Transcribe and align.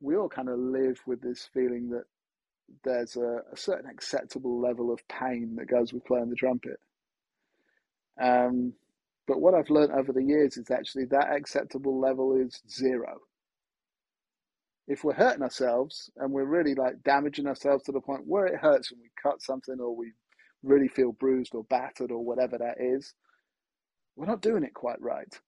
we 0.00 0.16
all 0.16 0.28
kind 0.28 0.48
of 0.48 0.58
live 0.58 1.00
with 1.06 1.20
this 1.20 1.48
feeling 1.52 1.90
that 1.90 2.04
there's 2.84 3.16
a, 3.16 3.40
a, 3.52 3.56
certain 3.56 3.90
acceptable 3.90 4.60
level 4.60 4.92
of 4.92 5.00
pain 5.08 5.56
that 5.56 5.66
goes 5.66 5.92
with 5.92 6.04
playing 6.04 6.30
the 6.30 6.36
trumpet. 6.36 6.78
Um, 8.20 8.74
but 9.26 9.40
what 9.40 9.54
I've 9.54 9.70
learned 9.70 9.92
over 9.92 10.12
the 10.12 10.22
years 10.22 10.56
is 10.56 10.70
actually 10.70 11.06
that 11.06 11.32
acceptable 11.32 12.00
level 12.00 12.36
is 12.36 12.62
zero. 12.70 13.18
If 14.86 15.04
we're 15.04 15.14
hurting 15.14 15.42
ourselves 15.42 16.10
and 16.16 16.32
we're 16.32 16.44
really 16.44 16.74
like 16.74 17.02
damaging 17.04 17.46
ourselves 17.46 17.84
to 17.84 17.92
the 17.92 18.00
point 18.00 18.22
where 18.26 18.46
it 18.46 18.60
hurts 18.60 18.90
when 18.90 19.00
we 19.00 19.10
cut 19.22 19.42
something 19.42 19.78
or 19.78 19.94
we 19.94 20.12
really 20.62 20.88
feel 20.88 21.12
bruised 21.12 21.54
or 21.54 21.64
battered 21.64 22.10
or 22.10 22.24
whatever 22.24 22.58
that 22.58 22.76
is, 22.80 23.14
we're 24.16 24.26
not 24.26 24.42
doing 24.42 24.64
it 24.64 24.74
quite 24.74 25.00
right. 25.00 25.40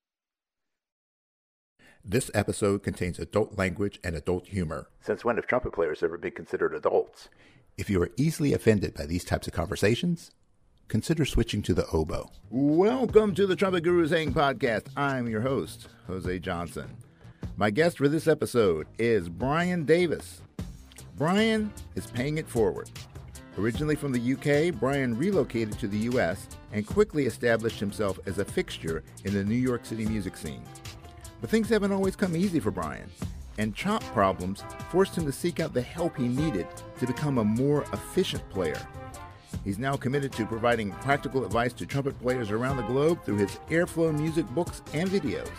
This 2.05 2.33
episode 2.35 2.83
contains 2.83 3.21
adult 3.21 3.57
language 3.57 4.01
and 4.03 4.17
adult 4.17 4.49
humor. 4.49 4.89
Since 5.03 5.25
when 5.25 5.37
have 5.37 5.47
trumpet 5.47 5.73
players 5.73 6.03
ever 6.03 6.19
been 6.19 6.33
considered 6.33 6.75
adults? 6.75 7.29
If 7.79 7.89
you 7.89 8.03
are 8.03 8.11
easily 8.17 8.53
offended 8.53 8.95
by 8.95 9.07
these 9.07 9.25
types 9.25 9.47
of 9.47 9.53
conversations, 9.53 10.33
consider 10.89 11.25
switching 11.25 11.63
to 11.63 11.75
the 11.75 11.87
oboe. 11.93 12.29
Welcome 12.51 13.37
to 13.37 13.47
the 13.47 13.55
Trumpet 13.55 13.85
Gurus 13.85 14.11
Hang 14.11 14.35
podcast. 14.35 14.89
I'm 14.97 15.29
your 15.29 15.43
host, 15.43 15.87
Jose 16.09 16.41
Johnson. 16.41 16.91
My 17.57 17.71
guest 17.71 17.99
for 17.99 18.09
this 18.09 18.27
episode 18.27 18.89
is 18.99 19.29
Brian 19.29 19.85
Davis. 19.85 20.43
Brian 21.17 21.73
is 21.95 22.09
paying 22.09 22.37
it 22.37 22.49
forward. 22.49 22.91
Originally 23.57 23.95
from 23.95 24.11
the 24.11 24.33
UK, 24.33 24.75
Brian 24.81 25.17
relocated 25.17 25.79
to 25.79 25.87
the 25.87 25.99
US 25.99 26.49
and 26.73 26.85
quickly 26.85 27.27
established 27.27 27.79
himself 27.79 28.19
as 28.27 28.39
a 28.39 28.45
fixture 28.45 29.05
in 29.25 29.35
the 29.35 29.45
New 29.45 29.55
York 29.55 29.85
City 29.85 30.05
music 30.05 30.37
scene. 30.37 30.65
But 31.43 31.51
things 31.51 31.69
haven't 31.69 31.91
always 31.91 32.15
come 32.15 32.37
easy 32.37 32.61
for 32.61 32.71
Brian, 32.71 33.11
and 33.59 33.75
chop 33.75 34.05
problems 34.15 34.63
forced 34.91 35.19
him 35.19 35.27
to 35.27 35.33
seek 35.33 35.59
out 35.59 35.75
the 35.75 35.83
help 35.83 36.17
he 36.17 36.29
needed 36.29 36.69
to 37.01 37.07
become 37.07 37.39
a 37.39 37.45
more 37.45 37.83
efficient 37.93 38.49
player. 38.49 38.81
He's 39.65 39.79
now 39.79 39.97
committed 39.97 40.33
to 40.35 40.47
providing 40.47 40.93
practical 40.93 41.45
advice 41.45 41.73
to 41.75 41.85
trumpet 41.85 42.19
players 42.21 42.53
around 42.53 42.77
the 42.77 42.85
globe 42.85 43.25
through 43.25 43.39
his 43.39 43.57
Airflow 43.69 44.17
music 44.17 44.47
books 44.51 44.83
and 44.95 45.11
videos. 45.11 45.51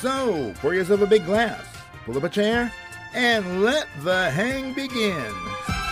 So, 0.00 0.54
pour 0.60 0.74
yourself 0.74 1.00
a 1.02 1.06
big 1.06 1.26
glass, 1.26 1.64
pull 2.06 2.16
up 2.16 2.22
a 2.22 2.28
chair, 2.28 2.72
and 3.14 3.62
let 3.62 3.88
the 4.04 4.30
hang 4.30 4.74
begin. 4.74 5.83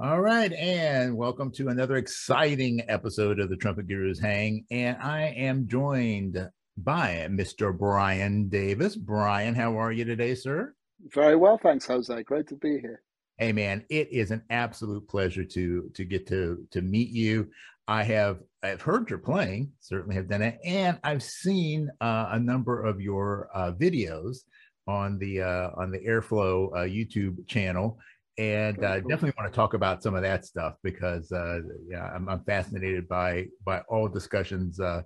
All 0.00 0.20
right, 0.20 0.52
and 0.52 1.16
welcome 1.16 1.50
to 1.52 1.70
another 1.70 1.96
exciting 1.96 2.82
episode 2.88 3.40
of 3.40 3.48
the 3.48 3.56
Trumpet 3.56 3.88
Gurus 3.88 4.20
Hang. 4.20 4.64
And 4.70 4.96
I 5.02 5.34
am 5.36 5.66
joined 5.66 6.38
by 6.76 7.26
Mr. 7.28 7.76
Brian 7.76 8.48
Davis. 8.48 8.94
Brian, 8.94 9.56
how 9.56 9.76
are 9.76 9.90
you 9.90 10.04
today, 10.04 10.36
sir? 10.36 10.72
Very 11.12 11.34
well, 11.34 11.58
thanks, 11.58 11.84
Jose. 11.86 12.22
Great 12.22 12.46
to 12.46 12.54
be 12.54 12.78
here. 12.78 13.02
Hey, 13.38 13.52
man, 13.52 13.84
it 13.90 14.08
is 14.12 14.30
an 14.30 14.44
absolute 14.50 15.08
pleasure 15.08 15.44
to 15.44 15.90
to 15.92 16.04
get 16.04 16.28
to 16.28 16.64
to 16.70 16.80
meet 16.80 17.08
you. 17.08 17.50
I 17.88 18.04
have 18.04 18.38
I've 18.62 18.82
heard 18.82 19.10
you're 19.10 19.18
playing, 19.18 19.72
certainly 19.80 20.14
have 20.14 20.28
done 20.28 20.42
it, 20.42 20.60
and 20.64 21.00
I've 21.02 21.24
seen 21.24 21.90
uh, 22.00 22.28
a 22.30 22.38
number 22.38 22.84
of 22.84 23.00
your 23.00 23.48
uh, 23.52 23.72
videos 23.72 24.44
on 24.86 25.18
the 25.18 25.42
uh, 25.42 25.70
on 25.76 25.90
the 25.90 25.98
Airflow 25.98 26.72
uh, 26.72 26.76
YouTube 26.82 27.48
channel 27.48 27.98
and 28.38 28.82
uh, 28.84 29.00
definitely 29.00 29.34
want 29.36 29.52
to 29.52 29.56
talk 29.56 29.74
about 29.74 30.02
some 30.02 30.14
of 30.14 30.22
that 30.22 30.44
stuff 30.44 30.76
because 30.82 31.32
uh, 31.32 31.58
yeah, 31.88 32.04
I'm, 32.14 32.28
I'm, 32.28 32.44
fascinated 32.44 33.08
by 33.08 33.46
by 33.64 33.80
all 33.88 34.08
discussions, 34.08 34.78
uh, 34.78 35.02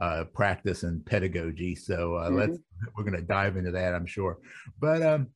uh 0.00 0.24
practice 0.34 0.82
and 0.82 1.04
pedagogy. 1.04 1.74
So 1.74 2.16
uh, 2.16 2.26
mm-hmm. 2.26 2.36
let's 2.36 2.58
we're 2.96 3.04
going 3.04 3.16
to 3.16 3.22
dive 3.22 3.56
into 3.56 3.70
that, 3.70 3.94
I'm 3.94 4.06
sure. 4.06 4.38
But 4.78 5.02
um, 5.02 5.28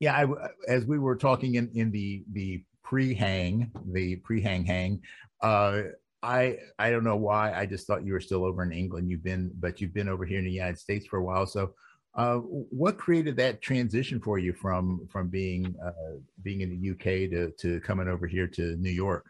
yeah, 0.00 0.16
I, 0.16 0.26
as 0.66 0.86
we 0.86 0.98
were 0.98 1.16
talking 1.16 1.56
in 1.56 1.70
in 1.74 1.90
the 1.90 2.24
the 2.32 2.64
pre-hang, 2.82 3.70
the 3.92 4.16
pre-hang 4.16 4.64
hang. 4.64 5.02
Uh, 5.42 5.82
I 6.22 6.56
I 6.78 6.90
don't 6.90 7.04
know 7.04 7.16
why. 7.16 7.52
I 7.52 7.66
just 7.66 7.86
thought 7.86 8.04
you 8.04 8.14
were 8.14 8.20
still 8.20 8.44
over 8.44 8.62
in 8.62 8.72
England. 8.72 9.10
You've 9.10 9.22
been, 9.22 9.50
but 9.60 9.80
you've 9.80 9.94
been 9.94 10.08
over 10.08 10.24
here 10.24 10.38
in 10.38 10.46
the 10.46 10.50
United 10.50 10.78
States 10.78 11.06
for 11.06 11.18
a 11.18 11.24
while. 11.24 11.46
So 11.46 11.74
uh, 12.16 12.36
what 12.38 12.98
created 12.98 13.36
that 13.36 13.62
transition 13.62 14.20
for 14.20 14.38
you 14.38 14.52
from 14.52 15.06
from 15.12 15.28
being 15.28 15.74
uh, 15.84 16.18
being 16.42 16.62
in 16.62 16.70
the 16.70 16.90
UK 16.90 17.30
to 17.30 17.52
to 17.60 17.80
coming 17.80 18.08
over 18.08 18.26
here 18.26 18.46
to 18.48 18.76
New 18.76 18.90
York? 18.90 19.26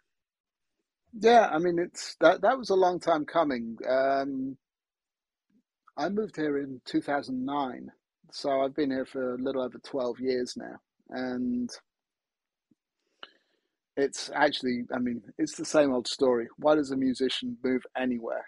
Yeah, 1.18 1.48
I 1.52 1.58
mean 1.58 1.78
it's 1.78 2.16
that 2.20 2.42
that 2.42 2.58
was 2.58 2.70
a 2.70 2.74
long 2.74 3.00
time 3.00 3.24
coming. 3.24 3.76
Um, 3.88 4.56
I 5.96 6.08
moved 6.10 6.36
here 6.36 6.58
in 6.58 6.80
2009, 6.84 7.90
so 8.32 8.60
I've 8.62 8.74
been 8.74 8.90
here 8.90 9.06
for 9.06 9.34
a 9.34 9.38
little 9.38 9.62
over 9.62 9.78
12 9.78 10.20
years 10.20 10.54
now, 10.56 10.76
and 11.10 11.70
it's 13.96 14.30
actually, 14.34 14.82
I 14.94 14.98
mean, 14.98 15.22
it's 15.38 15.56
the 15.56 15.64
same 15.64 15.92
old 15.92 16.06
story. 16.06 16.48
Why 16.58 16.74
does 16.74 16.90
a 16.90 16.96
musician 16.96 17.56
move 17.64 17.82
anywhere? 17.96 18.44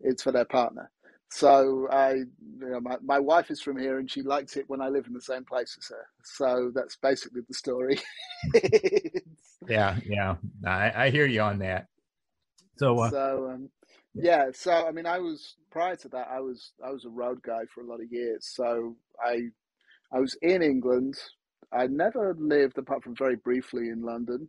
It's 0.00 0.22
for 0.22 0.32
their 0.32 0.44
partner. 0.44 0.90
So 1.32 1.86
I, 1.90 2.12
you 2.12 2.26
know, 2.58 2.80
my, 2.80 2.96
my 3.04 3.18
wife 3.18 3.50
is 3.50 3.62
from 3.62 3.78
here 3.78 3.98
and 3.98 4.10
she 4.10 4.22
likes 4.22 4.56
it 4.56 4.64
when 4.68 4.80
I 4.80 4.88
live 4.88 5.06
in 5.06 5.12
the 5.12 5.20
same 5.20 5.44
place 5.44 5.76
as 5.78 5.88
her. 5.88 6.06
So 6.24 6.72
that's 6.74 6.96
basically 6.96 7.42
the 7.46 7.54
story. 7.54 8.00
yeah, 9.68 9.96
yeah, 10.04 10.36
I, 10.66 11.04
I 11.04 11.10
hear 11.10 11.26
you 11.26 11.40
on 11.42 11.60
that. 11.60 11.86
So, 12.78 12.98
uh, 12.98 13.10
so 13.10 13.50
um, 13.52 13.70
yeah, 14.14 14.46
so 14.52 14.86
I 14.86 14.90
mean, 14.90 15.06
I 15.06 15.18
was 15.18 15.56
prior 15.70 15.94
to 15.96 16.08
that, 16.08 16.26
I 16.30 16.40
was 16.40 16.72
I 16.84 16.90
was 16.90 17.04
a 17.04 17.10
road 17.10 17.40
guy 17.42 17.62
for 17.72 17.82
a 17.82 17.86
lot 17.86 18.00
of 18.00 18.10
years. 18.10 18.50
So 18.52 18.96
I 19.24 19.42
I 20.12 20.18
was 20.18 20.36
in 20.42 20.62
England. 20.62 21.14
I 21.72 21.86
never 21.86 22.34
lived 22.36 22.76
apart 22.78 23.04
from 23.04 23.14
very 23.14 23.36
briefly 23.36 23.90
in 23.90 24.02
London. 24.02 24.48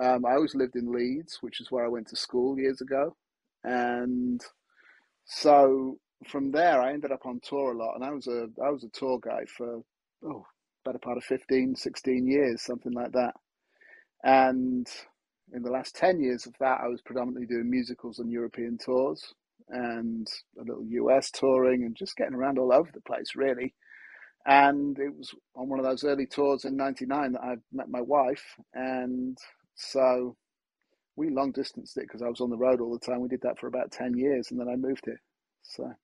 Um, 0.00 0.26
I 0.26 0.32
always 0.32 0.54
lived 0.54 0.76
in 0.76 0.92
Leeds, 0.92 1.38
which 1.40 1.60
is 1.60 1.70
where 1.70 1.84
I 1.84 1.88
went 1.88 2.08
to 2.08 2.16
school 2.16 2.58
years 2.58 2.82
ago, 2.82 3.16
and 3.64 4.44
so 5.24 5.98
from 6.26 6.50
there, 6.50 6.80
I 6.80 6.92
ended 6.92 7.12
up 7.12 7.26
on 7.26 7.40
tour 7.42 7.72
a 7.72 7.76
lot, 7.76 7.94
and 7.94 8.04
I 8.04 8.10
was 8.10 8.26
a 8.26 8.48
I 8.62 8.70
was 8.70 8.84
a 8.84 8.88
tour 8.90 9.18
guide 9.20 9.48
for 9.48 9.82
oh 10.24 10.46
better 10.84 10.98
part 10.98 11.18
of 11.18 11.24
15, 11.24 11.76
16 11.76 12.26
years, 12.26 12.62
something 12.62 12.92
like 12.92 13.12
that. 13.12 13.34
And 14.24 14.86
in 15.52 15.62
the 15.62 15.70
last 15.70 15.96
ten 15.96 16.20
years 16.20 16.46
of 16.46 16.54
that, 16.60 16.80
I 16.82 16.88
was 16.88 17.02
predominantly 17.02 17.46
doing 17.46 17.70
musicals 17.70 18.18
and 18.18 18.30
European 18.30 18.78
tours, 18.78 19.34
and 19.68 20.26
a 20.58 20.64
little 20.64 20.84
US 20.84 21.30
touring, 21.30 21.84
and 21.84 21.96
just 21.96 22.16
getting 22.16 22.34
around 22.34 22.58
all 22.58 22.72
over 22.72 22.90
the 22.92 23.00
place, 23.00 23.34
really. 23.34 23.74
And 24.46 24.98
it 24.98 25.14
was 25.14 25.34
on 25.54 25.68
one 25.68 25.78
of 25.78 25.84
those 25.84 26.04
early 26.04 26.26
tours 26.26 26.64
in 26.64 26.76
'99 26.76 27.32
that 27.32 27.42
I 27.42 27.56
met 27.72 27.88
my 27.88 28.00
wife, 28.00 28.44
and 28.74 29.38
so 29.74 30.36
we 31.16 31.30
long 31.30 31.52
distanced 31.52 31.96
it 31.98 32.02
because 32.02 32.22
I 32.22 32.28
was 32.28 32.40
on 32.40 32.50
the 32.50 32.56
road 32.56 32.80
all 32.80 32.92
the 32.92 33.04
time. 33.04 33.20
We 33.20 33.28
did 33.28 33.42
that 33.42 33.58
for 33.58 33.66
about 33.66 33.92
ten 33.92 34.16
years, 34.16 34.50
and 34.50 34.60
then 34.60 34.68
I 34.68 34.76
moved 34.76 35.04
here. 35.04 35.20
So 35.62 35.94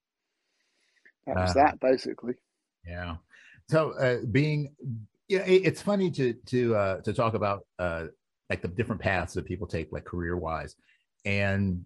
that 1.26 1.36
was 1.36 1.50
uh, 1.50 1.54
that 1.54 1.80
basically. 1.80 2.34
Yeah. 2.86 3.16
So 3.68 3.92
uh, 3.98 4.18
being, 4.30 4.74
yeah, 5.28 5.42
it's 5.44 5.82
funny 5.82 6.10
to 6.12 6.32
to 6.32 6.76
uh, 6.76 7.00
to 7.00 7.12
talk 7.12 7.34
about 7.34 7.66
uh, 7.78 8.06
like 8.48 8.62
the 8.62 8.68
different 8.68 9.00
paths 9.00 9.34
that 9.34 9.44
people 9.44 9.66
take, 9.66 9.92
like 9.92 10.04
career 10.04 10.36
wise, 10.36 10.76
and 11.24 11.84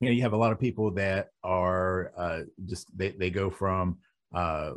you 0.00 0.08
know 0.08 0.12
you 0.12 0.22
have 0.22 0.32
a 0.32 0.36
lot 0.36 0.52
of 0.52 0.58
people 0.58 0.90
that 0.92 1.30
are 1.44 2.12
uh, 2.16 2.40
just 2.64 2.96
they 2.96 3.10
they 3.12 3.30
go 3.30 3.50
from 3.50 3.98
uh, 4.34 4.72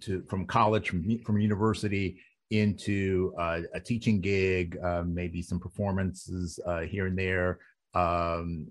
to 0.00 0.22
from 0.22 0.46
college 0.46 0.88
from 0.88 1.18
from 1.18 1.38
university 1.38 2.18
into 2.50 3.34
uh, 3.38 3.60
a 3.74 3.80
teaching 3.80 4.20
gig, 4.20 4.78
uh, 4.82 5.02
maybe 5.06 5.42
some 5.42 5.58
performances 5.58 6.60
uh, 6.66 6.80
here 6.80 7.06
and 7.06 7.18
there, 7.18 7.58
um, 7.94 8.66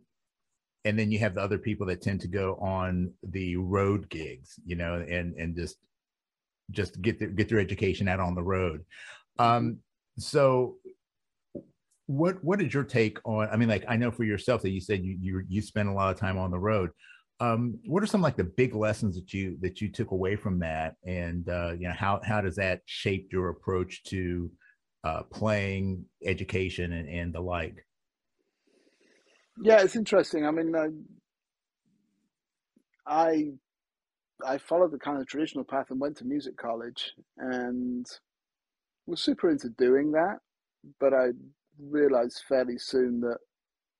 and 0.85 0.99
then 0.99 1.11
you 1.11 1.19
have 1.19 1.35
the 1.35 1.41
other 1.41 1.57
people 1.57 1.87
that 1.87 2.01
tend 2.01 2.19
to 2.21 2.27
go 2.27 2.55
on 2.55 3.11
the 3.23 3.55
road 3.55 4.09
gigs 4.09 4.59
you 4.65 4.75
know 4.75 4.95
and 4.95 5.33
and 5.35 5.55
just 5.55 5.77
just 6.71 7.01
get 7.01 7.19
their 7.19 7.29
get 7.29 7.49
their 7.49 7.59
education 7.59 8.07
out 8.07 8.19
on 8.19 8.35
the 8.35 8.43
road. 8.43 8.85
Um 9.39 9.79
so 10.17 10.77
what 12.07 12.43
what 12.43 12.61
is 12.61 12.73
your 12.73 12.83
take 12.83 13.17
on 13.23 13.47
i 13.49 13.55
mean 13.55 13.69
like 13.69 13.85
i 13.87 13.95
know 13.95 14.11
for 14.11 14.25
yourself 14.25 14.61
that 14.61 14.71
you 14.71 14.81
said 14.81 15.01
you 15.01 15.17
you, 15.21 15.41
you 15.47 15.61
spend 15.61 15.87
a 15.87 15.93
lot 15.93 16.13
of 16.13 16.19
time 16.19 16.37
on 16.37 16.51
the 16.51 16.59
road. 16.59 16.91
Um 17.39 17.79
what 17.85 18.03
are 18.03 18.07
some 18.07 18.21
like 18.21 18.35
the 18.35 18.43
big 18.43 18.75
lessons 18.75 19.15
that 19.15 19.33
you 19.33 19.57
that 19.61 19.81
you 19.81 19.89
took 19.89 20.11
away 20.11 20.35
from 20.35 20.59
that? 20.59 20.95
And 21.05 21.47
uh 21.49 21.73
you 21.73 21.87
know 21.87 21.93
how 21.93 22.21
how 22.23 22.41
does 22.41 22.57
that 22.57 22.81
shape 22.85 23.29
your 23.31 23.49
approach 23.49 24.03
to 24.05 24.51
uh 25.03 25.23
playing 25.23 26.05
education 26.23 26.93
and, 26.93 27.09
and 27.09 27.33
the 27.33 27.41
like 27.41 27.85
yeah, 29.61 29.81
it's 29.81 29.95
interesting. 29.95 30.45
I 30.45 30.51
mean, 30.51 30.75
uh, 30.75 30.87
I 33.05 33.51
I 34.45 34.57
followed 34.57 34.91
the 34.91 34.99
kind 34.99 35.19
of 35.19 35.27
traditional 35.27 35.63
path 35.63 35.87
and 35.89 35.99
went 35.99 36.17
to 36.17 36.25
music 36.25 36.57
college 36.57 37.13
and 37.37 38.05
was 39.05 39.21
super 39.21 39.49
into 39.49 39.69
doing 39.69 40.11
that. 40.11 40.37
But 40.99 41.13
I 41.13 41.29
realized 41.79 42.43
fairly 42.47 42.77
soon 42.77 43.21
that 43.21 43.37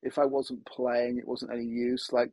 if 0.02 0.20
I 0.20 0.26
wasn't 0.26 0.66
playing, 0.66 1.18
it 1.18 1.28
wasn't 1.28 1.54
any 1.54 1.66
use. 1.66 2.10
Like, 2.12 2.32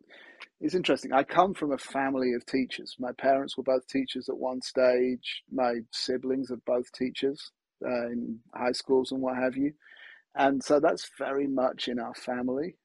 it's 0.60 0.74
interesting. 0.74 1.12
I 1.12 1.22
come 1.22 1.54
from 1.54 1.72
a 1.72 1.78
family 1.78 2.32
of 2.34 2.44
teachers. 2.46 2.96
My 2.98 3.12
parents 3.12 3.56
were 3.56 3.62
both 3.62 3.86
teachers 3.86 4.28
at 4.28 4.36
one 4.36 4.60
stage. 4.60 5.42
My 5.52 5.80
siblings 5.92 6.50
are 6.50 6.60
both 6.66 6.90
teachers 6.92 7.52
uh, 7.84 8.08
in 8.08 8.40
high 8.54 8.72
schools 8.72 9.12
and 9.12 9.20
what 9.20 9.36
have 9.36 9.56
you. 9.56 9.72
And 10.34 10.62
so 10.62 10.80
that's 10.80 11.10
very 11.18 11.46
much 11.46 11.88
in 11.88 11.98
our 12.00 12.14
family. 12.14 12.76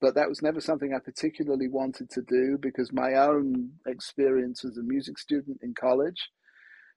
But 0.00 0.14
that 0.14 0.28
was 0.28 0.42
never 0.42 0.60
something 0.60 0.92
I 0.94 0.98
particularly 0.98 1.68
wanted 1.68 2.10
to 2.10 2.22
do 2.22 2.58
because 2.60 2.92
my 2.92 3.14
own 3.14 3.70
experience 3.86 4.64
as 4.64 4.76
a 4.76 4.82
music 4.82 5.18
student 5.18 5.58
in 5.62 5.74
college 5.74 6.28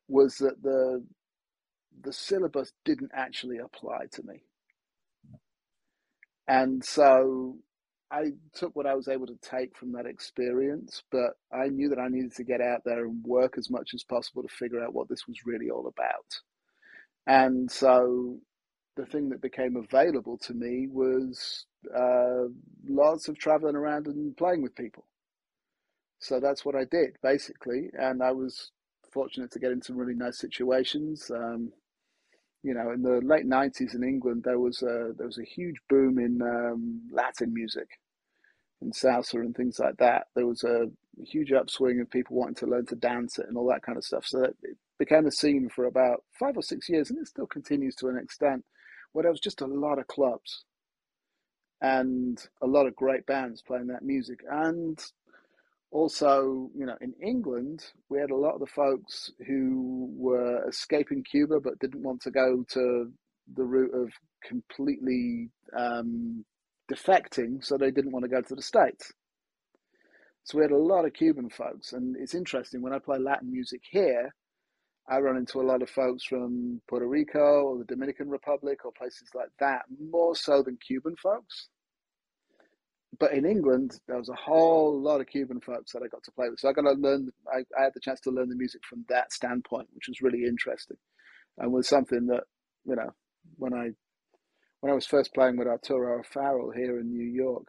was 0.08 0.38
that 0.38 0.62
the 0.62 1.04
the 2.04 2.14
syllabus 2.14 2.72
didn't 2.86 3.12
actually 3.14 3.58
apply 3.58 4.06
to 4.14 4.24
me. 4.24 4.44
And 6.48 6.84
so 6.84 7.58
I 8.12 8.32
took 8.54 8.76
what 8.76 8.86
I 8.86 8.96
was 8.96 9.08
able 9.08 9.28
to 9.28 9.38
take 9.42 9.78
from 9.78 9.94
that 9.94 10.06
experience, 10.06 11.04
but 11.12 11.32
I 11.54 11.68
knew 11.68 11.90
that 11.90 12.00
I 12.00 12.08
needed 12.10 12.36
to 12.36 12.44
get 12.44 12.60
out 12.62 12.82
there 12.84 13.06
and 13.06 13.24
work 13.26 13.58
as 13.58 13.70
much 13.70 13.92
as 13.94 14.04
possible 14.04 14.42
to 14.44 14.50
figure 14.50 14.84
out 14.84 14.94
what 14.94 15.08
this 15.10 15.28
was 15.28 15.46
really 15.46 15.70
all 15.70 15.88
about. 15.88 16.26
And 17.28 17.72
so 17.72 18.40
the 18.98 19.06
thing 19.06 19.30
that 19.30 19.42
became 19.42 19.78
available 19.78 20.38
to 20.40 20.54
me 20.54 20.88
was 20.90 21.66
uh, 21.96 22.48
lots 22.88 23.28
of 23.28 23.38
traveling 23.38 23.76
around 23.76 24.08
and 24.08 24.36
playing 24.38 24.62
with 24.62 24.76
people. 24.76 25.06
So 26.20 26.40
that's 26.40 26.64
what 26.64 26.76
I 26.76 26.86
did 26.86 27.18
basically, 27.24 27.90
and 27.94 28.22
I 28.22 28.32
was 28.32 28.72
fortunate 29.12 29.52
to 29.52 29.60
get 29.60 29.72
into 29.72 29.94
really 29.94 30.14
nice 30.14 30.38
situations. 30.38 31.30
Um, 31.32 31.74
you 32.64 32.76
know, 32.76 32.92
in 32.92 33.02
the 33.02 33.22
late 33.24 33.46
'90s 33.48 33.96
in 33.96 34.04
England, 34.04 34.44
there 34.44 34.60
was 34.60 34.84
a 34.84 35.14
there 35.18 35.26
was 35.26 35.40
a 35.40 35.44
huge 35.44 35.78
boom 35.90 36.20
in 36.20 36.42
um, 36.44 37.02
Latin 37.12 37.54
music, 37.54 37.88
in 38.82 38.92
salsa 38.92 39.36
and 39.36 39.56
things 39.56 39.80
like 39.80 39.98
that. 39.98 40.28
There 40.36 40.46
was 40.46 40.64
a 40.64 40.86
huge 41.24 41.52
upswing 41.52 42.00
of 42.00 42.10
people 42.12 42.36
wanting 42.36 42.56
to 42.56 42.68
learn 42.68 42.86
to 42.88 42.96
dance 42.96 43.40
it 43.40 43.48
and 43.48 43.58
all 43.58 43.68
that 43.70 43.84
kind 43.84 43.98
of 43.98 44.04
stuff. 44.04 44.26
So 44.26 44.44
it 44.44 44.56
became 45.00 45.26
a 45.26 45.32
scene 45.32 45.70
for 45.70 45.86
about 45.86 46.24
five 46.40 46.56
or 46.56 46.64
six 46.64 46.88
years, 46.88 47.10
and 47.10 47.20
it 47.20 47.28
still 47.28 47.48
continues 47.48 47.96
to 47.96 48.10
an 48.10 48.18
extent, 48.18 48.64
where 49.12 49.24
there 49.24 49.32
was 49.32 49.42
just 49.42 49.62
a 49.62 49.68
lot 49.68 49.98
of 49.98 50.06
clubs 50.06 50.66
and 51.82 52.48
a 52.62 52.68
lot 52.68 52.88
of 52.88 52.96
great 52.96 53.26
bands 53.26 53.62
playing 53.62 53.88
that 53.88 54.04
music. 54.04 54.40
And 54.50 55.00
also, 55.92 56.70
you 56.76 56.86
know, 56.86 56.96
in 57.02 57.14
England, 57.22 57.84
we 58.10 58.20
had 58.20 58.32
a 58.32 58.36
lot 58.36 58.54
of 58.54 58.60
the 58.60 58.68
folks 58.68 59.32
who 59.46 60.10
were 60.16 60.68
escaping 60.68 61.24
Cuba 61.24 61.60
but 61.60 61.80
didn't 61.80 62.04
want 62.04 62.22
to 62.22 62.32
go 62.32 62.64
to 62.70 63.12
the 63.56 63.64
route 63.64 63.94
of 63.94 64.12
completely 64.48 65.50
um, 65.78 66.46
defecting, 66.92 67.64
so 67.64 67.78
they 67.78 67.92
didn't 67.92 68.12
want 68.12 68.24
to 68.24 68.30
go 68.30 68.42
to 68.42 68.56
the 68.56 68.62
States. 68.62 69.12
So 70.44 70.58
we 70.58 70.64
had 70.64 70.72
a 70.72 70.78
lot 70.78 71.06
of 71.06 71.14
Cuban 71.14 71.50
folks, 71.50 71.94
and 71.94 72.16
it's 72.18 72.34
interesting 72.34 72.82
when 72.82 72.94
I 72.94 73.00
play 73.00 73.20
Latin 73.20 73.52
music 73.52 73.82
here, 73.90 74.34
I 75.10 75.20
run 75.20 75.38
into 75.38 75.60
a 75.60 75.64
lot 75.64 75.82
of 75.82 75.90
folks 75.90 76.24
from 76.24 76.82
Puerto 76.88 77.08
Rico 77.08 77.64
or 77.64 77.78
the 77.80 77.86
Dominican 77.86 78.30
Republic 78.30 78.86
or 78.86 78.92
places 78.92 79.30
like 79.36 79.50
that, 79.60 79.84
more 80.00 80.36
so 80.36 80.64
than 80.64 80.78
Cuban 80.78 81.16
folks. 81.22 81.68
But 83.20 83.34
in 83.34 83.46
England, 83.46 84.00
there 84.08 84.18
was 84.18 84.30
a 84.30 84.36
whole 84.36 85.00
lot 85.02 85.22
of 85.22 85.28
Cuban 85.28 85.60
folks 85.60 85.92
that 85.92 86.02
I 86.04 86.08
got 86.08 86.24
to 86.24 86.32
play 86.32 86.50
with. 86.50 86.60
So 86.60 86.70
I 86.70 86.74
got 86.74 86.84
to 86.84 86.94
learn, 86.94 87.30
I, 87.54 87.60
I 87.78 87.84
had 87.84 87.94
the 87.94 88.00
chance 88.00 88.22
to 88.22 88.32
learn 88.32 88.50
the 88.50 88.56
music 88.56 88.82
from 88.90 89.06
that 89.10 89.34
standpoint, 89.34 89.90
which 89.94 90.08
was 90.08 90.22
really 90.22 90.46
interesting 90.46 90.98
and 91.58 91.72
was 91.72 91.88
something 91.88 92.28
that, 92.28 92.44
you 92.86 92.96
know, 92.96 93.10
when 93.58 93.74
I 93.74 93.90
when 94.80 94.92
I 94.92 94.96
was 94.96 95.06
first 95.06 95.34
playing 95.34 95.58
with 95.58 95.68
Arturo 95.68 96.20
O'Farrill 96.20 96.72
here 96.72 97.00
in 97.00 97.12
New 97.12 97.28
York, 97.28 97.68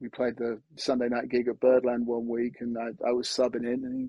we 0.00 0.08
played 0.08 0.36
the 0.36 0.60
Sunday 0.76 1.08
night 1.08 1.28
gig 1.28 1.46
at 1.48 1.60
Birdland 1.60 2.06
one 2.06 2.26
week, 2.26 2.56
and 2.60 2.76
I, 2.76 2.88
I 3.08 3.12
was 3.12 3.28
subbing 3.28 3.64
in, 3.64 3.84
and 3.84 4.00
he 4.00 4.08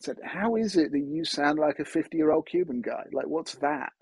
said, 0.00 0.16
"How 0.24 0.56
is 0.56 0.76
it 0.76 0.92
that 0.92 0.98
you 0.98 1.24
sound 1.24 1.58
like 1.58 1.78
a 1.78 1.84
fifty-year-old 1.84 2.46
Cuban 2.46 2.80
guy? 2.80 3.04
Like, 3.12 3.26
what's 3.26 3.54
that? 3.56 3.92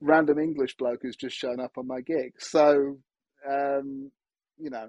Random 0.00 0.38
English 0.38 0.76
bloke 0.78 1.00
who's 1.02 1.16
just 1.16 1.36
shown 1.36 1.60
up 1.60 1.72
on 1.76 1.86
my 1.86 2.00
gig." 2.00 2.32
So, 2.38 2.96
um, 3.48 4.10
you 4.58 4.70
know, 4.70 4.88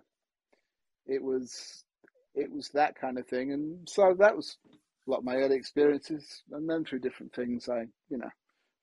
it 1.06 1.24
was 1.24 1.84
it 2.34 2.52
was 2.52 2.70
that 2.74 2.96
kind 2.96 3.18
of 3.18 3.28
thing, 3.28 3.52
and 3.52 3.88
so 3.90 4.16
that 4.20 4.36
was 4.36 4.58
a 5.08 5.12
lot 5.12 5.20
of 5.20 5.26
my 5.26 5.36
early 5.36 5.56
experiences, 5.56 6.44
and 6.52 6.70
then 6.70 6.86
through 6.86 7.00
different 7.00 7.34
things, 7.34 7.68
I, 7.68 7.86
you 8.10 8.18
know, 8.18 8.30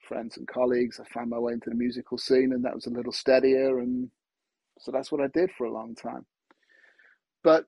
friends 0.09 0.37
and 0.37 0.49
colleagues. 0.49 0.99
I 0.99 1.05
found 1.13 1.31
my 1.31 1.39
way 1.39 1.53
into 1.53 1.71
the 1.71 1.77
musical 1.77 2.19
scene, 2.19 2.53
and 2.53 2.65
that 2.65 2.75
was 2.75 2.87
a 2.87 2.91
little 2.91 3.13
steadier. 3.13 3.79
And 3.79 4.11
so 4.81 4.91
that's 4.91 5.13
what 5.13 5.21
I 5.21 5.29
did 5.29 5.51
for 5.57 5.67
a 5.67 5.73
long 5.73 5.95
time. 5.95 6.27
But, 7.45 7.67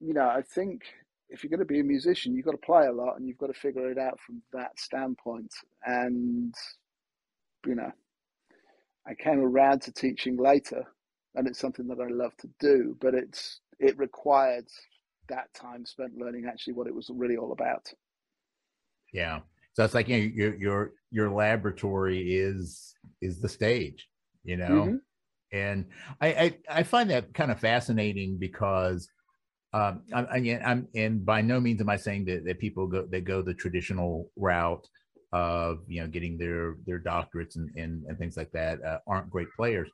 you 0.00 0.14
know, 0.14 0.26
I 0.26 0.42
think 0.42 0.82
if 1.28 1.42
you're 1.42 1.50
going 1.50 1.58
to 1.58 1.66
be 1.66 1.80
a 1.80 1.84
musician, 1.84 2.34
you've 2.34 2.46
got 2.46 2.52
to 2.52 2.58
play 2.58 2.86
a 2.86 2.92
lot 2.92 3.16
and 3.16 3.28
you've 3.28 3.38
got 3.38 3.48
to 3.48 3.60
figure 3.60 3.90
it 3.90 3.98
out 3.98 4.18
from 4.20 4.42
that 4.52 4.78
standpoint. 4.78 5.52
And, 5.84 6.54
you 7.66 7.74
know, 7.74 7.90
I 9.06 9.14
came 9.14 9.40
around 9.40 9.82
to 9.82 9.92
teaching 9.92 10.36
later, 10.38 10.84
and 11.34 11.46
it's 11.46 11.58
something 11.58 11.86
that 11.88 12.00
I 12.00 12.08
love 12.08 12.36
to 12.38 12.48
do, 12.60 12.96
but 13.00 13.14
it's 13.14 13.60
it 13.78 13.98
required 13.98 14.66
that 15.28 15.52
time 15.54 15.84
spent 15.84 16.16
learning 16.16 16.44
actually 16.46 16.74
what 16.74 16.86
it 16.86 16.94
was 16.94 17.10
really 17.12 17.36
all 17.36 17.52
about. 17.52 17.92
Yeah. 19.12 19.40
So 19.72 19.84
it's 19.84 19.94
like 19.94 20.08
you 20.08 20.18
know, 20.18 20.32
your 20.34 20.54
your 20.56 20.92
your 21.10 21.30
laboratory 21.30 22.34
is 22.34 22.94
is 23.20 23.40
the 23.40 23.48
stage, 23.48 24.08
you 24.44 24.56
know. 24.56 24.68
Mm-hmm. 24.68 24.96
And 25.52 25.86
I, 26.20 26.26
I, 26.26 26.58
I 26.68 26.82
find 26.82 27.10
that 27.10 27.32
kind 27.32 27.52
of 27.52 27.60
fascinating 27.60 28.38
because 28.38 29.08
um, 29.72 30.02
I, 30.12 30.58
I'm 30.64 30.88
and 30.94 31.24
by 31.24 31.42
no 31.42 31.60
means 31.60 31.80
am 31.80 31.88
I 31.88 31.96
saying 31.96 32.24
that, 32.26 32.44
that 32.44 32.58
people 32.58 32.86
go 32.86 33.06
they 33.06 33.20
go 33.20 33.42
the 33.42 33.54
traditional 33.54 34.30
route 34.36 34.86
of 35.32 35.78
you 35.88 36.00
know 36.00 36.06
getting 36.06 36.38
their 36.38 36.76
their 36.86 37.00
doctorates 37.00 37.56
and 37.56 37.70
and, 37.76 38.04
and 38.06 38.18
things 38.18 38.36
like 38.36 38.52
that 38.52 38.82
uh, 38.84 38.98
aren't 39.06 39.30
great 39.30 39.48
players, 39.56 39.90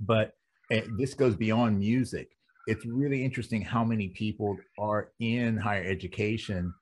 but 0.00 0.32
eh, 0.70 0.82
this 0.98 1.14
goes 1.14 1.36
beyond 1.36 1.78
music. 1.78 2.28
It's 2.66 2.86
really 2.86 3.24
interesting 3.24 3.62
how 3.62 3.84
many 3.84 4.08
people 4.08 4.56
are 4.78 5.10
in 5.18 5.56
higher 5.56 5.84
education 5.84 6.72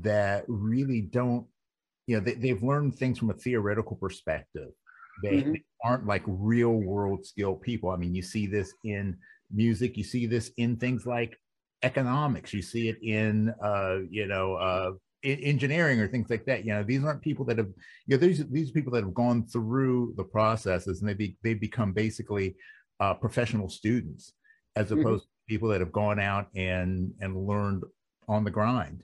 that 0.00 0.44
really 0.48 1.02
don't 1.02 1.46
you 2.06 2.16
know 2.16 2.24
they, 2.24 2.34
they've 2.34 2.62
learned 2.62 2.94
things 2.94 3.18
from 3.18 3.30
a 3.30 3.34
theoretical 3.34 3.96
perspective 3.96 4.70
they, 5.22 5.42
mm-hmm. 5.42 5.52
they 5.52 5.62
aren't 5.84 6.06
like 6.06 6.22
real 6.26 6.72
world 6.72 7.24
skilled 7.24 7.60
people 7.60 7.90
i 7.90 7.96
mean 7.96 8.14
you 8.14 8.22
see 8.22 8.46
this 8.46 8.72
in 8.84 9.16
music 9.52 9.96
you 9.96 10.04
see 10.04 10.26
this 10.26 10.50
in 10.56 10.76
things 10.76 11.06
like 11.06 11.38
economics 11.82 12.54
you 12.54 12.62
see 12.62 12.88
it 12.88 12.96
in 13.02 13.52
uh 13.62 13.98
you 14.10 14.26
know 14.26 14.54
uh 14.54 14.92
engineering 15.24 16.00
or 16.00 16.08
things 16.08 16.28
like 16.30 16.44
that 16.46 16.64
you 16.64 16.72
know 16.72 16.82
these 16.82 17.04
aren't 17.04 17.22
people 17.22 17.44
that 17.44 17.58
have 17.58 17.68
you 18.06 18.16
know 18.16 18.16
these 18.16 18.44
these 18.48 18.72
people 18.72 18.92
that 18.92 19.04
have 19.04 19.14
gone 19.14 19.46
through 19.46 20.12
the 20.16 20.24
processes 20.24 21.00
and 21.00 21.08
they 21.08 21.14
be, 21.14 21.36
they 21.44 21.54
become 21.54 21.92
basically 21.92 22.56
uh, 23.02 23.14
professional 23.14 23.68
students 23.68 24.32
as 24.76 24.86
mm-hmm. 24.86 25.00
opposed 25.00 25.24
mm-hmm. 25.24 25.48
to 25.48 25.54
people 25.54 25.68
that 25.68 25.80
have 25.80 25.92
gone 25.92 26.20
out 26.20 26.48
and 26.54 27.12
and 27.20 27.46
learned 27.46 27.82
on 28.28 28.44
the 28.44 28.50
grind 28.50 29.02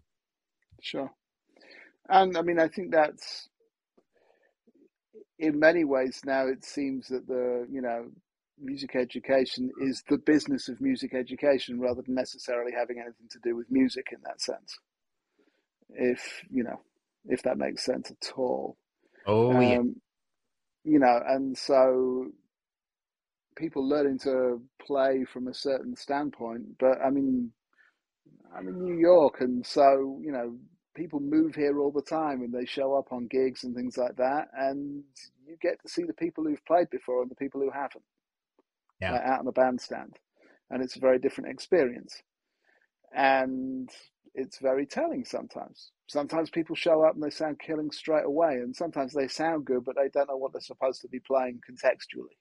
sure 0.81 1.11
and 2.09 2.37
I 2.37 2.43
mean, 2.43 2.59
I 2.59 2.69
think 2.69 2.91
that's 2.91 3.49
in 5.39 5.59
many 5.59 5.85
ways 5.85 6.21
now 6.25 6.47
it 6.47 6.65
seems 6.65 7.09
that 7.09 7.27
the, 7.27 7.67
you 7.71 7.83
know, 7.83 8.07
music 8.61 8.97
education 8.97 9.71
is 9.81 10.03
the 10.09 10.19
business 10.19 10.69
of 10.69 10.81
music 10.81 11.15
education 11.15 11.79
rather 11.79 12.03
than 12.03 12.15
necessarily 12.15 12.73
having 12.73 12.99
anything 12.99 13.29
to 13.31 13.39
do 13.45 13.55
with 13.55 13.71
music 13.71 14.09
in 14.11 14.19
that 14.25 14.41
sense. 14.41 14.79
If, 15.91 16.43
you 16.51 16.65
know, 16.65 16.81
if 17.27 17.43
that 17.43 17.59
makes 17.59 17.85
sense 17.85 18.11
at 18.11 18.33
all. 18.37 18.77
Oh, 19.27 19.53
um, 19.53 19.63
yeah. 19.63 19.81
You 20.85 20.99
know, 20.99 21.21
and 21.27 21.57
so 21.57 22.29
people 23.59 23.87
learning 23.87 24.19
to 24.21 24.63
play 24.87 25.25
from 25.33 25.49
a 25.49 25.55
certain 25.55 25.97
standpoint, 25.97 26.63
but 26.79 26.99
I 27.05 27.11
mean, 27.11 27.53
I'm 28.57 28.69
in 28.69 28.83
New 28.83 28.99
York, 28.99 29.41
and 29.41 29.67
so 29.67 30.19
you 30.23 30.33
know, 30.33 30.57
people 30.95 31.21
move 31.21 31.55
here 31.55 31.81
all 31.81 31.93
the 31.93 32.03
time 32.03 32.43
and 32.43 32.53
they 32.53 32.65
show 32.65 32.97
up 32.97 33.13
on 33.13 33.27
gigs 33.27 33.65
and 33.65 33.75
things 33.75 33.99
like 33.99 34.17
that, 34.17 34.49
and 34.57 35.03
you 35.47 35.57
get 35.61 35.81
to 35.83 35.89
see 35.89 36.05
the 36.05 36.15
people 36.15 36.45
who've 36.45 36.65
played 36.67 36.89
before 36.91 37.23
and 37.23 37.31
the 37.31 37.35
people 37.35 37.61
who 37.61 37.71
haven't. 37.71 38.05
Yeah. 39.01 39.13
Like 39.13 39.23
out 39.23 39.41
in 39.41 39.47
the 39.47 39.53
bandstand, 39.53 40.17
and 40.71 40.83
it's 40.83 40.97
a 40.97 41.01
very 41.01 41.19
different 41.19 41.51
experience, 41.51 42.23
and 43.15 43.89
it's 44.35 44.59
very 44.59 44.87
telling 44.87 45.25
sometimes. 45.25 45.91
Sometimes 46.09 46.51
people 46.51 46.75
show 46.75 47.05
up 47.05 47.15
and 47.15 47.23
they 47.23 47.31
sound 47.31 47.61
killing 47.61 47.91
straight 47.91 48.25
away, 48.25 48.55
and 48.55 48.75
sometimes 48.75 49.13
they 49.13 49.29
sound 49.29 49.67
good, 49.67 49.85
but 49.85 49.95
they 49.97 50.09
don't 50.09 50.29
know 50.29 50.37
what 50.37 50.53
they're 50.53 50.61
supposed 50.61 51.01
to 51.03 51.09
be 51.09 51.21
playing 51.21 51.61
contextually. 51.69 52.37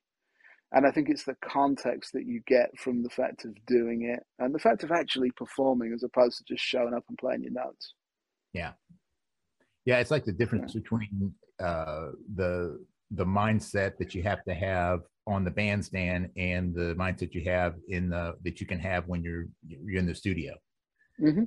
And 0.73 0.85
I 0.85 0.91
think 0.91 1.09
it's 1.09 1.23
the 1.23 1.37
context 1.41 2.11
that 2.13 2.25
you 2.25 2.41
get 2.45 2.69
from 2.77 3.01
the 3.01 3.09
fact 3.09 3.45
of 3.45 3.53
doing 3.65 4.13
it 4.13 4.21
and 4.39 4.53
the 4.53 4.59
fact 4.59 4.83
of 4.83 4.91
actually 4.91 5.31
performing 5.31 5.93
as 5.93 6.03
opposed 6.03 6.37
to 6.39 6.43
just 6.43 6.63
showing 6.63 6.93
up 6.93 7.05
and 7.07 7.17
playing 7.17 7.43
your 7.43 7.53
notes. 7.53 7.93
Yeah. 8.53 8.71
Yeah, 9.85 9.99
it's 9.99 10.11
like 10.11 10.25
the 10.25 10.33
difference 10.33 10.73
between 10.73 11.33
uh, 11.63 12.09
the 12.35 12.85
the 13.11 13.25
mindset 13.25 13.97
that 13.97 14.13
you 14.13 14.21
have 14.21 14.43
to 14.43 14.53
have 14.53 14.99
on 15.25 15.45
the 15.45 15.51
bandstand 15.51 16.29
and 16.35 16.75
the 16.75 16.93
mindset 16.95 17.33
you 17.33 17.49
have 17.49 17.75
in 17.87 18.09
the 18.09 18.35
that 18.43 18.59
you 18.59 18.67
can 18.67 18.79
have 18.79 19.07
when 19.07 19.23
you're 19.23 19.45
you're 19.65 19.99
in 19.99 20.05
the 20.05 20.13
studio. 20.13 20.53
Mm-hmm. 21.21 21.43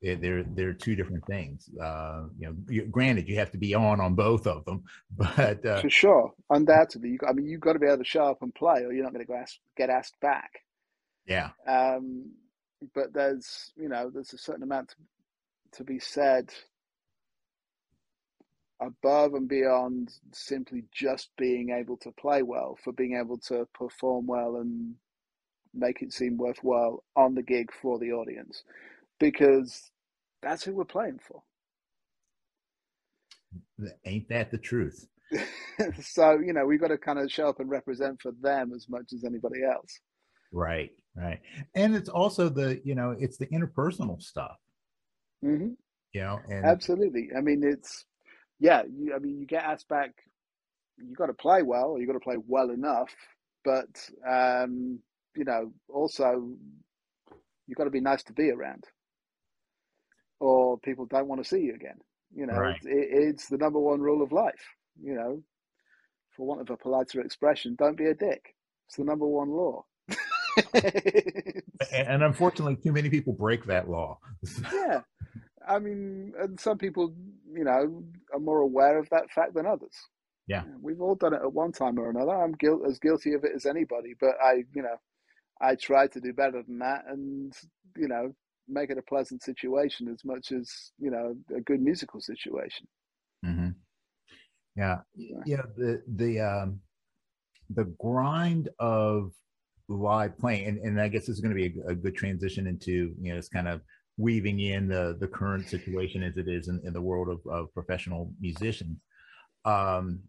They're 0.00 0.44
they're 0.44 0.74
two 0.74 0.94
different 0.94 1.26
things. 1.26 1.68
Uh, 1.80 2.26
you 2.38 2.46
know, 2.46 2.54
you, 2.68 2.86
granted, 2.86 3.28
you 3.28 3.36
have 3.36 3.50
to 3.50 3.58
be 3.58 3.74
on 3.74 4.00
on 4.00 4.14
both 4.14 4.46
of 4.46 4.64
them, 4.64 4.84
but 5.16 5.64
uh, 5.66 5.80
for 5.80 5.90
sure, 5.90 6.32
undoubtedly, 6.50 7.10
you, 7.10 7.18
I 7.28 7.32
mean, 7.32 7.46
you've 7.46 7.60
got 7.60 7.72
to 7.72 7.80
be 7.80 7.86
able 7.86 7.98
to 7.98 8.04
show 8.04 8.24
up 8.24 8.42
and 8.42 8.54
play, 8.54 8.84
or 8.84 8.92
you're 8.92 9.02
not 9.02 9.12
going 9.12 9.26
to 9.26 9.30
go 9.30 9.36
ask, 9.36 9.56
get 9.76 9.90
asked 9.90 10.18
back. 10.20 10.60
Yeah. 11.26 11.50
Um, 11.66 12.30
but 12.94 13.12
there's 13.12 13.72
you 13.76 13.88
know 13.88 14.08
there's 14.12 14.32
a 14.32 14.38
certain 14.38 14.62
amount 14.62 14.90
to, 14.90 14.96
to 15.78 15.84
be 15.84 15.98
said 15.98 16.52
above 18.80 19.34
and 19.34 19.48
beyond 19.48 20.12
simply 20.32 20.84
just 20.92 21.30
being 21.36 21.70
able 21.70 21.96
to 21.96 22.12
play 22.12 22.42
well 22.42 22.78
for 22.84 22.92
being 22.92 23.16
able 23.16 23.38
to 23.38 23.66
perform 23.74 24.26
well 24.26 24.56
and 24.56 24.94
make 25.74 26.00
it 26.02 26.12
seem 26.12 26.36
worthwhile 26.36 27.02
on 27.16 27.34
the 27.34 27.42
gig 27.42 27.70
for 27.82 27.98
the 27.98 28.12
audience 28.12 28.62
because 29.18 29.90
that's 30.42 30.64
who 30.64 30.74
we're 30.74 30.84
playing 30.84 31.18
for 31.26 31.42
ain't 34.04 34.28
that 34.28 34.50
the 34.50 34.58
truth 34.58 35.06
so 36.00 36.38
you 36.38 36.52
know 36.52 36.64
we've 36.64 36.80
got 36.80 36.88
to 36.88 36.98
kind 36.98 37.18
of 37.18 37.30
show 37.30 37.48
up 37.48 37.60
and 37.60 37.70
represent 37.70 38.20
for 38.20 38.32
them 38.40 38.72
as 38.74 38.88
much 38.88 39.12
as 39.12 39.24
anybody 39.24 39.62
else 39.62 40.00
right 40.52 40.90
right 41.16 41.40
and 41.74 41.94
it's 41.94 42.08
also 42.08 42.48
the 42.48 42.80
you 42.84 42.94
know 42.94 43.14
it's 43.18 43.36
the 43.36 43.46
interpersonal 43.46 44.20
stuff 44.22 44.56
mm-hmm. 45.44 45.70
you 46.12 46.20
know 46.20 46.40
and 46.48 46.64
absolutely 46.64 47.28
i 47.36 47.40
mean 47.40 47.62
it's 47.62 48.06
yeah, 48.60 48.82
you, 48.90 49.14
I 49.14 49.18
mean, 49.18 49.38
you 49.38 49.46
get 49.46 49.64
asked 49.64 49.88
back. 49.88 50.10
You 50.96 51.14
got 51.14 51.26
to 51.26 51.34
play 51.34 51.62
well. 51.62 51.96
You 51.98 52.06
got 52.06 52.14
to 52.14 52.20
play 52.20 52.36
well 52.46 52.70
enough, 52.70 53.14
but 53.64 53.88
um, 54.28 54.98
you 55.36 55.44
know, 55.44 55.72
also 55.88 56.50
you've 57.66 57.78
got 57.78 57.84
to 57.84 57.90
be 57.90 58.00
nice 58.00 58.24
to 58.24 58.32
be 58.32 58.50
around, 58.50 58.84
or 60.40 60.78
people 60.78 61.06
don't 61.06 61.28
want 61.28 61.42
to 61.42 61.48
see 61.48 61.60
you 61.60 61.74
again. 61.74 61.98
You 62.34 62.46
know, 62.46 62.54
right. 62.54 62.78
it, 62.84 63.08
it's 63.10 63.48
the 63.48 63.56
number 63.56 63.78
one 63.78 64.00
rule 64.00 64.22
of 64.22 64.32
life. 64.32 64.74
You 65.02 65.14
know, 65.14 65.42
for 66.36 66.46
want 66.46 66.60
of 66.60 66.70
a 66.70 66.76
politer 66.76 67.20
expression, 67.20 67.76
don't 67.78 67.96
be 67.96 68.06
a 68.06 68.14
dick. 68.14 68.54
It's 68.86 68.96
the 68.96 69.04
number 69.04 69.26
one 69.26 69.50
law. 69.50 69.84
and 71.92 72.22
unfortunately, 72.22 72.76
too 72.76 72.92
many 72.92 73.08
people 73.10 73.32
break 73.32 73.64
that 73.66 73.88
law. 73.88 74.18
yeah, 74.72 75.00
I 75.66 75.78
mean, 75.78 76.32
and 76.38 76.58
some 76.58 76.78
people, 76.78 77.14
you 77.52 77.64
know, 77.64 78.02
are 78.32 78.40
more 78.40 78.60
aware 78.60 78.98
of 78.98 79.08
that 79.10 79.30
fact 79.30 79.54
than 79.54 79.66
others. 79.66 79.94
Yeah, 80.46 80.62
we've 80.80 81.00
all 81.00 81.14
done 81.14 81.34
it 81.34 81.42
at 81.42 81.52
one 81.52 81.72
time 81.72 81.98
or 81.98 82.10
another. 82.10 82.32
I'm 82.32 82.52
guilt 82.52 82.82
as 82.88 82.98
guilty 82.98 83.34
of 83.34 83.44
it 83.44 83.52
as 83.54 83.66
anybody, 83.66 84.14
but 84.18 84.34
I, 84.42 84.64
you 84.74 84.82
know, 84.82 84.96
I 85.60 85.74
try 85.74 86.06
to 86.08 86.20
do 86.20 86.32
better 86.32 86.62
than 86.66 86.78
that, 86.78 87.04
and 87.08 87.52
you 87.96 88.08
know, 88.08 88.34
make 88.68 88.90
it 88.90 88.98
a 88.98 89.02
pleasant 89.02 89.42
situation 89.42 90.08
as 90.08 90.24
much 90.24 90.52
as 90.52 90.92
you 90.98 91.10
know 91.10 91.34
a 91.54 91.60
good 91.60 91.80
musical 91.80 92.20
situation. 92.20 92.86
Mm-hmm. 93.44 93.70
Yeah, 94.76 94.98
yeah. 95.14 95.62
The 95.76 96.02
the 96.06 96.40
um, 96.40 96.80
the 97.70 97.84
grind 98.00 98.68
of 98.78 99.32
live 99.88 100.38
playing, 100.38 100.66
and, 100.66 100.78
and 100.78 101.00
I 101.00 101.08
guess 101.08 101.26
this 101.26 101.36
is 101.36 101.40
going 101.40 101.56
to 101.56 101.68
be 101.68 101.80
a, 101.80 101.90
a 101.90 101.94
good 101.94 102.14
transition 102.14 102.66
into 102.66 103.14
you 103.20 103.30
know 103.30 103.36
this 103.36 103.48
kind 103.48 103.68
of 103.68 103.80
weaving 104.18 104.60
in 104.60 104.88
the 104.88 105.16
the 105.20 105.28
current 105.28 105.68
situation 105.68 106.22
as 106.22 106.36
it 106.36 106.48
is 106.48 106.68
in, 106.68 106.80
in 106.84 106.92
the 106.92 107.00
world 107.00 107.28
of, 107.28 107.40
of 107.50 107.72
professional 107.72 108.32
musicians 108.40 108.98
um 109.64 110.20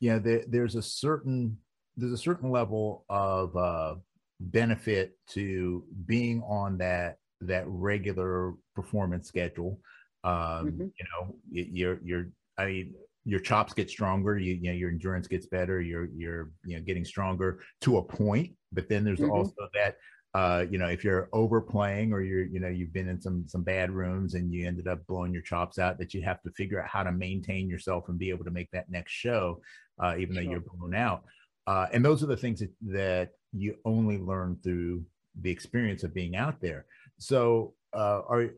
you 0.00 0.10
know 0.10 0.18
there, 0.18 0.42
there's 0.48 0.74
a 0.74 0.82
certain 0.82 1.56
there's 1.96 2.12
a 2.12 2.18
certain 2.18 2.50
level 2.50 3.04
of 3.08 3.56
uh 3.56 3.94
benefit 4.40 5.16
to 5.28 5.84
being 6.06 6.42
on 6.42 6.78
that 6.78 7.18
that 7.46 7.64
regular 7.66 8.54
performance 8.74 9.28
schedule 9.28 9.78
um 10.24 10.32
mm-hmm. 10.32 10.82
you 10.82 11.06
know 11.12 11.36
you're 11.50 12.00
you're 12.04 12.26
i 12.58 12.66
mean 12.66 12.94
your 13.24 13.40
chops 13.40 13.72
get 13.72 13.88
stronger 13.88 14.36
you, 14.38 14.54
you 14.54 14.70
know 14.70 14.76
your 14.76 14.90
endurance 14.90 15.26
gets 15.26 15.46
better 15.46 15.80
you're 15.80 16.08
you're 16.16 16.50
you 16.64 16.76
know 16.76 16.82
getting 16.82 17.04
stronger 17.04 17.60
to 17.80 17.98
a 17.98 18.02
point 18.02 18.52
but 18.72 18.88
then 18.88 19.04
there's 19.04 19.20
mm-hmm. 19.20 19.30
also 19.30 19.68
that 19.74 19.96
uh, 20.34 20.64
you 20.70 20.78
know, 20.78 20.88
if 20.88 21.04
you're 21.04 21.28
overplaying 21.32 22.12
or 22.12 22.22
you're, 22.22 22.46
you 22.46 22.58
know, 22.58 22.68
you've 22.68 22.92
been 22.92 23.08
in 23.08 23.20
some 23.20 23.44
some 23.46 23.62
bad 23.62 23.90
rooms 23.90 24.34
and 24.34 24.50
you 24.50 24.66
ended 24.66 24.88
up 24.88 25.06
blowing 25.06 25.32
your 25.32 25.42
chops 25.42 25.78
out, 25.78 25.98
that 25.98 26.14
you 26.14 26.22
have 26.22 26.40
to 26.42 26.50
figure 26.52 26.82
out 26.82 26.88
how 26.88 27.02
to 27.02 27.12
maintain 27.12 27.68
yourself 27.68 28.08
and 28.08 28.18
be 28.18 28.30
able 28.30 28.44
to 28.44 28.50
make 28.50 28.70
that 28.70 28.90
next 28.90 29.12
show, 29.12 29.60
uh, 30.02 30.14
even 30.18 30.34
sure. 30.34 30.42
though 30.42 30.50
you're 30.50 30.60
blown 30.60 30.94
out. 30.94 31.24
Uh, 31.66 31.86
and 31.92 32.02
those 32.02 32.22
are 32.22 32.26
the 32.26 32.36
things 32.36 32.60
that, 32.60 32.72
that 32.80 33.30
you 33.52 33.76
only 33.84 34.18
learn 34.18 34.58
through 34.62 35.04
the 35.42 35.50
experience 35.50 36.02
of 36.02 36.14
being 36.14 36.34
out 36.34 36.60
there. 36.60 36.86
So, 37.22 37.74
uh, 37.94 38.22
are 38.28 38.50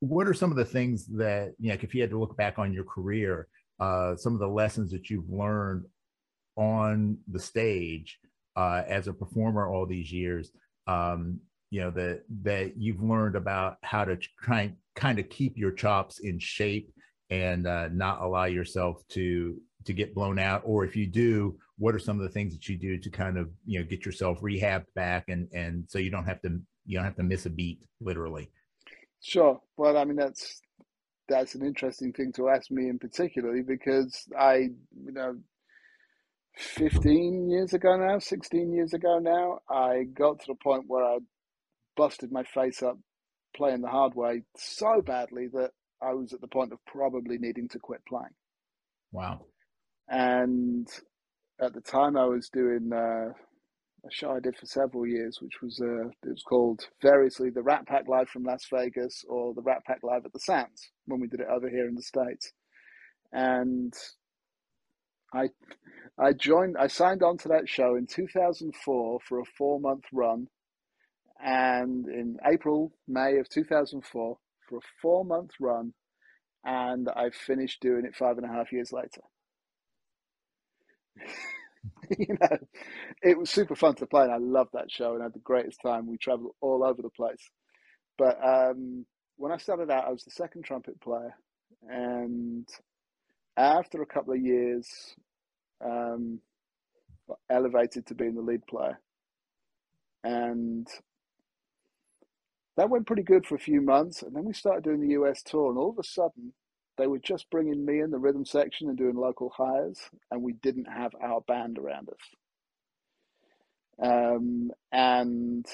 what 0.00 0.26
are 0.26 0.34
some 0.34 0.50
of 0.50 0.56
the 0.56 0.64
things 0.64 1.06
that 1.16 1.54
you 1.58 1.70
know, 1.70 1.78
if 1.80 1.94
you 1.94 2.00
had 2.00 2.10
to 2.10 2.18
look 2.18 2.36
back 2.36 2.58
on 2.58 2.72
your 2.72 2.84
career, 2.84 3.48
uh, 3.80 4.16
some 4.16 4.34
of 4.34 4.40
the 4.40 4.48
lessons 4.48 4.90
that 4.92 5.10
you've 5.10 5.30
learned 5.30 5.86
on 6.56 7.18
the 7.30 7.40
stage 7.40 8.18
uh, 8.56 8.82
as 8.86 9.08
a 9.08 9.12
performer 9.12 9.68
all 9.68 9.86
these 9.86 10.12
years 10.12 10.52
um, 10.86 11.40
you 11.70 11.80
know 11.80 11.90
that 11.90 12.22
that 12.42 12.76
you've 12.76 13.02
learned 13.02 13.36
about 13.36 13.78
how 13.82 14.04
to 14.04 14.16
try 14.40 14.62
and 14.62 14.76
kind 14.94 15.18
of 15.18 15.28
keep 15.28 15.56
your 15.56 15.72
chops 15.72 16.20
in 16.20 16.38
shape 16.38 16.92
and 17.30 17.66
uh, 17.66 17.88
not 17.88 18.22
allow 18.22 18.44
yourself 18.44 19.02
to 19.08 19.60
to 19.84 19.92
get 19.92 20.14
blown 20.14 20.38
out? 20.38 20.62
Or 20.64 20.84
if 20.84 20.94
you 20.94 21.06
do 21.06 21.58
what 21.76 21.94
are 21.94 21.98
some 21.98 22.18
of 22.18 22.22
the 22.22 22.32
things 22.32 22.52
that 22.54 22.68
you 22.68 22.76
do 22.76 22.96
to 22.98 23.10
kind 23.10 23.36
of 23.36 23.50
you 23.66 23.80
know 23.80 23.84
get 23.84 24.06
yourself 24.06 24.40
rehabbed 24.40 24.86
back 24.94 25.24
and 25.28 25.48
and 25.52 25.84
so 25.88 25.98
you 25.98 26.10
don't 26.10 26.26
have 26.26 26.40
to 26.42 26.60
you 26.86 26.96
don't 26.96 27.04
have 27.04 27.16
to 27.16 27.22
miss 27.22 27.46
a 27.46 27.50
beat 27.50 27.80
literally 28.00 28.50
sure 29.20 29.60
well 29.76 29.96
i 29.96 30.04
mean 30.04 30.16
that's 30.16 30.60
that's 31.28 31.54
an 31.54 31.64
interesting 31.64 32.12
thing 32.12 32.32
to 32.32 32.48
ask 32.48 32.70
me 32.70 32.88
in 32.88 32.98
particularly 32.98 33.62
because 33.62 34.26
i 34.38 34.56
you 34.56 35.12
know 35.12 35.34
15 36.56 37.50
years 37.50 37.72
ago 37.72 37.96
now, 37.96 38.18
16 38.18 38.72
years 38.72 38.92
ago 38.92 39.18
now, 39.18 39.60
I 39.68 40.04
got 40.04 40.40
to 40.40 40.46
the 40.48 40.54
point 40.54 40.84
where 40.86 41.04
I 41.04 41.18
busted 41.96 42.30
my 42.30 42.44
face 42.44 42.82
up 42.82 42.98
playing 43.56 43.80
the 43.80 43.88
hard 43.88 44.14
way 44.14 44.42
so 44.56 45.02
badly 45.04 45.48
that 45.52 45.70
I 46.02 46.12
was 46.12 46.32
at 46.32 46.40
the 46.40 46.48
point 46.48 46.72
of 46.72 46.78
probably 46.86 47.38
needing 47.38 47.68
to 47.70 47.78
quit 47.78 48.00
playing. 48.06 48.34
Wow. 49.12 49.46
And 50.08 50.88
at 51.60 51.72
the 51.72 51.80
time, 51.80 52.16
I 52.16 52.26
was 52.26 52.48
doing 52.50 52.92
uh, 52.92 53.32
a 54.06 54.10
show 54.10 54.32
I 54.32 54.40
did 54.40 54.56
for 54.56 54.66
several 54.66 55.06
years, 55.06 55.38
which 55.40 55.60
was 55.62 55.80
uh, 55.80 56.08
it 56.08 56.30
was 56.30 56.42
called 56.42 56.86
variously 57.02 57.50
the 57.50 57.62
Rat 57.62 57.86
Pack 57.86 58.06
Live 58.08 58.28
from 58.28 58.44
Las 58.44 58.66
Vegas 58.72 59.24
or 59.28 59.54
the 59.54 59.62
Rat 59.62 59.84
Pack 59.86 60.00
Live 60.02 60.24
at 60.24 60.32
the 60.32 60.40
Sands 60.40 60.90
when 61.06 61.20
we 61.20 61.28
did 61.28 61.40
it 61.40 61.48
over 61.50 61.68
here 61.68 61.88
in 61.88 61.94
the 61.94 62.02
States. 62.02 62.52
And 63.32 63.92
I 65.32 65.48
I 66.18 66.32
joined 66.32 66.76
I 66.78 66.86
signed 66.88 67.22
on 67.22 67.38
to 67.38 67.48
that 67.48 67.68
show 67.68 67.96
in 67.96 68.06
2004 68.06 69.20
for 69.26 69.40
a 69.40 69.44
4 69.56 69.80
month 69.80 70.04
run 70.12 70.48
and 71.42 72.06
in 72.06 72.38
April 72.46 72.92
May 73.08 73.38
of 73.38 73.48
2004 73.48 74.38
for 74.68 74.78
a 74.78 74.80
4 75.02 75.24
month 75.24 75.50
run 75.60 75.94
and 76.64 77.08
I 77.08 77.30
finished 77.30 77.80
doing 77.80 78.04
it 78.06 78.16
five 78.16 78.38
and 78.38 78.46
a 78.46 78.52
half 78.52 78.72
years 78.72 78.92
later. 78.92 79.22
you 82.18 82.36
know, 82.40 82.58
it 83.22 83.38
was 83.38 83.50
super 83.50 83.74
fun 83.74 83.94
to 83.96 84.06
play, 84.06 84.24
and 84.24 84.32
I 84.32 84.38
loved 84.38 84.70
that 84.74 84.90
show 84.90 85.14
and 85.14 85.22
had 85.22 85.34
the 85.34 85.40
greatest 85.40 85.80
time. 85.82 86.06
We 86.06 86.18
traveled 86.18 86.52
all 86.60 86.84
over 86.84 87.02
the 87.02 87.10
place. 87.10 87.48
But 88.18 88.38
um, 88.44 89.06
when 89.36 89.52
I 89.52 89.56
started 89.58 89.90
out, 89.90 90.06
I 90.06 90.10
was 90.10 90.24
the 90.24 90.30
second 90.30 90.64
trumpet 90.64 91.00
player, 91.00 91.34
and 91.88 92.68
after 93.56 94.02
a 94.02 94.06
couple 94.06 94.34
of 94.34 94.40
years, 94.40 94.88
um, 95.84 96.40
elevated 97.50 98.06
to 98.06 98.14
being 98.14 98.34
the 98.34 98.42
lead 98.42 98.66
player. 98.66 99.00
And 100.24 100.86
that 102.76 102.90
went 102.90 103.06
pretty 103.06 103.22
good 103.22 103.46
for 103.46 103.54
a 103.54 103.60
few 103.60 103.80
months. 103.80 104.22
And 104.22 104.34
then 104.34 104.44
we 104.44 104.52
started 104.52 104.84
doing 104.84 105.00
the 105.00 105.14
US 105.14 105.42
tour, 105.42 105.70
and 105.70 105.78
all 105.78 105.90
of 105.90 105.98
a 105.98 106.04
sudden, 106.04 106.52
they 106.96 107.06
were 107.06 107.18
just 107.18 107.50
bringing 107.50 107.84
me 107.84 108.00
in 108.00 108.10
the 108.10 108.18
rhythm 108.18 108.44
section 108.44 108.88
and 108.88 108.98
doing 108.98 109.16
local 109.16 109.50
hires, 109.56 109.98
and 110.30 110.42
we 110.42 110.52
didn't 110.54 110.86
have 110.86 111.12
our 111.22 111.40
band 111.42 111.78
around 111.78 112.08
us. 112.08 112.16
Um, 114.02 114.70
and 114.92 115.66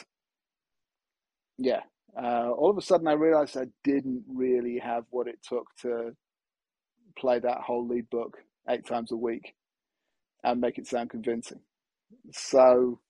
yeah, 1.59 1.81
uh, 2.21 2.51
all 2.51 2.71
of 2.71 2.79
a 2.79 2.83
sudden 2.83 3.09
I 3.09 3.13
realized 3.13 3.57
I 3.57 3.67
didn't 3.85 4.25
really 4.29 4.79
have 4.79 5.05
what 5.11 5.29
it 5.29 5.39
took 5.47 5.67
to 5.83 6.15
play 7.19 7.39
that 7.39 7.61
whole 7.61 7.87
lead 7.87 8.09
book 8.11 8.39
eight 8.69 8.87
times 8.87 9.13
a 9.13 9.17
week 9.17 9.55
and 10.45 10.61
make 10.61 10.79
it 10.79 10.87
sound 10.87 11.11
convincing. 11.11 11.61
So 12.33 13.01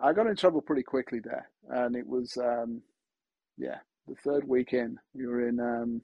I 0.00 0.12
got 0.12 0.26
in 0.26 0.36
trouble 0.36 0.62
pretty 0.62 0.82
quickly 0.82 1.20
there, 1.20 1.48
and 1.68 1.96
it 1.96 2.06
was 2.06 2.36
um, 2.38 2.82
yeah 3.58 3.78
the 4.08 4.14
third 4.16 4.46
weekend 4.48 4.98
we 5.14 5.26
were 5.26 5.48
in 5.48 5.60
um, 5.60 6.02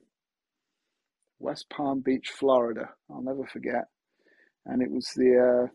West 1.39 1.69
Palm 1.69 2.01
Beach, 2.01 2.29
Florida. 2.29 2.89
I'll 3.11 3.21
never 3.21 3.45
forget. 3.45 3.85
and 4.65 4.81
it 4.81 4.91
was 4.91 5.11
the 5.15 5.65
uh, 5.65 5.67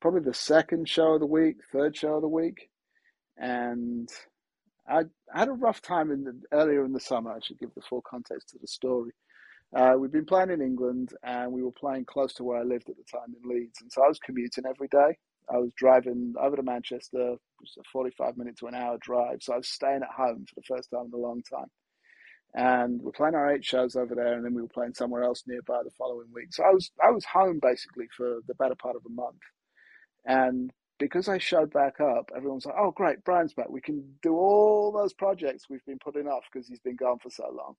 probably 0.00 0.22
the 0.22 0.34
second 0.34 0.88
show 0.88 1.14
of 1.14 1.20
the 1.20 1.26
week, 1.26 1.56
third 1.72 1.96
show 1.96 2.14
of 2.16 2.22
the 2.22 2.28
week, 2.28 2.70
and 3.38 4.08
I, 4.88 5.02
I 5.34 5.40
had 5.40 5.48
a 5.48 5.52
rough 5.52 5.82
time 5.82 6.10
in 6.12 6.24
the, 6.24 6.40
earlier 6.52 6.84
in 6.84 6.92
the 6.92 7.00
summer. 7.00 7.32
I 7.32 7.40
should 7.42 7.58
give 7.58 7.74
the 7.74 7.82
full 7.82 8.02
context 8.08 8.50
to 8.50 8.58
the 8.60 8.68
story. 8.68 9.12
Uh, 9.76 9.94
we'd 9.98 10.12
been 10.12 10.26
playing 10.26 10.50
in 10.50 10.62
England, 10.62 11.10
and 11.24 11.52
we 11.52 11.62
were 11.62 11.72
playing 11.72 12.04
close 12.06 12.34
to 12.34 12.44
where 12.44 12.58
I 12.60 12.64
lived 12.64 12.88
at 12.90 12.96
the 12.96 13.04
time 13.18 13.34
in 13.42 13.50
Leeds, 13.50 13.80
and 13.82 13.92
so 13.92 14.04
I 14.04 14.08
was 14.08 14.18
commuting 14.20 14.64
every 14.68 14.88
day. 14.88 15.18
I 15.52 15.58
was 15.58 15.72
driving 15.76 16.34
over 16.40 16.56
to 16.56 16.62
Manchester, 16.62 17.32
it 17.34 17.40
was 17.60 17.74
a 17.78 17.82
45 17.92 18.36
minute 18.36 18.56
to 18.58 18.66
an 18.68 18.74
hour 18.74 18.98
drive. 19.00 19.38
So 19.42 19.54
I 19.54 19.58
was 19.58 19.68
staying 19.68 20.02
at 20.02 20.10
home 20.16 20.46
for 20.48 20.54
the 20.56 20.62
first 20.76 20.90
time 20.90 21.06
in 21.06 21.12
a 21.14 21.16
long 21.22 21.42
time. 21.42 21.68
And 22.54 23.02
we're 23.02 23.12
playing 23.12 23.34
our 23.34 23.52
eight 23.52 23.64
shows 23.64 23.96
over 23.96 24.14
there, 24.14 24.34
and 24.34 24.44
then 24.44 24.54
we 24.54 24.62
were 24.62 24.68
playing 24.68 24.94
somewhere 24.94 25.22
else 25.24 25.44
nearby 25.46 25.82
the 25.84 25.90
following 25.98 26.28
week. 26.32 26.52
So 26.52 26.64
I 26.64 26.70
was 26.70 26.90
I 27.02 27.10
was 27.10 27.24
home 27.24 27.58
basically 27.60 28.06
for 28.16 28.38
the 28.46 28.54
better 28.54 28.74
part 28.74 28.96
of 28.96 29.02
a 29.06 29.10
month. 29.10 29.40
And 30.26 30.72
because 30.98 31.28
I 31.28 31.38
showed 31.38 31.72
back 31.72 32.00
up, 32.00 32.30
everyone's 32.36 32.66
like, 32.66 32.76
"Oh, 32.78 32.90
great, 32.92 33.24
Brian's 33.24 33.54
back. 33.54 33.68
We 33.70 33.80
can 33.82 34.16
do 34.22 34.34
all 34.36 34.92
those 34.92 35.12
projects 35.14 35.68
we've 35.68 35.84
been 35.86 35.98
putting 35.98 36.26
off 36.28 36.44
because 36.52 36.68
he's 36.68 36.80
been 36.80 36.96
gone 36.96 37.18
for 37.18 37.30
so 37.30 37.50
long." 37.50 37.76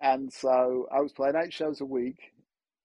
And 0.00 0.32
so 0.32 0.88
I 0.92 1.00
was 1.00 1.12
playing 1.12 1.36
eight 1.36 1.52
shows 1.52 1.80
a 1.80 1.84
week, 1.86 2.18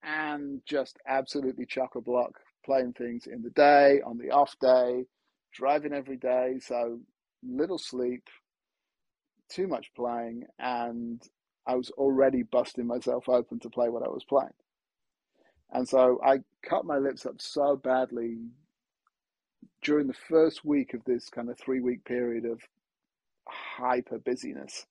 and 0.04 0.62
just 0.66 0.98
absolutely 1.08 1.66
chock 1.66 1.96
a 1.96 2.02
block 2.02 2.32
playing 2.66 2.94
things 2.94 3.28
in 3.28 3.42
the 3.42 3.50
day, 3.52 4.02
on 4.06 4.18
the 4.18 4.32
off 4.32 4.56
day, 4.62 5.06
driving 5.54 5.94
every 5.94 6.18
day. 6.18 6.60
So 6.62 7.00
little 7.44 7.78
sleep, 7.78 8.24
too 9.50 9.68
much 9.68 9.92
playing, 9.96 10.44
and 10.58 11.22
I 11.68 11.76
was 11.76 11.90
already 11.92 12.44
busting 12.44 12.88
myself 12.88 13.30
open 13.30 13.60
to 13.60 13.70
play 13.70 13.90
what 13.90 14.04
I 14.04 14.10
was 14.10 14.24
playing. 14.28 14.54
And 15.72 15.88
so 15.88 16.20
I 16.26 16.40
cut 16.68 16.86
my 16.86 16.98
lips 16.98 17.26
up 17.26 17.36
so 17.40 17.76
badly 17.76 18.38
during 19.82 20.08
the 20.08 20.14
first 20.30 20.66
week 20.66 20.94
of 20.94 21.04
this 21.06 21.30
kind 21.30 21.50
of 21.50 21.58
three 21.58 21.80
week 21.80 22.04
period 22.06 22.46
of 22.46 22.60
hyper 23.48 24.20
busyness 24.20 24.86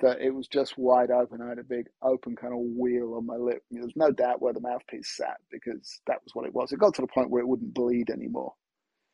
that 0.00 0.20
it 0.20 0.34
was 0.34 0.48
just 0.48 0.76
wide 0.76 1.10
open. 1.10 1.40
I 1.40 1.48
had 1.48 1.58
a 1.58 1.64
big 1.64 1.86
open 2.02 2.34
kind 2.34 2.52
of 2.52 2.58
wheal 2.60 3.16
on 3.16 3.26
my 3.26 3.36
lip. 3.36 3.62
There's 3.70 3.92
no 3.96 4.10
doubt 4.10 4.42
where 4.42 4.52
the 4.52 4.60
mouthpiece 4.60 5.16
sat 5.16 5.36
because 5.50 6.00
that 6.06 6.18
was 6.24 6.34
what 6.34 6.46
it 6.46 6.54
was. 6.54 6.72
It 6.72 6.78
got 6.80 6.94
to 6.94 7.02
the 7.02 7.08
point 7.08 7.30
where 7.30 7.42
it 7.42 7.48
wouldn't 7.48 7.74
bleed 7.74 8.10
anymore. 8.10 8.54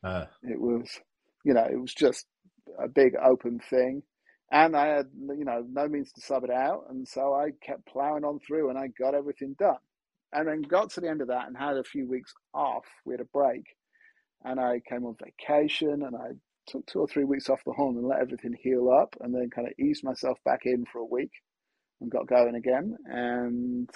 Uh. 0.02 0.25
It 0.42 0.61
was, 0.61 0.88
you 1.45 1.52
know, 1.52 1.66
it 1.71 1.78
was 1.80 1.92
just 1.92 2.26
a 2.83 2.88
big 2.88 3.14
open 3.23 3.61
thing. 3.69 4.02
And 4.50 4.76
I 4.76 4.87
had, 4.88 5.07
you 5.14 5.45
know, 5.45 5.64
no 5.71 5.88
means 5.88 6.12
to 6.12 6.21
sub 6.21 6.45
it 6.45 6.50
out. 6.50 6.87
And 6.90 7.07
so 7.07 7.35
I 7.35 7.50
kept 7.64 7.87
plowing 7.87 8.25
on 8.25 8.40
through 8.40 8.71
and 8.71 8.78
I 8.78 8.88
got 8.88 9.14
everything 9.14 9.54
done. 9.59 9.78
And 10.33 10.49
then 10.49 10.62
got 10.62 10.90
to 10.92 11.00
the 11.00 11.09
end 11.09 11.21
of 11.23 11.28
that 11.28 11.49
and 11.49 11.57
had 11.57 11.76
a 11.76 11.85
few 11.85 12.09
weeks 12.09 12.33
off. 12.54 12.85
We 13.04 13.14
had 13.14 13.21
a 13.21 13.25
break. 13.26 13.64
And 14.45 14.61
I 14.61 14.80
came 14.88 15.04
on 15.04 15.16
vacation 15.23 16.02
and 16.04 16.16
I 16.16 16.30
took 16.66 16.87
two 16.87 17.00
or 17.00 17.09
three 17.09 17.25
weeks 17.25 17.49
off 17.50 17.64
the 17.66 17.73
horn 17.73 17.97
and 17.97 18.07
let 18.07 18.21
everything 18.21 18.54
heal 18.61 18.90
up, 18.90 19.16
and 19.21 19.35
then 19.35 19.50
kind 19.50 19.66
of 19.66 19.75
eased 19.78 20.04
myself 20.04 20.38
back 20.45 20.61
in 20.66 20.85
for 20.92 21.00
a 21.00 21.04
week 21.04 21.33
and 22.00 22.11
got 22.11 22.28
going 22.28 22.54
again 22.54 22.97
and 23.07 23.90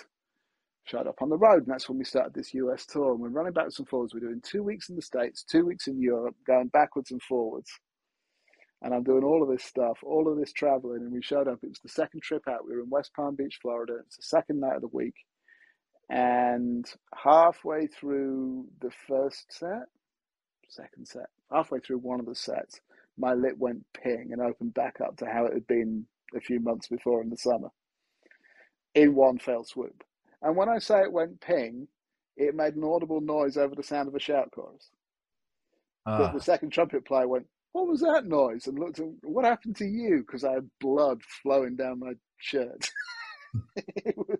showed 0.87 1.07
up 1.07 1.23
on 1.23 1.31
the 1.31 1.39
road. 1.39 1.65
And 1.65 1.69
that's 1.69 1.89
when 1.89 1.99
we 1.99 2.05
started 2.05 2.35
this 2.35 2.55
US 2.55 2.87
tour. 2.87 3.13
And 3.13 3.21
we're 3.21 3.29
running 3.29 3.53
backwards 3.53 3.79
and 3.79 3.89
forwards. 3.89 4.15
We're 4.15 4.21
doing 4.21 4.43
two 4.45 4.63
weeks 4.63 4.89
in 4.91 4.97
the 4.97 5.03
States, 5.03 5.45
two 5.45 5.67
weeks 5.67 5.87
in 5.89 6.01
Europe, 6.01 6.37
going 6.47 6.69
backwards 6.69 7.11
and 7.11 7.23
forwards. 7.23 7.71
And 8.85 8.95
I'm 8.95 9.03
doing 9.03 9.25
all 9.25 9.43
of 9.43 9.49
this 9.49 9.65
stuff, 9.65 9.99
all 10.05 10.31
of 10.31 10.39
this 10.39 10.53
traveling. 10.53 11.01
And 11.01 11.13
we 11.13 11.23
showed 11.23 11.49
up. 11.49 11.61
It 11.63 11.71
was 11.71 11.81
the 11.81 11.89
second 11.89 12.23
trip 12.23 12.43
out. 12.49 12.67
We 12.67 12.75
were 12.77 12.83
in 12.83 12.91
West 12.91 13.13
Palm 13.17 13.35
Beach, 13.35 13.59
Florida. 13.63 13.95
It's 14.07 14.19
the 14.19 14.23
second 14.23 14.61
night 14.61 14.77
of 14.77 14.83
the 14.83 14.89
week. 14.89 15.15
And 16.11 16.85
halfway 17.15 17.87
through 17.87 18.67
the 18.81 18.91
first 19.09 19.47
set, 19.51 19.87
second 20.69 21.09
set, 21.09 21.31
halfway 21.51 21.81
through 21.81 21.99
one 21.99 22.21
of 22.21 22.27
the 22.27 22.35
sets, 22.35 22.81
my 23.17 23.33
lip 23.33 23.55
went 23.59 23.87
ping 23.95 24.31
and 24.33 24.43
opened 24.43 24.75
back 24.75 25.01
up 25.01 25.17
to 25.17 25.27
how 25.27 25.47
it 25.47 25.55
had 25.55 25.67
been 25.67 26.07
a 26.37 26.41
few 26.41 26.61
months 26.61 26.89
before 26.89 27.23
in 27.23 27.31
the 27.31 27.39
summer 27.39 27.71
in 28.95 29.15
one 29.15 29.39
fell 29.39 29.65
swoop. 29.65 30.05
And 30.43 30.57
when 30.57 30.69
I 30.69 30.79
say 30.79 31.01
it 31.01 31.13
went 31.13 31.41
ping, 31.41 31.89
it 32.37 32.55
made 32.55 32.75
an 32.75 32.85
audible 32.85 33.21
noise 33.21 33.57
over 33.57 33.75
the 33.75 33.83
sound 33.83 34.09
of 34.09 34.15
a 34.15 34.21
shout 34.21 34.51
chorus. 34.55 34.91
Uh. 36.07 36.33
The 36.33 36.41
second 36.41 36.71
trumpet 36.71 37.07
player 37.07 37.27
went, 37.27 37.47
What 37.75 37.89
was 37.89 38.03
that 38.03 38.27
noise? 38.27 38.69
And 38.69 38.79
looked 38.79 39.01
at 39.01 39.07
what 39.25 39.45
happened 39.45 39.77
to 39.79 39.87
you? 39.87 40.21
Because 40.27 40.45
I 40.45 40.53
had 40.53 40.71
blood 40.81 41.23
flowing 41.43 41.77
down 41.77 42.01
my 42.01 42.15
shirt. 42.39 42.89
it 43.77 44.17
was 44.17 44.39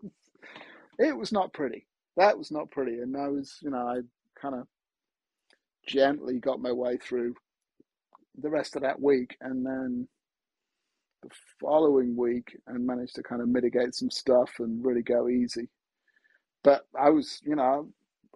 it 0.99 1.17
was 1.17 1.33
not 1.33 1.53
pretty. 1.53 1.87
That 2.17 2.39
was 2.39 2.53
not 2.53 2.71
pretty. 2.71 3.01
And 3.01 3.17
I 3.17 3.29
was, 3.29 3.59
you 3.63 3.71
know, 3.71 3.79
I 3.89 4.01
kind 4.41 4.55
of 4.55 4.69
gently 5.87 6.39
got 6.39 6.63
my 6.63 6.73
way 6.73 6.97
through 6.97 7.35
the 8.39 8.51
rest 8.51 8.77
of 8.77 8.83
that 8.83 9.01
week 9.01 9.37
and 9.41 9.67
then 9.67 10.09
the 11.23 11.31
following 11.61 12.17
week 12.17 12.57
and 12.69 12.87
managed 12.87 13.17
to 13.17 13.23
kind 13.25 13.43
of 13.43 13.49
mitigate 13.49 13.95
some 13.95 14.11
stuff 14.11 14.53
and 14.61 14.85
really 14.85 15.03
go 15.03 15.29
easy. 15.29 15.69
But 16.63 16.87
I 16.99 17.11
was, 17.11 17.41
you 17.45 17.57
know, 17.57 17.91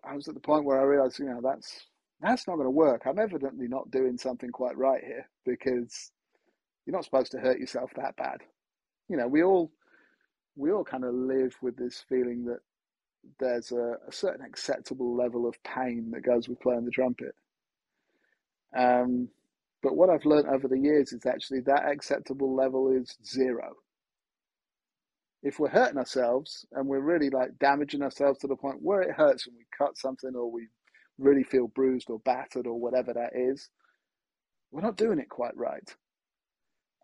I 0.05 0.17
was 0.17 0.29
at 0.29 0.35
the 0.35 0.41
point 0.41 0.65
where 0.65 0.81
I 0.81 0.85
realized, 0.85 1.21
you 1.21 1.27
know, 1.27 1.41
that's 1.43 1.87
that's 2.21 2.47
not 2.47 2.57
going 2.57 2.67
to 2.67 2.71
work. 2.71 3.03
I'm 3.07 3.19
evidently 3.19 3.69
not 3.69 3.91
doing 3.91 4.19
something 4.19 4.51
quite 4.51 4.77
right 4.77 5.03
here 5.05 5.29
because 5.45 6.11
you're 6.85 6.97
not 6.97 7.05
supposed 7.05 7.33
to 7.33 7.39
hurt 7.39 7.59
yourself 7.59 7.91
that 7.97 8.17
bad. 8.17 8.39
You 9.09 9.17
know, 9.17 9.29
we 9.29 9.43
all 9.43 9.71
we 10.57 10.73
all 10.73 10.85
kind 10.85 11.05
of 11.05 11.15
live 11.15 11.55
with 11.63 11.77
this 11.77 12.05
feeling 12.09 12.45
that 12.47 12.59
there's 13.39 13.71
a, 13.71 13.97
a, 14.09 14.13
certain 14.13 14.45
acceptable 14.45 15.15
level 15.15 15.47
of 15.47 15.63
pain 15.63 16.11
that 16.13 16.23
goes 16.23 16.49
with 16.49 16.61
playing 16.61 16.85
the 16.85 16.91
trumpet. 16.91 17.35
Um, 18.77 19.29
but 19.83 19.97
what 19.97 20.11
I've 20.11 20.25
learned 20.25 20.49
over 20.49 20.67
the 20.67 20.79
years 20.79 21.13
is 21.13 21.27
actually 21.27 21.61
that 21.61 21.89
acceptable 21.89 22.55
level 22.55 22.91
is 22.91 23.17
zero. 23.25 23.75
If 25.43 25.61
we're 25.61 25.69
hurting 25.69 25.99
ourselves 25.99 26.67
and 26.73 26.89
we're 26.89 27.01
really 27.01 27.31
like 27.31 27.59
damaging 27.61 28.03
ourselves 28.03 28.41
to 28.41 28.49
the 28.49 28.57
point 28.57 28.83
where 28.83 29.03
it 29.03 29.15
hurts 29.15 29.47
when 29.47 29.57
we 29.57 29.67
cut 29.77 29.97
something 29.97 30.35
or 30.35 30.51
we 30.51 30.67
really 31.19 31.45
feel 31.45 31.69
bruised 31.69 32.11
or 32.11 32.21
battered 32.21 32.67
or 32.67 32.79
whatever 32.79 33.13
that 33.13 33.33
is, 33.35 33.69
we're 34.71 34.83
not 34.83 34.97
doing 34.97 35.19
it 35.19 35.29
quite 35.29 35.57
right. 35.57 35.95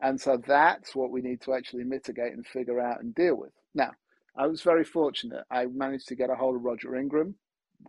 And 0.01 0.21
so 0.21 0.41
that's 0.47 0.95
what 0.95 1.11
we 1.11 1.23
need 1.23 1.41
to 1.43 1.55
actually 1.55 1.85
mitigate 1.85 2.33
and 2.33 2.47
figure 2.47 2.81
out 2.81 3.01
and 3.01 3.15
deal 3.15 3.37
with. 3.37 3.53
Now, 3.75 3.93
I 4.37 4.47
was 4.47 4.63
very 4.63 4.85
fortunate. 4.85 5.45
I 5.51 5.67
managed 5.67 6.09
to 6.09 6.17
get 6.17 6.31
a 6.31 6.35
hold 6.35 6.57
of 6.57 6.63
Roger 6.63 6.97
Ingram. 6.97 7.35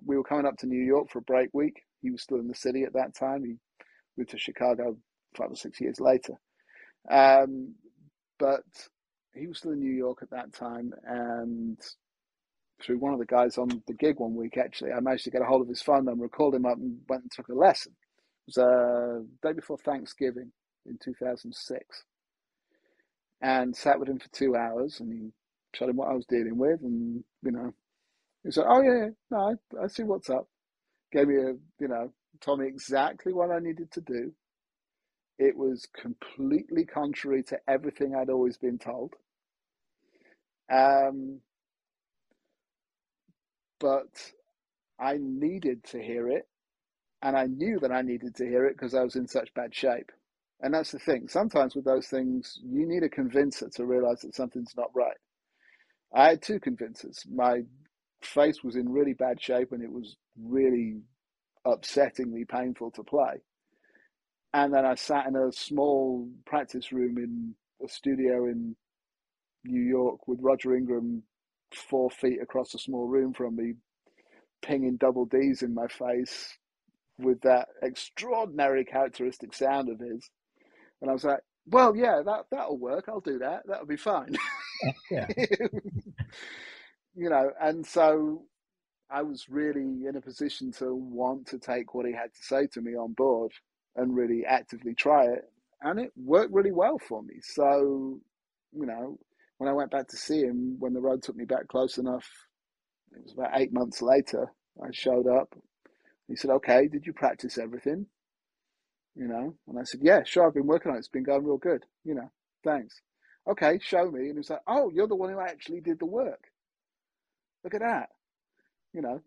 We 0.05 0.17
were 0.17 0.23
coming 0.23 0.45
up 0.45 0.57
to 0.57 0.67
New 0.67 0.83
York 0.83 1.09
for 1.09 1.19
a 1.19 1.23
break 1.23 1.49
week. 1.53 1.81
He 2.01 2.11
was 2.11 2.21
still 2.21 2.39
in 2.39 2.47
the 2.47 2.55
city 2.55 2.83
at 2.83 2.93
that 2.93 3.15
time. 3.15 3.43
He 3.43 3.55
moved 4.17 4.29
to 4.31 4.38
Chicago 4.38 4.97
five 5.35 5.51
or 5.51 5.55
six 5.55 5.81
years 5.81 5.99
later. 5.99 6.33
Um, 7.09 7.73
but 8.38 8.63
he 9.33 9.47
was 9.47 9.57
still 9.57 9.71
in 9.71 9.79
New 9.79 9.93
York 9.93 10.19
at 10.21 10.29
that 10.31 10.53
time. 10.53 10.93
And 11.05 11.79
through 12.81 12.99
one 12.99 13.13
of 13.13 13.19
the 13.19 13.25
guys 13.25 13.57
on 13.57 13.69
the 13.88 13.93
gig 13.93 14.19
one 14.19 14.35
week, 14.35 14.57
actually, 14.57 14.91
I 14.91 14.99
managed 14.99 15.23
to 15.25 15.31
get 15.31 15.41
a 15.41 15.45
hold 15.45 15.61
of 15.61 15.67
his 15.67 15.81
phone 15.81 16.05
number, 16.05 16.27
called 16.27 16.55
him 16.55 16.65
up, 16.65 16.77
and 16.77 16.99
went 17.07 17.23
and 17.23 17.31
took 17.31 17.47
a 17.49 17.53
lesson. 17.53 17.93
It 18.47 18.55
was 18.55 18.57
a 18.57 18.67
uh, 18.67 19.47
day 19.47 19.53
before 19.53 19.77
Thanksgiving 19.77 20.51
in 20.85 20.97
2006. 21.03 22.03
And 23.41 23.75
sat 23.75 23.99
with 23.99 24.09
him 24.09 24.19
for 24.19 24.29
two 24.29 24.55
hours, 24.55 24.99
and 24.99 25.11
he 25.11 25.31
showed 25.73 25.89
him 25.89 25.97
what 25.97 26.09
I 26.09 26.13
was 26.13 26.25
dealing 26.25 26.57
with, 26.57 26.81
and 26.81 27.23
you 27.43 27.51
know, 27.51 27.73
he 28.43 28.51
said, 28.51 28.65
"Oh 28.67 28.81
yeah, 28.81 29.09
no, 29.31 29.57
I, 29.77 29.83
I 29.83 29.88
see 29.88 30.03
what's 30.03 30.29
up." 30.29 30.47
Gave 31.11 31.27
me 31.27 31.35
a, 31.35 31.53
you 31.79 31.88
know, 31.88 32.11
told 32.41 32.59
me 32.59 32.67
exactly 32.67 33.33
what 33.33 33.51
I 33.51 33.59
needed 33.59 33.91
to 33.91 34.01
do. 34.01 34.31
It 35.38 35.57
was 35.57 35.88
completely 35.99 36.85
contrary 36.85 37.43
to 37.43 37.59
everything 37.67 38.15
I'd 38.15 38.29
always 38.29 38.57
been 38.57 38.79
told. 38.79 39.13
Um, 40.71 41.41
but 43.86 44.32
I 45.00 45.17
needed 45.19 45.84
to 45.91 46.02
hear 46.02 46.28
it, 46.28 46.48
and 47.21 47.38
I 47.38 47.45
knew 47.45 47.80
that 47.82 47.91
I 47.91 48.02
needed 48.02 48.36
to 48.38 48.45
hear 48.48 48.65
it 48.65 48.76
because 48.76 48.95
I 48.95 49.04
was 49.04 49.15
in 49.15 49.28
such 49.28 49.54
bad 49.54 49.76
shape. 49.76 50.12
And 50.60 50.74
that's 50.74 50.91
the 50.91 50.98
thing. 50.98 51.28
Sometimes 51.28 51.76
with 51.76 51.86
those 51.86 52.08
things, 52.08 52.60
you 52.63 52.88
need 52.88 53.04
a 53.04 53.10
convincer 53.10 53.69
to 53.76 53.86
realize 53.86 54.21
that 54.21 54.34
something's 54.34 54.74
not 54.76 54.89
right. 54.95 55.17
I 56.15 56.30
had 56.30 56.41
two 56.41 56.60
convincers. 56.60 57.24
My 57.32 57.62
face 58.24 58.63
was 58.63 58.76
in 58.76 58.89
really 58.91 59.13
bad 59.13 59.39
shape 59.39 59.71
and 59.71 59.84
it 59.84 59.91
was 59.91 60.15
really 60.41 61.02
upsettingly 61.67 62.48
painful 62.50 62.89
to 62.91 63.04
play. 63.04 63.36
And 64.52 64.74
then 64.74 64.84
I 64.84 64.95
sat 64.95 65.28
in 65.28 65.36
a 65.36 65.52
small 65.52 66.28
practice 66.48 66.91
room 66.91 67.19
in 67.19 67.54
a 67.86 67.88
studio 67.88 68.45
in 68.45 68.76
New 69.63 69.84
York 69.84 70.28
with 70.28 70.39
Roger 70.41 70.76
Ingram 70.76 71.21
four 71.77 72.09
feet 72.09 72.41
across 72.41 72.73
a 72.73 72.79
small 72.79 73.07
room 73.07 73.33
from 73.33 73.55
me, 73.55 73.73
pinging 74.61 74.97
double 74.97 75.25
D's 75.25 75.61
in 75.61 75.73
my 75.73 75.88
face 75.88 76.57
with 77.17 77.41
that 77.41 77.69
extraordinary 77.81 78.85
characteristic 78.85 79.53
sound 79.53 79.89
of 79.89 79.99
his. 79.99 80.29
And 81.01 81.09
I 81.09 81.13
was 81.13 81.23
like, 81.23 81.39
well, 81.67 81.95
yeah, 81.95 82.21
that, 82.25 82.45
that'll 82.51 82.77
work. 82.77 83.05
I'll 83.07 83.21
do 83.21 83.39
that. 83.39 83.63
That'll 83.67 83.85
be 83.88 83.97
fine. 83.97 84.35
Yeah. 85.09 85.27
you 87.15 87.29
know, 87.29 87.49
and 87.61 87.85
so 87.85 88.43
I 89.09 89.21
was 89.21 89.47
really 89.49 90.05
in 90.05 90.15
a 90.17 90.21
position 90.21 90.71
to 90.73 90.93
want 90.93 91.47
to 91.47 91.59
take 91.59 91.93
what 91.93 92.05
he 92.05 92.11
had 92.13 92.33
to 92.33 92.43
say 92.43 92.67
to 92.73 92.81
me 92.81 92.95
on 92.95 93.13
board 93.13 93.53
and 93.95 94.15
really 94.15 94.43
actively 94.45 94.93
try 94.95 95.25
it. 95.25 95.49
And 95.81 95.99
it 95.99 96.11
worked 96.17 96.53
really 96.53 96.71
well 96.73 96.97
for 96.99 97.23
me. 97.23 97.35
So, 97.41 98.19
you 98.73 98.85
know, 98.85 99.17
when 99.58 99.70
I 99.70 99.74
went 99.74 99.91
back 99.91 100.08
to 100.10 100.18
see 100.18 100.41
him, 100.41 100.76
when 100.80 100.94
the 100.94 101.02
road 101.02 101.24
took 101.24 101.36
me 101.36 101.46
back 101.46 101.68
close 101.68 101.98
enough, 101.98 102.28
it 103.12 103.24
was 103.24 103.34
about 103.34 103.60
eight 103.60 103.74
months 103.74 104.02
later, 104.02 104.52
I 104.84 104.89
showed 104.91 105.28
up. 105.28 105.56
He 106.28 106.36
said, 106.36 106.52
Okay, 106.52 106.88
did 106.88 107.06
you 107.06 107.13
practice 107.13 107.58
everything? 107.58 108.08
You 109.15 109.28
know, 109.28 109.56
and 109.68 109.80
I 109.80 109.84
said, 109.84 110.02
Yeah, 110.04 110.24
sure, 110.26 110.48
I've 110.48 110.54
been 110.54 110.68
working 110.68 110.91
on 110.91 110.98
it. 110.98 111.00
It's 111.00 111.08
been 111.08 111.24
going 111.24 111.46
real 111.46 111.58
good. 111.58 111.84
You 112.04 112.15
know, 112.15 112.32
thanks. 112.63 113.02
Okay, 113.50 113.80
show 113.82 114.10
me. 114.12 114.30
And 114.30 114.38
he's 114.38 114.50
like, 114.50 114.62
Oh, 114.68 114.91
you're 114.94 115.08
the 115.08 115.15
one 115.15 115.32
who 115.32 115.39
actually 115.39 115.82
did 115.82 116.00
the 116.00 116.06
work. 116.06 116.44
Look 117.63 117.74
at 117.74 117.82
that 117.82 118.10
you 118.96 119.02
know, 119.02 119.22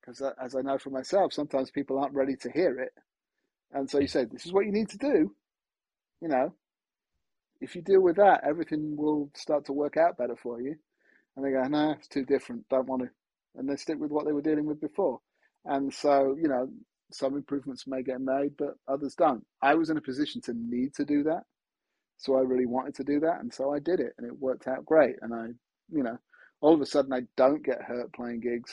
because 0.00 0.22
as 0.40 0.54
I 0.54 0.60
know 0.60 0.78
for 0.78 0.90
myself, 0.90 1.32
sometimes 1.32 1.70
people 1.70 1.98
aren't 1.98 2.14
ready 2.14 2.36
to 2.36 2.50
hear 2.50 2.78
it. 2.78 2.92
And 3.72 3.88
so 3.90 3.98
you 3.98 4.06
hmm. 4.06 4.10
say, 4.10 4.24
this 4.26 4.44
is 4.44 4.52
what 4.52 4.66
you 4.66 4.72
need 4.72 4.90
to 4.90 4.98
do. 4.98 5.34
You 6.20 6.28
know, 6.28 6.54
if 7.64 7.74
you 7.74 7.80
deal 7.80 8.00
with 8.00 8.16
that, 8.16 8.42
everything 8.46 8.94
will 8.94 9.30
start 9.34 9.64
to 9.64 9.72
work 9.72 9.96
out 9.96 10.18
better 10.18 10.36
for 10.36 10.60
you. 10.60 10.76
And 11.34 11.44
they 11.44 11.50
go, 11.50 11.62
no, 11.62 11.92
it's 11.92 12.08
too 12.08 12.24
different. 12.24 12.68
Don't 12.68 12.86
want 12.86 13.02
to. 13.02 13.08
And 13.56 13.68
they 13.68 13.76
stick 13.76 13.98
with 13.98 14.10
what 14.10 14.26
they 14.26 14.32
were 14.32 14.42
dealing 14.42 14.66
with 14.66 14.80
before. 14.80 15.20
And 15.64 15.92
so, 15.92 16.36
you 16.40 16.46
know, 16.48 16.68
some 17.10 17.34
improvements 17.34 17.86
may 17.86 18.02
get 18.02 18.20
made, 18.20 18.56
but 18.58 18.74
others 18.86 19.14
don't. 19.14 19.44
I 19.62 19.74
was 19.76 19.88
in 19.88 19.96
a 19.96 20.02
position 20.02 20.42
to 20.42 20.52
need 20.54 20.94
to 20.96 21.06
do 21.06 21.22
that. 21.22 21.42
So 22.18 22.36
I 22.36 22.42
really 22.42 22.66
wanted 22.66 22.94
to 22.96 23.04
do 23.04 23.18
that. 23.20 23.40
And 23.40 23.52
so 23.52 23.72
I 23.72 23.78
did 23.78 23.98
it 23.98 24.12
and 24.18 24.26
it 24.26 24.38
worked 24.38 24.68
out 24.68 24.84
great. 24.84 25.16
And 25.22 25.34
I, 25.34 25.46
you 25.90 26.02
know, 26.02 26.18
all 26.60 26.74
of 26.74 26.80
a 26.82 26.86
sudden 26.86 27.12
I 27.12 27.22
don't 27.36 27.64
get 27.64 27.82
hurt 27.82 28.12
playing 28.12 28.40
gigs, 28.40 28.72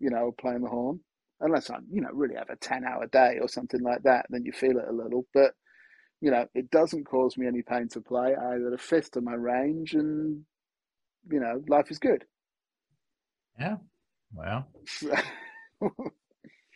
you 0.00 0.10
know, 0.10 0.34
playing 0.40 0.62
the 0.62 0.68
horn, 0.68 1.00
unless 1.40 1.70
I'm, 1.70 1.86
you 1.90 2.00
know, 2.00 2.10
really 2.12 2.34
have 2.34 2.50
a 2.50 2.56
10 2.56 2.84
hour 2.84 3.06
day 3.06 3.38
or 3.40 3.48
something 3.48 3.80
like 3.80 4.02
that, 4.02 4.26
then 4.28 4.44
you 4.44 4.52
feel 4.52 4.78
it 4.78 4.88
a 4.88 4.92
little. 4.92 5.24
But, 5.32 5.52
you 6.20 6.30
know, 6.30 6.46
it 6.54 6.70
doesn't 6.70 7.04
cause 7.04 7.36
me 7.36 7.46
any 7.46 7.62
pain 7.62 7.88
to 7.88 8.00
play. 8.00 8.34
I 8.34 8.58
got 8.58 8.72
a 8.72 8.78
fifth 8.78 9.16
of 9.16 9.24
my 9.24 9.34
range 9.34 9.94
and, 9.94 10.44
you 11.30 11.40
know, 11.40 11.62
life 11.68 11.90
is 11.90 11.98
good. 11.98 12.24
Yeah. 13.58 13.76
Well, 14.32 14.68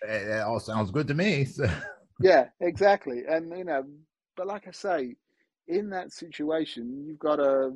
it 0.02 0.40
all 0.42 0.60
sounds 0.60 0.90
good 0.90 1.06
to 1.08 1.14
me. 1.14 1.44
So. 1.44 1.66
yeah, 2.20 2.46
exactly. 2.60 3.22
And, 3.28 3.56
you 3.56 3.64
know, 3.64 3.84
but 4.36 4.46
like 4.46 4.66
I 4.66 4.70
say, 4.70 5.16
in 5.68 5.90
that 5.90 6.12
situation, 6.12 7.04
you've 7.06 7.18
got 7.18 7.36
to 7.36 7.72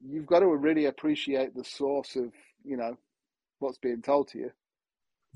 you've 0.00 0.26
got 0.26 0.40
to 0.40 0.46
really 0.46 0.86
appreciate 0.86 1.54
the 1.54 1.64
source 1.64 2.16
of 2.16 2.32
you 2.64 2.76
know 2.76 2.96
what's 3.58 3.78
being 3.78 4.02
told 4.02 4.28
to 4.28 4.38
you. 4.38 4.50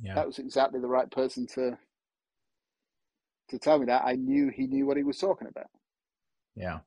Yeah. 0.01 0.15
That 0.15 0.27
was 0.27 0.39
exactly 0.39 0.81
the 0.81 0.89
right 0.89 1.11
person 1.11 1.47
to 1.55 1.79
to 3.53 3.59
tell 3.59 3.79
me 3.79 3.87
that. 3.87 4.03
I 4.05 4.15
knew 4.15 4.49
he 4.49 4.67
knew 4.67 4.87
what 4.87 4.97
he 4.97 5.05
was 5.05 5.19
talking 5.19 5.49
about. 5.49 5.69
Yeah. 6.57 6.81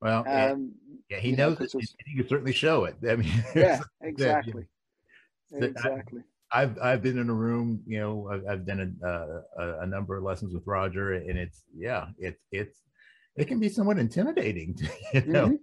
Well, 0.00 0.24
um, 0.28 0.72
yeah, 1.08 1.18
he 1.18 1.32
knows 1.32 1.58
know, 1.58 1.78
it. 1.80 1.90
He 2.06 2.16
can 2.16 2.28
certainly 2.28 2.52
show 2.52 2.84
it. 2.84 2.96
I 3.08 3.16
mean, 3.16 3.32
yeah, 3.54 3.80
exactly. 4.00 4.66
Exactly. 5.52 6.22
I, 6.50 6.60
have 6.60 6.78
I've 6.82 7.02
been 7.02 7.18
in 7.18 7.30
a 7.30 7.34
room, 7.34 7.82
you 7.86 8.00
know, 8.00 8.28
I've, 8.30 8.44
I've 8.46 8.66
done 8.66 8.98
a, 9.02 9.62
a, 9.62 9.80
a 9.80 9.86
number 9.86 10.16
of 10.16 10.24
lessons 10.24 10.52
with 10.52 10.66
Roger, 10.66 11.12
and 11.12 11.38
it's 11.38 11.62
yeah, 11.74 12.06
it's 12.18 12.42
it's 12.50 12.82
it 13.36 13.46
can 13.46 13.60
be 13.60 13.68
somewhat 13.68 13.98
intimidating, 13.98 14.74
to, 14.74 14.88
you 15.14 15.32
know. 15.32 15.46
Mm-hmm. 15.46 15.56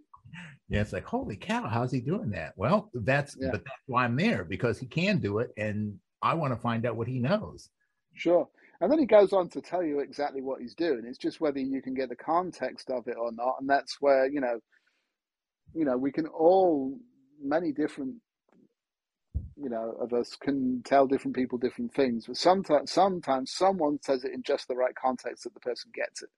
Yeah, 0.69 0.81
it's 0.81 0.93
like, 0.93 1.05
holy 1.05 1.35
cow, 1.35 1.67
how's 1.67 1.91
he 1.91 1.99
doing 1.99 2.29
that? 2.29 2.53
Well, 2.55 2.91
that's 2.93 3.35
yeah. 3.39 3.49
but 3.51 3.65
that's 3.65 3.83
why 3.87 4.05
I'm 4.05 4.15
there 4.15 4.43
because 4.45 4.77
he 4.77 4.85
can 4.85 5.17
do 5.17 5.39
it, 5.39 5.51
and 5.57 5.97
I 6.21 6.33
want 6.35 6.53
to 6.53 6.59
find 6.59 6.85
out 6.85 6.95
what 6.95 7.07
he 7.07 7.19
knows. 7.19 7.69
Sure. 8.13 8.47
And 8.81 8.91
then 8.91 8.99
he 8.99 9.05
goes 9.05 9.33
on 9.33 9.49
to 9.49 9.61
tell 9.61 9.83
you 9.83 9.99
exactly 9.99 10.41
what 10.41 10.61
he's 10.61 10.75
doing. 10.75 11.03
It's 11.05 11.17
just 11.17 11.41
whether 11.41 11.59
you 11.59 11.81
can 11.81 11.93
get 11.93 12.09
the 12.09 12.15
context 12.15 12.89
of 12.89 13.07
it 13.07 13.17
or 13.19 13.31
not, 13.31 13.55
and 13.59 13.69
that's 13.69 13.97
where 13.99 14.27
you 14.27 14.39
know, 14.39 14.59
you 15.73 15.85
know, 15.85 15.97
we 15.97 16.11
can 16.11 16.27
all 16.27 16.97
many 17.41 17.71
different, 17.71 18.15
you 19.55 19.69
know, 19.69 19.95
of 19.99 20.13
us 20.13 20.35
can 20.39 20.81
tell 20.83 21.07
different 21.07 21.35
people 21.35 21.57
different 21.57 21.93
things. 21.93 22.25
But 22.27 22.37
sometimes, 22.37 22.91
sometimes 22.91 23.51
someone 23.51 23.99
says 24.01 24.23
it 24.23 24.33
in 24.33 24.43
just 24.43 24.67
the 24.67 24.75
right 24.75 24.95
context 24.95 25.43
that 25.43 25.53
the 25.53 25.59
person 25.59 25.91
gets 25.93 26.21
it. 26.21 26.29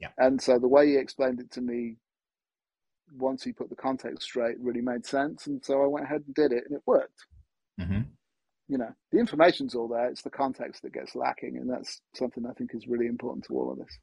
Yeah. 0.00 0.08
And 0.18 0.40
so 0.40 0.58
the 0.58 0.68
way 0.68 0.88
he 0.88 0.96
explained 0.96 1.40
it 1.40 1.50
to 1.52 1.60
me 1.60 1.96
once 3.16 3.44
he 3.44 3.52
put 3.52 3.68
the 3.68 3.76
context 3.76 4.22
straight, 4.22 4.58
really 4.60 4.80
made 4.80 5.06
sense. 5.06 5.46
And 5.46 5.64
so 5.64 5.82
I 5.82 5.86
went 5.86 6.06
ahead 6.06 6.22
and 6.26 6.34
did 6.34 6.52
it, 6.52 6.64
and 6.66 6.76
it 6.76 6.82
worked. 6.86 7.26
Mm-hmm. 7.80 8.02
You 8.68 8.78
know, 8.78 8.94
the 9.12 9.18
information's 9.18 9.74
all 9.74 9.88
there. 9.88 10.08
It's 10.08 10.22
the 10.22 10.30
context 10.30 10.82
that 10.82 10.94
gets 10.94 11.14
lacking, 11.14 11.58
and 11.58 11.70
that's 11.70 12.00
something 12.14 12.46
I 12.46 12.52
think 12.52 12.74
is 12.74 12.88
really 12.88 13.06
important 13.06 13.44
to 13.46 13.54
all 13.54 13.72
of 13.72 13.78
this. 13.78 13.98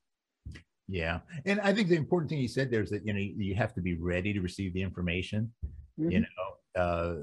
Yeah, 0.88 1.19
and 1.45 1.60
I 1.62 1.74
think 1.74 1.89
the 1.89 1.95
important 1.95 2.30
thing 2.30 2.39
you 2.39 2.47
said 2.47 2.69
there 2.69 2.84
is 2.84 2.89
that 2.89 3.06
you 3.06 3.13
know 3.13 3.19
you 3.19 3.56
have 3.56 3.74
to 3.76 3.82
be 3.82 3.95
ready 3.95 4.34
to 4.34 4.41
receive 4.41 4.74
the 4.74 4.82
information. 4.82 5.52
Mm-hmm. 6.00 6.12
You 6.12 6.19
know 6.19 6.82
uh, 6.82 7.15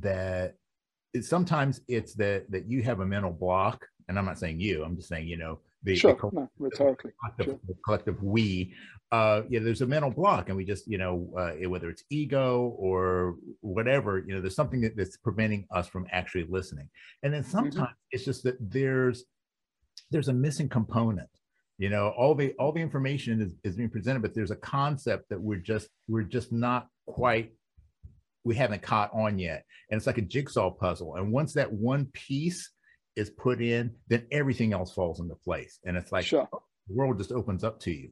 that 0.00 0.54
sometimes 1.20 1.80
it's 1.86 2.14
that 2.14 2.50
that 2.50 2.68
you 2.68 2.82
have 2.82 3.00
a 3.00 3.06
mental 3.06 3.30
block, 3.30 3.86
and 4.08 4.18
I'm 4.18 4.24
not 4.24 4.38
saying 4.38 4.60
you. 4.60 4.82
I'm 4.82 4.96
just 4.96 5.08
saying 5.08 5.28
you 5.28 5.36
know 5.36 5.60
the, 5.84 5.94
sure, 5.94 6.16
the, 6.20 6.30
no, 6.32 6.50
rhetorically, 6.58 7.12
collective, 7.20 7.46
sure. 7.46 7.60
the 7.68 7.74
collective 7.84 8.22
we 8.22 8.74
uh, 9.14 9.42
yeah, 9.48 9.60
there's 9.60 9.80
a 9.80 9.86
mental 9.86 10.10
block, 10.10 10.48
and 10.48 10.56
we 10.56 10.64
just, 10.64 10.88
you 10.88 10.98
know, 10.98 11.32
uh, 11.38 11.52
whether 11.68 11.88
it's 11.88 12.02
ego 12.10 12.74
or 12.76 13.36
whatever, 13.60 14.24
you 14.26 14.34
know, 14.34 14.40
there's 14.40 14.56
something 14.56 14.80
that, 14.80 14.96
that's 14.96 15.16
preventing 15.16 15.64
us 15.70 15.86
from 15.86 16.04
actually 16.10 16.44
listening. 16.48 16.88
And 17.22 17.32
then 17.32 17.42
mm-hmm. 17.42 17.50
sometimes 17.50 17.76
mm-hmm. 17.76 18.10
it's 18.10 18.24
just 18.24 18.42
that 18.42 18.56
there's 18.60 19.24
there's 20.10 20.26
a 20.26 20.32
missing 20.32 20.68
component. 20.68 21.28
You 21.78 21.90
know, 21.90 22.08
all 22.18 22.34
the 22.34 22.54
all 22.58 22.72
the 22.72 22.80
information 22.80 23.40
is, 23.40 23.54
is 23.62 23.76
being 23.76 23.88
presented, 23.88 24.22
but 24.22 24.34
there's 24.34 24.50
a 24.50 24.56
concept 24.56 25.28
that 25.28 25.40
we're 25.40 25.60
just 25.60 25.88
we're 26.08 26.22
just 26.22 26.50
not 26.50 26.88
quite 27.06 27.52
we 28.42 28.56
haven't 28.56 28.82
caught 28.82 29.12
on 29.14 29.38
yet. 29.38 29.64
And 29.90 29.96
it's 29.96 30.08
like 30.08 30.18
a 30.18 30.22
jigsaw 30.22 30.72
puzzle. 30.72 31.14
And 31.14 31.30
once 31.30 31.54
that 31.54 31.72
one 31.72 32.06
piece 32.06 32.70
is 33.16 33.30
put 33.30 33.62
in, 33.62 33.94
then 34.08 34.26
everything 34.32 34.72
else 34.72 34.92
falls 34.92 35.20
into 35.20 35.34
place. 35.36 35.78
And 35.84 35.96
it's 35.96 36.12
like 36.12 36.26
sure. 36.26 36.48
the 36.88 36.94
world 36.94 37.18
just 37.18 37.32
opens 37.32 37.64
up 37.64 37.80
to 37.80 37.90
you. 37.90 38.10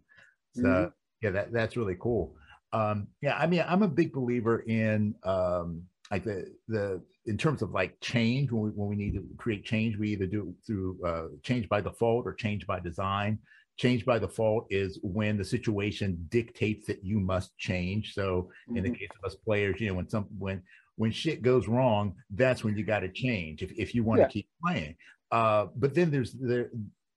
So 0.55 0.63
mm-hmm. 0.63 0.89
yeah, 1.23 1.31
that 1.31 1.53
that's 1.53 1.77
really 1.77 1.97
cool. 1.99 2.35
Um, 2.73 3.09
yeah, 3.21 3.37
I 3.37 3.47
mean, 3.47 3.65
I'm 3.67 3.83
a 3.83 3.89
big 3.89 4.13
believer 4.13 4.61
in 4.61 5.15
um, 5.25 5.83
like 6.11 6.25
the 6.25 6.47
the 6.69 7.03
in 7.27 7.39
terms 7.39 7.63
of 7.63 7.71
like 7.71 8.01
change 8.01 8.51
when 8.51 8.63
we 8.63 8.71
when 8.71 8.89
we 8.89 8.97
need 8.97 9.15
to 9.15 9.25
create 9.37 9.65
change, 9.65 9.97
we 9.97 10.11
either 10.11 10.27
do 10.27 10.49
it 10.49 10.67
through 10.67 10.99
uh, 11.07 11.29
change 11.43 11.69
by 11.69 11.81
default 11.81 12.27
or 12.27 12.35
change 12.35 12.67
by 12.67 12.81
design. 12.81 13.39
Change 13.79 14.05
by 14.05 14.19
default 14.19 14.67
is 14.71 14.99
when 15.03 15.39
the 15.39 15.45
situation 15.45 16.27
dictates 16.29 16.87
that 16.87 17.03
you 17.03 17.19
must 17.19 17.57
change. 17.57 18.13
So 18.13 18.51
mm-hmm. 18.69 18.77
in 18.77 18.83
the 18.85 18.91
mm-hmm. 18.91 18.99
case 18.99 19.09
of 19.19 19.25
us 19.25 19.35
players, 19.35 19.81
you 19.81 19.89
know, 19.89 19.95
when 19.95 20.09
some 20.09 20.27
when 20.39 20.63
when 21.03 21.11
shit 21.11 21.43
goes 21.43 21.67
wrong, 21.67 22.15
that's 22.31 22.63
when 22.63 22.77
you 22.77 22.85
got 22.85 23.01
to 23.01 23.09
change 23.09 23.61
if, 23.61 23.73
if 23.77 23.93
you 23.93 24.05
want 24.05 24.19
to 24.19 24.23
yeah. 24.23 24.29
keep 24.29 24.49
playing. 24.65 24.95
Uh, 25.33 25.67
but 25.75 25.95
then 25.97 26.13
there's 26.13 26.33
there 26.35 26.71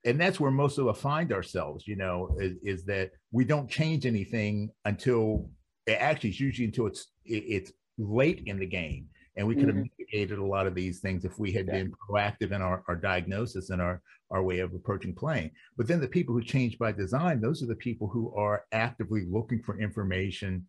and 0.05 0.19
that's 0.19 0.39
where 0.39 0.49
most 0.49 0.79
of 0.79 0.87
us 0.87 0.99
find 0.99 1.31
ourselves 1.31 1.87
you 1.87 1.95
know 1.95 2.35
is, 2.39 2.53
is, 2.63 2.85
that 2.85 3.11
we 3.31 3.43
don't 3.43 3.69
change 3.69 4.05
anything 4.05 4.69
until 4.85 5.49
it 5.85 5.99
actually 6.09 6.31
it's 6.31 6.39
usually 6.39 6.65
until 6.65 6.87
it's 6.87 7.11
it's 7.25 7.71
late 7.99 8.41
in 8.47 8.57
the 8.57 8.65
game 8.65 9.05
and 9.35 9.45
we 9.45 9.53
could 9.53 9.67
have 9.67 9.75
mm-hmm. 9.75 9.87
mitigated 9.99 10.39
a 10.39 10.45
lot 10.45 10.65
of 10.65 10.73
these 10.73 10.99
things 10.99 11.25
if 11.25 11.37
we 11.37 11.51
had 11.51 11.67
yeah. 11.67 11.73
been 11.73 11.93
proactive 12.09 12.51
in 12.53 12.61
our, 12.61 12.83
our 12.87 12.95
diagnosis 12.95 13.69
and 13.69 13.81
our 13.81 14.01
our 14.31 14.41
way 14.41 14.59
of 14.59 14.73
approaching 14.73 15.13
playing 15.13 15.51
but 15.77 15.87
then 15.87 15.99
the 15.99 16.07
people 16.07 16.33
who 16.33 16.41
change 16.41 16.79
by 16.79 16.91
design 16.91 17.39
those 17.39 17.61
are 17.61 17.67
the 17.67 17.75
people 17.75 18.07
who 18.07 18.33
are 18.35 18.63
actively 18.71 19.25
looking 19.29 19.61
for 19.61 19.79
information 19.79 20.65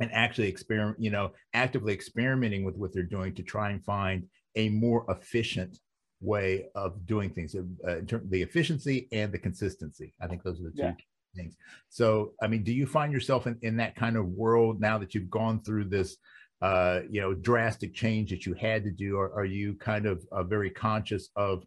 and 0.00 0.10
actually 0.12 0.48
experiment 0.48 0.98
you 1.00 1.10
know 1.10 1.32
actively 1.54 1.92
experimenting 1.92 2.64
with 2.64 2.76
what 2.76 2.92
they're 2.92 3.02
doing 3.02 3.34
to 3.34 3.42
try 3.42 3.70
and 3.70 3.84
find 3.84 4.26
a 4.56 4.68
more 4.68 5.04
efficient 5.08 5.78
way 6.20 6.66
of 6.74 7.06
doing 7.06 7.30
things, 7.30 7.54
uh, 7.54 8.00
the 8.28 8.42
efficiency 8.42 9.08
and 9.12 9.32
the 9.32 9.38
consistency. 9.38 10.12
I 10.20 10.26
think 10.26 10.42
those 10.42 10.60
are 10.60 10.64
the 10.64 10.70
two 10.70 10.82
yeah. 10.82 10.94
things. 11.34 11.56
So, 11.88 12.32
I 12.42 12.46
mean, 12.46 12.62
do 12.62 12.72
you 12.72 12.86
find 12.86 13.12
yourself 13.12 13.46
in, 13.46 13.58
in 13.62 13.76
that 13.78 13.96
kind 13.96 14.16
of 14.16 14.26
world 14.26 14.80
now 14.80 14.98
that 14.98 15.14
you've 15.14 15.30
gone 15.30 15.62
through 15.62 15.84
this, 15.84 16.16
uh, 16.60 17.00
you 17.10 17.20
know, 17.20 17.32
drastic 17.32 17.94
change 17.94 18.30
that 18.30 18.44
you 18.44 18.54
had 18.54 18.84
to 18.84 18.90
do? 18.90 19.16
Or 19.16 19.32
are 19.32 19.46
you 19.46 19.74
kind 19.74 20.06
of 20.06 20.24
uh, 20.30 20.42
very 20.42 20.70
conscious 20.70 21.30
of 21.36 21.64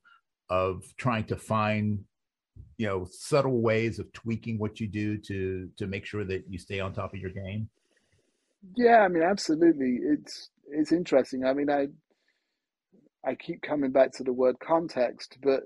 of 0.49 0.83
trying 0.97 1.23
to 1.23 1.35
find, 1.35 1.99
you 2.77 2.85
know, 2.85 3.07
subtle 3.09 3.61
ways 3.61 3.97
of 3.97 4.11
tweaking 4.13 4.59
what 4.59 4.79
you 4.79 4.87
do 4.87 5.17
to 5.17 5.69
to 5.77 5.87
make 5.87 6.05
sure 6.05 6.23
that 6.25 6.43
you 6.47 6.59
stay 6.59 6.79
on 6.79 6.93
top 6.93 7.13
of 7.13 7.19
your 7.19 7.31
game? 7.31 7.69
Yeah, 8.75 8.99
I 9.01 9.07
mean, 9.07 9.23
absolutely. 9.23 9.99
It's 10.01 10.49
it's 10.69 10.91
interesting. 10.91 11.45
I 11.45 11.53
mean, 11.53 11.69
I 11.69 11.87
I 13.25 13.35
keep 13.35 13.61
coming 13.61 13.91
back 13.91 14.13
to 14.13 14.23
the 14.23 14.31
word 14.31 14.59
context, 14.59 15.37
but 15.41 15.63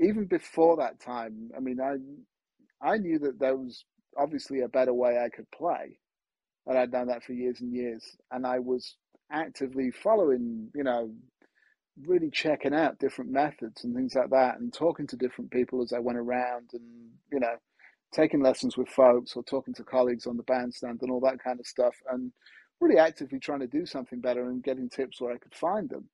even 0.00 0.26
before 0.26 0.76
that 0.76 1.00
time, 1.00 1.50
I 1.56 1.60
mean, 1.60 1.78
I 1.80 1.96
I 2.86 2.98
knew 2.98 3.18
that 3.20 3.38
there 3.38 3.56
was 3.56 3.84
obviously 4.16 4.60
a 4.60 4.68
better 4.68 4.94
way 4.94 5.18
I 5.18 5.28
could 5.28 5.50
play, 5.50 5.98
and 6.66 6.78
I'd 6.78 6.92
done 6.92 7.08
that 7.08 7.24
for 7.24 7.32
years 7.34 7.60
and 7.60 7.72
years, 7.74 8.04
and 8.32 8.46
I 8.46 8.60
was 8.60 8.96
actively 9.32 9.90
following, 9.90 10.70
you 10.74 10.84
know, 10.84 11.12
really 12.06 12.30
checking 12.30 12.74
out 12.74 12.98
different 12.98 13.30
methods 13.30 13.84
and 13.84 13.94
things 13.94 14.14
like 14.14 14.30
that 14.30 14.60
and 14.60 14.72
talking 14.72 15.06
to 15.08 15.16
different 15.16 15.50
people 15.50 15.82
as 15.82 15.92
I 15.92 15.98
went 16.00 16.18
around 16.18 16.70
and, 16.74 16.82
you 17.32 17.40
know, 17.40 17.56
taking 18.12 18.40
lessons 18.40 18.76
with 18.76 18.88
folks 18.88 19.36
or 19.36 19.42
talking 19.42 19.74
to 19.74 19.84
colleagues 19.84 20.26
on 20.26 20.36
the 20.36 20.42
bandstand 20.44 21.00
and 21.02 21.10
all 21.10 21.20
that 21.20 21.42
kind 21.42 21.60
of 21.60 21.66
stuff 21.66 21.94
and 22.10 22.32
really 22.80 22.98
actively 22.98 23.38
trying 23.38 23.60
to 23.60 23.66
do 23.66 23.84
something 23.84 24.20
better 24.20 24.48
and 24.48 24.62
getting 24.62 24.88
tips 24.88 25.20
where 25.20 25.32
I 25.32 25.38
could 25.38 25.54
find 25.54 25.88
them. 25.90 26.08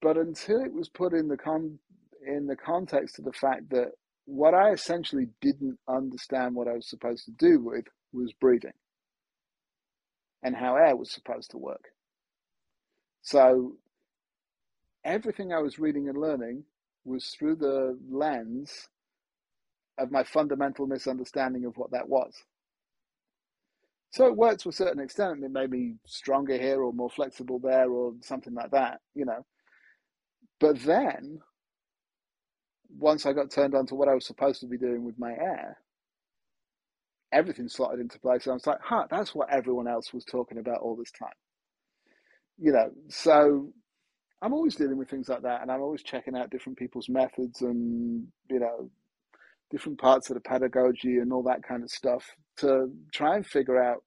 But 0.00 0.16
until 0.16 0.60
it 0.64 0.72
was 0.72 0.88
put 0.88 1.12
in 1.12 1.28
the 1.28 1.36
con 1.36 1.78
in 2.26 2.46
the 2.46 2.56
context 2.56 3.18
of 3.18 3.24
the 3.24 3.32
fact 3.32 3.70
that 3.70 3.92
what 4.24 4.54
I 4.54 4.70
essentially 4.70 5.26
didn't 5.40 5.78
understand 5.88 6.54
what 6.54 6.68
I 6.68 6.74
was 6.74 6.88
supposed 6.88 7.24
to 7.24 7.32
do 7.32 7.60
with 7.60 7.84
was 8.12 8.32
breathing 8.32 8.72
and 10.42 10.56
how 10.56 10.76
air 10.76 10.96
was 10.96 11.10
supposed 11.10 11.50
to 11.50 11.58
work. 11.58 11.86
So 13.22 13.76
everything 15.04 15.52
I 15.52 15.60
was 15.60 15.78
reading 15.78 16.08
and 16.08 16.18
learning 16.18 16.64
was 17.04 17.34
through 17.36 17.56
the 17.56 17.98
lens 18.10 18.88
of 19.98 20.10
my 20.10 20.24
fundamental 20.24 20.86
misunderstanding 20.86 21.64
of 21.64 21.76
what 21.76 21.90
that 21.92 22.08
was. 22.08 22.34
So 24.10 24.26
it 24.26 24.36
worked 24.36 24.60
to 24.62 24.68
a 24.68 24.72
certain 24.72 25.02
extent. 25.02 25.42
It 25.42 25.50
made 25.50 25.70
me 25.70 25.94
stronger 26.06 26.58
here 26.58 26.82
or 26.82 26.92
more 26.92 27.10
flexible 27.10 27.58
there 27.58 27.90
or 27.90 28.12
something 28.22 28.54
like 28.54 28.70
that, 28.72 29.00
you 29.14 29.24
know. 29.24 29.44
But 30.60 30.80
then, 30.80 31.40
once 32.90 33.24
I 33.24 33.32
got 33.32 33.50
turned 33.50 33.74
on 33.74 33.86
to 33.86 33.94
what 33.94 34.08
I 34.08 34.14
was 34.14 34.26
supposed 34.26 34.60
to 34.60 34.66
be 34.66 34.76
doing 34.76 35.04
with 35.04 35.18
my 35.18 35.32
air, 35.32 35.78
everything 37.32 37.68
slotted 37.68 38.00
into 38.00 38.18
place. 38.20 38.44
And 38.44 38.52
I 38.52 38.54
was 38.54 38.66
like, 38.66 38.80
huh, 38.82 39.06
that's 39.10 39.34
what 39.34 39.50
everyone 39.50 39.88
else 39.88 40.12
was 40.12 40.24
talking 40.24 40.58
about 40.58 40.80
all 40.80 40.94
this 40.94 41.10
time. 41.10 41.32
You 42.58 42.72
know, 42.72 42.90
so 43.08 43.72
I'm 44.42 44.52
always 44.52 44.74
dealing 44.74 44.98
with 44.98 45.08
things 45.08 45.28
like 45.28 45.42
that, 45.42 45.62
and 45.62 45.70
I'm 45.70 45.80
always 45.80 46.02
checking 46.02 46.36
out 46.36 46.50
different 46.50 46.78
people's 46.78 47.08
methods 47.08 47.62
and 47.62 48.26
you 48.50 48.60
know 48.60 48.90
different 49.72 49.98
parts 49.98 50.30
of 50.30 50.34
the 50.34 50.40
pedagogy 50.40 51.16
and 51.16 51.32
all 51.32 51.42
that 51.42 51.62
kind 51.66 51.82
of 51.82 51.90
stuff 51.90 52.24
to 52.58 52.92
try 53.12 53.34
and 53.34 53.44
figure 53.44 53.82
out 53.82 54.04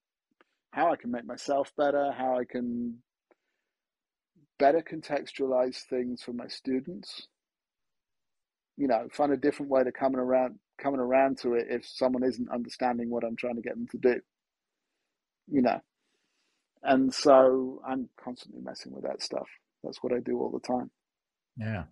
how 0.72 0.94
I 0.94 0.96
can 0.96 1.12
make 1.12 1.26
myself 1.26 1.72
better, 1.78 2.14
how 2.18 2.38
I 2.40 2.46
can 2.46 3.00
better 4.60 4.82
contextualize 4.82 5.82
things 5.90 6.24
for 6.24 6.32
my 6.32 6.48
students. 6.48 7.28
You 8.78 8.88
know, 8.88 9.08
find 9.12 9.34
a 9.34 9.38
different 9.38 9.72
way 9.72 9.84
to 9.84 9.92
coming 9.92 10.20
around 10.20 10.60
coming 10.78 11.00
around 11.00 11.40
to 11.40 11.54
it 11.54 11.68
if 11.70 11.86
someone 11.86 12.24
isn't 12.24 12.52
understanding 12.52 13.10
what 13.10 13.24
I'm 13.24 13.38
trying 13.38 13.56
to 13.56 13.62
get 13.62 13.76
them 13.76 13.88
to 13.92 13.98
do. 13.98 14.22
You 15.50 15.62
know. 15.62 15.82
And 16.84 17.14
so 17.14 17.82
I'm 17.88 18.10
constantly 18.24 18.62
messing 18.62 18.94
with 18.94 19.04
that 19.04 19.22
stuff 19.22 19.48
that's 19.86 20.02
what 20.02 20.14
I 20.14 20.20
do 20.20 20.40
all 20.40 20.50
the 20.50 20.60
time. 20.60 20.90
Yeah. 21.58 21.84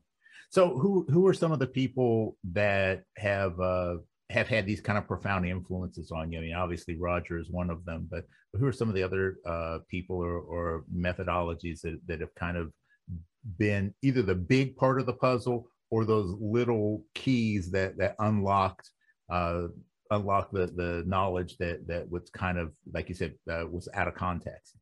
So 0.49 0.77
who 0.77 1.05
who 1.09 1.25
are 1.27 1.33
some 1.33 1.51
of 1.51 1.59
the 1.59 1.67
people 1.67 2.37
that 2.51 3.03
have 3.17 3.59
uh, 3.59 3.95
have 4.29 4.47
had 4.47 4.65
these 4.65 4.81
kind 4.81 4.97
of 4.97 5.07
profound 5.07 5.45
influences 5.45 6.11
on 6.11 6.31
you? 6.31 6.39
I 6.39 6.41
mean, 6.41 6.53
obviously 6.55 6.97
Roger 6.97 7.37
is 7.37 7.49
one 7.49 7.69
of 7.69 7.85
them, 7.85 8.07
but 8.09 8.25
who 8.53 8.65
are 8.65 8.71
some 8.71 8.89
of 8.89 8.95
the 8.95 9.03
other 9.03 9.37
uh, 9.45 9.79
people 9.89 10.17
or, 10.17 10.39
or 10.39 10.85
methodologies 10.95 11.81
that, 11.81 11.99
that 12.07 12.21
have 12.21 12.33
kind 12.35 12.57
of 12.57 12.71
been 13.57 13.93
either 14.01 14.21
the 14.21 14.35
big 14.35 14.75
part 14.75 14.99
of 14.99 15.05
the 15.05 15.13
puzzle 15.13 15.67
or 15.89 16.05
those 16.05 16.35
little 16.39 17.03
keys 17.13 17.71
that 17.71 17.97
that 17.97 18.15
unlocked 18.19 18.89
uh, 19.31 19.67
unlock 20.11 20.51
the 20.51 20.67
the 20.67 21.03
knowledge 21.05 21.57
that 21.57 21.87
that 21.87 22.09
was 22.09 22.29
kind 22.31 22.57
of 22.57 22.71
like 22.93 23.09
you 23.09 23.15
said 23.15 23.33
uh, 23.51 23.65
was 23.69 23.87
out 23.93 24.07
of 24.07 24.15
context. 24.15 24.75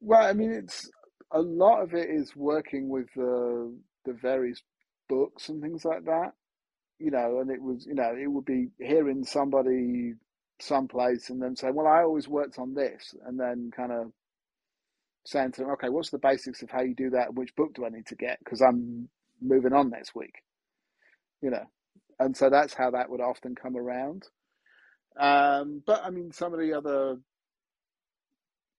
Well, 0.00 0.26
I 0.26 0.32
mean, 0.32 0.52
it's 0.52 0.90
a 1.30 1.40
lot 1.40 1.82
of 1.82 1.94
it 1.94 2.10
is 2.10 2.36
working 2.36 2.88
with 2.88 3.06
the 3.16 3.74
the 4.04 4.12
various 4.12 4.62
books 5.08 5.48
and 5.48 5.62
things 5.62 5.84
like 5.84 6.04
that. 6.04 6.32
You 6.98 7.10
know, 7.10 7.40
and 7.40 7.50
it 7.50 7.60
was 7.60 7.86
you 7.86 7.94
know 7.94 8.14
it 8.16 8.28
would 8.28 8.44
be 8.44 8.68
hearing 8.78 9.24
somebody 9.24 10.14
someplace 10.60 11.30
and 11.30 11.42
then 11.42 11.56
saying, 11.56 11.74
"Well, 11.74 11.86
I 11.86 12.02
always 12.02 12.28
worked 12.28 12.58
on 12.58 12.74
this," 12.74 13.14
and 13.26 13.38
then 13.38 13.70
kind 13.76 13.92
of 13.92 14.12
saying 15.26 15.52
to 15.52 15.62
them, 15.62 15.70
"Okay, 15.72 15.88
what's 15.88 16.10
the 16.10 16.18
basics 16.18 16.62
of 16.62 16.70
how 16.70 16.82
you 16.82 16.94
do 16.94 17.10
that? 17.10 17.34
which 17.34 17.54
book 17.56 17.74
do 17.74 17.84
I 17.84 17.88
need 17.90 18.06
to 18.06 18.16
get? 18.16 18.38
Because 18.38 18.62
I'm 18.62 19.08
moving 19.42 19.72
on 19.72 19.90
next 19.90 20.14
week." 20.14 20.34
You 21.42 21.50
know, 21.50 21.64
and 22.18 22.36
so 22.36 22.50
that's 22.50 22.74
how 22.74 22.92
that 22.92 23.10
would 23.10 23.20
often 23.20 23.54
come 23.54 23.76
around. 23.76 24.24
Um, 25.18 25.82
but 25.86 26.04
I 26.04 26.10
mean, 26.10 26.32
some 26.32 26.54
of 26.54 26.60
the 26.60 26.74
other 26.74 27.16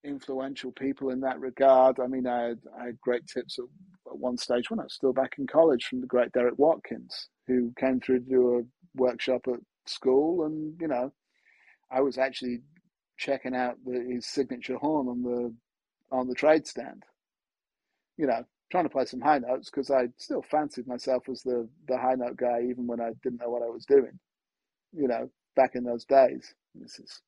influential 0.06 0.72
people 0.72 1.10
in 1.10 1.22
that 1.22 1.40
regard. 1.40 2.00
I 2.00 2.08
mean, 2.08 2.28
I 2.28 2.50
had, 2.50 2.60
I 2.80 2.86
had 2.88 3.02
great 3.02 3.28
tips 3.28 3.58
at, 3.60 3.66
at, 4.08 4.18
one 4.18 4.38
stage 4.38 4.70
when 4.70 4.80
I 4.80 4.84
was 4.84 4.94
still 4.94 5.14
back 5.14 5.36
in 5.38 5.48
college 5.48 5.86
from 5.86 6.02
the 6.02 6.08
great 6.08 6.32
Derek 6.32 6.58
Watkins, 6.58 7.30
who 7.48 7.74
came 7.80 8.00
through 8.00 8.20
to 8.20 8.30
do 8.30 8.60
a 8.60 9.00
workshop 9.02 9.42
at 9.48 9.60
school, 9.86 10.46
and 10.46 10.80
you 10.80 10.88
know, 10.88 11.12
I 11.92 12.02
was 12.02 12.18
actually 12.18 12.62
checking 13.18 13.56
out 13.56 13.78
the, 13.86 14.06
his 14.10 14.26
signature 14.26 14.78
horn 14.78 15.08
on 15.08 15.24
the 15.24 15.54
on 16.12 16.28
the 16.28 16.36
trade 16.36 16.68
stand. 16.68 17.04
You 18.18 18.28
know, 18.28 18.46
trying 18.72 18.86
to 18.86 18.90
play 18.90 19.06
some 19.06 19.22
high 19.22 19.40
notes 19.40 19.70
because 19.70 19.92
I 19.92 20.08
still 20.18 20.42
fancied 20.42 20.88
myself 20.88 21.24
as 21.30 21.42
the 21.44 21.68
the 21.88 21.98
high 21.98 22.16
note 22.16 22.38
guy, 22.38 22.62
even 22.70 22.88
when 22.88 23.02
I 23.02 23.12
didn't 23.24 23.42
know 23.42 23.50
what 23.50 23.64
I 23.64 23.70
was 23.70 23.86
doing. 23.86 24.20
You 24.94 25.08
know, 25.08 25.30
back 25.56 25.76
in 25.76 25.84
those 25.84 26.06
days. 26.06 26.54
This 26.74 27.00
is 27.00 27.22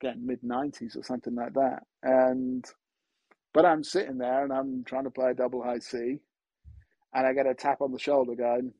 again 0.00 0.26
mid 0.26 0.42
'90s 0.42 0.96
or 0.96 1.02
something 1.02 1.34
like 1.34 1.54
that. 1.54 1.82
And 2.02 2.64
but 3.54 3.64
I'm 3.64 3.84
sitting 3.84 4.18
there 4.18 4.44
and 4.44 4.52
I'm 4.52 4.84
trying 4.84 5.04
to 5.04 5.10
play 5.10 5.30
a 5.30 5.34
double 5.34 5.62
high 5.62 5.78
C, 5.78 6.20
and 7.14 7.26
I 7.26 7.32
get 7.32 7.46
a 7.46 7.54
tap 7.54 7.80
on 7.80 7.92
the 7.92 7.98
shoulder 7.98 8.34
going, 8.34 8.72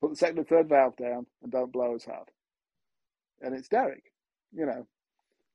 put 0.00 0.10
the 0.10 0.16
second 0.16 0.38
and 0.38 0.48
third 0.48 0.68
valve 0.68 0.96
down 0.96 1.26
and 1.42 1.50
don't 1.52 1.72
blow 1.72 1.94
as 1.94 2.04
hard. 2.04 2.28
And 3.40 3.54
it's 3.54 3.68
Derek, 3.68 4.04
you 4.52 4.66
know, 4.66 4.86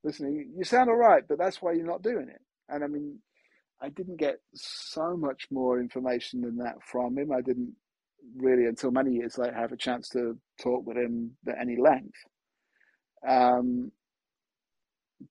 listening. 0.04 0.52
You 0.56 0.64
sound 0.64 0.90
all 0.90 0.96
right, 0.96 1.24
but 1.28 1.38
that's 1.38 1.62
why 1.62 1.74
you're 1.74 1.86
not 1.86 2.04
doing 2.04 2.30
it. 2.30 2.42
And 2.68 2.84
I 2.84 2.88
mean, 2.88 3.20
I 3.82 3.90
didn't 3.90 4.18
get 4.18 4.40
so 4.54 5.16
much 5.16 5.48
more 5.52 5.80
information 5.80 6.42
than 6.42 6.58
that 6.58 6.78
from 6.84 7.18
him. 7.18 7.32
I 7.32 7.42
didn't 7.42 7.74
really 8.36 8.66
until 8.66 8.92
many 8.92 9.14
years 9.14 9.38
later 9.38 9.56
have 9.56 9.72
a 9.72 9.78
chance 9.78 10.10
to 10.10 10.38
talk 10.62 10.86
with 10.86 10.98
him 10.98 11.32
at 11.48 11.60
any 11.60 11.78
length. 11.78 12.18
Um, 13.28 13.92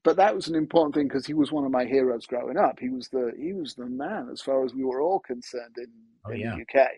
but 0.05 0.17
that 0.17 0.35
was 0.35 0.49
an 0.49 0.55
important 0.55 0.95
thing 0.95 1.09
because 1.09 1.27
he 1.27 1.35
was 1.35 1.51
one 1.51 1.65
of 1.65 1.71
my 1.71 1.85
heroes 1.85 2.27
growing 2.27 2.57
up. 2.57 2.79
He 2.79 2.89
was 2.89 3.09
the 3.09 3.33
he 3.39 3.53
was 3.53 3.75
the 3.75 3.87
man 3.87 4.29
as 4.31 4.41
far 4.41 4.65
as 4.65 4.75
we 4.75 4.85
were 4.85 5.01
all 5.01 5.21
concerned 5.21 5.77
in, 5.79 5.87
oh, 6.27 6.31
in 6.31 6.41
yeah. 6.41 6.55
the 6.55 6.81
UK. 6.81 6.89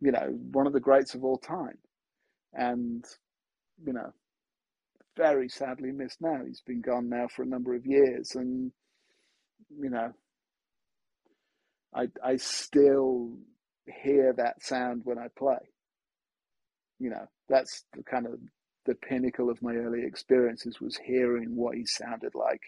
You 0.00 0.12
know, 0.12 0.38
one 0.52 0.66
of 0.66 0.72
the 0.72 0.80
greats 0.80 1.14
of 1.14 1.24
all 1.24 1.38
time, 1.38 1.78
and 2.52 3.04
you 3.84 3.92
know, 3.92 4.12
very 5.16 5.48
sadly 5.48 5.92
missed 5.92 6.20
now. 6.20 6.40
He's 6.44 6.62
been 6.62 6.80
gone 6.80 7.08
now 7.08 7.28
for 7.28 7.42
a 7.42 7.46
number 7.46 7.74
of 7.74 7.86
years, 7.86 8.34
and 8.34 8.72
you 9.78 9.90
know, 9.90 10.12
I 11.94 12.08
I 12.24 12.36
still 12.36 13.38
hear 14.02 14.32
that 14.32 14.62
sound 14.62 15.02
when 15.04 15.18
I 15.18 15.28
play. 15.38 15.58
You 16.98 17.10
know, 17.10 17.26
that's 17.48 17.84
the 17.96 18.02
kind 18.02 18.26
of 18.26 18.34
the 18.86 18.94
pinnacle 18.94 19.50
of 19.50 19.62
my 19.62 19.74
early 19.74 20.04
experiences 20.04 20.80
was 20.80 20.98
hearing 21.04 21.56
what 21.56 21.76
he 21.76 21.84
sounded 21.86 22.34
like, 22.34 22.60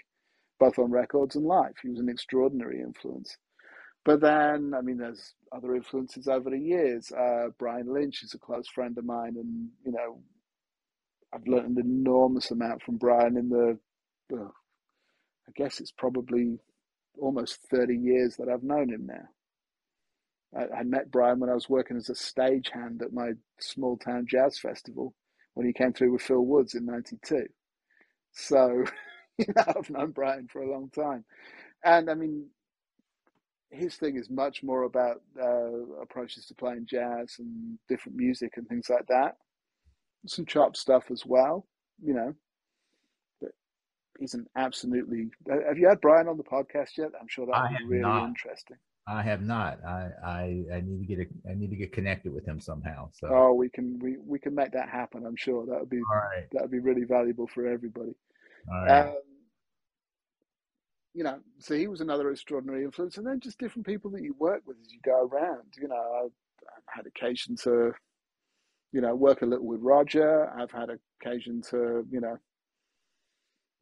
both 0.58 0.78
on 0.78 0.90
records 0.90 1.36
and 1.36 1.44
live. 1.44 1.74
He 1.82 1.90
was 1.90 2.00
an 2.00 2.08
extraordinary 2.08 2.80
influence. 2.80 3.36
But 4.04 4.20
then, 4.20 4.72
I 4.74 4.82
mean, 4.82 4.98
there's 4.98 5.34
other 5.52 5.74
influences 5.74 6.28
over 6.28 6.50
the 6.50 6.58
years. 6.58 7.10
Uh, 7.10 7.48
Brian 7.58 7.92
Lynch 7.92 8.22
is 8.22 8.34
a 8.34 8.38
close 8.38 8.68
friend 8.68 8.96
of 8.96 9.04
mine, 9.04 9.34
and 9.36 9.68
you 9.84 9.92
know, 9.92 10.20
I've 11.34 11.46
learned 11.46 11.78
an 11.78 11.86
enormous 11.86 12.50
amount 12.50 12.82
from 12.82 12.98
Brian 12.98 13.36
in 13.36 13.48
the, 13.48 13.78
uh, 14.32 14.44
I 14.44 15.52
guess 15.56 15.80
it's 15.80 15.92
probably 15.92 16.58
almost 17.20 17.58
30 17.70 17.96
years 17.96 18.36
that 18.36 18.48
I've 18.48 18.62
known 18.62 18.90
him 18.90 19.06
now. 19.06 19.28
I, 20.56 20.80
I 20.80 20.82
met 20.84 21.10
Brian 21.10 21.40
when 21.40 21.50
I 21.50 21.54
was 21.54 21.68
working 21.68 21.96
as 21.96 22.08
a 22.08 22.14
stagehand 22.14 23.02
at 23.02 23.12
my 23.12 23.32
small 23.58 23.96
town 23.96 24.26
jazz 24.28 24.58
festival 24.58 25.14
when 25.56 25.66
he 25.66 25.72
came 25.72 25.94
through 25.94 26.12
with 26.12 26.22
Phil 26.22 26.44
Woods 26.44 26.74
in 26.74 26.84
'92. 26.84 27.46
So, 28.32 28.84
you 29.38 29.46
know, 29.56 29.64
I've 29.66 29.90
known 29.90 30.10
Brian 30.10 30.48
for 30.52 30.62
a 30.62 30.70
long 30.70 30.90
time, 30.90 31.24
and 31.82 32.10
I 32.10 32.14
mean, 32.14 32.46
his 33.70 33.96
thing 33.96 34.16
is 34.16 34.28
much 34.28 34.62
more 34.62 34.84
about 34.84 35.22
uh, 35.40 36.02
approaches 36.02 36.46
to 36.46 36.54
playing 36.54 36.86
jazz 36.88 37.36
and 37.38 37.78
different 37.88 38.18
music 38.18 38.52
and 38.56 38.68
things 38.68 38.88
like 38.90 39.06
that. 39.08 39.36
Some 40.26 40.44
chop 40.44 40.76
stuff 40.76 41.04
as 41.10 41.24
well, 41.24 41.66
you 42.02 42.12
know. 42.12 42.34
But 43.40 43.52
he's 44.18 44.34
an 44.34 44.46
absolutely. 44.56 45.30
Have 45.48 45.78
you 45.78 45.88
had 45.88 46.02
Brian 46.02 46.28
on 46.28 46.36
the 46.36 46.44
podcast 46.44 46.98
yet? 46.98 47.12
I'm 47.18 47.28
sure 47.28 47.46
that 47.46 47.70
would 47.70 47.78
be 47.78 47.84
really 47.86 48.02
not. 48.02 48.28
interesting. 48.28 48.76
I 49.08 49.22
have 49.22 49.40
not. 49.40 49.78
I, 49.84 50.08
I 50.24 50.64
I 50.74 50.80
need 50.80 50.98
to 51.00 51.06
get 51.06 51.18
a, 51.20 51.50
I 51.50 51.54
need 51.54 51.70
to 51.70 51.76
get 51.76 51.92
connected 51.92 52.32
with 52.34 52.44
him 52.44 52.60
somehow. 52.60 53.10
So 53.12 53.28
oh, 53.30 53.52
we 53.52 53.68
can 53.68 53.98
we, 54.00 54.16
we 54.18 54.38
can 54.38 54.54
make 54.54 54.72
that 54.72 54.88
happen. 54.88 55.24
I'm 55.24 55.36
sure 55.36 55.64
that 55.66 55.78
would 55.80 55.90
be 55.90 56.00
that 56.52 56.62
would 56.62 56.70
be 56.70 56.80
really 56.80 57.04
valuable 57.04 57.46
for 57.46 57.66
everybody. 57.66 58.14
Um, 58.88 59.14
you 61.14 61.24
know, 61.24 61.38
so 61.58 61.74
he 61.74 61.86
was 61.86 62.02
another 62.02 62.30
extraordinary 62.30 62.84
influence, 62.84 63.16
and 63.16 63.26
then 63.26 63.40
just 63.40 63.58
different 63.58 63.86
people 63.86 64.10
that 64.10 64.22
you 64.22 64.34
work 64.38 64.62
with 64.66 64.76
as 64.84 64.92
you 64.92 64.98
go 65.02 65.26
around. 65.26 65.62
You 65.80 65.88
know, 65.88 65.94
I've, 65.94 66.32
I've 66.76 66.94
had 66.94 67.06
occasion 67.06 67.56
to, 67.62 67.92
you 68.92 69.00
know, 69.00 69.14
work 69.14 69.40
a 69.40 69.46
little 69.46 69.66
with 69.66 69.80
Roger. 69.80 70.50
I've 70.50 70.70
had 70.70 70.90
occasion 71.22 71.62
to, 71.70 72.04
you 72.10 72.20
know, 72.20 72.36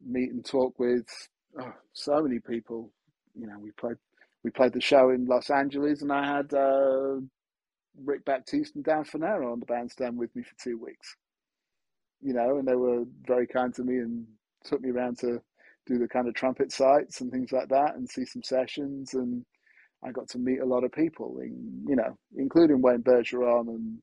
meet 0.05 0.31
and 0.31 0.45
talk 0.45 0.79
with 0.79 1.07
oh, 1.59 1.73
so 1.91 2.21
many 2.21 2.39
people. 2.39 2.93
You 3.33 3.47
know, 3.47 3.59
we 3.59 3.71
played 3.71 3.97
we 4.45 4.51
played 4.51 4.73
the 4.73 4.79
show 4.79 5.09
in 5.09 5.25
Los 5.25 5.49
Angeles, 5.49 6.03
and 6.03 6.11
I 6.13 6.23
had 6.23 6.53
uh, 6.53 7.15
Rick 8.03 8.25
Baptist 8.25 8.75
and 8.75 8.83
Dan 8.83 9.03
Fornero 9.03 9.51
on 9.51 9.59
the 9.59 9.65
bandstand 9.65 10.15
with 10.19 10.35
me 10.35 10.43
for 10.43 10.53
two 10.63 10.77
weeks. 10.77 11.15
You 12.21 12.33
know, 12.33 12.59
and 12.59 12.67
they 12.67 12.75
were 12.75 13.05
very 13.25 13.47
kind 13.47 13.73
to 13.73 13.83
me 13.83 13.95
and 13.95 14.27
took 14.63 14.81
me 14.81 14.91
around 14.91 15.17
to 15.21 15.41
do 15.87 15.97
the 15.97 16.07
kind 16.07 16.27
of 16.27 16.35
trumpet 16.35 16.71
sites 16.71 17.21
and 17.21 17.31
things 17.31 17.51
like 17.51 17.69
that 17.69 17.95
and 17.95 18.07
see 18.07 18.23
some 18.23 18.43
sessions 18.43 19.15
and 19.15 19.43
I 20.03 20.11
got 20.11 20.29
to 20.29 20.37
meet 20.37 20.59
a 20.59 20.65
lot 20.65 20.83
of 20.83 20.91
people, 20.91 21.39
in, 21.39 21.83
you 21.87 21.95
know, 21.95 22.15
including 22.37 22.83
Wayne 22.83 23.01
Bergeron 23.01 23.69
and 23.69 23.97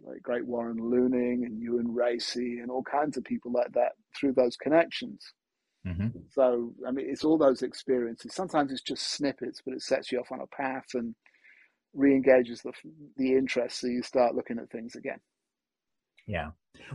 like 0.00 0.20
great 0.22 0.46
Warren 0.46 0.78
Luening 0.78 1.46
and 1.46 1.60
Ewan 1.60 1.94
Racy 1.94 2.58
and 2.58 2.70
all 2.72 2.82
kinds 2.82 3.16
of 3.16 3.22
people 3.22 3.52
like 3.52 3.70
that 3.74 3.92
through 4.16 4.32
those 4.32 4.56
connections. 4.56 5.32
Mm-hmm. 5.86 6.18
So, 6.30 6.72
I 6.86 6.90
mean, 6.90 7.06
it's 7.08 7.24
all 7.24 7.38
those 7.38 7.62
experiences. 7.62 8.34
Sometimes 8.34 8.70
it's 8.70 8.82
just 8.82 9.12
snippets, 9.12 9.62
but 9.64 9.74
it 9.74 9.82
sets 9.82 10.12
you 10.12 10.20
off 10.20 10.30
on 10.30 10.40
a 10.40 10.46
path 10.46 10.84
and 10.94 11.14
re-engages 11.94 12.62
the 12.62 12.72
the 13.16 13.32
interest, 13.32 13.80
so 13.80 13.86
you 13.86 14.02
start 14.02 14.34
looking 14.34 14.58
at 14.58 14.70
things 14.70 14.94
again. 14.94 15.18
Yeah, 16.26 16.50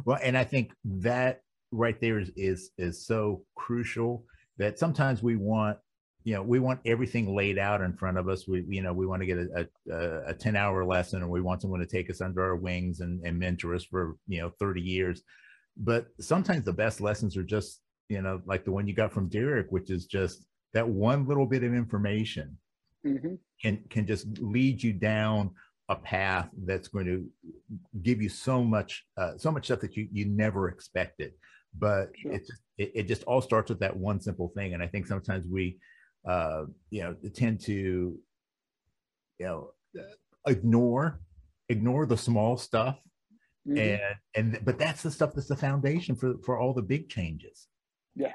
well, 0.05 0.19
and 0.21 0.37
I 0.37 0.43
think 0.43 0.71
that 0.85 1.41
right 1.71 1.99
there 1.99 2.19
is 2.19 2.31
is 2.35 2.71
is 2.77 3.05
so 3.05 3.43
crucial 3.55 4.23
that 4.57 4.79
sometimes 4.79 5.21
we 5.21 5.35
want 5.35 5.77
you 6.23 6.33
know 6.33 6.41
we 6.41 6.59
want 6.59 6.79
everything 6.85 7.35
laid 7.35 7.57
out 7.57 7.81
in 7.81 7.93
front 7.93 8.17
of 8.17 8.29
us 8.29 8.47
we 8.47 8.63
you 8.67 8.81
know 8.81 8.93
we 8.93 9.05
want 9.05 9.21
to 9.21 9.25
get 9.25 9.37
a, 9.37 9.67
a, 9.91 10.29
a 10.29 10.33
10 10.33 10.55
hour 10.55 10.85
lesson 10.85 11.21
or 11.21 11.27
we 11.27 11.41
want 11.41 11.61
someone 11.61 11.79
to 11.79 11.85
take 11.85 12.09
us 12.09 12.21
under 12.21 12.43
our 12.43 12.55
wings 12.55 12.99
and, 12.99 13.21
and 13.25 13.37
mentor 13.37 13.75
us 13.75 13.83
for 13.83 14.15
you 14.27 14.41
know 14.41 14.51
30 14.59 14.81
years 14.81 15.21
but 15.77 16.07
sometimes 16.19 16.63
the 16.63 16.73
best 16.73 17.01
lessons 17.01 17.35
are 17.35 17.43
just 17.43 17.81
you 18.09 18.21
know 18.21 18.41
like 18.45 18.65
the 18.65 18.71
one 18.71 18.87
you 18.87 18.93
got 18.93 19.11
from 19.11 19.29
derek 19.29 19.67
which 19.69 19.89
is 19.89 20.05
just 20.05 20.45
that 20.73 20.87
one 20.87 21.27
little 21.27 21.45
bit 21.45 21.63
of 21.63 21.73
information 21.73 22.57
mm-hmm. 23.05 23.35
can 23.61 23.83
can 23.89 24.05
just 24.05 24.27
lead 24.39 24.81
you 24.81 24.93
down 24.93 25.51
a 25.89 25.95
path 25.95 26.49
that's 26.65 26.87
going 26.87 27.05
to 27.05 27.25
give 28.01 28.21
you 28.21 28.29
so 28.29 28.63
much 28.63 29.05
uh, 29.17 29.37
so 29.37 29.51
much 29.51 29.65
stuff 29.65 29.79
that 29.79 29.95
you 29.95 30.07
you 30.11 30.25
never 30.25 30.69
expected 30.69 31.31
but 31.77 32.09
sure. 32.15 32.33
it, 32.33 32.49
it, 32.77 32.91
it 32.95 33.03
just 33.07 33.23
all 33.23 33.41
starts 33.41 33.69
with 33.69 33.79
that 33.79 33.95
one 33.95 34.19
simple 34.19 34.51
thing 34.55 34.73
and 34.73 34.81
i 34.81 34.87
think 34.87 35.05
sometimes 35.05 35.45
we 35.47 35.77
uh 36.27 36.63
you 36.89 37.03
know 37.03 37.15
tend 37.33 37.59
to 37.59 38.17
you 39.39 39.45
know 39.45 39.69
ignore 40.47 41.19
ignore 41.69 42.05
the 42.05 42.17
small 42.17 42.57
stuff 42.57 42.97
mm-hmm. 43.67 43.77
and 43.77 44.01
and 44.35 44.65
but 44.65 44.79
that's 44.79 45.03
the 45.03 45.11
stuff 45.11 45.33
that's 45.33 45.47
the 45.47 45.55
foundation 45.55 46.15
for 46.15 46.35
for 46.43 46.59
all 46.59 46.73
the 46.73 46.81
big 46.81 47.09
changes 47.09 47.67
yeah 48.15 48.33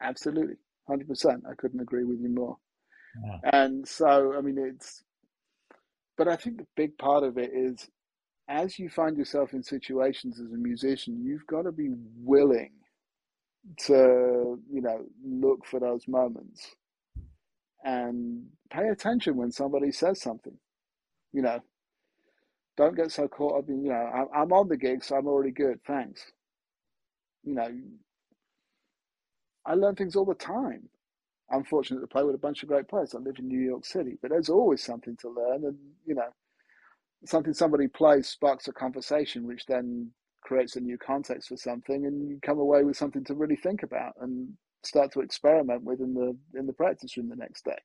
absolutely 0.00 0.56
100% 0.88 1.40
i 1.50 1.54
couldn't 1.56 1.80
agree 1.80 2.04
with 2.04 2.20
you 2.20 2.28
more 2.28 2.56
yeah. 3.24 3.50
and 3.52 3.86
so 3.86 4.34
i 4.36 4.40
mean 4.40 4.58
it's 4.58 5.04
but 6.16 6.28
i 6.28 6.36
think 6.36 6.58
the 6.58 6.66
big 6.76 6.96
part 6.98 7.22
of 7.22 7.38
it 7.38 7.50
is 7.54 7.88
as 8.48 8.78
you 8.78 8.88
find 8.88 9.16
yourself 9.16 9.54
in 9.54 9.62
situations 9.62 10.40
as 10.40 10.52
a 10.52 10.56
musician, 10.56 11.22
you've 11.24 11.46
got 11.46 11.62
to 11.62 11.72
be 11.72 11.90
willing 12.18 12.72
to, 13.78 14.60
you 14.70 14.82
know, 14.82 15.04
look 15.24 15.64
for 15.64 15.78
those 15.80 16.06
moments 16.08 16.74
and 17.84 18.44
pay 18.70 18.88
attention 18.88 19.36
when 19.36 19.50
somebody 19.50 19.92
says 19.92 20.20
something. 20.20 20.56
You 21.32 21.42
know, 21.42 21.60
don't 22.76 22.96
get 22.96 23.10
so 23.10 23.28
caught 23.28 23.58
up 23.58 23.68
in, 23.68 23.84
you 23.84 23.90
know, 23.90 24.28
I'm 24.34 24.52
on 24.52 24.68
the 24.68 24.76
gig, 24.76 25.02
so 25.02 25.16
I'm 25.16 25.26
already 25.26 25.52
good. 25.52 25.80
Thanks. 25.86 26.22
You 27.44 27.54
know, 27.54 27.68
I 29.66 29.74
learn 29.74 29.94
things 29.94 30.16
all 30.16 30.24
the 30.24 30.34
time. 30.34 30.88
I'm 31.50 31.64
fortunate 31.64 32.00
to 32.00 32.06
play 32.06 32.24
with 32.24 32.34
a 32.34 32.38
bunch 32.38 32.62
of 32.62 32.68
great 32.68 32.88
players. 32.88 33.14
I 33.14 33.18
live 33.18 33.38
in 33.38 33.48
New 33.48 33.60
York 33.60 33.84
City, 33.84 34.18
but 34.20 34.30
there's 34.30 34.48
always 34.48 34.82
something 34.82 35.16
to 35.18 35.28
learn. 35.28 35.64
And, 35.64 35.76
you 36.06 36.14
know, 36.14 36.28
something 37.26 37.52
somebody 37.52 37.88
plays 37.88 38.28
sparks 38.28 38.68
a 38.68 38.72
conversation, 38.72 39.46
which 39.46 39.66
then 39.66 40.10
creates 40.42 40.76
a 40.76 40.80
new 40.80 40.98
context 40.98 41.48
for 41.48 41.56
something, 41.56 42.06
and 42.06 42.28
you 42.28 42.38
come 42.42 42.58
away 42.58 42.82
with 42.82 42.96
something 42.96 43.24
to 43.24 43.34
really 43.34 43.56
think 43.56 43.82
about 43.82 44.14
and 44.20 44.48
start 44.82 45.12
to 45.12 45.20
experiment 45.20 45.84
with 45.84 46.00
in 46.00 46.14
the 46.14 46.36
in 46.58 46.66
the 46.66 46.72
practice 46.72 47.16
room 47.16 47.28
the 47.28 47.36
next 47.36 47.64
day. 47.64 47.78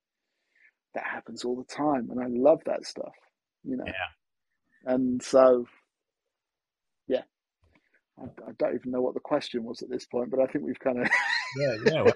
That 0.95 1.03
happens 1.03 1.43
all 1.43 1.55
the 1.55 1.73
time, 1.73 2.09
and 2.09 2.19
I 2.19 2.27
love 2.27 2.61
that 2.65 2.85
stuff. 2.85 3.13
You 3.63 3.77
know, 3.77 3.85
yeah. 3.85 4.93
And 4.93 5.21
so, 5.21 5.67
yeah, 7.07 7.23
I, 8.19 8.23
I, 8.23 8.51
don't 8.57 8.75
even 8.75 8.91
know 8.91 9.01
what 9.01 9.13
the 9.13 9.19
question 9.19 9.63
was 9.63 9.81
at 9.81 9.89
this 9.89 10.05
point, 10.05 10.31
but 10.31 10.39
I 10.39 10.45
think 10.47 10.65
we've 10.65 10.79
kind 10.79 10.99
of 10.99 11.09
yeah, 11.55 11.75
yeah, 11.85 12.01
well, 12.01 12.13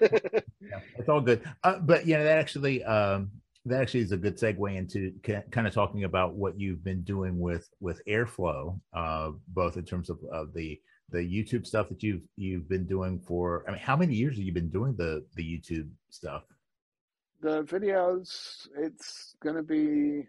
yeah, 0.60 0.80
it's 0.98 1.08
all 1.08 1.20
good. 1.20 1.42
Uh, 1.64 1.78
but 1.78 2.06
you 2.06 2.16
know, 2.16 2.24
that 2.24 2.38
actually 2.38 2.84
um, 2.84 3.30
that 3.66 3.80
actually 3.80 4.00
is 4.00 4.12
a 4.12 4.16
good 4.16 4.36
segue 4.36 4.76
into 4.76 5.12
kind 5.50 5.66
of 5.66 5.72
talking 5.72 6.04
about 6.04 6.34
what 6.34 6.58
you've 6.58 6.82
been 6.82 7.02
doing 7.02 7.38
with 7.38 7.68
with 7.80 8.00
airflow 8.06 8.78
uh, 8.92 9.30
both 9.48 9.76
in 9.76 9.84
terms 9.84 10.10
of, 10.10 10.18
of 10.32 10.52
the 10.52 10.80
the 11.10 11.18
youtube 11.18 11.66
stuff 11.66 11.88
that 11.88 12.02
you've 12.02 12.22
you've 12.36 12.68
been 12.68 12.86
doing 12.86 13.20
for 13.26 13.64
i 13.68 13.70
mean 13.70 13.80
how 13.80 13.96
many 13.96 14.14
years 14.14 14.36
have 14.36 14.44
you 14.44 14.52
been 14.52 14.70
doing 14.70 14.94
the 14.96 15.24
the 15.36 15.42
youtube 15.42 15.88
stuff 16.10 16.42
the 17.40 17.62
videos 17.64 18.66
it's 18.76 19.34
going 19.42 19.56
to 19.56 19.62
be 19.62 20.26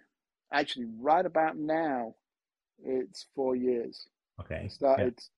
actually 0.52 0.86
right 1.00 1.26
about 1.26 1.58
now 1.58 2.14
it's 2.84 3.28
four 3.34 3.56
years 3.56 4.08
okay 4.40 4.68
started 4.68 5.16
yeah. 5.18 5.33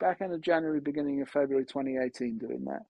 Back 0.00 0.20
in 0.20 0.30
the 0.30 0.38
january 0.38 0.80
beginning 0.80 1.20
of 1.20 1.28
february 1.28 1.64
2018 1.64 2.38
doing 2.38 2.64
that 2.64 2.82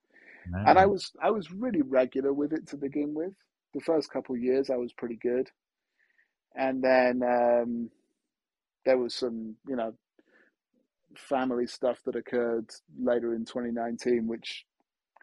nice. 0.50 0.64
and 0.66 0.78
i 0.78 0.86
was 0.86 1.12
i 1.22 1.30
was 1.30 1.50
really 1.52 1.82
regular 1.82 2.32
with 2.32 2.52
it 2.52 2.66
to 2.66 2.76
begin 2.76 3.12
with 3.14 3.32
the 3.74 3.80
first 3.80 4.10
couple 4.10 4.34
of 4.34 4.42
years 4.42 4.70
I 4.70 4.76
was 4.76 4.92
pretty 4.92 5.16
good, 5.16 5.48
and 6.54 6.82
then 6.82 7.22
um, 7.22 7.90
there 8.84 8.98
was 8.98 9.14
some 9.14 9.56
you 9.68 9.76
know 9.76 9.94
family 11.16 11.66
stuff 11.66 11.98
that 12.04 12.16
occurred 12.16 12.68
later 13.00 13.34
in 13.34 13.44
2019, 13.44 14.26
which 14.26 14.64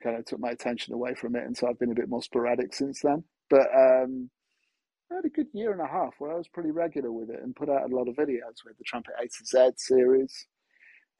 kind 0.04 0.18
of 0.18 0.26
took 0.26 0.40
my 0.40 0.50
attention 0.50 0.94
away 0.94 1.14
from 1.16 1.36
it, 1.36 1.44
and 1.44 1.56
so 1.56 1.68
I've 1.68 1.80
been 1.80 1.92
a 1.92 1.96
bit 1.96 2.10
more 2.10 2.22
sporadic 2.22 2.74
since 2.74 3.02
then. 3.02 3.24
But 3.50 3.68
um, 3.76 4.30
I 5.12 5.16
had 5.16 5.26
a 5.26 5.30
good 5.30 5.48
year 5.54 5.72
and 5.72 5.82
a 5.82 5.88
half 5.88 6.16
where 6.20 6.32
I 6.32 6.36
was 6.36 6.48
pretty 6.48 6.72
regular 6.72 7.12
with 7.12 7.30
it 7.30 7.42
and 7.42 7.56
put 7.56 7.70
out 7.70 7.90
a 7.90 7.96
lot 7.96 8.10
of 8.10 8.16
videos. 8.16 8.64
with 8.66 8.78
the 8.78 8.84
Trumpet 8.86 9.14
A 9.22 9.24
to 9.24 9.46
Z 9.46 9.70
series, 9.78 10.48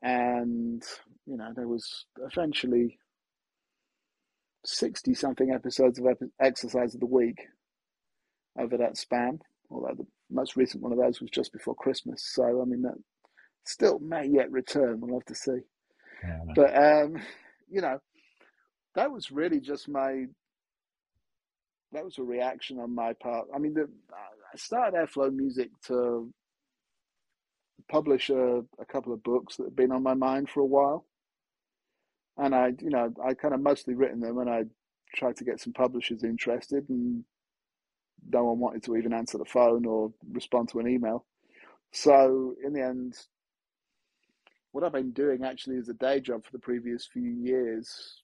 and 0.02 0.84
you 1.26 1.38
know 1.38 1.52
there 1.56 1.68
was 1.68 2.06
eventually 2.32 2.98
60 4.68 5.14
something 5.14 5.52
episodes 5.52 6.00
of 6.00 6.06
Exercise 6.42 6.94
of 6.94 7.00
the 7.00 7.06
Week 7.06 7.40
over 8.60 8.78
that 8.78 8.98
span, 8.98 9.40
although 9.70 9.96
the 9.98 10.06
most 10.30 10.56
recent 10.56 10.84
one 10.84 10.92
of 10.92 10.98
those 10.98 11.22
was 11.22 11.30
just 11.30 11.54
before 11.54 11.76
Christmas. 11.76 12.22
So, 12.34 12.62
I 12.62 12.66
mean, 12.66 12.82
that 12.82 12.96
still 13.66 14.00
may 14.00 14.28
yet 14.28 14.52
return. 14.52 15.00
We'll 15.00 15.20
have 15.20 15.26
to 15.26 15.36
see. 15.36 15.60
Yeah. 16.24 16.40
But, 16.56 16.76
um, 16.76 17.18
you 17.70 17.82
know, 17.82 18.00
that 18.96 19.12
was 19.12 19.32
really 19.32 19.60
just 19.60 19.88
my, 19.88 20.26
that 21.94 22.04
was 22.04 22.18
a 22.18 22.24
reaction 22.24 22.80
on 22.80 22.94
my 22.94 23.14
part. 23.14 23.48
I 23.56 23.60
mean, 23.60 23.74
the, 23.74 23.88
I 24.12 24.58
started 24.58 24.98
Airflow 24.98 25.34
Music 25.34 25.70
to 25.86 26.30
publish 27.90 28.30
a, 28.30 28.64
a 28.80 28.86
couple 28.86 29.14
of 29.14 29.24
books 29.24 29.58
that 29.58 29.66
had 29.66 29.76
been 29.76 29.92
on 29.92 30.04
my 30.04 30.14
mind 30.14 30.50
for 30.50 30.62
a 30.62 30.66
while 30.66 31.06
and 32.38 32.54
I, 32.54 32.74
you 32.80 32.90
know, 32.90 33.14
I 33.24 33.34
kind 33.34 33.54
of 33.54 33.62
mostly 33.62 33.96
written 33.96 34.20
them, 34.20 34.38
and 34.38 34.50
I 34.50 34.64
tried 35.16 35.38
to 35.38 35.44
get 35.44 35.60
some 35.60 35.74
publishers 35.74 36.24
interested, 36.24 36.88
and 36.90 37.24
no 38.30 38.44
one 38.46 38.60
wanted 38.60 38.84
to 38.84 38.96
even 38.96 39.14
answer 39.14 39.38
the 39.38 39.46
phone 39.46 39.86
or 39.86 40.12
respond 40.32 40.70
to 40.70 40.80
an 40.80 40.88
email. 40.88 41.26
So 41.92 42.56
in 42.64 42.74
the 42.74 42.84
end, 42.84 43.16
what 44.72 44.84
I've 44.84 44.92
been 44.92 45.12
doing 45.12 45.44
actually 45.44 45.78
as 45.78 45.90
a 45.90 45.94
day 45.94 46.20
job 46.20 46.46
for 46.46 46.52
the 46.52 46.60
previous 46.60 47.08
few 47.12 47.30
years 47.30 48.22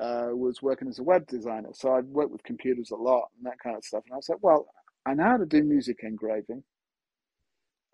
uh, 0.00 0.28
was 0.32 0.62
working 0.62 0.88
as 0.88 0.98
a 0.98 1.02
web 1.02 1.26
designer. 1.26 1.68
So 1.74 1.92
I'd 1.92 2.06
worked 2.06 2.32
with 2.32 2.42
computers 2.42 2.90
a 2.90 2.96
lot 2.96 3.28
and 3.36 3.46
that 3.46 3.58
kind 3.62 3.76
of 3.76 3.84
stuff. 3.84 4.04
And 4.06 4.14
I 4.14 4.16
was 4.16 4.28
like, 4.28 4.42
well, 4.42 4.66
I 5.06 5.14
know 5.14 5.24
how 5.24 5.36
to 5.36 5.46
do 5.46 5.62
music 5.62 5.98
engraving. 6.02 6.64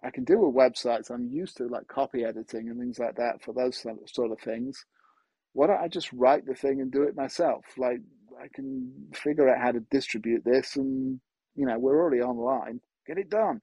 I 0.05 0.11
can 0.11 0.25
deal 0.25 0.39
with 0.39 0.55
websites. 0.55 1.11
I'm 1.11 1.29
used 1.29 1.57
to 1.57 1.67
like 1.67 1.89
copy 1.89 2.25
editing 2.25 2.69
and 2.69 2.79
things 2.79 2.99
like 2.99 3.17
that 3.17 3.43
for 3.43 3.55
those 3.55 3.85
sort 4.07 4.33
of 4.33 4.41
things. 4.41 4.85
Why 5.55 5.67
don't 5.69 5.81
I 5.81 5.89
just 5.89 6.13
write 6.13 6.47
the 6.47 6.55
thing 6.55 6.81
and 6.81 6.93
do 6.93 7.05
it 7.05 7.17
myself? 7.17 7.65
Like 7.79 8.01
I 8.41 8.49
can 8.53 8.93
figure 9.15 9.49
out 9.49 9.63
how 9.63 9.73
to 9.73 9.81
distribute 9.91 10.45
this, 10.45 10.77
and 10.77 11.21
you 11.55 11.67
know 11.67 11.79
we're 11.79 12.01
already 12.01 12.21
online. 12.23 12.81
Get 13.07 13.19
it 13.19 13.31
done. 13.31 13.61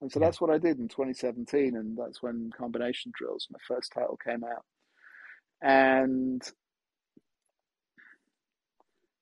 And 0.00 0.10
so 0.10 0.18
that's 0.20 0.40
what 0.40 0.50
I 0.50 0.58
did 0.58 0.78
in 0.78 0.88
2017, 0.88 1.76
and 1.76 1.96
that's 1.96 2.22
when 2.22 2.50
Combination 2.56 3.12
Drills, 3.16 3.46
my 3.50 3.58
first 3.66 3.92
title, 3.92 4.18
came 4.22 4.44
out. 4.44 4.64
And 5.62 6.42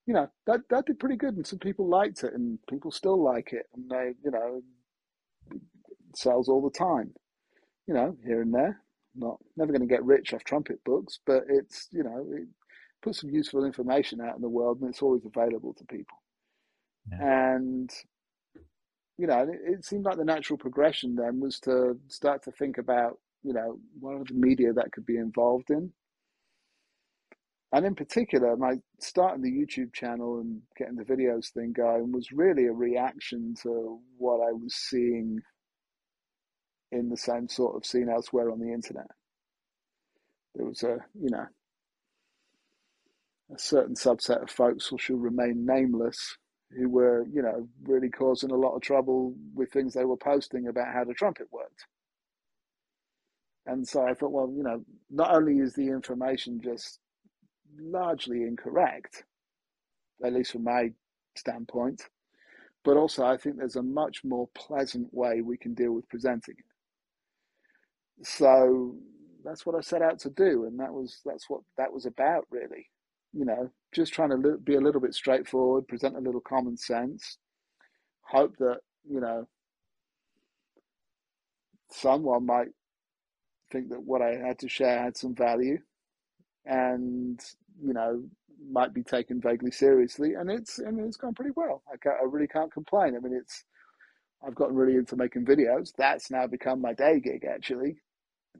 you 0.07 0.14
know, 0.14 0.28
that 0.47 0.61
that 0.70 0.87
did 0.87 0.99
pretty 0.99 1.16
good, 1.16 1.37
and 1.37 1.47
some 1.47 1.59
people 1.59 1.89
liked 1.89 2.24
it, 2.24 2.33
and 2.35 2.59
people 2.68 2.91
still 2.91 3.22
like 3.22 3.53
it, 3.53 3.66
and 3.74 3.89
they, 3.91 4.14
you 4.24 4.30
know, 4.30 4.62
sells 6.17 6.49
all 6.49 6.63
the 6.63 6.77
time. 6.77 7.13
You 7.87 7.95
know, 7.95 8.17
here 8.25 8.43
and 8.43 8.55
there. 8.55 8.81
Not 9.15 9.39
never 9.57 9.73
going 9.73 9.87
to 9.87 9.93
get 9.93 10.05
rich 10.05 10.33
off 10.33 10.45
trumpet 10.45 10.83
books, 10.85 11.19
but 11.27 11.45
it's 11.49 11.89
you 11.91 12.03
know, 12.03 12.27
it 12.31 12.49
puts 13.03 13.21
some 13.21 13.31
useful 13.31 13.65
information 13.65 14.21
out 14.21 14.37
in 14.37 14.43
the 14.43 14.49
world, 14.49 14.81
and 14.81 14.89
it's 14.89 15.03
always 15.03 15.23
available 15.25 15.75
to 15.75 15.85
people. 15.85 16.17
Yeah. 17.11 17.55
And 17.55 17.91
you 19.19 19.27
know, 19.27 19.41
it, 19.41 19.61
it 19.65 19.85
seemed 19.85 20.05
like 20.05 20.17
the 20.17 20.25
natural 20.25 20.59
progression 20.59 21.15
then 21.15 21.41
was 21.41 21.61
to 21.61 21.99
start 22.09 22.43
to 22.45 22.53
think 22.53 22.79
about 22.79 23.19
you 23.43 23.53
know 23.53 23.79
what 24.01 24.15
are 24.15 24.25
the 24.25 24.35
media 24.35 24.73
that 24.73 24.93
could 24.93 25.05
be 25.05 25.17
involved 25.17 25.71
in 25.71 25.93
and 27.73 27.87
in 27.87 27.95
particular, 27.95 28.55
my 28.57 28.77
starting 29.01 29.43
the 29.43 29.51
YouTube 29.51 29.95
channel 29.95 30.41
and 30.41 30.61
getting 30.77 30.97
the 30.97 31.05
videos 31.05 31.51
thing 31.53 31.73
going 31.73 32.13
was 32.13 32.31
really 32.31 32.67
a 32.67 32.73
reaction 32.73 33.55
to 33.63 33.99
what 34.19 34.47
I 34.47 34.53
was 34.53 34.75
seeing 34.75 35.41
in 36.93 37.09
the 37.09 37.16
same 37.16 37.49
sort 37.49 37.74
of 37.74 37.86
scene 37.86 38.09
elsewhere 38.09 38.51
on 38.51 38.61
the 38.61 38.72
internet. 38.72 39.11
There 40.55 40.66
was 40.66 40.82
a, 40.82 40.99
you 41.18 41.30
know, 41.30 41.47
a 43.55 43.59
certain 43.59 43.95
subset 43.95 44.43
of 44.43 44.51
folks 44.51 44.86
who 44.86 44.99
shall 44.99 45.16
remain 45.16 45.66
nameless 45.66 46.36
who 46.76 46.88
were, 46.88 47.26
you 47.30 47.43
know, 47.43 47.68
really 47.82 48.09
causing 48.09 48.51
a 48.51 48.57
lot 48.57 48.74
of 48.74 48.82
trouble 48.82 49.34
with 49.55 49.70
things 49.72 49.93
they 49.93 50.05
were 50.05 50.16
posting 50.16 50.68
about 50.68 50.93
how 50.93 51.05
the 51.05 51.14
trumpet 51.14 51.49
worked. 51.51 51.86
And 53.66 53.86
so 53.86 54.03
I 54.07 54.14
thought, 54.14 54.32
well, 54.32 54.53
you 54.55 54.62
know, 54.62 54.84
not 55.11 55.34
only 55.34 55.59
is 55.59 55.74
the 55.74 55.88
information 55.88 56.61
just 56.62 56.99
largely 57.78 58.43
incorrect, 58.43 59.24
at 60.24 60.32
least 60.32 60.53
from 60.53 60.64
my 60.64 60.90
standpoint. 61.36 62.03
But 62.84 62.97
also, 62.97 63.24
I 63.24 63.36
think 63.36 63.57
there's 63.57 63.76
a 63.76 63.82
much 63.82 64.24
more 64.24 64.49
pleasant 64.55 65.12
way 65.12 65.40
we 65.40 65.57
can 65.57 65.74
deal 65.74 65.93
with 65.93 66.09
presenting 66.09 66.57
it. 66.59 66.72
So 68.23 68.97
that's 69.45 69.67
what 69.67 69.75
I 69.75 69.81
set 69.81 70.03
out 70.03 70.19
to 70.21 70.31
do, 70.31 70.65
and 70.67 70.79
that 70.81 70.93
was 70.93 71.21
that's 71.25 71.49
what 71.49 71.63
that 71.77 71.93
was 71.93 72.07
about, 72.07 72.47
really. 72.51 72.89
You 73.33 73.45
know, 73.45 73.71
just 73.93 74.13
trying 74.13 74.31
to 74.31 74.59
be 74.59 74.75
a 74.75 74.81
little 74.81 75.01
bit 75.01 75.15
straightforward, 75.15 75.89
present 75.89 76.17
a 76.17 76.21
little 76.21 76.41
common 76.41 76.77
sense, 76.77 77.39
hope 78.23 78.57
that 78.59 78.81
you 79.09 79.21
know 79.21 79.49
someone 81.91 82.47
might 82.47 82.69
think 83.71 83.91
that 83.91 84.03
what 84.03 84.23
I 84.23 84.37
had 84.37 84.59
to 84.61 84.69
share 84.69 85.03
had 85.03 85.17
some 85.17 85.35
value, 85.35 85.79
and 86.67 87.41
you 87.83 87.93
know 87.93 88.25
might 88.71 88.95
be 88.95 89.03
taken 89.03 89.41
vaguely 89.41 89.71
seriously, 89.73 90.35
and 90.35 90.51
it's 90.51 90.79
and 90.79 91.01
it's 91.01 91.17
gone 91.17 91.35
pretty 91.35 91.53
well. 91.57 91.83
I, 91.89 92.09
I 92.09 92.25
really 92.27 92.49
can't 92.49 92.73
complain. 92.73 93.17
I 93.17 93.21
mean 93.21 93.35
it's 93.35 93.65
I've 94.47 94.55
gotten 94.55 94.74
really 94.74 94.97
into 94.97 95.16
making 95.16 95.45
videos. 95.45 95.93
That's 95.97 96.30
now 96.30 96.47
become 96.47 96.80
my 96.80 96.95
day 96.95 97.20
gig 97.20 97.45
actually. 97.45 97.97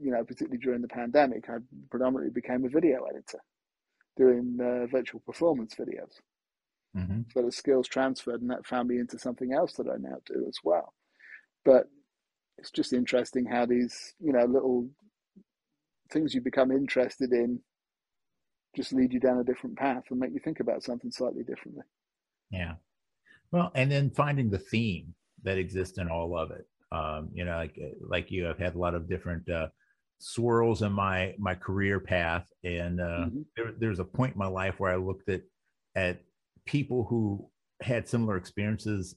You 0.01 0.11
know, 0.11 0.25
particularly 0.25 0.59
during 0.59 0.81
the 0.81 0.89
pandemic, 0.89 1.49
I 1.51 1.59
predominantly 1.91 2.33
became 2.33 2.65
a 2.65 2.69
video 2.69 3.05
editor, 3.05 3.41
doing 4.17 4.59
uh, 4.61 4.87
virtual 4.87 5.21
performance 5.21 5.75
videos. 5.75 6.15
Mm-hmm. 6.97 7.23
So 7.35 7.43
the 7.43 7.53
skills 7.53 7.89
transferred, 7.89 8.41
and 8.41 8.51
that 8.51 8.67
found 8.67 8.89
me 8.89 8.99
into 8.99 9.19
something 9.19 9.53
else 9.53 9.75
that 9.75 9.89
I 9.89 9.97
now 9.99 10.17
do 10.27 10.47
as 10.49 10.57
well. 10.65 10.95
But 11.65 11.89
it's 12.59 12.71
just 12.71 12.93
interesting 12.93 13.45
how 13.45 13.67
these, 13.67 14.15
you 14.19 14.33
know, 14.33 14.45
little 14.45 14.89
things 16.11 16.35
you 16.35 16.41
become 16.41 16.71
interested 16.71 17.33
in 17.33 17.61
just 18.77 18.93
lead 18.93 19.13
you 19.13 19.21
down 19.21 19.39
a 19.39 19.45
different 19.45 19.77
path 19.77 20.05
and 20.11 20.19
make 20.19 20.33
you 20.33 20.41
think 20.43 20.61
about 20.61 20.83
something 20.83 21.11
slightly 21.11 21.43
differently. 21.43 21.85
Yeah. 22.51 22.75
Well, 23.51 23.71
and 23.75 23.91
then 23.91 24.11
finding 24.11 24.51
the 24.51 24.59
theme 24.59 25.15
that 25.43 25.59
exist 25.59 25.99
in 25.99 26.09
all 26.09 26.37
of 26.37 26.51
it. 26.51 26.67
Um, 26.91 27.31
you 27.33 27.45
know, 27.45 27.57
like 27.57 27.79
like 28.01 28.31
you, 28.31 28.49
I've 28.49 28.59
had 28.59 28.75
a 28.75 28.79
lot 28.79 28.95
of 28.95 29.09
different 29.09 29.49
uh, 29.49 29.69
swirls 30.19 30.83
in 30.83 30.93
my 30.93 31.35
my 31.39 31.55
career 31.55 32.01
path, 32.01 32.47
and 32.65 33.01
uh, 33.01 33.05
mm-hmm. 33.05 33.41
there, 33.57 33.73
there's 33.79 33.99
a 33.99 34.05
point 34.05 34.35
in 34.35 34.39
my 34.39 34.47
life 34.47 34.79
where 34.79 34.93
I 34.93 34.97
looked 34.97 35.29
at 35.29 35.43
at 35.95 36.21
people 36.67 37.05
who 37.05 37.49
had 37.81 38.09
similar 38.09 38.37
experiences 38.37 39.17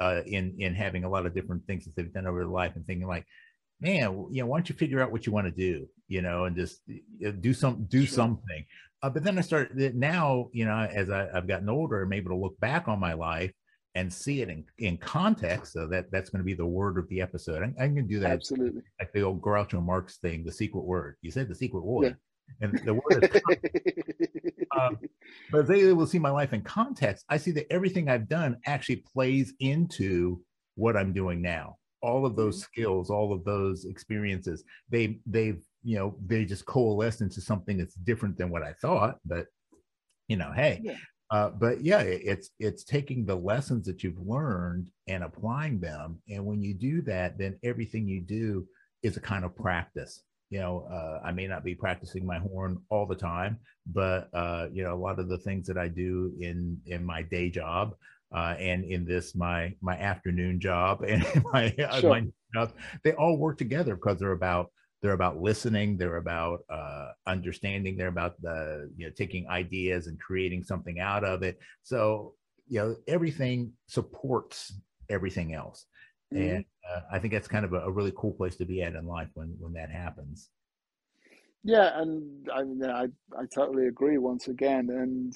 uh, 0.00 0.22
in 0.26 0.56
in 0.58 0.74
having 0.74 1.04
a 1.04 1.10
lot 1.10 1.26
of 1.26 1.34
different 1.34 1.66
things 1.66 1.84
that 1.84 1.94
they've 1.94 2.12
done 2.12 2.26
over 2.26 2.40
their 2.40 2.48
life, 2.48 2.74
and 2.74 2.86
thinking 2.86 3.06
like, 3.06 3.26
man, 3.80 4.26
you 4.30 4.42
know, 4.42 4.46
why 4.46 4.58
don't 4.58 4.68
you 4.68 4.74
figure 4.74 5.00
out 5.00 5.12
what 5.12 5.26
you 5.26 5.32
want 5.32 5.46
to 5.46 5.52
do, 5.52 5.86
you 6.08 6.22
know, 6.22 6.46
and 6.46 6.56
just 6.56 6.80
do 7.40 7.52
some 7.52 7.84
do 7.84 8.06
sure. 8.06 8.14
something. 8.14 8.64
Uh, 9.02 9.10
but 9.10 9.24
then 9.24 9.36
I 9.36 9.42
started 9.42 9.94
now, 9.96 10.48
you 10.52 10.64
know, 10.64 10.78
as 10.78 11.10
I, 11.10 11.28
have 11.34 11.48
gotten 11.48 11.68
older, 11.68 12.02
I'm 12.02 12.12
able 12.12 12.30
to 12.30 12.36
look 12.36 12.58
back 12.60 12.86
on 12.88 13.00
my 13.00 13.14
life 13.14 13.52
and 13.94 14.12
see 14.12 14.40
it 14.40 14.48
in, 14.48 14.64
in 14.78 14.96
context. 14.96 15.72
So 15.72 15.86
that 15.88 16.10
that's 16.10 16.30
going 16.30 16.40
to 16.40 16.44
be 16.44 16.54
the 16.54 16.66
word 16.66 16.98
of 16.98 17.08
the 17.08 17.20
episode. 17.20 17.62
I, 17.62 17.84
am 17.84 17.94
going 17.94 18.08
to 18.08 18.14
do 18.14 18.20
that 18.20 18.32
absolutely 18.32 18.82
like 18.98 19.12
the 19.12 19.22
old 19.22 19.42
Groucho 19.42 19.84
Marx 19.84 20.18
thing, 20.18 20.44
the 20.44 20.52
secret 20.52 20.84
word. 20.84 21.16
You 21.22 21.30
said 21.30 21.48
the 21.48 21.54
secret 21.54 21.84
word, 21.84 22.16
yeah. 22.60 22.66
and 22.66 22.80
the 22.84 22.94
word 22.94 23.30
is. 23.32 24.66
um, 24.80 24.98
but 25.50 25.60
if 25.60 25.66
they 25.66 25.92
will 25.92 26.06
see 26.06 26.18
my 26.18 26.30
life 26.30 26.52
in 26.52 26.62
context, 26.62 27.24
I 27.28 27.36
see 27.36 27.50
that 27.52 27.72
everything 27.72 28.08
I've 28.08 28.28
done 28.28 28.56
actually 28.66 29.04
plays 29.14 29.52
into 29.60 30.40
what 30.76 30.96
I'm 30.96 31.12
doing 31.12 31.42
now 31.42 31.76
all 32.02 32.26
of 32.26 32.36
those 32.36 32.56
mm-hmm. 32.56 32.80
skills 32.80 33.10
all 33.10 33.32
of 33.32 33.44
those 33.44 33.84
experiences 33.84 34.64
they 34.90 35.18
they've 35.26 35.62
you 35.82 35.96
know 35.96 36.16
they 36.26 36.44
just 36.44 36.66
coalesced 36.66 37.20
into 37.20 37.40
something 37.40 37.78
that's 37.78 37.94
different 37.94 38.36
than 38.36 38.50
what 38.50 38.62
i 38.62 38.72
thought 38.74 39.18
but 39.24 39.46
you 40.28 40.36
know 40.36 40.52
hey 40.54 40.80
yeah. 40.82 40.96
Uh, 41.32 41.48
but 41.48 41.82
yeah 41.82 42.00
it's 42.00 42.50
it's 42.58 42.84
taking 42.84 43.24
the 43.24 43.34
lessons 43.34 43.86
that 43.86 44.04
you've 44.04 44.20
learned 44.26 44.90
and 45.08 45.24
applying 45.24 45.80
them 45.80 46.20
and 46.28 46.44
when 46.44 46.62
you 46.62 46.74
do 46.74 47.00
that 47.00 47.38
then 47.38 47.58
everything 47.64 48.06
you 48.06 48.20
do 48.20 48.66
is 49.02 49.16
a 49.16 49.20
kind 49.20 49.42
of 49.42 49.56
practice 49.56 50.24
you 50.50 50.60
know 50.60 50.86
uh, 50.92 51.26
i 51.26 51.32
may 51.32 51.46
not 51.46 51.64
be 51.64 51.74
practicing 51.74 52.26
my 52.26 52.38
horn 52.38 52.78
all 52.90 53.06
the 53.06 53.14
time 53.14 53.58
but 53.86 54.28
uh, 54.34 54.66
you 54.74 54.84
know 54.84 54.92
a 54.92 55.02
lot 55.06 55.18
of 55.18 55.30
the 55.30 55.38
things 55.38 55.66
that 55.66 55.78
i 55.78 55.88
do 55.88 56.34
in 56.38 56.78
in 56.84 57.02
my 57.02 57.22
day 57.22 57.48
job 57.48 57.94
uh, 58.34 58.54
and 58.58 58.84
in 58.84 59.04
this 59.04 59.34
my 59.34 59.74
my 59.80 59.96
afternoon 59.96 60.60
job 60.60 61.02
and 61.08 61.24
my, 61.52 61.74
uh, 61.78 62.00
sure. 62.00 62.10
my 62.10 62.26
job, 62.54 62.72
they 63.04 63.12
all 63.12 63.36
work 63.36 63.58
together 63.58 63.94
because 63.94 64.18
they're 64.18 64.32
about 64.32 64.70
they're 65.02 65.12
about 65.12 65.38
listening 65.38 65.96
they're 65.98 66.16
about 66.16 66.60
uh, 66.70 67.08
understanding 67.26 67.96
they're 67.96 68.08
about 68.08 68.40
the 68.40 68.90
you 68.96 69.06
know 69.06 69.12
taking 69.16 69.48
ideas 69.48 70.06
and 70.06 70.18
creating 70.20 70.62
something 70.62 71.00
out 71.00 71.24
of 71.24 71.42
it. 71.42 71.58
So 71.82 72.34
you 72.68 72.80
know 72.80 72.96
everything 73.06 73.72
supports 73.86 74.72
everything 75.10 75.54
else. 75.54 75.86
Mm-hmm. 76.32 76.56
and 76.56 76.64
uh, 76.90 77.00
i 77.12 77.18
think 77.18 77.34
that's 77.34 77.46
kind 77.46 77.66
of 77.66 77.74
a, 77.74 77.80
a, 77.80 77.90
really 77.90 78.12
cool 78.16 78.32
place 78.32 78.56
to 78.56 78.64
be 78.64 78.80
at 78.82 78.94
in 78.94 79.06
life 79.06 79.28
when 79.34 79.54
when 79.58 79.74
that 79.74 79.90
happens. 79.90 80.48
Yeah 81.62 81.90
and 82.00 82.48
i 82.54 82.62
mean 82.62 82.82
i 82.88 83.04
i 83.38 83.44
totally 83.54 83.86
agree 83.86 84.16
once 84.16 84.48
again. 84.48 84.88
And 84.88 85.34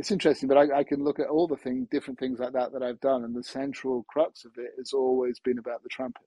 it's 0.00 0.10
interesting, 0.10 0.48
but 0.48 0.56
I, 0.56 0.78
I, 0.78 0.84
can 0.84 1.04
look 1.04 1.20
at 1.20 1.28
all 1.28 1.46
the 1.46 1.58
thing, 1.58 1.86
different 1.90 2.18
things 2.18 2.38
like 2.38 2.54
that 2.54 2.72
that 2.72 2.82
I've 2.82 3.00
done, 3.00 3.22
and 3.22 3.36
the 3.36 3.42
central 3.42 4.04
crux 4.08 4.46
of 4.46 4.52
it 4.56 4.70
has 4.78 4.94
always 4.94 5.38
been 5.40 5.58
about 5.58 5.82
the 5.82 5.90
trumpet, 5.90 6.22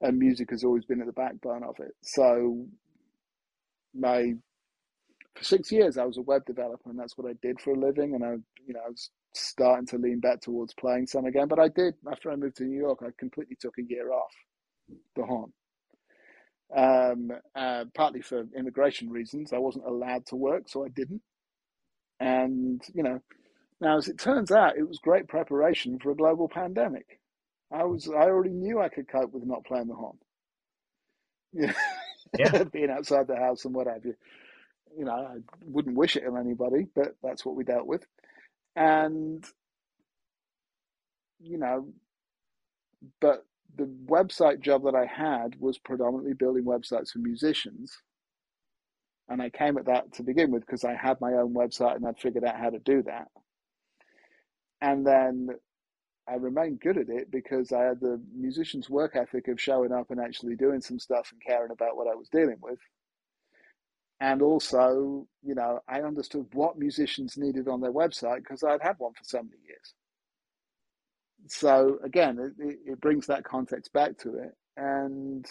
and 0.00 0.18
music 0.18 0.50
has 0.50 0.64
always 0.64 0.84
been 0.84 1.00
at 1.00 1.06
the 1.06 1.12
backbone 1.12 1.62
of 1.64 1.76
it. 1.80 1.92
So, 2.02 2.66
my 3.94 4.32
for 5.36 5.44
six 5.44 5.70
years 5.70 5.98
I 5.98 6.04
was 6.04 6.18
a 6.18 6.22
web 6.22 6.44
developer, 6.46 6.90
and 6.90 6.98
that's 6.98 7.16
what 7.16 7.28
I 7.28 7.34
did 7.42 7.60
for 7.60 7.72
a 7.72 7.78
living. 7.78 8.14
And 8.14 8.24
I, 8.24 8.32
you 8.66 8.74
know, 8.74 8.80
I 8.84 8.88
was 8.88 9.10
starting 9.34 9.86
to 9.86 9.98
lean 9.98 10.20
back 10.20 10.40
towards 10.40 10.74
playing 10.74 11.06
some 11.06 11.26
again. 11.26 11.48
But 11.48 11.58
I 11.58 11.68
did 11.68 11.94
after 12.10 12.30
I 12.30 12.36
moved 12.36 12.56
to 12.56 12.64
New 12.64 12.78
York. 12.78 13.00
I 13.02 13.10
completely 13.18 13.56
took 13.60 13.74
a 13.78 13.82
year 13.82 14.12
off 14.12 14.32
the 15.14 15.24
horn. 15.24 15.52
Um, 16.76 17.30
uh, 17.54 17.84
partly 17.94 18.22
for 18.22 18.44
immigration 18.56 19.10
reasons, 19.10 19.52
I 19.52 19.58
wasn't 19.58 19.86
allowed 19.86 20.26
to 20.26 20.36
work, 20.36 20.64
so 20.68 20.84
I 20.84 20.88
didn't. 20.88 21.22
And, 22.18 22.82
you 22.94 23.02
know, 23.02 23.20
now 23.80 23.98
as 23.98 24.08
it 24.08 24.18
turns 24.18 24.50
out, 24.50 24.76
it 24.76 24.88
was 24.88 24.98
great 24.98 25.28
preparation 25.28 25.98
for 25.98 26.10
a 26.10 26.16
global 26.16 26.48
pandemic. 26.48 27.20
I 27.72 27.84
was, 27.84 28.08
I 28.08 28.24
already 28.24 28.50
knew 28.50 28.80
I 28.80 28.88
could 28.88 29.08
cope 29.08 29.32
with 29.32 29.44
not 29.44 29.64
playing 29.64 29.88
the 29.88 29.94
horn. 29.94 30.18
Yeah. 31.52 31.72
Being 32.72 32.90
outside 32.90 33.26
the 33.28 33.36
house 33.36 33.64
and 33.64 33.74
what 33.74 33.86
have 33.86 34.04
you. 34.04 34.14
You 34.98 35.04
know, 35.06 35.12
I 35.12 35.36
wouldn't 35.62 35.96
wish 35.96 36.16
it 36.16 36.26
on 36.26 36.38
anybody, 36.38 36.86
but 36.94 37.16
that's 37.22 37.44
what 37.46 37.56
we 37.56 37.64
dealt 37.64 37.86
with. 37.86 38.04
And, 38.76 39.44
you 41.40 41.58
know, 41.58 41.88
but 43.20 43.44
the 43.76 43.84
website 44.06 44.60
job 44.60 44.84
that 44.84 44.94
I 44.94 45.06
had 45.06 45.56
was 45.60 45.78
predominantly 45.78 46.34
building 46.34 46.64
websites 46.64 47.10
for 47.12 47.18
musicians 47.20 47.98
and 49.28 49.42
I 49.42 49.50
came 49.50 49.76
at 49.78 49.86
that 49.86 50.12
to 50.14 50.22
begin 50.22 50.50
with 50.50 50.64
because 50.66 50.84
I 50.84 50.94
had 50.94 51.20
my 51.20 51.32
own 51.34 51.54
website 51.54 51.96
and 51.96 52.06
I'd 52.06 52.18
figured 52.18 52.44
out 52.44 52.58
how 52.58 52.70
to 52.70 52.78
do 52.78 53.02
that. 53.04 53.28
And 54.80 55.06
then 55.06 55.48
I 56.28 56.34
remained 56.36 56.80
good 56.80 56.98
at 56.98 57.08
it 57.08 57.30
because 57.30 57.72
I 57.72 57.82
had 57.84 58.00
the 58.00 58.20
musician's 58.34 58.90
work 58.90 59.16
ethic 59.16 59.48
of 59.48 59.60
showing 59.60 59.92
up 59.92 60.10
and 60.10 60.20
actually 60.20 60.56
doing 60.56 60.80
some 60.80 60.98
stuff 60.98 61.30
and 61.32 61.40
caring 61.42 61.70
about 61.72 61.96
what 61.96 62.08
I 62.08 62.14
was 62.14 62.28
dealing 62.28 62.58
with. 62.60 62.78
and 64.20 64.40
also, 64.40 65.26
you 65.42 65.54
know, 65.54 65.80
I 65.88 66.00
understood 66.02 66.46
what 66.52 66.78
musicians 66.78 67.36
needed 67.36 67.68
on 67.68 67.80
their 67.80 67.92
website 67.92 68.38
because 68.38 68.62
I'd 68.64 68.82
had 68.82 68.96
one 68.98 69.12
for 69.12 69.24
so 69.24 69.38
many 69.42 69.58
years. 69.66 69.94
So 71.48 71.98
again, 72.02 72.38
it, 72.58 72.78
it 72.84 73.00
brings 73.00 73.26
that 73.26 73.44
context 73.44 73.92
back 73.92 74.18
to 74.18 74.34
it, 74.36 74.52
and 74.76 75.46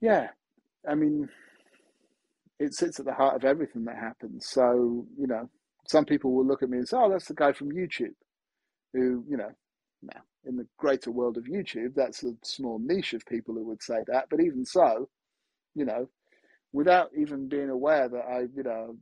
yeah, 0.00 0.28
I 0.88 0.94
mean, 0.94 1.28
it 2.58 2.74
sits 2.74 2.98
at 3.00 3.06
the 3.06 3.12
heart 3.14 3.36
of 3.36 3.44
everything 3.44 3.84
that 3.84 3.96
happens. 3.96 4.46
So 4.48 5.06
you 5.18 5.26
know, 5.26 5.48
some 5.88 6.04
people 6.04 6.32
will 6.32 6.46
look 6.46 6.62
at 6.62 6.70
me 6.70 6.78
and 6.78 6.88
say, 6.88 6.96
"Oh, 6.96 7.10
that's 7.10 7.26
the 7.26 7.34
guy 7.34 7.52
from 7.52 7.72
YouTube," 7.72 8.14
who 8.92 9.24
you 9.28 9.36
know, 9.36 9.50
now 10.02 10.20
in 10.44 10.56
the 10.56 10.66
greater 10.78 11.10
world 11.10 11.36
of 11.36 11.44
YouTube, 11.44 11.94
that's 11.94 12.24
a 12.24 12.32
small 12.42 12.78
niche 12.78 13.14
of 13.14 13.24
people 13.26 13.54
who 13.54 13.64
would 13.64 13.82
say 13.82 14.02
that. 14.08 14.26
But 14.30 14.40
even 14.40 14.64
so, 14.64 15.08
you 15.74 15.84
know, 15.84 16.08
without 16.72 17.10
even 17.16 17.48
being 17.48 17.70
aware 17.70 18.08
that 18.08 18.24
I, 18.28 18.40
you 18.54 18.62
know, 18.62 18.96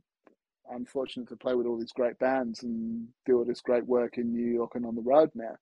I'm 0.73 0.85
fortunate 0.85 1.29
to 1.29 1.35
play 1.35 1.55
with 1.55 1.65
all 1.65 1.79
these 1.79 1.91
great 1.91 2.19
bands 2.19 2.63
and 2.63 3.07
do 3.25 3.37
all 3.39 3.45
this 3.45 3.61
great 3.61 3.85
work 3.85 4.17
in 4.17 4.31
New 4.31 4.53
York 4.53 4.75
and 4.75 4.85
on 4.85 4.95
the 4.95 5.01
road 5.01 5.31
now. 5.33 5.55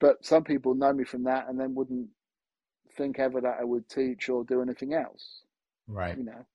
But 0.00 0.24
some 0.24 0.44
people 0.44 0.74
know 0.74 0.92
me 0.92 1.04
from 1.04 1.24
that 1.24 1.48
and 1.48 1.58
then 1.58 1.74
wouldn't 1.74 2.08
think 2.96 3.18
ever 3.18 3.40
that 3.40 3.56
I 3.60 3.64
would 3.64 3.88
teach 3.88 4.28
or 4.28 4.44
do 4.44 4.62
anything 4.62 4.94
else. 4.94 5.42
Right. 5.88 6.16
You 6.16 6.24
know. 6.24 6.46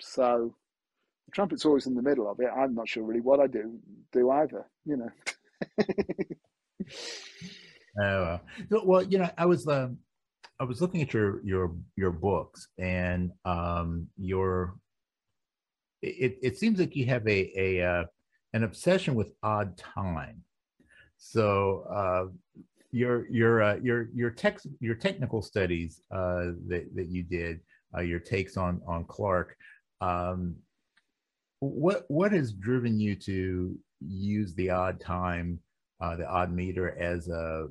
So 0.00 0.54
the 1.26 1.32
trumpet's 1.32 1.64
always 1.64 1.86
in 1.86 1.94
the 1.94 2.02
middle 2.02 2.30
of 2.30 2.40
it. 2.40 2.48
I'm 2.54 2.74
not 2.74 2.88
sure 2.88 3.04
really 3.04 3.20
what 3.20 3.40
I 3.40 3.46
do 3.46 3.78
do 4.12 4.30
either, 4.30 4.66
you 4.84 4.96
know. 4.96 5.10
oh 8.00 8.40
well. 8.84 9.02
you 9.02 9.18
know, 9.18 9.30
I 9.36 9.46
was 9.46 9.66
uh, 9.66 9.88
I 10.60 10.64
was 10.64 10.80
looking 10.80 11.02
at 11.02 11.12
your 11.12 11.44
your 11.44 11.74
your 11.96 12.10
books 12.10 12.68
and 12.78 13.32
um 13.44 14.08
your 14.16 14.74
it 16.02 16.38
it 16.42 16.58
seems 16.58 16.78
like 16.78 16.94
you 16.96 17.06
have 17.06 17.26
a 17.26 17.52
a 17.56 17.84
uh, 17.84 18.04
an 18.52 18.64
obsession 18.64 19.14
with 19.14 19.32
odd 19.42 19.76
time. 19.76 20.42
So 21.16 21.84
uh, 21.90 22.26
your 22.92 23.28
your 23.30 23.62
uh, 23.62 23.76
your 23.82 24.08
your 24.14 24.30
text 24.30 24.66
your 24.80 24.94
technical 24.94 25.42
studies 25.42 26.02
uh, 26.10 26.52
that 26.68 26.88
that 26.94 27.06
you 27.08 27.22
did 27.22 27.60
uh, 27.96 28.00
your 28.00 28.20
takes 28.20 28.56
on 28.56 28.80
on 28.86 29.04
Clarke. 29.04 29.56
Um, 30.00 30.56
what 31.60 32.04
what 32.08 32.32
has 32.32 32.52
driven 32.52 33.00
you 33.00 33.16
to 33.16 33.76
use 34.00 34.54
the 34.54 34.70
odd 34.70 35.00
time, 35.00 35.60
uh, 36.00 36.16
the 36.16 36.26
odd 36.26 36.52
meter 36.52 36.96
as 36.98 37.28
a 37.28 37.66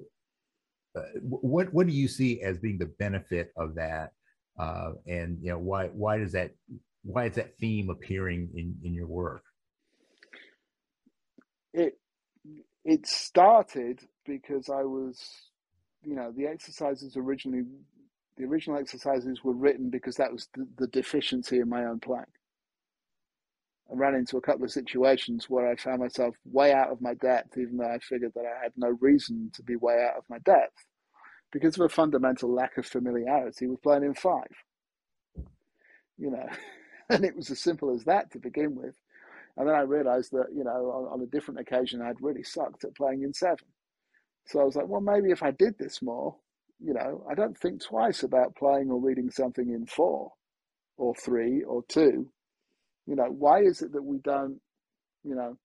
uh, 0.96 1.02
what 1.22 1.72
what 1.74 1.88
do 1.88 1.94
you 1.94 2.08
see 2.08 2.42
as 2.42 2.58
being 2.58 2.78
the 2.78 2.92
benefit 3.00 3.52
of 3.56 3.76
that, 3.76 4.12
uh, 4.60 4.92
and 5.06 5.38
you 5.42 5.52
know 5.52 5.60
why 5.60 5.88
why 5.88 6.18
does 6.18 6.32
that 6.32 6.52
why 7.04 7.26
is 7.26 7.36
that 7.36 7.58
theme 7.58 7.90
appearing 7.90 8.50
in 8.56 8.76
in 8.84 8.94
your 8.94 9.08
work? 9.08 9.44
It 11.74 12.00
it 12.84 13.06
started 13.06 14.00
because 14.26 14.70
I 14.70 14.84
was, 14.84 15.22
you 16.04 16.16
know, 16.16 16.32
the 16.36 16.48
exercises 16.48 17.18
originally, 17.18 17.64
the 18.38 18.46
original 18.46 18.80
exercises 18.80 19.44
were 19.44 19.54
written 19.54 19.90
because 19.90 20.16
that 20.16 20.32
was 20.32 20.48
the, 20.56 20.68
the 20.78 20.88
deficiency 20.88 21.60
in 21.60 21.70
my 21.70 21.86
own 21.86 22.00
playing. 22.00 22.26
I 23.90 23.96
ran 23.96 24.16
into 24.16 24.38
a 24.38 24.42
couple 24.42 24.66
of 24.66 24.72
situations 24.72 25.50
where 25.50 25.70
I 25.70 25.76
found 25.76 26.02
myself 26.02 26.36
way 26.46 26.74
out 26.74 26.92
of 26.92 27.02
my 27.02 27.14
depth, 27.14 27.58
even 27.58 27.78
though 27.78 27.90
I 27.90 28.00
figured 28.00 28.34
that 28.36 28.46
I 28.46 28.64
had 28.64 28.74
no 28.76 28.98
reason 29.00 29.52
to 29.56 29.64
be 29.64 29.76
way 29.76 30.06
out 30.06 30.18
of 30.18 30.24
my 30.30 30.40
depth 30.40 30.86
because 31.52 31.76
of 31.76 31.86
a 31.86 31.90
fundamental 31.90 32.54
lack 32.54 32.78
of 32.78 32.86
familiarity 32.86 33.68
with 33.68 33.82
playing 33.82 34.04
in 34.04 34.14
five. 34.14 34.52
You 36.18 36.32
know, 36.32 36.50
and 37.10 37.24
it 37.24 37.36
was 37.36 37.50
as 37.50 37.60
simple 37.60 37.94
as 37.94 38.04
that 38.06 38.32
to 38.32 38.40
begin 38.40 38.76
with. 38.76 38.96
And 39.56 39.68
then 39.68 39.76
I 39.76 39.82
realized 39.82 40.32
that, 40.34 40.48
you 40.54 40.64
know, 40.64 40.92
on, 40.92 41.14
on, 41.14 41.22
a 41.22 41.26
different 41.26 41.60
occasion, 41.60 42.02
I'd 42.02 42.22
really 42.22 42.44
sucked 42.44 42.84
at 42.84 42.96
playing 42.96 43.24
in 43.24 43.34
seven. 43.34 43.66
So 44.46 44.60
I 44.60 44.64
was 44.64 44.76
like, 44.76 44.88
well, 44.88 45.02
maybe 45.02 45.32
if 45.32 45.42
I 45.42 45.52
did 45.52 45.78
this 45.80 46.02
more, 46.02 46.36
you 46.80 46.94
know, 46.94 47.26
I 47.30 47.34
don't 47.34 47.58
think 47.58 47.84
twice 47.84 48.22
about 48.22 48.56
playing 48.56 48.92
or 48.92 49.02
reading 49.02 49.32
something 49.32 49.70
in 49.70 49.88
four 49.88 50.32
or 50.96 51.16
three 51.16 51.64
or 51.64 51.84
two. 51.88 52.30
You 53.08 53.16
know, 53.16 53.30
why 53.30 53.62
is 53.62 53.82
it 53.82 53.94
that 53.94 54.04
we 54.04 54.20
don't, 54.20 54.60
you 55.24 55.34
know, 55.34 55.58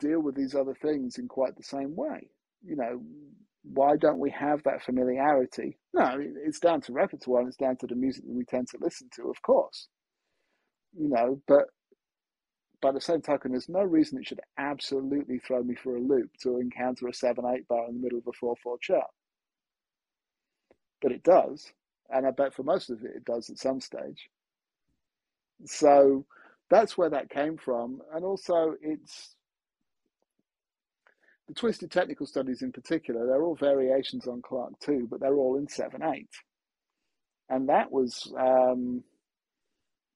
deal 0.00 0.20
with 0.20 0.34
these 0.34 0.54
other 0.54 0.74
things 0.74 1.18
in 1.18 1.28
quite 1.28 1.56
the 1.56 1.62
same 1.62 1.94
way? 1.94 2.30
You 2.64 2.76
know, 2.76 3.02
why 3.62 3.96
don't 3.96 4.18
we 4.18 4.30
have 4.30 4.62
that 4.62 4.82
familiarity? 4.82 5.78
No, 5.92 6.18
it's 6.18 6.58
down 6.58 6.80
to 6.82 6.92
repertoire 6.92 7.40
and 7.40 7.48
it's 7.48 7.56
down 7.56 7.76
to 7.78 7.86
the 7.86 7.94
music 7.94 8.24
that 8.24 8.34
we 8.34 8.44
tend 8.44 8.68
to 8.68 8.78
listen 8.80 9.08
to, 9.16 9.28
of 9.28 9.40
course. 9.42 9.88
You 10.98 11.08
know, 11.08 11.42
but 11.46 11.66
by 12.80 12.92
the 12.92 13.00
same 13.00 13.20
token, 13.20 13.52
there's 13.52 13.68
no 13.68 13.82
reason 13.82 14.18
it 14.18 14.26
should 14.26 14.40
absolutely 14.58 15.38
throw 15.38 15.62
me 15.62 15.74
for 15.74 15.96
a 15.96 16.00
loop 16.00 16.30
to 16.42 16.58
encounter 16.58 17.08
a 17.08 17.12
7 17.12 17.44
8 17.44 17.68
bar 17.68 17.88
in 17.88 17.96
the 17.96 18.02
middle 18.02 18.18
of 18.18 18.26
a 18.26 18.32
4 18.32 18.54
4 18.62 18.78
chart. 18.80 19.10
But 21.02 21.12
it 21.12 21.22
does. 21.22 21.72
And 22.08 22.26
I 22.26 22.30
bet 22.30 22.54
for 22.54 22.62
most 22.62 22.88
of 22.88 23.04
it, 23.04 23.16
it 23.16 23.24
does 23.24 23.50
at 23.50 23.58
some 23.58 23.80
stage. 23.80 24.30
So 25.64 26.26
that's 26.70 26.98
where 26.98 27.10
that 27.10 27.30
came 27.30 27.56
from. 27.56 28.00
And 28.12 28.24
also, 28.24 28.74
it's 28.80 29.34
the 31.48 31.54
twisted 31.54 31.90
technical 31.90 32.26
studies 32.26 32.62
in 32.62 32.72
particular, 32.72 33.26
they're 33.26 33.42
all 33.42 33.54
variations 33.54 34.26
on 34.26 34.42
Clarke 34.42 34.78
2, 34.80 35.06
but 35.10 35.20
they're 35.20 35.36
all 35.36 35.56
in 35.56 35.68
7 35.68 36.02
8. 36.02 36.28
And 37.48 37.68
that 37.68 37.90
was. 37.90 38.32
Um, 38.38 39.04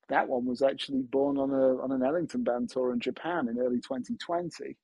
that 0.08 0.28
one 0.28 0.44
was 0.44 0.60
actually 0.60 1.02
born 1.02 1.38
on 1.38 1.50
a 1.50 1.82
on 1.82 1.92
an 1.92 2.02
Ellington 2.02 2.42
band 2.42 2.68
tour 2.68 2.92
in 2.92 3.00
Japan 3.00 3.48
in 3.48 3.58
early 3.58 3.76
2020. 3.76 4.76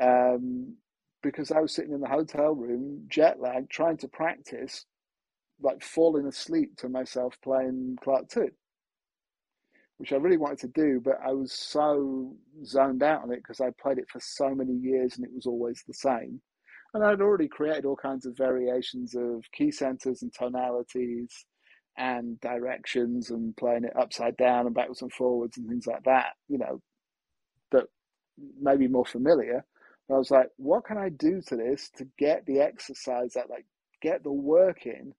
Um, 0.00 0.76
because 1.22 1.50
I 1.50 1.60
was 1.60 1.74
sitting 1.74 1.92
in 1.92 2.00
the 2.00 2.08
hotel 2.08 2.54
room, 2.54 3.06
jet 3.08 3.40
lag, 3.40 3.68
trying 3.68 3.96
to 3.98 4.08
practice, 4.08 4.86
like 5.60 5.82
falling 5.82 6.26
asleep 6.26 6.76
to 6.76 6.88
myself 6.88 7.36
playing 7.42 7.98
Clarke 8.00 8.28
2, 8.28 8.48
which 9.98 10.12
I 10.12 10.16
really 10.16 10.36
wanted 10.36 10.60
to 10.60 10.68
do, 10.68 11.00
but 11.04 11.18
I 11.24 11.32
was 11.32 11.52
so 11.52 12.34
zoned 12.64 13.02
out 13.02 13.22
on 13.22 13.32
it 13.32 13.42
because 13.42 13.60
I 13.60 13.70
played 13.80 13.98
it 13.98 14.08
for 14.10 14.20
so 14.20 14.54
many 14.54 14.74
years 14.74 15.16
and 15.16 15.24
it 15.24 15.34
was 15.34 15.46
always 15.46 15.82
the 15.86 15.94
same. 15.94 16.40
And 16.94 17.04
I'd 17.04 17.20
already 17.20 17.48
created 17.48 17.84
all 17.84 17.96
kinds 17.96 18.24
of 18.24 18.36
variations 18.36 19.14
of 19.14 19.44
key 19.52 19.70
centers 19.70 20.22
and 20.22 20.32
tonalities 20.32 21.44
and 21.98 22.40
directions 22.40 23.30
and 23.30 23.56
playing 23.56 23.84
it 23.84 23.96
upside 23.98 24.36
down 24.36 24.66
and 24.66 24.74
backwards 24.74 25.02
and 25.02 25.12
forwards 25.12 25.58
and 25.58 25.68
things 25.68 25.86
like 25.86 26.04
that, 26.04 26.34
you 26.48 26.58
know, 26.58 26.80
that 27.72 27.84
maybe 28.60 28.86
more 28.86 29.04
familiar. 29.04 29.64
I 30.10 30.14
was 30.14 30.30
like, 30.30 30.48
what 30.56 30.86
can 30.86 30.96
I 30.96 31.10
do 31.10 31.42
to 31.48 31.56
this 31.56 31.90
to 31.96 32.06
get 32.18 32.46
the 32.46 32.60
exercise 32.60 33.34
that 33.34 33.50
like 33.50 33.66
get 34.00 34.22
the 34.22 34.32
work 34.32 34.86
in, 34.86 35.12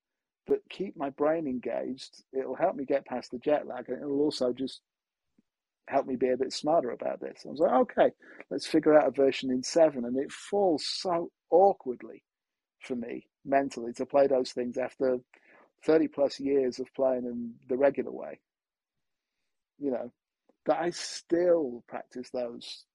but 0.49 0.67
keep 0.69 0.97
my 0.97 1.11
brain 1.11 1.47
engaged? 1.47 2.23
It'll 2.33 2.55
help 2.55 2.75
me 2.75 2.83
get 2.83 3.05
past 3.05 3.31
the 3.31 3.37
jet 3.37 3.67
lag 3.67 3.87
and 3.87 4.01
it'll 4.01 4.21
also 4.21 4.51
just 4.51 4.81
help 5.87 6.05
me 6.05 6.15
be 6.15 6.29
a 6.29 6.37
bit 6.37 6.51
smarter 6.51 6.91
about 6.91 7.21
this. 7.21 7.43
I 7.45 7.49
was 7.49 7.59
like, 7.59 7.71
okay, 7.71 8.09
let's 8.49 8.67
figure 8.67 8.97
out 8.97 9.07
a 9.07 9.11
version 9.11 9.51
in 9.51 9.63
seven. 9.63 10.05
And 10.05 10.17
it 10.17 10.31
falls 10.31 10.85
so 10.85 11.31
awkwardly 11.49 12.23
for 12.81 12.95
me 12.95 13.27
mentally 13.45 13.93
to 13.93 14.05
play 14.05 14.27
those 14.27 14.51
things 14.51 14.77
after 14.77 15.17
30 15.85 16.07
plus 16.09 16.39
years 16.39 16.79
of 16.79 16.93
playing 16.95 17.25
in 17.25 17.53
the 17.67 17.77
regular 17.77 18.11
way, 18.11 18.39
you 19.77 19.91
know, 19.91 20.11
that 20.65 20.79
I 20.79 20.89
still 20.89 21.83
practice 21.87 22.29
those 22.31 22.85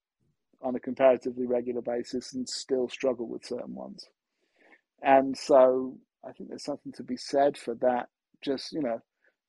on 0.62 0.74
a 0.74 0.80
comparatively 0.80 1.46
regular 1.46 1.82
basis 1.82 2.34
and 2.34 2.48
still 2.48 2.88
struggle 2.88 3.28
with 3.28 3.44
certain 3.44 3.74
ones. 3.74 4.06
And 5.02 5.36
so 5.36 5.98
I 6.26 6.32
think 6.32 6.48
there's 6.48 6.64
something 6.64 6.92
to 6.92 7.02
be 7.02 7.16
said 7.16 7.56
for 7.56 7.74
that, 7.76 8.08
just, 8.42 8.72
you 8.72 8.82
know, 8.82 9.00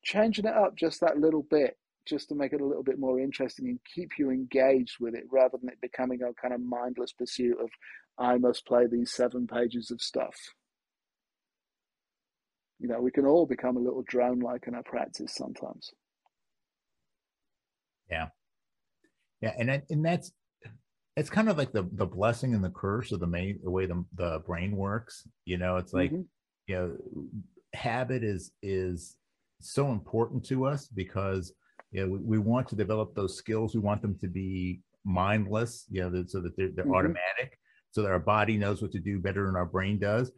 changing 0.03 0.45
it 0.45 0.55
up 0.55 0.75
just 0.75 1.01
that 1.01 1.17
little 1.17 1.45
bit, 1.49 1.77
just 2.07 2.29
to 2.29 2.35
make 2.35 2.53
it 2.53 2.61
a 2.61 2.65
little 2.65 2.83
bit 2.83 2.99
more 2.99 3.19
interesting 3.19 3.67
and 3.67 3.79
keep 3.93 4.11
you 4.17 4.29
engaged 4.29 4.97
with 4.99 5.15
it 5.15 5.23
rather 5.31 5.57
than 5.59 5.69
it 5.69 5.81
becoming 5.81 6.21
a 6.21 6.33
kind 6.41 6.53
of 6.53 6.61
mindless 6.61 7.11
pursuit 7.13 7.57
of, 7.61 7.69
I 8.17 8.37
must 8.37 8.65
play 8.65 8.87
these 8.87 9.11
seven 9.11 9.47
pages 9.47 9.91
of 9.91 10.01
stuff 10.01 10.35
you 12.79 12.87
know, 12.87 12.99
we 12.99 13.11
can 13.11 13.25
all 13.25 13.45
become 13.45 13.77
a 13.77 13.79
little 13.79 14.03
drone 14.07 14.39
like 14.39 14.67
in 14.67 14.75
our 14.75 14.83
practice 14.83 15.33
sometimes. 15.35 15.91
Yeah. 18.09 18.27
Yeah. 19.41 19.53
And, 19.57 19.81
and 19.89 20.05
that's, 20.05 20.31
it's 21.15 21.29
kind 21.29 21.49
of 21.49 21.57
like 21.57 21.71
the, 21.71 21.87
the 21.93 22.05
blessing 22.05 22.53
and 22.53 22.63
the 22.63 22.69
curse 22.69 23.11
of 23.11 23.21
the 23.21 23.27
main, 23.27 23.59
the 23.63 23.71
way 23.71 23.85
the, 23.85 24.03
the 24.15 24.41
brain 24.45 24.75
works. 24.75 25.25
You 25.45 25.57
know, 25.57 25.77
it's 25.77 25.93
like, 25.93 26.11
mm-hmm. 26.11 26.21
You 26.67 26.75
know, 26.75 26.97
habit 27.73 28.23
is, 28.23 28.51
is 28.61 29.17
so 29.61 29.91
important 29.91 30.45
to 30.45 30.65
us 30.65 30.87
because, 30.87 31.53
you 31.91 32.01
know, 32.01 32.11
we, 32.11 32.19
we 32.19 32.37
want 32.37 32.67
to 32.69 32.75
develop 32.75 33.15
those 33.15 33.37
skills. 33.37 33.73
We 33.73 33.81
want 33.81 34.01
them 34.01 34.17
to 34.21 34.27
be 34.27 34.81
mindless, 35.03 35.85
you 35.89 36.01
know, 36.01 36.23
so 36.27 36.41
that 36.41 36.55
they're, 36.57 36.69
they're 36.75 36.85
mm-hmm. 36.85 36.95
automatic 36.95 37.59
so 37.91 38.01
that 38.01 38.11
our 38.11 38.19
body 38.19 38.57
knows 38.57 38.81
what 38.81 38.91
to 38.91 38.99
do 38.99 39.19
better 39.19 39.45
than 39.45 39.55
our 39.55 39.65
brain 39.65 39.97
does 39.97 40.31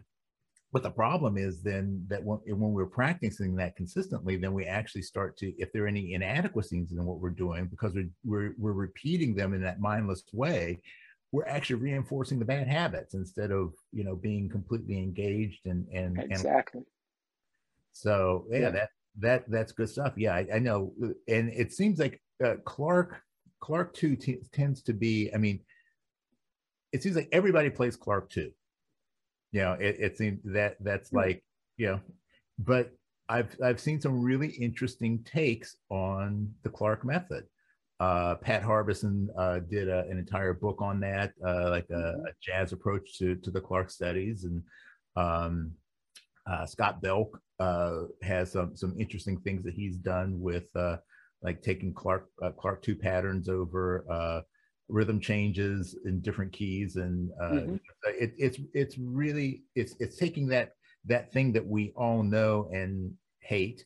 but 0.74 0.84
the 0.84 0.92
problem 0.92 1.38
is 1.38 1.62
then 1.62 2.06
that 2.10 2.24
when, 2.24 2.40
when 2.46 2.74
we're 2.74 2.86
practicing 2.86 3.56
that 3.56 3.76
consistently, 3.76 4.36
then 4.36 4.54
we 4.54 4.66
actually 4.66 5.02
start 5.02 5.38
to, 5.38 5.54
if 5.58 5.72
there 5.72 5.86
are 5.86 5.88
any 5.88 6.14
inadequacies 6.14 6.92
in 6.92 7.06
what 7.06 7.20
we're 7.20 7.30
doing, 7.30 7.68
because 7.68 7.94
we're, 7.94 8.10
we're, 8.26 8.54
we're 8.58 8.74
repeating 8.74 9.34
them 9.34 9.54
in 9.54 9.62
that 9.62 9.80
mindless 9.80 10.24
way, 10.34 10.80
we're 11.32 11.46
actually 11.46 11.78
reinforcing 11.78 12.40
the 12.40 12.46
bad 12.46 12.68
habits 12.68 13.14
instead 13.14 13.52
of, 13.52 13.74
you 13.92 14.04
know, 14.04 14.16
being 14.16 14.50
completely 14.50 14.98
engaged 14.98 15.66
and, 15.66 15.88
and, 15.94 16.18
exactly. 16.20 16.80
And 16.80 16.86
so 17.92 18.46
yeah, 18.50 18.60
yeah, 18.60 18.70
that, 18.70 18.90
that, 19.20 19.44
that's 19.50 19.72
good 19.72 19.90
stuff. 19.90 20.14
Yeah, 20.16 20.34
I, 20.34 20.48
I 20.56 20.60
know. 20.60 20.94
And 21.28 21.50
it 21.50 21.74
seems 21.74 22.00
like 22.00 22.22
uh, 22.44 22.56
Clarke, 22.66 23.22
Clarke 23.60 23.94
too 23.94 24.16
t- 24.16 24.42
tends 24.54 24.82
to 24.84 24.94
be, 24.94 25.30
I 25.34 25.38
mean, 25.38 25.60
it 26.94 27.04
seems 27.04 27.16
like 27.16 27.30
everybody 27.32 27.70
plays 27.70 27.96
Clarke 27.96 28.30
too 28.30 28.52
you 29.52 29.62
know 29.62 29.74
it, 29.74 29.96
it 30.00 30.18
seems 30.18 30.40
that 30.44 30.76
that's 30.82 31.14
like 31.14 31.44
you 31.78 31.88
know 31.88 32.00
but 32.60 32.92
i've 33.30 33.56
i've 33.64 33.80
seen 33.80 34.00
some 34.00 34.22
really 34.22 34.50
interesting 34.50 35.24
takes 35.24 35.78
on 35.90 36.50
the 36.64 36.70
clarke 36.70 37.06
method 37.06 37.46
uh, 38.00 38.36
pat 38.36 38.62
harbison 38.62 39.30
uh, 39.38 39.60
did 39.60 39.90
a, 39.90 40.02
an 40.10 40.18
entire 40.18 40.54
book 40.54 40.82
on 40.82 41.00
that 41.00 41.34
uh, 41.46 41.70
like 41.70 41.88
a, 41.90 41.94
mm-hmm. 41.94 42.26
a, 42.26 42.32
jazz 42.42 42.72
approach 42.72 43.18
to, 43.18 43.36
to 43.36 43.50
the 43.50 43.62
clarke 43.62 43.90
studies 43.90 44.44
and 44.44 44.62
um, 45.16 45.72
uh, 46.50 46.66
scott 46.66 47.02
belck 47.02 47.40
uh, 47.60 48.04
has 48.22 48.52
some, 48.52 48.76
some 48.76 48.96
interesting 49.00 49.40
things 49.40 49.64
that 49.64 49.74
he's 49.74 49.98
done 49.98 50.40
with 50.40 50.68
uh, 50.76 50.98
like 51.42 51.62
taking 51.62 51.94
clarke 51.94 52.30
clarke 52.58 52.82
2 52.82 52.96
patterns 52.96 53.50
over 53.50 54.44
rhythm 54.90 55.20
changes 55.20 55.98
in 56.06 56.22
different 56.22 56.52
keys 56.54 56.96
and 56.96 57.30
uh, 57.42 57.50
mm-hmm. 57.50 57.76
it, 58.06 58.34
it's 58.38 58.60
it's 58.74 58.98
really 58.98 59.64
it's 59.76 59.96
it's 60.00 60.18
taking 60.18 60.48
that 60.48 60.72
that 61.06 61.32
thing 61.34 61.52
that 61.52 61.66
we 61.66 61.92
all 61.96 62.24
know 62.24 62.70
and 62.74 63.14
hate 63.40 63.86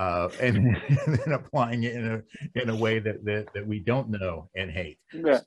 uh, 0.00 0.28
and, 0.40 0.56
and, 1.06 1.18
then 1.18 1.32
applying 1.34 1.84
it 1.84 1.94
in 1.94 2.06
a 2.06 2.60
in 2.62 2.70
a 2.70 2.76
way 2.76 2.98
that, 2.98 3.24
that 3.24 3.46
that 3.54 3.66
we 3.66 3.78
don't 3.78 4.08
know 4.08 4.48
and 4.56 4.70
hate 4.70 4.98
yeah 5.12 5.40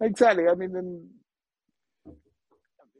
exactly 0.00 0.48
i 0.48 0.54
mean 0.54 0.72
then 0.72 1.08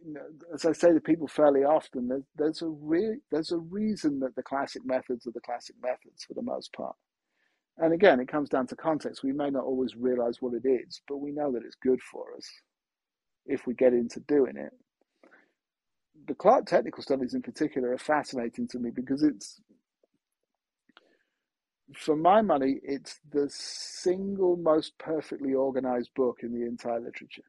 you 0.05 0.15
know, 0.15 0.23
as 0.53 0.65
I 0.65 0.73
say 0.73 0.93
to 0.93 1.01
people 1.01 1.29
fairly 1.29 1.65
often, 1.65 2.09
there's, 2.09 2.25
there's 2.37 2.63
a 2.63 2.69
re- 2.69 3.21
there's 3.31 3.53
a 3.53 3.59
reason 3.59 4.19
that 4.21 4.35
the 4.35 4.43
classic 4.43 4.85
methods 4.85 5.27
are 5.27 5.33
the 5.33 5.41
classic 5.41 5.77
methods 5.83 6.25
for 6.25 6.35
the 6.35 6.43
most 6.43 6.73
part. 6.73 6.97
And 7.79 7.93
again, 7.93 8.21
it 8.21 8.29
comes 8.29 8.49
down 8.49 8.67
to 8.69 8.77
context. 8.77 9.23
We 9.23 9.33
may 9.33 9.51
not 9.51 9.65
always 9.65 9.97
realize 9.97 10.39
what 10.41 10.55
it 10.55 10.69
is, 10.69 11.01
but 11.09 11.19
we 11.19 11.33
know 11.33 11.53
that 11.53 11.65
it's 11.65 11.77
good 11.77 12.01
for 12.03 12.25
us 12.37 12.49
if 13.47 13.67
we 13.67 13.75
get 13.75 13.93
into 13.93 14.21
doing 14.21 14.57
it. 14.57 14.73
The 16.27 16.35
Clarke 16.35 16.67
technical 16.67 17.03
studies 17.03 17.35
in 17.35 17.43
particular 17.43 17.93
are 17.93 17.99
fascinating 17.99 18.69
to 18.69 18.79
me 18.79 18.91
because 18.91 19.23
it's, 19.23 19.61
for 21.97 22.17
my 22.17 22.43
money, 22.43 22.81
it's 22.83 23.19
the 23.31 23.49
single 23.51 24.57
most 24.57 24.97
perfectly 24.99 25.55
organized 25.55 26.11
book 26.15 26.39
in 26.43 26.53
the 26.53 26.67
entire 26.67 27.01
literature. 27.01 27.43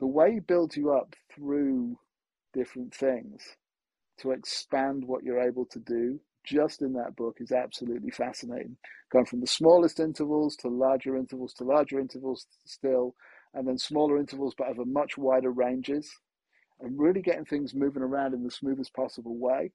The 0.00 0.06
way 0.06 0.34
he 0.34 0.40
builds 0.40 0.76
you 0.76 0.92
up 0.92 1.14
through 1.34 1.98
different 2.54 2.94
things 2.94 3.42
to 4.18 4.30
expand 4.30 5.04
what 5.04 5.24
you're 5.24 5.40
able 5.40 5.66
to 5.66 5.78
do 5.80 6.20
just 6.44 6.82
in 6.82 6.92
that 6.94 7.16
book 7.16 7.38
is 7.40 7.52
absolutely 7.52 8.10
fascinating. 8.10 8.76
Going 9.12 9.26
from 9.26 9.40
the 9.40 9.46
smallest 9.46 10.00
intervals 10.00 10.56
to 10.56 10.68
larger 10.68 11.16
intervals 11.16 11.52
to 11.54 11.64
larger 11.64 11.98
intervals 12.00 12.46
still, 12.64 13.14
and 13.54 13.66
then 13.66 13.78
smaller 13.78 14.18
intervals 14.18 14.54
but 14.56 14.68
over 14.68 14.84
much 14.84 15.18
wider 15.18 15.50
ranges, 15.50 16.10
and 16.80 16.98
really 16.98 17.22
getting 17.22 17.44
things 17.44 17.74
moving 17.74 18.02
around 18.02 18.34
in 18.34 18.44
the 18.44 18.50
smoothest 18.50 18.94
possible 18.94 19.36
way. 19.36 19.70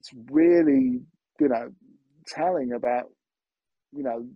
It's 0.00 0.10
really, 0.30 1.00
you 1.40 1.48
know, 1.48 1.70
telling 2.26 2.72
about, 2.72 3.06
you 3.92 4.02
know, 4.02 4.26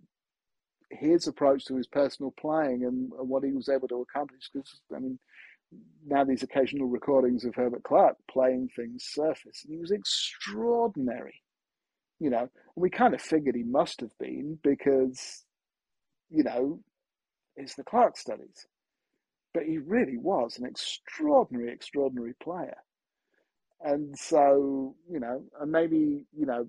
his 0.89 1.27
approach 1.27 1.65
to 1.65 1.75
his 1.75 1.87
personal 1.87 2.33
playing 2.39 2.83
and, 2.85 3.11
and 3.11 3.29
what 3.29 3.43
he 3.43 3.51
was 3.51 3.69
able 3.69 3.87
to 3.89 4.01
accomplish. 4.01 4.49
Because, 4.53 4.79
I 4.95 4.99
mean, 4.99 5.19
now 6.05 6.23
these 6.23 6.43
occasional 6.43 6.87
recordings 6.87 7.43
of 7.43 7.55
Herbert 7.55 7.83
Clarke 7.83 8.17
playing 8.31 8.69
things 8.75 9.03
surface, 9.05 9.63
and 9.65 9.73
he 9.73 9.79
was 9.79 9.91
extraordinary. 9.91 11.41
You 12.19 12.29
know, 12.29 12.49
we 12.75 12.89
kind 12.89 13.13
of 13.13 13.21
figured 13.21 13.55
he 13.55 13.63
must 13.63 13.99
have 14.01 14.17
been 14.17 14.57
because, 14.63 15.43
you 16.29 16.43
know, 16.43 16.79
it's 17.55 17.75
the 17.75 17.83
Clarke 17.83 18.17
studies. 18.17 18.65
But 19.53 19.63
he 19.63 19.77
really 19.77 20.17
was 20.17 20.57
an 20.57 20.65
extraordinary, 20.65 21.71
extraordinary 21.71 22.33
player. 22.41 22.77
And 23.81 24.17
so, 24.17 24.95
you 25.09 25.19
know, 25.19 25.43
and 25.59 25.71
maybe, 25.71 26.25
you 26.35 26.45
know, 26.45 26.67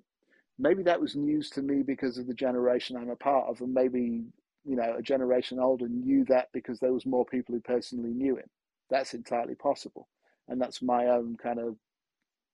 maybe 0.59 0.83
that 0.85 1.01
was 1.01 1.17
news 1.17 1.51
to 1.51 1.63
me 1.63 1.83
because 1.83 2.19
of 2.19 2.27
the 2.27 2.35
generation 2.35 2.97
I'm 2.97 3.11
a 3.11 3.17
part 3.17 3.49
of, 3.49 3.61
and 3.61 3.73
maybe, 3.73 4.25
you 4.65 4.77
know, 4.77 4.97
a 4.99 5.03
generation 5.03 5.59
older 5.59 5.89
knew 5.89 6.25
that 6.27 6.49
because 6.53 6.79
there 6.79 6.93
was 6.93 7.07
more 7.07 7.25
people 7.25 7.55
who 7.55 7.61
personally 7.61 8.13
knew 8.13 8.37
him 8.37 8.49
that's 8.91 9.15
entirely 9.15 9.55
possible. 9.55 10.09
And 10.49 10.61
that's 10.61 10.83
my 10.83 11.07
own 11.07 11.37
kind 11.37 11.59
of 11.59 11.77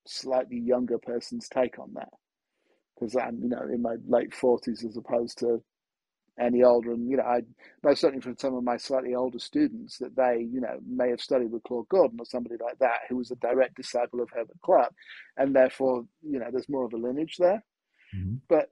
slightly 0.06 0.58
younger 0.58 0.98
person's 0.98 1.48
take 1.48 1.78
on 1.78 1.92
that. 1.94 2.12
Because 2.94 3.16
I'm, 3.16 3.40
you 3.42 3.48
know, 3.48 3.62
in 3.62 3.82
my 3.82 3.96
late 4.06 4.32
40s 4.32 4.84
as 4.84 4.96
opposed 4.96 5.38
to 5.38 5.62
any 6.38 6.62
older. 6.62 6.92
And, 6.92 7.08
you 7.08 7.16
know, 7.16 7.22
I 7.22 7.42
know 7.82 7.94
certainly 7.94 8.22
from 8.22 8.36
some 8.38 8.54
of 8.54 8.64
my 8.64 8.76
slightly 8.76 9.14
older 9.14 9.38
students 9.38 9.98
that 9.98 10.16
they, 10.16 10.46
you 10.52 10.60
know, 10.60 10.78
may 10.86 11.10
have 11.10 11.20
studied 11.20 11.52
with 11.52 11.62
Claude 11.62 11.88
Gordon 11.88 12.18
or 12.18 12.26
somebody 12.26 12.56
like 12.62 12.78
that 12.78 13.00
who 13.08 13.16
was 13.16 13.30
a 13.30 13.36
direct 13.36 13.76
disciple 13.76 14.20
of 14.20 14.30
Herbert 14.30 14.56
Clarke. 14.62 14.94
And 15.36 15.54
therefore, 15.54 16.04
you 16.22 16.38
know, 16.38 16.48
there's 16.50 16.68
more 16.68 16.84
of 16.84 16.92
a 16.92 16.96
lineage 16.96 17.36
there. 17.38 17.62
Mm-hmm. 18.16 18.36
But 18.48 18.70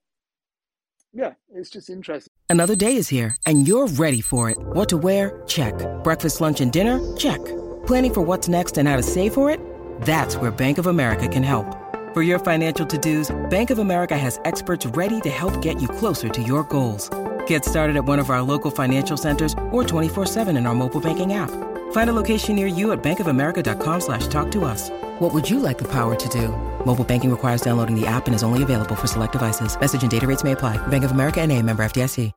yeah, 1.13 1.33
it's 1.55 1.71
just 1.71 1.91
interesting. 1.91 2.33
Another 2.49 2.75
day 2.75 2.97
is 2.97 3.09
here 3.09 3.37
and 3.47 3.67
you're 3.69 3.87
ready 3.87 4.21
for 4.21 4.51
it. 4.51 4.59
What 4.59 4.89
to 4.91 4.97
wear? 4.97 5.43
Check. 5.47 5.75
Breakfast, 6.03 6.41
lunch, 6.41 6.61
and 6.61 6.73
dinner? 6.73 7.01
Check. 7.17 7.45
Planning 7.87 8.15
for 8.15 8.23
what's 8.23 8.49
next 8.49 8.79
and 8.79 8.89
how 8.89 8.97
to 8.97 9.03
save 9.03 9.35
for 9.35 9.51
it? 9.51 9.61
That's 10.03 10.37
where 10.37 10.51
Bank 10.51 10.79
of 10.79 10.87
America 10.87 11.29
can 11.29 11.43
help. 11.43 11.67
For 12.13 12.23
your 12.23 12.39
financial 12.39 12.85
to-dos, 12.85 13.35
Bank 13.49 13.71
of 13.71 13.79
America 13.79 14.19
has 14.19 14.39
experts 14.45 14.85
ready 14.85 15.21
to 15.23 15.31
help 15.31 15.63
get 15.63 15.81
you 15.81 15.89
closer 15.89 16.29
to 16.29 16.43
your 16.43 16.63
goals. 16.65 17.09
Get 17.53 17.67
started 17.67 17.97
at 17.97 18.07
one 18.07 18.19
of 18.19 18.31
our 18.31 18.41
local 18.41 18.71
financial 18.71 19.19
centers 19.19 19.53
or 19.71 19.83
24-7 19.85 20.57
in 20.57 20.65
our 20.65 20.75
mobile 20.75 21.03
banking 21.03 21.35
app. 21.35 21.51
Find 21.93 22.09
a 22.09 22.15
location 22.15 22.57
near 22.57 22.67
you 22.67 22.93
at 22.93 23.03
bankofamerica.com 23.03 24.01
slash 24.01 24.27
talk 24.29 24.51
to 24.53 24.65
us. 24.65 24.89
What 25.19 25.35
would 25.35 25.51
you 25.51 25.59
like 25.59 25.77
the 25.77 25.87
power 25.87 26.15
to 26.15 26.29
do? 26.31 26.49
Mobile 26.87 27.05
banking 27.05 27.31
requires 27.31 27.61
downloading 27.61 27.95
the 27.95 28.07
app 28.07 28.25
and 28.27 28.35
is 28.35 28.43
only 28.43 28.63
available 28.63 28.95
for 28.95 29.07
select 29.07 29.35
devices. 29.35 29.79
Message 29.79 30.01
and 30.01 30.11
data 30.11 30.27
rates 30.27 30.43
may 30.43 30.53
apply. 30.53 30.79
Bank 30.87 31.05
of 31.05 31.11
America 31.11 31.43
and 31.43 31.53
a 31.53 31.61
member 31.61 31.85
FDIC. 31.85 32.33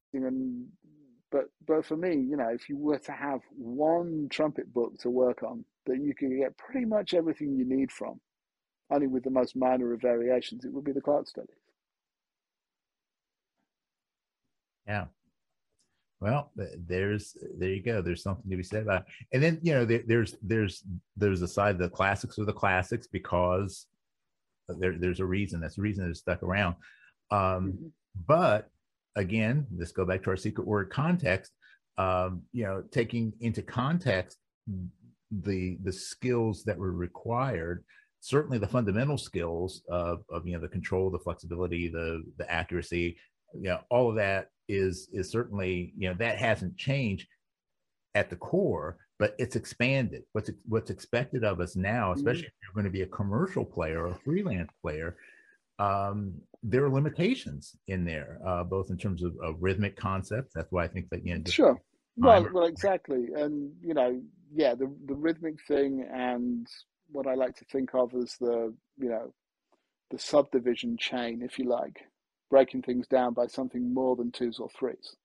but, 1.32 1.46
but 1.66 1.86
for 1.86 1.96
me, 1.96 2.16
you 2.16 2.36
know, 2.36 2.50
if 2.50 2.68
you 2.68 2.76
were 2.76 3.00
to 3.00 3.14
have 3.14 3.40
one 3.56 4.28
trumpet 4.30 4.74
book 4.74 4.98
to 5.00 5.10
work 5.10 5.44
on 5.44 5.64
that 5.86 5.98
you 6.02 6.14
could 6.14 6.36
get 6.38 6.58
pretty 6.58 6.86
much 6.86 7.14
everything 7.14 7.56
you 7.56 7.64
need 7.64 7.90
from, 7.90 8.20
only 8.92 9.08
with 9.08 9.24
the 9.24 9.30
most 9.30 9.56
minor 9.56 9.94
of 9.94 10.02
variations, 10.02 10.66
it 10.66 10.74
would 10.74 10.84
be 10.84 10.92
the 10.92 11.00
Clarke 11.00 11.30
Studies. 11.30 11.65
Yeah, 14.88 15.06
well, 16.22 16.52
there's 16.56 17.36
there 17.58 17.70
you 17.70 17.84
go. 17.84 18.02
There's 18.02 18.24
something 18.24 18.50
to 18.50 18.58
be 18.58 18.64
said 18.64 18.84
about. 18.84 19.02
It. 19.02 19.08
And 19.34 19.44
then 19.44 19.60
you 19.62 19.74
know 19.74 19.86
there, 19.86 20.04
there's 20.08 20.36
there's 20.42 20.84
there's 21.18 21.42
a 21.42 21.48
side 21.48 21.78
the 21.78 21.90
classics 21.90 22.40
are 22.40 22.46
the 22.46 22.54
classics 22.54 23.08
because 23.08 23.86
there, 24.68 24.98
there's 24.98 25.20
a 25.20 25.26
reason. 25.26 25.60
That's 25.60 25.76
the 25.76 25.82
reason 25.82 26.10
it's 26.10 26.20
stuck 26.20 26.42
around. 26.42 26.76
Um, 27.32 27.40
mm-hmm. 27.40 27.88
But 28.28 28.70
again, 29.16 29.68
let's 29.78 29.92
go 29.92 30.06
back 30.06 30.24
to 30.24 30.30
our 30.30 30.38
secret 30.38 30.66
word 30.66 30.90
context. 30.90 31.52
Um, 31.98 32.44
you 32.54 32.64
know, 32.64 32.84
taking 32.92 33.34
into 33.42 33.62
context 33.62 34.38
the 35.32 35.78
the 35.84 35.94
skills 35.94 36.64
that 36.64 36.78
were 36.78 36.92
required 36.92 37.84
certainly 38.22 38.58
the 38.58 38.68
fundamental 38.68 39.20
skills 39.20 39.84
of, 39.88 40.24
of 40.32 40.48
you 40.48 40.54
know 40.54 40.60
the 40.60 40.68
control 40.68 41.12
the 41.12 41.20
flexibility 41.20 41.88
the 41.88 42.24
the 42.38 42.52
accuracy 42.52 43.16
you 43.54 43.70
know 43.70 43.80
all 43.90 44.10
of 44.10 44.16
that 44.16 44.50
is 44.68 45.08
is 45.14 45.30
certainly 45.30 45.94
you 45.98 46.10
know 46.10 46.16
that 46.16 46.38
hasn't 46.38 46.76
changed 46.78 47.28
at 48.16 48.30
the 48.30 48.36
core 48.36 48.98
but 49.18 49.34
it's 49.38 49.56
expanded. 49.56 50.24
What's 50.34 50.52
what's 50.68 50.90
expected 50.90 51.44
of 51.44 51.60
us 51.60 51.76
now 51.76 52.10
mm-hmm. 52.10 52.20
especially 52.20 52.42
mm-hmm. 52.42 52.48
if 52.48 52.54
you're 52.64 52.74
going 52.74 52.92
to 52.92 52.98
be 52.98 53.04
a 53.04 53.08
commercial 53.08 53.64
player 53.66 54.06
or 54.06 54.08
a 54.08 54.16
freelance 54.16 54.72
player 54.82 55.16
um, 55.78 56.34
there 56.64 56.84
are 56.86 56.90
limitations 56.90 57.76
in 57.88 58.06
there 58.06 58.40
uh, 58.46 58.64
both 58.64 58.90
in 58.90 58.98
terms 58.98 59.24
of, 59.24 59.36
of, 59.44 59.58
rhythmic 59.60 59.98
concepts. 59.98 60.54
That's 60.56 60.72
why 60.72 60.86
i 60.86 60.88
think 60.88 61.10
that 61.10 61.26
you 61.26 61.38
know 61.38 61.44
sure. 61.48 61.82
Well 62.18 62.48
well 62.54 62.66
exactly. 62.66 63.28
And 63.36 63.72
you 63.82 63.94
know 63.94 64.22
yeah 64.54 64.74
the 64.74 64.92
the 65.06 65.16
rhythmic 65.16 65.56
thing 65.68 66.08
and 66.14 66.68
what 67.12 67.28
i 67.28 67.34
like 67.34 67.56
to 67.56 67.66
think 67.66 67.94
of 67.94 68.14
as 68.16 68.36
the 68.40 68.74
you 68.98 69.10
know 69.10 69.34
the 70.12 70.20
subdivision 70.20 70.98
chain 70.98 71.42
if 71.44 71.60
you 71.60 71.66
like 71.66 71.98
breaking 72.50 72.84
things 72.84 73.08
down 73.08 73.34
by 73.34 73.48
something 73.48 73.94
more 73.94 74.16
than 74.16 74.32
twos 74.32 74.60
or 74.60 74.70
threes. 74.70 75.16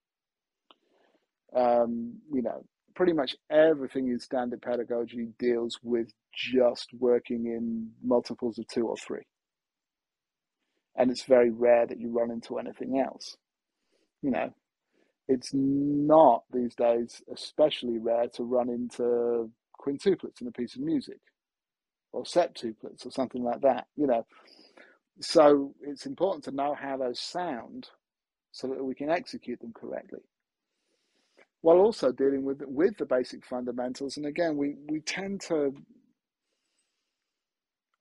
Um, 1.55 2.15
you 2.33 2.43
know, 2.43 2.65
pretty 2.95 3.13
much 3.13 3.35
everything 3.51 4.09
in 4.09 4.19
standard 4.19 4.63
pedagogy 4.63 5.29
deals 5.39 5.79
with 5.83 6.09
just 6.33 6.89
working 6.99 7.47
in 7.47 7.91
multiples 8.03 8.59
of 8.59 8.67
two 8.69 8.87
or 8.87 8.97
three. 8.97 9.23
And 10.97 11.11
it's 11.11 11.25
very 11.25 11.51
rare 11.51 11.87
that 11.87 12.01
you 12.01 12.11
run 12.11 12.31
into 12.31 12.59
anything 12.59 12.99
else. 12.99 13.37
You 14.23 14.31
know, 14.33 14.53
it's 15.29 15.51
not 15.55 16.45
these 16.53 16.75
days 16.75 17.23
especially 17.33 17.99
rare 17.99 18.29
to 18.35 18.43
run 18.43 18.69
into 18.69 19.51
quintuplets 19.81 20.41
in 20.41 20.49
a 20.49 20.53
piece 20.53 20.75
of 20.77 20.83
music 20.83 21.21
or 22.13 22.25
septuplets 22.25 23.07
or 23.07 23.11
something 23.11 23.43
like 23.43 23.61
that, 23.63 23.87
you 23.97 24.07
know. 24.07 24.27
So 25.21 25.75
it's 25.83 26.07
important 26.07 26.45
to 26.45 26.51
know 26.53 26.75
how 26.75 26.97
those 26.97 27.21
sound 27.21 27.89
so 28.53 28.69
that 28.69 28.85
we 28.85 28.95
can 28.95 29.11
execute 29.11 29.61
them 29.61 29.73
correctly 29.73 30.21
while 31.63 31.79
also 31.79 32.13
dealing 32.13 32.45
with 32.45 32.63
with 32.67 32.97
the 32.97 33.07
basic 33.07 33.45
fundamentals. 33.45 34.17
And 34.17 34.27
again, 34.27 34.57
we 34.57 34.77
we 34.89 35.01
tend 35.01 35.41
to, 35.43 35.75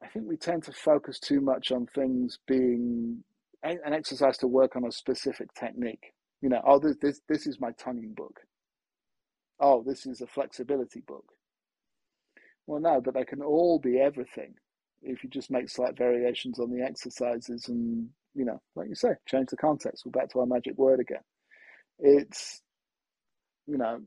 I 0.03 0.07
think 0.07 0.27
we 0.27 0.37
tend 0.37 0.63
to 0.63 0.71
focus 0.71 1.19
too 1.19 1.41
much 1.41 1.71
on 1.71 1.85
things 1.87 2.39
being 2.47 3.23
an 3.63 3.93
exercise 3.93 4.37
to 4.37 4.47
work 4.47 4.75
on 4.75 4.85
a 4.85 4.91
specific 4.91 5.53
technique. 5.53 6.13
You 6.41 6.49
know, 6.49 6.61
oh, 6.65 6.79
this 6.79 6.95
this 7.01 7.21
this 7.27 7.47
is 7.47 7.59
my 7.59 7.71
tonguing 7.71 8.13
book. 8.13 8.39
Oh, 9.59 9.83
this 9.85 10.05
is 10.05 10.21
a 10.21 10.27
flexibility 10.27 11.01
book. 11.05 11.25
Well, 12.65 12.79
no, 12.79 13.01
but 13.01 13.13
they 13.13 13.25
can 13.25 13.41
all 13.41 13.79
be 13.79 13.99
everything 13.99 14.53
if 15.01 15.23
you 15.23 15.29
just 15.29 15.51
make 15.51 15.69
slight 15.69 15.97
variations 15.97 16.59
on 16.59 16.71
the 16.71 16.83
exercises 16.83 17.67
and 17.69 18.09
you 18.35 18.45
know, 18.45 18.61
like 18.75 18.87
you 18.89 18.95
say, 18.95 19.09
change 19.27 19.47
the 19.49 19.57
context. 19.57 20.03
We're 20.05 20.11
back 20.11 20.29
to 20.29 20.39
our 20.39 20.45
magic 20.45 20.77
word 20.77 20.99
again. 20.99 21.23
It's 21.99 22.61
you 23.67 23.77
know, 23.77 24.01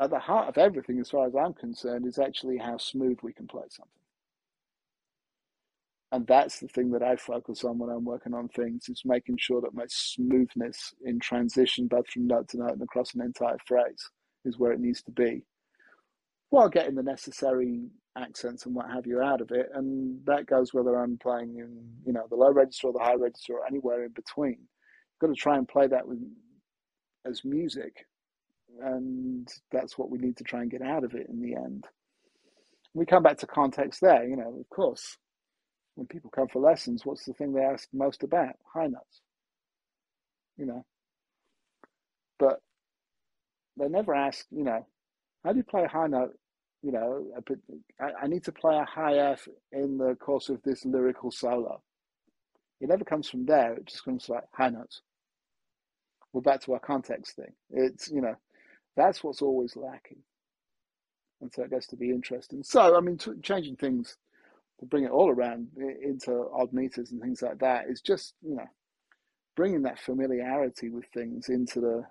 at 0.00 0.10
the 0.10 0.18
heart 0.18 0.48
of 0.48 0.58
everything, 0.58 0.98
as 1.00 1.10
far 1.10 1.26
as 1.26 1.34
I'm 1.36 1.54
concerned, 1.54 2.06
is 2.06 2.18
actually 2.18 2.58
how 2.58 2.78
smooth 2.78 3.18
we 3.22 3.32
can 3.32 3.46
play 3.46 3.62
something. 3.68 3.90
And 6.10 6.26
that's 6.26 6.60
the 6.60 6.68
thing 6.68 6.92
that 6.92 7.02
I 7.02 7.16
focus 7.16 7.64
on 7.64 7.78
when 7.78 7.90
I'm 7.90 8.04
working 8.04 8.34
on 8.34 8.48
things 8.48 8.88
is 8.88 9.02
making 9.04 9.36
sure 9.38 9.60
that 9.60 9.74
my 9.74 9.86
smoothness 9.88 10.94
in 11.04 11.18
transition, 11.18 11.88
both 11.88 12.08
from 12.08 12.28
note 12.28 12.48
to 12.50 12.58
note 12.58 12.72
and 12.72 12.82
across 12.82 13.14
an 13.14 13.20
entire 13.20 13.58
phrase, 13.66 14.10
is 14.44 14.58
where 14.58 14.72
it 14.72 14.80
needs 14.80 15.02
to 15.02 15.10
be, 15.10 15.42
while 16.50 16.68
getting 16.68 16.94
the 16.94 17.02
necessary 17.02 17.88
accents 18.16 18.66
and 18.66 18.74
what 18.74 18.90
have 18.90 19.06
you 19.06 19.20
out 19.20 19.40
of 19.40 19.50
it. 19.50 19.68
And 19.74 20.20
that 20.26 20.46
goes 20.46 20.74
whether 20.74 20.96
I'm 20.96 21.18
playing 21.18 21.58
in, 21.58 21.84
you 22.06 22.12
know, 22.12 22.26
the 22.30 22.36
low 22.36 22.52
register 22.52 22.88
or 22.88 22.92
the 22.92 23.00
high 23.00 23.14
register 23.14 23.54
or 23.54 23.66
anywhere 23.66 24.04
in 24.04 24.12
between. 24.12 24.58
I've 24.60 25.28
got 25.28 25.34
to 25.34 25.40
try 25.40 25.56
and 25.56 25.68
play 25.68 25.86
that 25.88 26.06
with 26.06 26.20
as 27.26 27.42
music 27.44 28.06
and 28.82 29.48
that's 29.72 29.98
what 29.98 30.10
we 30.10 30.18
need 30.18 30.36
to 30.38 30.44
try 30.44 30.62
and 30.62 30.70
get 30.70 30.82
out 30.82 31.04
of 31.04 31.14
it 31.14 31.28
in 31.28 31.40
the 31.40 31.54
end. 31.54 31.84
We 32.94 33.06
come 33.06 33.22
back 33.22 33.38
to 33.38 33.46
context 33.46 34.00
there, 34.00 34.26
you 34.28 34.36
know, 34.36 34.56
of 34.60 34.68
course, 34.70 35.16
when 35.94 36.06
people 36.06 36.30
come 36.30 36.48
for 36.48 36.60
lessons, 36.60 37.04
what's 37.04 37.24
the 37.24 37.32
thing 37.34 37.52
they 37.52 37.62
ask 37.62 37.88
most 37.92 38.22
about? 38.22 38.54
High 38.72 38.86
notes, 38.86 39.20
you 40.56 40.66
know. 40.66 40.84
But 42.38 42.60
they 43.78 43.88
never 43.88 44.14
ask, 44.14 44.46
you 44.50 44.64
know, 44.64 44.86
how 45.44 45.52
do 45.52 45.58
you 45.58 45.64
play 45.64 45.84
a 45.84 45.88
high 45.88 46.06
note? 46.08 46.34
You 46.84 46.92
know, 46.92 47.24
I, 47.98 48.26
need 48.26 48.44
to 48.44 48.52
play 48.52 48.76
a 48.76 48.84
high 48.84 49.16
F 49.16 49.48
in 49.72 49.96
the 49.96 50.16
course 50.16 50.50
of 50.50 50.60
this 50.62 50.84
lyrical 50.84 51.30
solo. 51.30 51.80
It 52.78 52.90
never 52.90 53.04
comes 53.04 53.26
from 53.26 53.46
there. 53.46 53.72
It 53.72 53.86
just 53.86 54.04
comes 54.04 54.28
like 54.28 54.44
high 54.52 54.68
notes. 54.68 55.00
We're 56.34 56.42
back 56.42 56.60
to 56.62 56.74
our 56.74 56.80
context 56.80 57.36
thing. 57.36 57.54
It's, 57.70 58.10
you 58.10 58.20
know, 58.20 58.34
that's 58.96 59.24
what's 59.24 59.40
always 59.40 59.76
lacking. 59.76 60.18
And 61.40 61.50
so 61.54 61.62
it 61.62 61.70
gets 61.70 61.86
to 61.86 61.96
be 61.96 62.10
interesting. 62.10 62.62
So, 62.62 62.94
I 62.94 63.00
mean, 63.00 63.16
t- 63.16 63.32
changing 63.42 63.76
things 63.76 64.18
to 64.80 64.84
bring 64.84 65.04
it 65.04 65.10
all 65.10 65.30
around 65.30 65.68
into 65.78 66.48
odd 66.52 66.74
meters 66.74 67.12
and 67.12 67.22
things 67.22 67.40
like 67.40 67.60
that 67.60 67.86
is 67.88 68.02
just, 68.02 68.34
you 68.42 68.56
know, 68.56 68.68
bringing 69.56 69.82
that 69.82 70.00
familiarity 70.00 70.90
with 70.90 71.06
things 71.14 71.48
into 71.48 71.80
the 71.80 72.04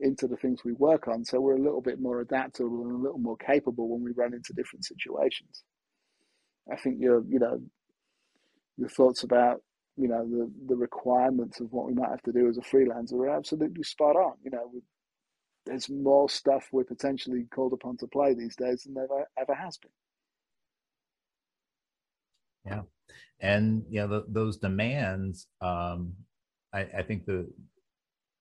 into 0.00 0.26
the 0.26 0.36
things 0.36 0.64
we 0.64 0.72
work 0.74 1.08
on 1.08 1.24
so 1.24 1.40
we're 1.40 1.56
a 1.56 1.62
little 1.62 1.80
bit 1.80 2.00
more 2.00 2.20
adaptable 2.20 2.82
and 2.84 2.92
a 2.92 3.02
little 3.02 3.18
more 3.18 3.36
capable 3.36 3.88
when 3.88 4.02
we 4.02 4.12
run 4.12 4.34
into 4.34 4.52
different 4.52 4.84
situations 4.84 5.64
i 6.72 6.76
think 6.76 7.00
your 7.00 7.24
you 7.28 7.38
know 7.38 7.60
your 8.76 8.88
thoughts 8.88 9.24
about 9.24 9.60
you 9.96 10.06
know 10.06 10.24
the 10.24 10.50
the 10.68 10.76
requirements 10.76 11.60
of 11.60 11.72
what 11.72 11.86
we 11.86 11.94
might 11.94 12.10
have 12.10 12.22
to 12.22 12.32
do 12.32 12.48
as 12.48 12.58
a 12.58 12.60
freelancer 12.60 13.14
are 13.14 13.30
absolutely 13.30 13.82
spot 13.82 14.14
on 14.14 14.34
you 14.42 14.50
know 14.50 14.70
there's 15.68 15.90
more 15.90 16.28
stuff 16.30 16.68
we're 16.72 16.84
potentially 16.84 17.44
called 17.54 17.74
upon 17.74 17.96
to 17.98 18.06
play 18.06 18.34
these 18.34 18.56
days 18.56 18.84
than 18.84 18.94
there 18.94 19.04
ever, 19.04 19.26
ever 19.38 19.54
has 19.54 19.76
been. 19.76 19.90
Yeah, 22.64 22.82
and 23.40 23.84
you 23.90 24.00
know 24.00 24.08
the, 24.08 24.24
those 24.28 24.56
demands. 24.56 25.46
Um, 25.60 26.14
I, 26.72 26.80
I 26.80 27.02
think 27.02 27.26
the 27.26 27.48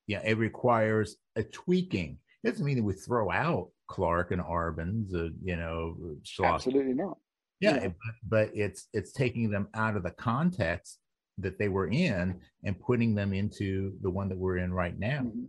yeah 0.07 0.21
it 0.23 0.37
requires 0.37 1.17
a 1.35 1.43
tweaking. 1.43 2.17
It 2.43 2.51
doesn't 2.51 2.65
mean 2.65 2.77
that 2.77 2.83
we 2.83 2.93
throw 2.93 3.31
out 3.31 3.69
Clarke 3.87 4.31
and 4.31 4.41
Arban's, 4.41 5.13
uh, 5.13 5.29
you 5.43 5.55
know, 5.55 5.97
Schloss. 6.23 6.55
absolutely 6.55 6.93
not. 6.93 7.17
Yeah, 7.59 7.75
yeah. 7.75 7.81
It, 7.83 7.93
but 8.27 8.51
it's 8.53 8.87
it's 8.93 9.11
taking 9.11 9.49
them 9.49 9.67
out 9.73 9.95
of 9.95 10.03
the 10.03 10.11
context 10.11 10.99
that 11.39 11.57
they 11.59 11.69
were 11.69 11.87
in 11.87 12.39
and 12.63 12.79
putting 12.79 13.15
them 13.15 13.33
into 13.33 13.93
the 14.01 14.09
one 14.09 14.27
that 14.29 14.37
we're 14.37 14.57
in 14.57 14.73
right 14.73 14.97
now. 14.97 15.21
Mm-hmm. 15.21 15.45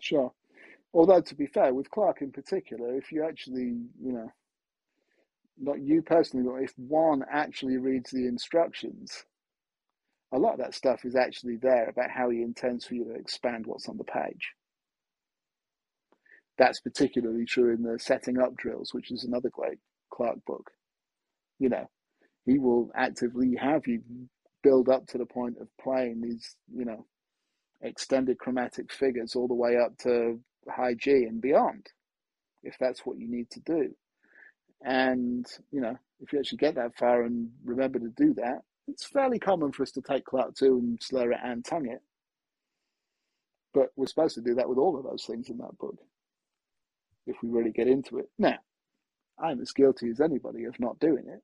Sure. 0.00 0.32
Although, 0.92 1.20
to 1.20 1.34
be 1.34 1.46
fair, 1.46 1.72
with 1.72 1.90
Clarke 1.90 2.22
in 2.22 2.32
particular, 2.32 2.96
if 2.96 3.12
you 3.12 3.24
actually, 3.24 3.76
you 4.02 4.12
know, 4.12 4.32
not 5.58 5.80
you 5.80 6.02
personally, 6.02 6.44
but 6.44 6.62
if 6.62 6.72
one 6.76 7.24
actually 7.30 7.76
reads 7.76 8.10
the 8.10 8.26
instructions, 8.26 9.24
a 10.32 10.38
lot 10.38 10.54
of 10.54 10.58
that 10.60 10.74
stuff 10.74 11.04
is 11.04 11.16
actually 11.16 11.56
there 11.56 11.88
about 11.88 12.10
how 12.10 12.30
he 12.30 12.42
intends 12.42 12.86
for 12.86 12.94
you 12.94 13.04
to 13.04 13.14
expand 13.14 13.66
what's 13.66 13.88
on 13.88 13.96
the 13.96 14.04
page. 14.04 14.54
That's 16.58 16.80
particularly 16.80 17.46
true 17.46 17.74
in 17.74 17.82
the 17.82 17.98
setting 17.98 18.38
up 18.38 18.56
drills, 18.56 18.92
which 18.92 19.10
is 19.10 19.24
another 19.24 19.48
great 19.50 19.78
Clarke 20.12 20.44
book. 20.46 20.70
You 21.58 21.70
know, 21.70 21.88
he 22.44 22.58
will 22.58 22.90
actively 22.94 23.56
have 23.56 23.86
you 23.86 24.02
build 24.62 24.88
up 24.88 25.06
to 25.08 25.18
the 25.18 25.26
point 25.26 25.56
of 25.60 25.68
playing 25.80 26.20
these, 26.20 26.54
you 26.72 26.84
know, 26.84 27.06
extended 27.82 28.38
chromatic 28.38 28.92
figures 28.92 29.34
all 29.34 29.48
the 29.48 29.54
way 29.54 29.78
up 29.78 29.96
to 29.98 30.38
high 30.68 30.94
G 30.94 31.24
and 31.24 31.40
beyond, 31.40 31.86
if 32.62 32.76
that's 32.78 33.00
what 33.06 33.18
you 33.18 33.28
need 33.28 33.50
to 33.50 33.60
do. 33.60 33.94
And, 34.84 35.46
you 35.70 35.80
know, 35.80 35.96
if 36.20 36.32
you 36.32 36.38
actually 36.38 36.58
get 36.58 36.74
that 36.76 36.96
far 36.96 37.22
and 37.22 37.50
remember 37.64 37.98
to 37.98 38.08
do 38.08 38.34
that, 38.34 38.60
it's 38.90 39.04
fairly 39.06 39.38
common 39.38 39.72
for 39.72 39.82
us 39.82 39.92
to 39.92 40.02
take 40.02 40.24
Clarke 40.24 40.54
2 40.54 40.78
and 40.78 41.02
slur 41.02 41.32
it 41.32 41.38
and 41.42 41.64
tongue 41.64 41.86
it. 41.88 42.02
But 43.72 43.90
we're 43.96 44.06
supposed 44.06 44.34
to 44.34 44.40
do 44.40 44.54
that 44.56 44.68
with 44.68 44.78
all 44.78 44.98
of 44.98 45.04
those 45.04 45.24
things 45.24 45.48
in 45.48 45.58
that 45.58 45.78
book, 45.78 45.96
if 47.26 47.36
we 47.42 47.48
really 47.48 47.70
get 47.70 47.86
into 47.86 48.18
it. 48.18 48.28
Now, 48.38 48.58
I'm 49.42 49.60
as 49.60 49.72
guilty 49.72 50.10
as 50.10 50.20
anybody 50.20 50.64
of 50.64 50.78
not 50.80 50.98
doing 50.98 51.24
it. 51.28 51.42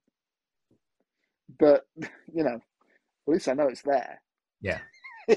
But, 1.59 1.87
you 2.35 2.43
know, 2.43 2.57
at 2.57 3.33
least 3.33 3.49
I 3.49 3.55
know 3.55 3.69
it's 3.69 3.83
there. 3.83 4.21
Yeah. 4.61 4.81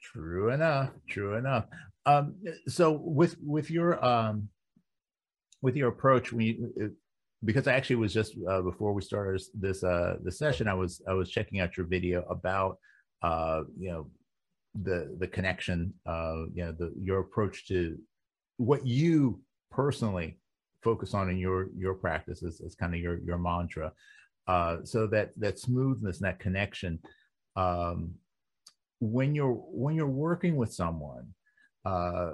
True 0.00 0.50
enough. 0.50 0.90
True 1.08 1.34
enough. 1.34 1.66
Um, 2.06 2.36
so 2.66 2.92
with 2.92 3.36
with 3.42 3.70
your 3.70 4.02
um, 4.02 4.48
with 5.60 5.76
your 5.76 5.88
approach, 5.88 6.32
we 6.32 6.58
because 7.44 7.68
I 7.68 7.74
actually 7.74 7.96
was 7.96 8.12
just 8.12 8.34
uh, 8.48 8.62
before 8.62 8.92
we 8.92 9.02
started 9.02 9.40
this 9.54 9.84
uh, 9.84 10.16
the 10.22 10.32
session, 10.32 10.68
I 10.68 10.74
was 10.74 11.02
I 11.08 11.12
was 11.12 11.30
checking 11.30 11.60
out 11.60 11.76
your 11.76 11.86
video 11.86 12.22
about 12.28 12.78
uh, 13.22 13.62
you 13.78 13.90
know 13.90 14.10
the 14.82 15.16
the 15.18 15.26
connection, 15.26 15.94
uh, 16.06 16.44
you 16.52 16.64
know 16.64 16.72
the 16.72 16.92
your 17.00 17.20
approach 17.20 17.66
to 17.68 17.96
what 18.56 18.86
you 18.86 19.40
personally 19.70 20.38
focus 20.82 21.14
on 21.14 21.30
in 21.30 21.38
your 21.38 21.68
your 21.76 21.94
practice 21.94 22.42
is, 22.42 22.60
is 22.60 22.74
kind 22.74 22.94
of 22.94 23.00
your 23.00 23.18
your 23.18 23.38
mantra. 23.38 23.92
Uh, 24.46 24.78
so 24.84 25.06
that 25.06 25.30
that 25.36 25.58
smoothness, 25.58 26.18
that 26.18 26.40
connection. 26.40 26.98
Um, 27.54 28.14
when 29.00 29.34
you're 29.34 29.52
when 29.52 29.94
you're 29.94 30.06
working 30.06 30.56
with 30.56 30.72
someone 30.72 31.28
uh, 31.84 32.32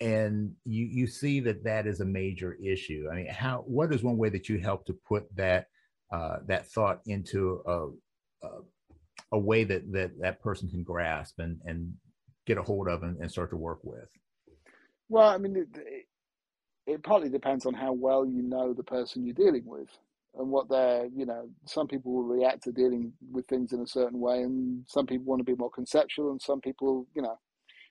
and 0.00 0.52
you 0.64 0.86
you 0.86 1.06
see 1.06 1.40
that 1.40 1.64
that 1.64 1.86
is 1.86 2.00
a 2.00 2.04
major 2.04 2.56
issue. 2.62 3.08
I 3.10 3.16
mean 3.16 3.28
how 3.28 3.64
what 3.66 3.92
is 3.92 4.02
one 4.02 4.16
way 4.16 4.28
that 4.30 4.48
you 4.48 4.58
help 4.58 4.86
to 4.86 4.96
put 5.06 5.24
that 5.36 5.66
uh, 6.12 6.38
that 6.46 6.66
thought 6.66 7.00
into 7.06 7.62
a, 7.66 7.88
a, 8.46 8.50
a 9.32 9.38
way 9.38 9.64
that 9.64 9.90
that 9.92 10.12
that 10.20 10.40
person 10.40 10.68
can 10.68 10.82
grasp 10.82 11.38
and 11.38 11.60
and 11.64 11.92
get 12.46 12.58
a 12.58 12.62
hold 12.62 12.88
of 12.88 13.02
and, 13.02 13.18
and 13.18 13.30
start 13.30 13.50
to 13.50 13.56
work 13.56 13.80
with? 13.82 14.08
Well 15.08 15.28
i 15.28 15.38
mean 15.38 15.56
it, 15.56 15.68
it, 15.74 16.06
it 16.86 17.02
partly 17.02 17.28
depends 17.28 17.66
on 17.66 17.74
how 17.74 17.92
well 17.92 18.24
you 18.24 18.42
know 18.42 18.72
the 18.72 18.84
person 18.84 19.24
you're 19.24 19.34
dealing 19.34 19.64
with 19.66 19.88
and 20.38 20.48
what 20.48 20.68
they're, 20.68 21.06
you 21.14 21.26
know, 21.26 21.48
some 21.66 21.86
people 21.88 22.12
will 22.12 22.22
react 22.22 22.62
to 22.64 22.72
dealing 22.72 23.12
with 23.32 23.46
things 23.46 23.72
in 23.72 23.80
a 23.80 23.86
certain 23.86 24.20
way, 24.20 24.42
and 24.42 24.84
some 24.86 25.06
people 25.06 25.24
want 25.26 25.40
to 25.40 25.44
be 25.44 25.56
more 25.56 25.70
conceptual, 25.70 26.30
and 26.30 26.40
some 26.40 26.60
people, 26.60 27.06
you 27.14 27.22
know, 27.22 27.38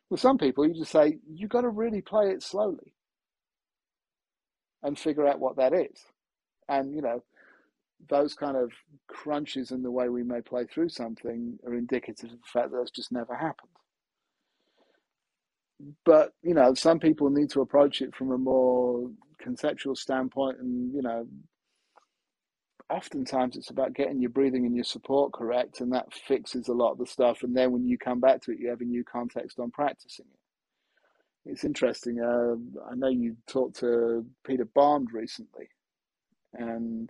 with 0.10 0.20
some 0.20 0.38
people, 0.38 0.68
you 0.68 0.74
just 0.74 0.92
say, 0.92 1.20
you've 1.30 1.50
got 1.50 1.62
to 1.62 1.70
really 1.70 2.02
play 2.02 2.30
it 2.32 2.44
slowly. 2.44 2.94
and 4.84 4.98
figure 4.98 5.28
out 5.28 5.40
what 5.40 5.58
that 5.58 5.74
is. 5.74 6.06
And, 6.70 6.94
you 6.96 7.02
know, 7.02 7.24
those 8.10 8.34
kind 8.34 8.58
of 8.58 8.72
crunches 9.08 9.72
in 9.72 9.84
the 9.84 9.92
way 9.92 10.10
we 10.10 10.24
may 10.24 10.42
play 10.42 10.66
through 10.66 10.90
something 10.90 11.58
are 11.66 11.74
indicative 11.76 12.32
of 12.32 12.38
the 12.42 12.48
fact 12.52 12.72
that 12.72 12.82
it's 12.82 12.92
just 12.92 13.12
never 13.12 13.36
happened. 13.36 13.72
But, 16.06 16.34
you 16.42 16.54
know, 16.54 16.74
some 16.74 17.00
people 17.00 17.30
need 17.30 17.50
to 17.52 17.62
approach 17.62 18.02
it 18.02 18.16
from 18.16 18.32
a 18.32 18.38
more 18.38 19.12
conceptual 19.40 19.96
standpoint 19.96 20.60
and, 20.60 20.94
you 20.94 21.02
know, 21.02 21.28
oftentimes 22.90 23.56
it's 23.56 23.70
about 23.70 23.94
getting 23.94 24.22
your 24.22 24.30
breathing 24.30 24.66
and 24.66 24.76
your 24.76 24.86
support 24.86 25.34
correct, 25.34 25.82
and 25.82 25.92
that 25.94 26.14
fixes 26.14 26.68
a 26.68 26.74
lot 26.74 26.92
of 26.92 26.98
the 26.98 27.06
stuff. 27.06 27.44
And 27.44 27.56
then 27.56 27.72
when 27.72 27.86
you 27.86 27.98
come 27.98 28.20
back 28.20 28.42
to 28.44 28.52
it, 28.52 28.60
you 28.60 28.70
have 28.70 28.82
a 28.82 28.86
new 28.86 29.04
context 29.04 29.60
on 29.60 29.72
practicing 29.72 30.26
it. 30.26 31.52
It's 31.52 31.64
interesting. 31.64 32.20
Uh, 32.20 32.56
I 32.90 32.96
know 32.96 33.08
you 33.08 33.38
talked 33.48 33.80
to 33.80 34.26
Peter 34.46 34.66
Bond 34.66 35.10
recently, 35.14 35.70
and 36.54 37.10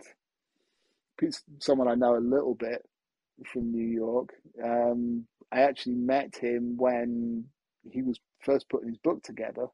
someone 1.58 1.88
I 1.88 1.94
know 1.94 2.16
a 2.16 2.18
little 2.18 2.54
bit 2.54 2.82
from 3.52 3.72
New 3.72 3.86
York. 3.86 4.30
Um, 4.64 5.26
I 5.52 5.62
actually 5.62 5.94
met 5.94 6.36
him 6.36 6.76
when 6.76 7.44
he 7.90 8.02
was 8.02 8.20
first 8.44 8.68
putting 8.68 8.88
his 8.88 8.98
book 8.98 9.22
together. 9.22 9.66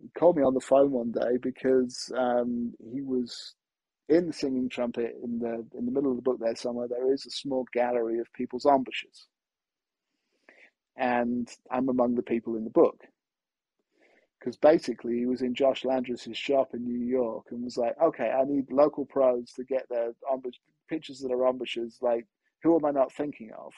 He 0.00 0.08
called 0.18 0.36
me 0.36 0.42
on 0.42 0.54
the 0.54 0.60
phone 0.60 0.90
one 0.90 1.12
day 1.12 1.38
because 1.40 2.12
um, 2.16 2.74
he 2.92 3.00
was 3.00 3.54
in 4.08 4.26
the 4.26 4.32
singing 4.32 4.68
trumpet 4.68 5.16
in 5.22 5.38
the 5.38 5.64
in 5.78 5.86
the 5.86 5.92
middle 5.92 6.10
of 6.10 6.16
the 6.16 6.22
book 6.22 6.38
there 6.38 6.54
somewhere 6.54 6.88
there 6.88 7.12
is 7.12 7.24
a 7.26 7.30
small 7.30 7.64
gallery 7.72 8.18
of 8.18 8.32
people's 8.34 8.66
embouchures 8.66 9.26
and 10.96 11.48
i'm 11.70 11.88
among 11.88 12.14
the 12.14 12.22
people 12.22 12.56
in 12.56 12.64
the 12.64 12.70
book. 12.70 13.00
Because 14.38 14.56
basically 14.56 15.18
he 15.18 15.26
was 15.26 15.40
in 15.40 15.54
josh 15.54 15.84
landress's 15.84 16.36
shop 16.36 16.70
in 16.74 16.84
new 16.84 17.06
york 17.06 17.46
and 17.50 17.64
was 17.64 17.78
like 17.78 17.94
okay 18.02 18.30
i 18.30 18.44
need 18.44 18.70
local 18.70 19.06
pros 19.06 19.52
to 19.54 19.64
get 19.64 19.88
their 19.88 20.12
embouch 20.32 20.58
pictures 20.88 21.20
that 21.20 21.32
are 21.32 21.48
ambushes 21.48 21.98
like 22.02 22.26
who 22.62 22.76
am 22.76 22.84
i 22.84 22.90
not 22.90 23.12
thinking 23.12 23.50
of? 23.58 23.72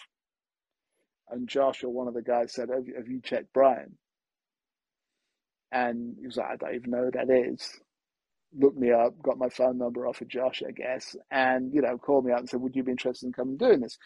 And 1.30 1.48
josh 1.48 1.84
or 1.84 1.90
one 1.90 2.08
of 2.08 2.14
the 2.14 2.22
guys 2.22 2.52
said 2.52 2.68
have, 2.70 2.86
have 2.96 3.08
you 3.08 3.20
checked 3.20 3.52
brian? 3.52 3.96
And 5.70 6.16
he 6.20 6.26
was 6.26 6.36
like 6.36 6.48
i 6.50 6.56
don't 6.56 6.74
even 6.74 6.90
know 6.90 7.04
who 7.04 7.10
that 7.12 7.30
is 7.30 7.80
looked 8.58 8.78
me 8.78 8.92
up, 8.92 9.20
got 9.22 9.38
my 9.38 9.48
phone 9.48 9.78
number 9.78 10.06
off 10.06 10.20
of 10.20 10.28
Josh, 10.28 10.62
I 10.66 10.70
guess, 10.72 11.16
and 11.30 11.72
you 11.74 11.82
know, 11.82 11.98
called 11.98 12.24
me 12.26 12.32
up 12.32 12.40
and 12.40 12.48
said, 12.48 12.60
"Would 12.60 12.76
you 12.76 12.82
be 12.82 12.92
interested 12.92 13.26
in 13.26 13.32
coming 13.32 13.56
doing 13.56 13.80
this?" 13.80 13.98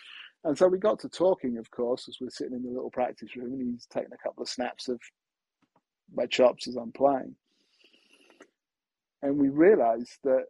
And 0.44 0.56
so 0.56 0.68
we 0.68 0.78
got 0.78 0.98
to 1.00 1.08
talking, 1.08 1.58
of 1.58 1.70
course, 1.70 2.08
as 2.08 2.16
we're 2.20 2.30
sitting 2.30 2.54
in 2.54 2.62
the 2.62 2.70
little 2.70 2.90
practice 2.90 3.36
room, 3.36 3.52
and 3.52 3.72
he's 3.72 3.86
taking 3.86 4.12
a 4.12 4.18
couple 4.26 4.42
of 4.42 4.48
snaps 4.48 4.88
of 4.88 5.00
my 6.14 6.26
chops 6.26 6.66
as 6.68 6.76
I'm 6.76 6.92
playing, 6.92 7.36
and 9.22 9.38
we 9.38 9.48
realised 9.48 10.18
that, 10.24 10.44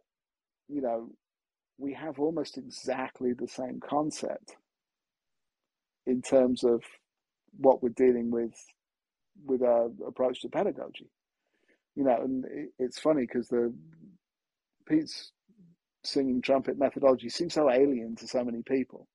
you 0.69 0.81
know, 0.81 1.09
we 1.77 1.93
have 1.93 2.19
almost 2.19 2.57
exactly 2.57 3.33
the 3.33 3.47
same 3.47 3.79
concept 3.79 4.55
in 6.05 6.21
terms 6.21 6.63
of 6.63 6.83
what 7.57 7.83
we're 7.83 7.89
dealing 7.89 8.31
with 8.31 8.55
with 9.45 9.61
our 9.63 9.89
approach 10.07 10.41
to 10.41 10.49
pedagogy 10.49 11.09
you 11.95 12.03
know, 12.03 12.17
and 12.21 12.45
it's 12.79 12.99
funny 12.99 13.21
because 13.21 13.47
the 13.47 13.73
Pete's 14.87 15.31
singing 16.03 16.41
trumpet 16.41 16.77
methodology 16.77 17.29
seems 17.29 17.53
so 17.53 17.69
alien 17.69 18.15
to 18.17 18.27
so 18.27 18.43
many 18.43 18.63
people. 18.63 19.07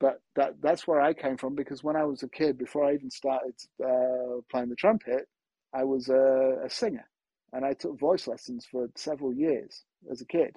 But 0.00 0.20
that 0.36 0.60
that's 0.60 0.86
where 0.86 1.00
I 1.00 1.14
came 1.14 1.36
from 1.36 1.54
because 1.54 1.84
when 1.84 1.96
I 1.96 2.04
was 2.04 2.22
a 2.22 2.28
kid, 2.28 2.58
before 2.58 2.84
I 2.84 2.94
even 2.94 3.10
started 3.10 3.54
uh, 3.84 4.40
playing 4.50 4.68
the 4.68 4.76
trumpet, 4.76 5.28
I 5.72 5.84
was 5.84 6.08
a, 6.08 6.62
a 6.64 6.70
singer, 6.70 7.08
and 7.52 7.64
I 7.64 7.74
took 7.74 7.98
voice 7.98 8.26
lessons 8.26 8.66
for 8.70 8.88
several 8.96 9.32
years 9.32 9.84
as 10.10 10.20
a 10.20 10.26
kid. 10.26 10.56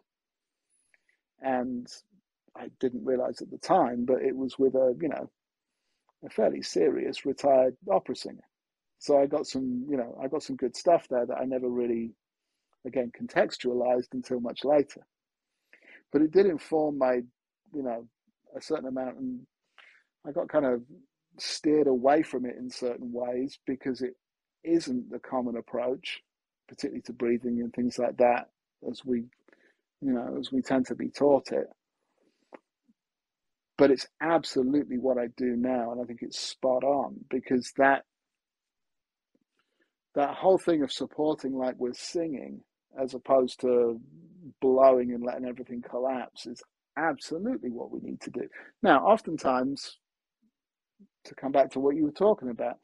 And 1.41 1.88
I 2.57 2.70
didn't 2.80 3.05
realize 3.05 3.41
at 3.41 3.51
the 3.51 3.59
time, 3.59 4.05
but 4.05 4.24
it 4.24 4.36
was 4.36 4.57
with 4.57 4.76
a 4.76 4.95
you 4.99 5.09
know 5.09 5.30
a 6.26 6.30
fairly 6.30 6.63
serious 6.63 7.26
retired 7.26 7.78
opera 7.91 8.16
singer. 8.16 8.47
So 9.06 9.20
I 9.20 9.28
got 9.28 9.45
some, 9.45 9.86
you 9.88 9.97
know, 9.97 10.18
I 10.20 10.28
got 10.28 10.41
some 10.41 10.56
good 10.56 10.76
stuff 10.76 11.08
there 11.12 11.28
that 11.28 11.38
I 11.38 11.45
never 11.45 11.70
really, 11.70 12.16
again, 12.88 13.12
contextualized 13.16 14.08
until 14.14 14.39
much 14.39 14.64
later. 14.64 15.06
But 16.12 16.24
it 16.24 16.32
did 16.32 16.47
inform 16.47 16.97
my, 16.97 17.18
you 17.72 17.84
know, 17.84 18.08
a 18.58 18.62
certain 18.62 18.88
amount, 18.88 19.18
and 19.18 19.41
I 20.26 20.32
got 20.32 20.49
kind 20.49 20.66
of 20.66 20.82
steered 21.38 21.86
away 21.86 22.24
from 22.24 22.47
it 22.47 22.56
in 22.58 22.68
certain 22.68 23.12
ways 23.14 23.60
because 23.68 24.01
it 24.01 24.16
isn't 24.64 25.12
the 25.12 25.20
common 25.20 25.56
approach, 25.56 26.24
particularly 26.68 27.03
to 27.03 27.14
breathing 27.14 27.60
and 27.62 27.72
things 27.72 27.99
like 27.99 28.18
that, 28.18 28.49
as 28.89 29.06
we, 29.06 29.20
you 30.01 30.14
know, 30.14 30.36
as 30.39 30.51
we 30.51 30.64
tend 30.64 30.88
to 30.88 30.95
be 30.95 31.10
taught 31.10 31.51
it. 31.51 31.68
But 33.78 33.91
it's 33.91 34.08
absolutely 34.20 34.97
what 34.97 35.20
I 35.20 35.28
do 35.38 35.56
now, 35.56 35.91
and 35.91 36.01
I 36.01 36.06
think 36.06 36.24
it's 36.24 36.39
spot 36.39 36.84
on 36.84 37.18
because 37.30 37.72
that 37.78 38.03
that 40.16 40.34
whole 40.34 40.57
thing 40.57 40.82
of 40.82 40.91
supporting 40.91 41.53
like 41.53 41.76
we're 41.78 41.93
singing 41.93 42.61
as 43.01 43.13
opposed 43.13 43.59
to 43.61 43.99
blowing 44.61 45.11
and 45.13 45.24
letting 45.24 45.45
everything 45.45 45.82
collapse 45.82 46.45
is 46.45 46.61
absolutely 46.97 47.70
what 47.70 47.91
we 47.91 47.99
need 47.99 48.22
to 48.22 48.32
do. 48.32 48.47
Now, 48.82 49.05
oftentimes, 49.05 49.97
to 51.26 51.36
come 51.36 51.51
back 51.51 51.72
to 51.72 51.80
what 51.80 51.95
you 51.95 52.05
were 52.05 52.11
talking 52.11 52.49
about, 52.49 52.76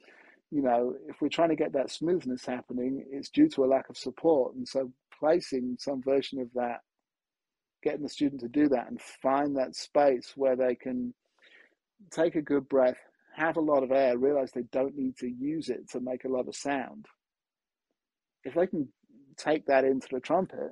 you 0.50 0.62
know, 0.62 0.94
if 1.08 1.22
we're 1.22 1.30
trying 1.30 1.50
to 1.50 1.56
get 1.56 1.74
that 1.74 1.90
smoothness 1.90 2.46
happening, 2.46 3.06
it's 3.12 3.30
due 3.30 3.48
to 3.50 3.64
a 3.64 3.68
lack 3.68 3.90
of 3.90 3.98
support. 3.98 4.56
And 4.56 4.68
so 4.68 4.92
placing 5.18 5.78
some 5.80 6.02
version 6.04 6.42
of 6.42 6.50
that, 6.56 6.80
getting 7.84 8.04
the 8.04 8.10
student 8.10 8.42
to 8.42 8.50
do 8.50 8.68
that 8.70 8.90
and 8.90 9.00
find 9.22 9.56
that 9.56 9.76
space 9.76 10.34
where 10.36 10.58
they 10.58 10.76
can 10.76 11.14
take 12.12 12.36
a 12.36 12.42
good 12.42 12.68
breath, 12.68 12.98
have 13.38 13.56
a 13.56 13.62
lot 13.62 13.84
of 13.84 13.92
air, 13.92 14.18
realize 14.18 14.52
they 14.52 14.66
don't 14.74 14.98
need 14.98 15.16
to 15.18 15.28
use 15.28 15.70
it 15.70 15.90
to 15.92 16.02
make 16.02 16.26
a 16.26 16.30
lot 16.30 16.50
of 16.50 16.56
sound 16.56 17.06
if 18.44 18.56
they 18.56 18.68
can 18.68 18.88
take 19.38 19.66
that 19.68 19.84
into 19.86 20.08
the 20.12 20.20
trumpet, 20.20 20.72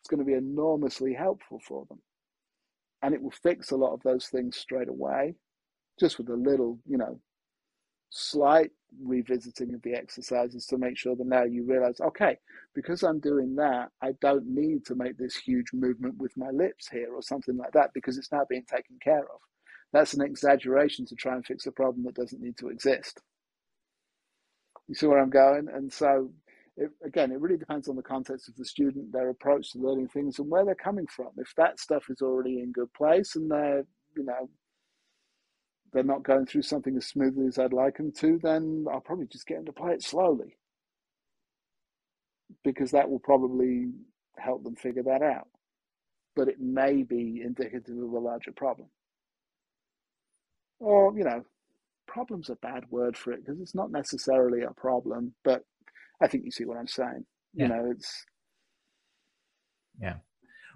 it's 0.00 0.08
going 0.08 0.20
to 0.20 0.26
be 0.26 0.34
enormously 0.34 1.14
helpful 1.14 1.60
for 1.66 1.84
them. 1.88 2.00
And 3.02 3.14
it 3.14 3.22
will 3.22 3.30
fix 3.30 3.70
a 3.70 3.76
lot 3.76 3.94
of 3.94 4.02
those 4.02 4.26
things 4.26 4.56
straight 4.56 4.88
away, 4.88 5.34
just 6.00 6.18
with 6.18 6.28
a 6.28 6.34
little, 6.34 6.78
you 6.86 6.98
know, 6.98 7.20
slight 8.10 8.70
revisiting 9.02 9.74
of 9.74 9.82
the 9.82 9.94
exercises 9.94 10.66
to 10.66 10.78
make 10.78 10.96
sure 10.96 11.14
that 11.14 11.26
now 11.26 11.44
you 11.44 11.64
realize, 11.64 12.00
okay, 12.00 12.38
because 12.74 13.02
I'm 13.02 13.20
doing 13.20 13.56
that, 13.56 13.90
I 14.02 14.12
don't 14.20 14.46
need 14.46 14.86
to 14.86 14.94
make 14.94 15.18
this 15.18 15.36
huge 15.36 15.72
movement 15.72 16.16
with 16.18 16.36
my 16.36 16.50
lips 16.50 16.88
here 16.88 17.12
or 17.14 17.22
something 17.22 17.56
like 17.56 17.72
that 17.72 17.90
because 17.94 18.16
it's 18.18 18.32
now 18.32 18.44
being 18.48 18.64
taken 18.64 18.96
care 19.02 19.24
of. 19.24 19.40
That's 19.92 20.14
an 20.14 20.22
exaggeration 20.22 21.06
to 21.06 21.14
try 21.14 21.34
and 21.34 21.44
fix 21.44 21.66
a 21.66 21.72
problem 21.72 22.04
that 22.04 22.14
doesn't 22.14 22.42
need 22.42 22.56
to 22.58 22.68
exist. 22.68 23.20
You 24.88 24.94
see 24.94 25.06
where 25.06 25.20
I'm 25.20 25.30
going? 25.30 25.68
And 25.72 25.92
so 25.92 26.30
it, 26.78 26.90
again, 27.04 27.32
it 27.32 27.40
really 27.40 27.56
depends 27.56 27.88
on 27.88 27.96
the 27.96 28.02
context 28.02 28.48
of 28.48 28.54
the 28.56 28.64
student, 28.64 29.12
their 29.12 29.30
approach 29.30 29.72
to 29.72 29.78
learning 29.78 30.08
things, 30.08 30.38
and 30.38 30.48
where 30.48 30.64
they're 30.64 30.76
coming 30.76 31.06
from. 31.08 31.30
If 31.36 31.52
that 31.56 31.80
stuff 31.80 32.04
is 32.08 32.22
already 32.22 32.60
in 32.60 32.70
good 32.70 32.92
place 32.94 33.34
and 33.34 33.50
they're, 33.50 33.84
you 34.16 34.24
know, 34.24 34.48
they're 35.92 36.04
not 36.04 36.22
going 36.22 36.46
through 36.46 36.62
something 36.62 36.96
as 36.96 37.06
smoothly 37.06 37.46
as 37.46 37.58
I'd 37.58 37.72
like 37.72 37.96
them 37.96 38.12
to, 38.18 38.38
then 38.42 38.86
I'll 38.92 39.00
probably 39.00 39.26
just 39.26 39.46
get 39.46 39.56
them 39.56 39.66
to 39.66 39.72
play 39.72 39.92
it 39.92 40.02
slowly 40.04 40.56
because 42.62 42.92
that 42.92 43.10
will 43.10 43.18
probably 43.18 43.90
help 44.36 44.62
them 44.62 44.76
figure 44.76 45.02
that 45.02 45.22
out. 45.22 45.48
But 46.36 46.48
it 46.48 46.60
may 46.60 47.02
be 47.02 47.42
indicative 47.44 47.96
of 47.96 48.12
a 48.12 48.18
larger 48.18 48.52
problem. 48.52 48.88
Or, 50.78 51.12
you 51.16 51.24
know, 51.24 51.44
problem's 52.06 52.50
a 52.50 52.54
bad 52.56 52.84
word 52.90 53.16
for 53.16 53.32
it 53.32 53.44
because 53.44 53.60
it's 53.60 53.74
not 53.74 53.90
necessarily 53.90 54.62
a 54.62 54.70
problem, 54.70 55.34
but 55.42 55.64
I 56.20 56.26
think 56.26 56.44
you 56.44 56.50
see 56.50 56.64
what 56.64 56.78
I'm 56.78 56.88
saying. 56.88 57.24
Yeah. 57.54 57.64
You 57.64 57.68
know, 57.68 57.90
it's 57.90 58.24
yeah. 60.00 60.14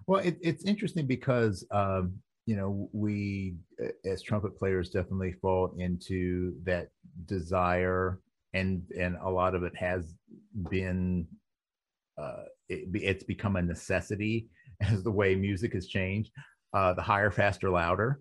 Well, 0.07 0.21
it, 0.21 0.39
it's 0.41 0.65
interesting 0.65 1.07
because 1.07 1.65
um, 1.71 2.15
you 2.47 2.57
know 2.57 2.89
we 2.93 3.55
as 4.05 4.23
trumpet 4.23 4.59
players 4.59 4.91
definitely 4.91 5.35
fall 5.41 5.75
into 5.79 6.55
that 6.65 6.89
desire, 7.27 8.21
and 8.53 8.83
and 8.99 9.17
a 9.23 9.31
lot 9.31 9.55
of 9.55 9.63
it 9.63 9.77
has 9.77 10.15
been 10.71 11.27
uh, 12.19 12.45
it, 12.69 12.89
it's 12.95 13.25
become 13.25 13.57
a 13.57 13.63
necessity 13.63 14.49
as 14.81 15.03
the 15.03 15.11
way 15.11 15.35
music 15.35 15.73
has 15.75 15.87
changed. 15.87 16.31
Uh, 16.75 16.95
the 16.95 17.03
higher, 17.03 17.31
faster, 17.31 17.71
louder. 17.71 18.21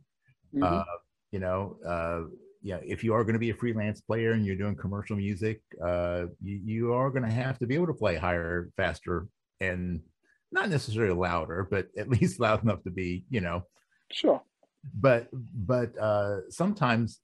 Mm-hmm. 0.53 0.63
Uh, 0.63 0.84
you 1.32 1.39
know, 1.39 1.78
uh, 2.62 2.68
yeah, 2.68 2.80
if 2.84 3.03
you 3.03 3.14
are 3.14 3.24
going 3.24 3.34
to 3.34 3.39
be 3.39 3.49
a 3.49 3.55
freelance 3.55 4.01
player 4.01 4.32
and 4.32 4.45
you're 4.45 4.55
doing 4.55 4.76
commercial 4.76 5.18
music, 5.18 5.62
uh, 5.84 6.26
you, 6.41 6.62
you 6.64 6.93
are 6.93 7.09
going 7.09 7.24
to 7.24 7.32
have 7.32 7.57
to 7.59 7.68
be 7.68 7.76
able 7.76 7.88
to 7.88 7.93
play 7.93 8.16
higher, 8.16 8.70
faster, 8.78 9.28
and 9.59 10.01
not 10.51 10.70
necessarily 10.70 11.16
louder, 11.16 11.68
but 11.70 11.88
at 11.97 12.09
least 12.22 12.39
loud 12.39 12.64
enough 12.64 12.84
to 12.84 12.91
be, 12.91 13.26
you 13.30 13.41
know, 13.41 13.64
sure. 14.12 14.41
But 14.93 15.28
but 15.32 15.97
uh, 15.97 16.49
sometimes 16.49 17.20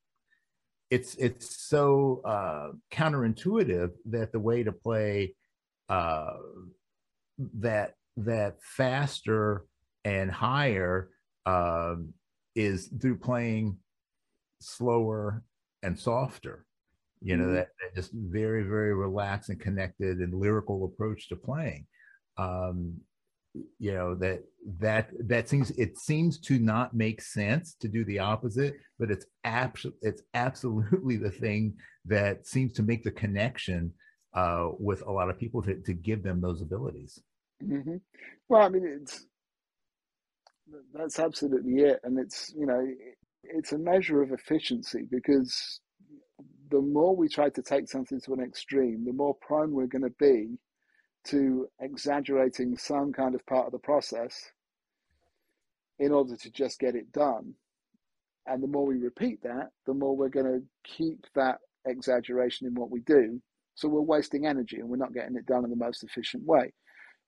it's 0.89 1.15
it's 1.15 1.67
so 1.67 2.21
uh, 2.23 2.71
counterintuitive 2.91 3.91
that 4.05 4.31
the 4.31 4.39
way 4.39 4.63
to 4.63 4.71
play 4.71 5.35
uh, 5.89 6.37
that 7.59 7.95
that 8.17 8.57
faster 8.61 9.65
and 10.03 10.31
higher 10.31 11.09
um, 11.45 12.13
is 12.55 12.89
through 13.01 13.17
playing 13.17 13.77
slower 14.59 15.43
and 15.83 15.99
softer 15.99 16.65
you 17.21 17.35
know 17.35 17.45
mm-hmm. 17.45 17.55
that, 17.55 17.69
that, 17.79 17.95
just 17.95 18.11
very 18.13 18.63
very 18.63 18.93
relaxed 18.93 19.49
and 19.49 19.59
connected 19.59 20.19
and 20.19 20.33
lyrical 20.33 20.85
approach 20.85 21.29
to 21.29 21.35
playing 21.35 21.85
um 22.37 22.93
you 23.79 23.93
know 23.93 24.13
that 24.15 24.43
that 24.79 25.09
that 25.27 25.49
seems 25.49 25.71
it 25.71 25.97
seems 25.97 26.39
to 26.39 26.59
not 26.59 26.93
make 26.93 27.21
sense 27.21 27.75
to 27.79 27.87
do 27.87 28.05
the 28.05 28.19
opposite 28.19 28.75
but 28.99 29.09
it's 29.09 29.25
abs- 29.43 29.85
it's 30.01 30.21
absolutely 30.33 31.17
the 31.17 31.31
thing 31.31 31.73
that 32.05 32.45
seems 32.45 32.73
to 32.73 32.83
make 32.83 33.03
the 33.03 33.11
connection 33.11 33.91
uh 34.35 34.69
with 34.79 35.01
a 35.07 35.11
lot 35.11 35.29
of 35.29 35.39
people 35.39 35.61
to, 35.61 35.75
to 35.81 35.93
give 35.93 36.21
them 36.21 36.39
those 36.39 36.61
abilities 36.61 37.19
mm-hmm. 37.63 37.95
well 38.49 38.61
i 38.61 38.69
mean 38.69 38.99
it's 39.01 39.25
that's 40.93 41.17
absolutely 41.17 41.81
it 41.81 41.99
and 42.03 42.19
it's 42.19 42.53
you 42.55 42.65
know 42.65 42.85
it's 43.53 43.71
a 43.71 43.77
measure 43.77 44.21
of 44.21 44.31
efficiency 44.31 45.07
because 45.09 45.79
the 46.69 46.81
more 46.81 47.15
we 47.15 47.29
try 47.29 47.49
to 47.49 47.61
take 47.61 47.87
something 47.87 48.19
to 48.21 48.33
an 48.33 48.41
extreme, 48.41 49.05
the 49.05 49.13
more 49.13 49.35
prone 49.41 49.71
we're 49.71 49.87
going 49.87 50.03
to 50.03 50.13
be 50.19 50.57
to 51.25 51.67
exaggerating 51.81 52.77
some 52.77 53.11
kind 53.13 53.35
of 53.35 53.45
part 53.45 53.65
of 53.65 53.71
the 53.71 53.79
process 53.79 54.51
in 55.99 56.11
order 56.11 56.35
to 56.35 56.51
just 56.51 56.79
get 56.79 56.95
it 56.95 57.11
done. 57.11 57.53
And 58.45 58.63
the 58.63 58.67
more 58.67 58.85
we 58.85 58.97
repeat 58.97 59.41
that, 59.43 59.69
the 59.85 59.93
more 59.93 60.15
we're 60.15 60.29
going 60.29 60.45
to 60.45 60.61
keep 60.83 61.25
that 61.35 61.57
exaggeration 61.85 62.67
in 62.67 62.75
what 62.75 62.91
we 62.91 63.01
do. 63.01 63.41
So 63.75 63.87
we're 63.87 64.01
wasting 64.01 64.45
energy 64.45 64.77
and 64.77 64.89
we're 64.89 64.97
not 64.97 65.13
getting 65.13 65.35
it 65.35 65.45
done 65.45 65.63
in 65.63 65.69
the 65.69 65.75
most 65.75 66.03
efficient 66.03 66.43
way. 66.45 66.73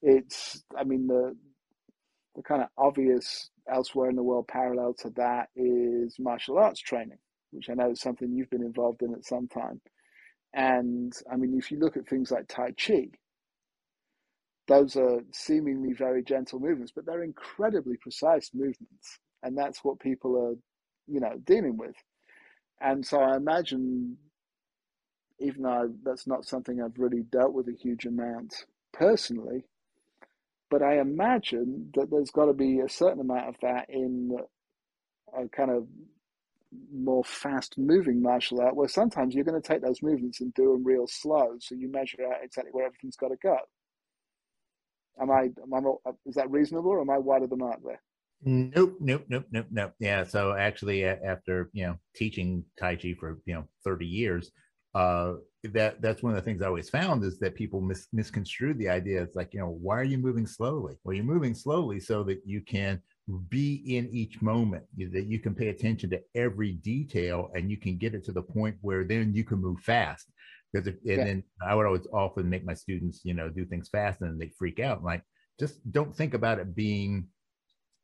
It's, 0.02 0.64
I 0.78 0.84
mean, 0.84 1.08
the 1.08 1.36
the 2.36 2.44
kind 2.44 2.62
of 2.62 2.70
obvious 2.78 3.50
elsewhere 3.72 4.10
in 4.10 4.16
the 4.16 4.24
world 4.24 4.48
parallel 4.48 4.94
to 4.94 5.10
that 5.12 5.50
is 5.56 6.18
martial 6.20 6.58
arts 6.58 6.80
training 6.80 7.20
which 7.52 7.70
I 7.70 7.74
know 7.74 7.92
is 7.92 8.02
something 8.02 8.32
you've 8.32 8.50
been 8.50 8.64
involved 8.64 9.02
in 9.02 9.14
at 9.14 9.26
some 9.26 9.48
time. 9.48 9.82
And 10.54 11.14
I 11.32 11.36
mean, 11.36 11.58
if 11.58 11.72
you 11.72 11.80
look 11.80 11.98
at 11.98 12.08
things 12.08 12.32
like 12.32 12.48
Tai 12.48 12.72
Chi, 12.72 13.10
those 14.68 14.96
are 14.96 15.22
seemingly 15.32 15.94
very 15.94 16.24
gentle 16.24 16.60
movements, 16.60 16.92
but 16.96 17.06
they're 17.06 17.24
incredibly 17.24 17.98
precise 17.98 18.52
movements. 18.54 19.20
And 19.42 19.58
that's 19.58 19.84
what 19.84 20.00
people 20.00 20.38
are, 20.38 20.56
you 21.12 21.20
know, 21.20 21.38
dealing 21.44 21.78
with. 21.78 21.96
And 22.82 23.06
so 23.06 23.20
I 23.20 23.36
imagine, 23.36 24.18
even 25.40 25.64
though 25.64 25.92
that's 26.04 26.28
not 26.28 26.46
something 26.46 26.82
I've 26.82 27.00
really 27.00 27.24
dealt 27.24 27.54
with 27.54 27.68
a 27.68 27.78
huge 27.80 28.06
amount 28.06 28.54
personally, 28.94 29.66
but 30.70 30.82
I 30.84 31.00
imagine 31.00 31.92
that 31.96 32.10
there's 32.12 32.32
got 32.32 32.46
to 32.46 32.54
be 32.54 32.80
a 32.80 32.90
certain 32.90 33.22
amount 33.22 33.50
of 33.50 33.56
that 33.62 33.90
in 33.90 34.38
a 35.38 35.48
kind 35.50 35.72
of 35.72 35.88
more 36.94 37.24
fast 37.24 37.78
moving 37.78 38.22
martial 38.22 38.62
art 38.62 38.76
where 38.76 38.88
sometimes 38.88 39.34
you're 39.34 39.44
going 39.44 39.60
to 39.60 39.68
take 39.68 39.82
those 39.82 40.04
movements 40.04 40.40
and 40.42 40.54
do 40.54 40.72
them 40.72 40.84
real 40.84 41.08
slow 41.08 41.56
so 41.60 41.74
you 41.76 41.92
measure 41.92 42.18
out 42.28 42.44
exactly 42.44 42.72
where 42.72 42.86
everything's 42.86 43.16
got 43.16 43.30
to 43.30 43.38
go. 43.42 43.58
Am 45.20 45.32
i 45.32 45.50
am 45.62 45.74
I, 45.74 46.12
is 46.26 46.36
that 46.36 46.50
reasonable 46.50 46.92
or 46.92 47.02
am 47.02 47.10
i 47.10 47.18
wide 47.18 47.44
of 47.44 47.50
the 47.50 47.58
mark 47.58 47.80
there? 47.84 48.02
Nope 48.44 48.98
nope 49.00 49.26
nope 49.28 49.46
nope 49.52 49.66
nope. 49.72 49.94
Yeah 50.00 50.24
so 50.24 50.54
actually 50.54 51.04
after 51.04 51.70
you 51.74 51.88
know 51.88 51.96
teaching 52.16 52.64
tai 52.80 52.96
chi 52.96 53.16
for 53.20 53.40
you 53.46 53.56
know 53.56 53.66
30 53.84 54.06
years 54.06 54.52
uh 54.96 55.34
that 55.64 56.02
that's 56.02 56.24
one 56.24 56.32
of 56.32 56.38
the 56.38 56.42
things 56.42 56.62
i 56.62 56.68
always 56.68 56.90
found 56.90 57.24
is 57.24 57.38
that 57.40 57.54
people 57.54 57.82
mis- 57.82 58.08
misconstrued 58.14 58.78
the 58.78 58.88
idea 58.88 59.22
it's 59.22 59.36
like 59.36 59.54
you 59.54 59.60
know 59.60 59.78
why 59.82 60.00
are 60.00 60.06
you 60.06 60.18
moving 60.18 60.48
slowly 60.48 60.96
well 61.04 61.14
you're 61.14 61.24
moving 61.24 61.54
slowly 61.54 62.00
so 62.00 62.24
that 62.24 62.42
you 62.46 62.62
can 62.62 63.02
be 63.50 63.84
in 63.98 64.10
each 64.12 64.42
moment 64.42 64.84
that 64.98 65.26
you 65.26 65.38
can 65.38 65.54
pay 65.54 65.68
attention 65.68 66.10
to 66.10 66.20
every 66.34 66.74
detail 66.74 67.52
and 67.54 67.70
you 67.70 67.78
can 67.78 67.98
get 67.98 68.16
it 68.16 68.24
to 68.24 68.32
the 68.32 68.42
point 68.42 68.76
where 68.82 69.04
then 69.04 69.34
you 69.34 69.44
can 69.44 69.60
move 69.60 69.80
fast 69.82 70.32
because 70.72 70.88
if, 70.88 70.96
and 70.96 71.04
yeah. 71.06 71.24
then 71.26 71.44
i 71.68 71.76
would 71.76 71.86
always 71.86 72.08
often 72.14 72.50
make 72.50 72.66
my 72.66 72.74
students 72.74 73.22
you 73.24 73.34
know 73.34 73.50
do 73.50 73.66
things 73.66 73.90
fast 73.90 74.22
and 74.22 74.40
they 74.40 74.52
freak 74.58 74.80
out 74.80 75.04
like 75.04 75.22
just 75.60 75.80
don't 75.92 76.16
think 76.16 76.34
about 76.34 76.58
it 76.58 76.74
being 76.74 77.28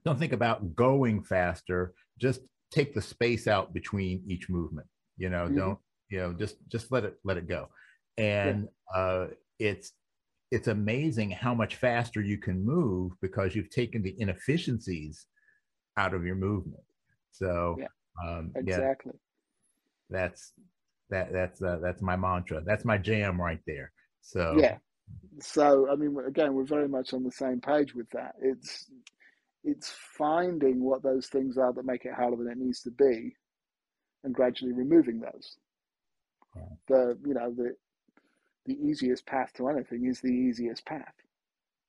don't 0.03 0.20
think 0.20 0.34
about 0.34 0.76
going 0.76 1.24
faster 1.24 1.93
just 2.20 2.41
take 2.70 2.93
the 2.93 3.01
space 3.01 3.47
out 3.47 3.74
between 3.74 4.22
each 4.28 4.49
movement 4.49 4.88
you 5.18 5.30
know 5.30 5.45
mm-hmm. 5.45 5.58
don't 5.58 5.80
you 6.16 6.22
know 6.22 6.34
just 6.34 6.55
just 6.70 6.91
let 6.91 7.03
it 7.03 7.16
let 7.24 7.38
it 7.38 7.47
go 7.47 7.68
and 8.18 8.68
yeah. 8.93 9.01
uh 9.01 9.28
it's 9.59 9.91
it's 10.51 10.68
amazing 10.68 11.32
how 11.32 11.53
much 11.53 11.76
faster 11.76 12.22
you 12.22 12.38
can 12.38 12.63
move 12.63 13.11
because 13.22 13.55
you've 13.55 13.70
taken 13.70 14.01
the 14.01 14.16
inefficiencies 14.20 15.26
out 15.97 16.13
of 16.13 16.26
your 16.26 16.36
movement. 16.36 16.84
So 17.32 17.76
yeah, 17.80 17.88
um, 18.26 18.51
exactly. 18.55 19.13
Yeah, 20.09 20.18
that's 20.22 20.53
that 21.09 21.34
that's 21.34 21.61
uh, 21.61 21.80
that's 21.82 22.01
my 22.01 22.16
mantra. 22.16 22.61
That's 22.66 22.86
my 22.86 22.97
jam 22.97 23.41
right 23.41 23.59
there. 23.68 23.91
So 24.22 24.55
yeah. 24.57 24.78
So 25.39 25.89
I 25.91 25.95
mean, 25.95 26.16
again, 26.26 26.53
we're 26.53 26.63
very 26.63 26.88
much 26.88 27.13
on 27.13 27.24
the 27.24 27.32
same 27.32 27.59
page 27.59 27.93
with 27.93 28.09
that. 28.11 28.36
It's 28.41 28.89
it's 29.63 29.93
finding 30.18 30.84
what 30.84 31.03
those 31.03 31.28
things 31.28 31.57
are 31.57 31.74
that 31.74 31.86
make 31.86 32.05
it 32.05 32.13
harder 32.13 32.38
than 32.38 32.49
it 32.49 32.57
needs 32.57 32.82
to 32.84 32.91
be, 32.91 33.36
and 34.24 34.34
gradually 34.34 34.74
removing 34.74 35.20
those. 35.20 35.57
The 36.88 37.18
you 37.26 37.34
know 37.34 37.51
the 37.51 37.76
the 38.66 38.74
easiest 38.74 39.26
path 39.26 39.51
to 39.56 39.70
anything 39.70 40.06
is 40.06 40.20
the 40.22 40.30
easiest 40.30 40.86
path. 40.86 41.14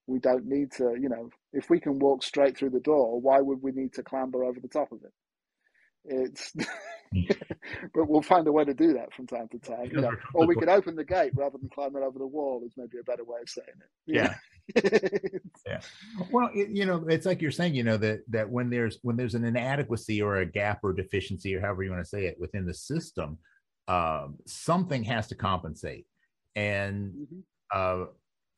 We 0.06 0.18
don't 0.20 0.46
need 0.46 0.70
to, 0.72 0.94
you 1.00 1.08
know, 1.08 1.30
if 1.52 1.68
we 1.68 1.80
can 1.80 1.98
walk 1.98 2.22
straight 2.22 2.56
through 2.56 2.70
the 2.70 2.80
door, 2.80 3.20
why 3.20 3.40
would 3.40 3.62
we 3.62 3.72
need 3.72 3.92
to 3.94 4.02
clamber 4.02 4.44
over 4.44 4.60
the 4.60 4.68
top 4.68 4.92
of 4.92 5.00
it? 5.02 5.12
It's, 6.08 6.52
but 7.94 8.08
we'll 8.08 8.22
find 8.22 8.46
a 8.46 8.52
way 8.52 8.64
to 8.64 8.74
do 8.74 8.92
that 8.94 9.12
from 9.12 9.26
time 9.26 9.48
to 9.48 9.58
time, 9.58 9.90
you 9.90 10.00
know. 10.00 10.12
Or 10.34 10.46
we 10.46 10.54
could 10.54 10.68
open 10.68 10.94
the 10.94 11.04
gate 11.04 11.32
rather 11.34 11.58
than 11.58 11.68
climbing 11.68 12.04
over 12.04 12.18
the 12.18 12.26
wall. 12.26 12.62
Is 12.64 12.74
maybe 12.76 12.98
a 13.00 13.02
better 13.02 13.24
way 13.24 13.40
of 13.42 13.48
saying 13.48 13.66
it. 13.68 13.88
Yeah, 14.06 14.34
yeah. 15.66 15.80
Well, 16.30 16.50
it, 16.54 16.70
you 16.70 16.86
know, 16.86 17.04
it's 17.08 17.26
like 17.26 17.42
you're 17.42 17.50
saying, 17.50 17.74
you 17.74 17.82
know, 17.82 17.96
that 17.96 18.20
that 18.28 18.48
when 18.48 18.70
there's 18.70 18.98
when 19.02 19.16
there's 19.16 19.34
an 19.34 19.44
inadequacy 19.44 20.22
or 20.22 20.36
a 20.36 20.46
gap 20.46 20.80
or 20.84 20.92
deficiency 20.92 21.54
or 21.56 21.60
however 21.60 21.82
you 21.82 21.90
want 21.90 22.04
to 22.04 22.08
say 22.08 22.26
it 22.26 22.36
within 22.38 22.66
the 22.66 22.74
system, 22.74 23.38
um, 23.88 24.36
something 24.46 25.04
has 25.04 25.28
to 25.28 25.34
compensate 25.34 26.06
and 26.56 27.12
mm-hmm. 27.12 27.38
uh, 27.72 28.06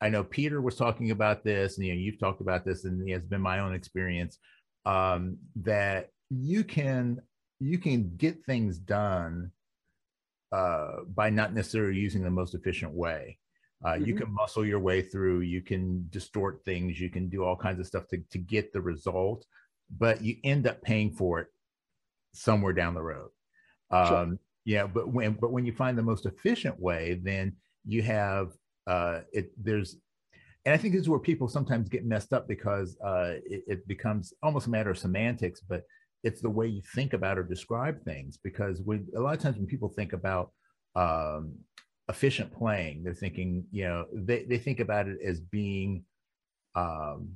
I 0.01 0.09
know 0.09 0.23
Peter 0.23 0.61
was 0.61 0.75
talking 0.75 1.11
about 1.11 1.43
this, 1.43 1.77
and 1.77 1.85
you 1.85 1.93
know 1.93 1.99
you've 1.99 2.19
talked 2.19 2.41
about 2.41 2.65
this, 2.65 2.85
and 2.85 3.07
it 3.07 3.11
has 3.11 3.25
been 3.25 3.41
my 3.41 3.59
own 3.59 3.75
experience 3.75 4.39
um, 4.85 5.37
that 5.57 6.09
you 6.29 6.63
can 6.63 7.21
you 7.59 7.77
can 7.77 8.15
get 8.15 8.45
things 8.45 8.77
done 8.77 9.51
uh, 10.53 11.03
by 11.13 11.29
not 11.29 11.53
necessarily 11.53 11.99
using 11.99 12.23
the 12.23 12.29
most 12.29 12.55
efficient 12.55 12.93
way. 12.93 13.37
Uh, 13.83 13.89
mm-hmm. 13.89 14.05
You 14.05 14.15
can 14.15 14.33
muscle 14.33 14.65
your 14.65 14.79
way 14.79 15.01
through. 15.01 15.41
You 15.41 15.61
can 15.61 16.07
distort 16.09 16.61
things. 16.63 16.99
You 16.99 17.09
can 17.09 17.27
do 17.27 17.43
all 17.43 17.57
kinds 17.57 17.79
of 17.81 17.85
stuff 17.85 18.07
to 18.07 18.23
to 18.31 18.37
get 18.37 18.71
the 18.71 18.81
result, 18.81 19.45
but 19.97 20.23
you 20.23 20.37
end 20.45 20.65
up 20.65 20.81
paying 20.81 21.11
for 21.11 21.41
it 21.41 21.47
somewhere 22.33 22.73
down 22.73 22.93
the 22.93 23.01
road. 23.01 23.31
Um, 23.91 24.07
sure. 24.07 24.37
Yeah, 24.65 24.87
but 24.87 25.11
when 25.11 25.33
but 25.33 25.51
when 25.51 25.65
you 25.65 25.73
find 25.73 25.97
the 25.97 26.03
most 26.03 26.25
efficient 26.25 26.79
way, 26.79 27.19
then 27.23 27.55
you 27.85 28.01
have 28.03 28.51
uh, 28.87 29.21
it 29.31 29.51
there's 29.57 29.97
and 30.65 30.73
I 30.73 30.77
think 30.77 30.93
this 30.93 31.01
is 31.03 31.09
where 31.09 31.19
people 31.19 31.47
sometimes 31.47 31.89
get 31.89 32.05
messed 32.05 32.33
up 32.33 32.47
because 32.47 32.97
uh, 33.03 33.35
it, 33.45 33.63
it, 33.67 33.87
becomes 33.87 34.33
almost 34.43 34.67
a 34.67 34.69
matter 34.69 34.89
of 34.89 34.97
semantics, 34.97 35.61
but 35.61 35.83
it's 36.23 36.41
the 36.41 36.49
way 36.49 36.67
you 36.67 36.81
think 36.93 37.13
about 37.13 37.37
or 37.37 37.43
describe 37.43 38.03
things. 38.03 38.37
Because 38.43 38.81
when, 38.81 39.07
a 39.15 39.19
lot 39.21 39.35
of 39.35 39.41
times 39.41 39.57
when 39.57 39.67
people 39.67 39.93
think 39.95 40.11
about 40.11 40.51
um, 40.95 41.53
efficient 42.09 42.51
playing, 42.51 43.03
they're 43.03 43.13
thinking, 43.13 43.63
you 43.71 43.85
know, 43.85 44.05
they, 44.13 44.43
they 44.43 44.57
think 44.57 44.81
about 44.81 45.07
it 45.07 45.17
as 45.25 45.39
being 45.39 46.03
um, 46.75 47.29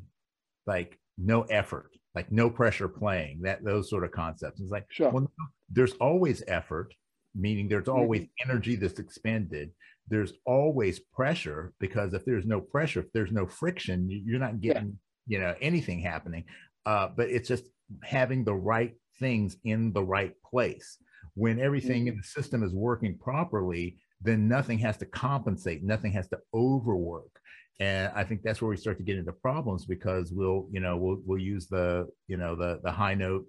like 0.67 0.99
no 1.17 1.43
effort, 1.43 1.91
like 2.15 2.31
no 2.31 2.49
pressure 2.49 2.89
playing, 2.89 3.41
that 3.43 3.63
those 3.63 3.89
sort 3.89 4.03
of 4.03 4.11
concepts. 4.11 4.59
It's 4.59 4.71
like, 4.71 4.85
sure. 4.89 5.11
well, 5.11 5.31
there's 5.69 5.93
always 5.93 6.43
effort, 6.47 6.93
meaning 7.35 7.67
there's 7.67 7.87
always 7.87 8.21
mm-hmm. 8.21 8.49
energy 8.49 8.75
that's 8.75 8.99
expended 8.99 9.71
there's 10.07 10.33
always 10.45 10.99
pressure 10.99 11.73
because 11.79 12.13
if 12.13 12.25
there's 12.25 12.45
no 12.45 12.59
pressure, 12.59 12.99
if 12.99 13.11
there's 13.13 13.31
no 13.31 13.45
friction, 13.45 14.09
you're 14.09 14.39
not 14.39 14.59
getting, 14.59 14.97
yeah. 15.27 15.37
you 15.37 15.43
know, 15.43 15.55
anything 15.61 15.99
happening. 15.99 16.43
Uh, 16.85 17.07
but 17.15 17.29
it's 17.29 17.47
just 17.47 17.65
having 18.03 18.43
the 18.43 18.53
right 18.53 18.95
things 19.19 19.57
in 19.63 19.93
the 19.93 20.03
right 20.03 20.33
place. 20.43 20.97
When 21.35 21.59
everything 21.59 22.01
mm-hmm. 22.01 22.09
in 22.09 22.17
the 22.17 22.23
system 22.23 22.63
is 22.63 22.73
working 22.73 23.17
properly, 23.17 23.97
then 24.21 24.47
nothing 24.47 24.79
has 24.79 24.97
to 24.97 25.05
compensate, 25.05 25.83
nothing 25.83 26.11
has 26.13 26.27
to 26.29 26.39
overwork. 26.53 27.31
And 27.79 28.11
I 28.13 28.23
think 28.23 28.43
that's 28.43 28.61
where 28.61 28.69
we 28.69 28.77
start 28.77 28.97
to 28.97 29.03
get 29.03 29.17
into 29.17 29.33
problems 29.33 29.85
because 29.85 30.31
we'll, 30.31 30.67
you 30.71 30.79
know, 30.79 30.95
we'll 30.95 31.21
we'll 31.25 31.41
use 31.41 31.67
the, 31.67 32.07
you 32.27 32.37
know, 32.37 32.55
the 32.55 32.79
the 32.83 32.91
high 32.91 33.15
note 33.15 33.45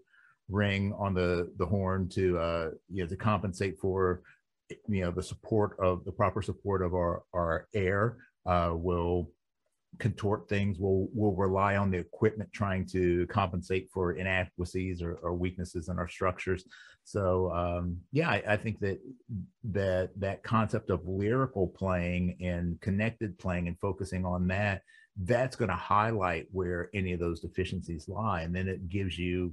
ring 0.49 0.93
on 0.99 1.15
the 1.15 1.51
the 1.59 1.67
horn 1.67 2.09
to 2.09 2.39
uh 2.39 2.71
you 2.91 3.03
know 3.03 3.09
to 3.09 3.17
compensate 3.17 3.79
for 3.79 4.23
you 4.89 5.03
know 5.03 5.11
the 5.11 5.23
support 5.23 5.77
of 5.79 6.05
the 6.05 6.13
proper 6.13 6.43
support 6.43 6.83
of 6.83 6.95
our 6.95 7.23
our 7.35 7.67
air 7.75 8.17
uh, 8.47 8.71
will 8.73 9.31
contort 9.99 10.49
things 10.49 10.79
will 10.79 11.09
will 11.15 11.35
rely 11.37 11.77
on 11.77 11.91
the 11.91 11.99
equipment 11.99 12.51
trying 12.53 12.85
to 12.85 13.27
compensate 13.29 13.89
for 13.93 14.13
inadequacies 14.15 15.03
or, 15.03 15.15
or 15.23 15.35
weaknesses 15.35 15.89
in 15.89 15.99
our 15.99 16.09
structures. 16.09 16.65
So 17.05 17.53
um, 17.53 17.99
yeah 18.11 18.31
I, 18.31 18.43
I, 18.49 18.57
think 18.57 18.81
that 18.81 18.99
that 19.65 20.11
that 20.17 20.43
concept 20.43 20.91
of 20.91 21.07
lyrical 21.07 21.69
playing 21.69 22.37
and 22.41 22.81
connected 22.81 23.39
playing 23.39 23.69
and 23.69 23.79
focusing 23.79 24.25
on 24.25 24.49
that 24.49 24.83
that's 25.23 25.55
going 25.55 25.71
to 25.71 25.77
highlight 25.77 26.49
where 26.51 26.91
any 26.93 27.13
of 27.13 27.21
those 27.21 27.41
deficiencies 27.41 28.09
lie. 28.09 28.43
And 28.43 28.55
then 28.55 28.67
it 28.69 28.89
gives 28.89 29.17
you 29.17 29.53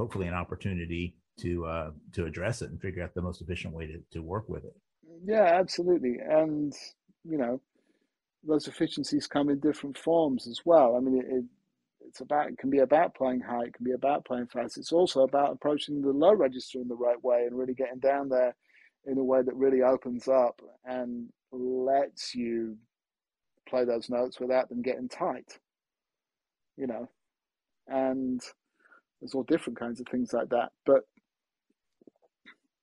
hopefully 0.00 0.26
an 0.26 0.34
opportunity 0.34 1.14
to 1.38 1.64
uh, 1.66 1.90
to 2.12 2.26
address 2.26 2.62
it 2.62 2.70
and 2.70 2.80
figure 2.80 3.02
out 3.02 3.14
the 3.14 3.22
most 3.22 3.40
efficient 3.40 3.74
way 3.74 3.86
to, 3.86 3.98
to 4.10 4.20
work 4.20 4.48
with 4.48 4.64
it 4.64 4.74
yeah 5.24 5.58
absolutely 5.60 6.16
and 6.28 6.72
you 7.24 7.38
know 7.38 7.60
those 8.42 8.66
efficiencies 8.66 9.26
come 9.26 9.48
in 9.50 9.60
different 9.60 9.98
forms 9.98 10.46
as 10.46 10.60
well. 10.64 10.96
I 10.96 11.00
mean, 11.00 11.18
it, 11.18 11.26
it, 11.28 11.44
it's 12.00 12.20
about 12.20 12.48
it 12.48 12.58
can 12.58 12.70
be 12.70 12.78
about 12.78 13.14
playing 13.14 13.40
high, 13.40 13.64
it 13.64 13.74
can 13.74 13.84
be 13.84 13.92
about 13.92 14.24
playing 14.24 14.46
fast. 14.46 14.78
It's 14.78 14.92
also 14.92 15.22
about 15.22 15.52
approaching 15.52 16.00
the 16.00 16.10
low 16.10 16.32
register 16.34 16.80
in 16.80 16.88
the 16.88 16.96
right 16.96 17.22
way 17.22 17.44
and 17.46 17.56
really 17.56 17.74
getting 17.74 17.98
down 17.98 18.28
there 18.28 18.56
in 19.06 19.18
a 19.18 19.24
way 19.24 19.42
that 19.42 19.54
really 19.54 19.82
opens 19.82 20.28
up 20.28 20.60
and 20.84 21.28
lets 21.52 22.34
you 22.34 22.76
play 23.68 23.84
those 23.84 24.10
notes 24.10 24.40
without 24.40 24.68
them 24.68 24.82
getting 24.82 25.08
tight. 25.08 25.58
You 26.76 26.86
know, 26.86 27.10
and 27.88 28.40
there's 29.20 29.34
all 29.34 29.42
different 29.44 29.78
kinds 29.78 30.00
of 30.00 30.06
things 30.08 30.32
like 30.32 30.48
that. 30.50 30.70
But 30.86 31.02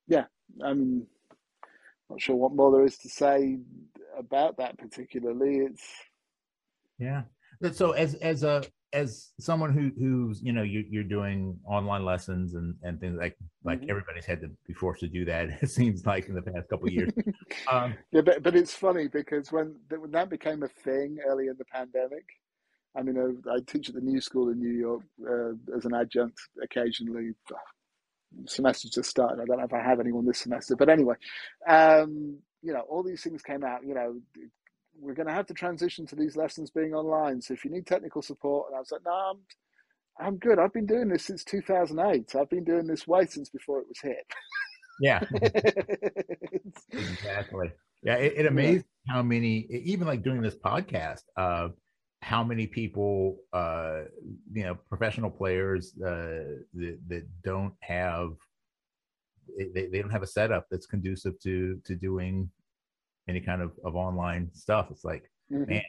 yeah, 0.07 0.25
I 0.63 0.73
mean, 0.73 1.07
not 2.09 2.21
sure 2.21 2.35
what 2.35 2.55
more 2.55 2.71
there 2.71 2.85
is 2.85 2.97
to 2.99 3.09
say 3.09 3.59
about 4.17 4.57
that 4.57 4.77
particularly. 4.77 5.57
It's 5.57 5.83
yeah. 6.99 7.23
So 7.73 7.91
as 7.91 8.15
as 8.15 8.43
a 8.43 8.63
as 8.93 9.31
someone 9.39 9.73
who 9.73 9.91
who's 9.99 10.41
you 10.41 10.53
know 10.53 10.63
you, 10.63 10.85
you're 10.89 11.03
doing 11.03 11.57
online 11.65 12.05
lessons 12.05 12.53
and 12.55 12.73
and 12.83 12.99
things 13.01 13.17
like 13.19 13.38
like 13.65 13.81
mm-hmm. 13.81 13.89
everybody's 13.89 14.25
had 14.25 14.39
to 14.39 14.49
be 14.65 14.73
forced 14.73 15.01
to 15.01 15.07
do 15.07 15.25
that 15.25 15.49
it 15.61 15.69
seems 15.69 16.05
like 16.05 16.27
in 16.29 16.35
the 16.35 16.41
past 16.41 16.69
couple 16.69 16.89
years 16.89 17.11
um, 17.71 17.93
yeah 18.11 18.21
but, 18.21 18.41
but 18.41 18.55
it's 18.55 18.73
funny 18.73 19.07
because 19.07 19.51
when 19.51 19.75
when 19.89 20.11
that 20.11 20.29
became 20.29 20.63
a 20.63 20.67
thing 20.69 21.17
early 21.27 21.47
in 21.47 21.55
the 21.57 21.65
pandemic 21.65 22.25
i 22.97 23.01
mean 23.01 23.17
i, 23.17 23.53
I 23.53 23.59
teach 23.67 23.89
at 23.89 23.95
the 23.95 24.01
new 24.01 24.19
school 24.19 24.49
in 24.49 24.59
new 24.59 24.73
york 24.73 25.01
uh, 25.29 25.75
as 25.75 25.85
an 25.85 25.93
adjunct 25.93 26.39
occasionally 26.63 27.31
semester 28.45 28.89
just 28.91 29.09
started 29.09 29.41
i 29.41 29.45
don't 29.45 29.59
know 29.59 29.65
if 29.65 29.73
i 29.73 29.81
have 29.81 29.99
anyone 29.99 30.25
this 30.25 30.39
semester 30.39 30.75
but 30.75 30.89
anyway 30.89 31.15
um, 31.69 32.39
you 32.61 32.73
know, 32.73 32.81
all 32.81 33.03
these 33.03 33.23
things 33.23 33.41
came 33.41 33.63
out, 33.63 33.85
you 33.85 33.93
know, 33.93 34.19
we're 34.99 35.13
going 35.13 35.27
to 35.27 35.33
have 35.33 35.45
to 35.47 35.53
transition 35.53 36.05
to 36.07 36.15
these 36.15 36.35
lessons 36.35 36.71
being 36.71 36.93
online. 36.93 37.41
So 37.41 37.53
if 37.53 37.63
you 37.63 37.71
need 37.71 37.85
technical 37.85 38.21
support, 38.21 38.67
and 38.67 38.75
I 38.75 38.79
was 38.79 38.91
like, 38.91 39.01
no, 39.05 39.11
I'm, 39.11 39.37
I'm 40.19 40.37
good. 40.37 40.59
I've 40.59 40.73
been 40.73 40.87
doing 40.87 41.07
this 41.07 41.25
since 41.25 41.43
2008. 41.43 42.35
I've 42.35 42.49
been 42.49 42.63
doing 42.63 42.87
this 42.87 43.07
way 43.07 43.25
since 43.25 43.49
before 43.49 43.79
it 43.79 43.87
was 43.87 43.99
hit. 44.01 44.25
Yeah, 44.99 45.19
exactly. 46.91 47.71
Yeah, 48.01 48.15
it, 48.15 48.33
it 48.37 48.45
amazed 48.47 48.85
yeah. 49.07 49.13
how 49.13 49.23
many, 49.23 49.67
even 49.69 50.07
like 50.07 50.23
doing 50.23 50.41
this 50.41 50.55
podcast, 50.55 51.21
uh, 51.37 51.69
how 52.22 52.43
many 52.43 52.68
people, 52.68 53.38
uh, 53.53 54.01
you 54.51 54.63
know, 54.63 54.76
professional 54.89 55.30
players 55.30 55.93
uh, 56.01 56.59
that, 56.74 56.97
that 57.07 57.28
don't 57.43 57.74
have 57.82 58.34
they, 59.57 59.88
they 59.88 60.01
don't 60.01 60.11
have 60.11 60.24
a 60.24 60.28
setup 60.28 60.68
that's 60.70 60.86
conducive 60.86 61.39
to 61.39 61.80
to 61.86 61.95
doing 61.95 62.49
any 63.28 63.39
kind 63.39 63.61
of, 63.61 63.72
of 63.84 63.95
online 63.95 64.49
stuff. 64.53 64.88
It's 64.89 65.03
like, 65.03 65.30
mm-hmm. 65.51 65.70
man, 65.70 65.84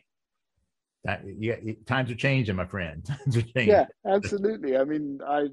that, 1.05 1.22
yeah, 1.39 1.57
times 1.87 2.11
are 2.11 2.16
changing, 2.16 2.57
my 2.57 2.66
friend. 2.66 3.05
Times 3.07 3.37
are 3.37 3.43
changing. 3.43 3.68
Yeah, 3.68 3.87
absolutely. 4.07 4.76
I 4.76 4.85
mean, 4.85 5.20
I 5.26 5.49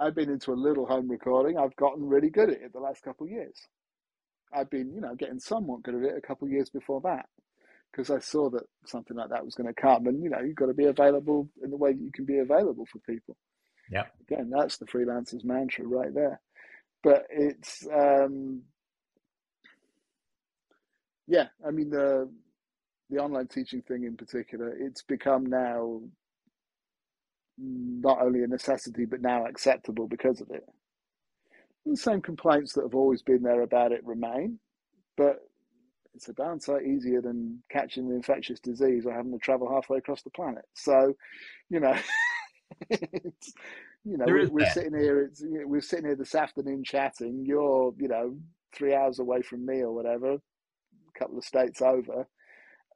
I've 0.00 0.14
been 0.14 0.30
into 0.30 0.52
a 0.52 0.54
little 0.54 0.86
home 0.86 1.08
recording. 1.08 1.58
I've 1.58 1.76
gotten 1.76 2.06
really 2.06 2.30
good 2.30 2.50
at 2.50 2.62
it 2.62 2.72
the 2.72 2.80
last 2.80 3.02
couple 3.02 3.26
of 3.26 3.32
years. 3.32 3.58
I've 4.52 4.70
been, 4.70 4.92
you 4.94 5.00
know, 5.00 5.14
getting 5.14 5.38
somewhat 5.38 5.82
good 5.82 5.96
at 5.96 6.02
it 6.02 6.16
a 6.16 6.26
couple 6.26 6.46
of 6.46 6.52
years 6.52 6.70
before 6.70 7.00
that 7.02 7.26
because 7.92 8.10
I 8.10 8.20
saw 8.20 8.50
that 8.50 8.64
something 8.86 9.16
like 9.16 9.30
that 9.30 9.44
was 9.44 9.54
going 9.54 9.68
to 9.72 9.80
come. 9.80 10.06
And 10.06 10.22
you 10.22 10.30
know, 10.30 10.40
you've 10.40 10.56
got 10.56 10.66
to 10.66 10.74
be 10.74 10.86
available 10.86 11.48
in 11.62 11.70
the 11.70 11.76
way 11.76 11.92
that 11.92 12.00
you 12.02 12.12
can 12.12 12.24
be 12.26 12.38
available 12.38 12.86
for 12.90 12.98
people. 13.00 13.36
Yeah. 13.92 14.06
Again, 14.30 14.50
that's 14.50 14.78
the 14.78 14.86
freelancer's 14.86 15.44
mantra 15.44 15.86
right 15.86 16.14
there 16.14 16.40
but 17.04 17.24
it's 17.30 17.86
um, 17.94 18.62
yeah. 21.28 21.46
I 21.66 21.70
mean 21.72 21.90
the 21.90 22.30
the 23.10 23.18
online 23.18 23.48
teaching 23.48 23.82
thing 23.82 24.04
in 24.04 24.16
particular, 24.16 24.74
it's 24.78 25.02
become 25.02 25.46
now 25.46 26.02
not 27.58 28.20
only 28.22 28.42
a 28.44 28.46
necessity 28.48 29.04
but 29.06 29.22
now 29.22 29.46
acceptable 29.46 30.08
because 30.08 30.40
of 30.40 30.50
it. 30.50 30.64
the 31.86 31.96
same 31.96 32.22
complaints 32.22 32.74
that 32.74 32.82
have 32.84 32.94
always 32.94 33.22
been 33.22 33.42
there 33.42 33.62
about 33.62 33.92
it 33.92 34.04
remain, 34.06 34.60
but 35.16 35.38
it's 36.18 36.28
a 36.28 36.32
darn 36.32 36.58
sight 36.58 36.84
easier 36.84 37.20
than 37.20 37.62
catching 37.70 38.06
an 38.06 38.12
infectious 38.16 38.58
disease 38.58 39.06
or 39.06 39.12
having 39.12 39.30
to 39.30 39.38
travel 39.38 39.72
halfway 39.72 39.98
across 39.98 40.20
the 40.22 40.30
planet. 40.30 40.64
So, 40.74 41.14
you 41.70 41.78
know, 41.78 41.96
you 42.90 44.16
know, 44.16 44.24
we're, 44.26 44.48
we're 44.48 44.70
sitting 44.70 44.98
here. 44.98 45.22
It's, 45.22 45.44
we're 45.44 45.80
sitting 45.80 46.06
here 46.06 46.16
this 46.16 46.34
afternoon 46.34 46.82
chatting. 46.82 47.44
You're, 47.46 47.94
you 47.98 48.08
know, 48.08 48.36
three 48.74 48.96
hours 48.96 49.20
away 49.20 49.42
from 49.42 49.64
me 49.64 49.80
or 49.80 49.94
whatever, 49.94 50.32
a 50.32 51.18
couple 51.18 51.38
of 51.38 51.44
states 51.44 51.80
over. 51.80 52.26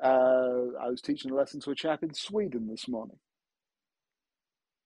Uh, 0.02 0.76
I 0.84 0.88
was 0.88 1.00
teaching 1.00 1.30
a 1.30 1.34
lesson 1.36 1.60
to 1.60 1.70
a 1.70 1.76
chap 1.76 2.02
in 2.02 2.12
Sweden 2.14 2.66
this 2.68 2.88
morning. 2.88 3.18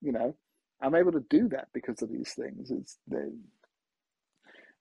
You 0.02 0.12
know, 0.12 0.36
I'm 0.82 0.94
able 0.94 1.12
to 1.12 1.24
do 1.30 1.48
that 1.48 1.68
because 1.72 2.02
of 2.02 2.10
these 2.10 2.34
things. 2.34 2.70
It's 2.70 2.98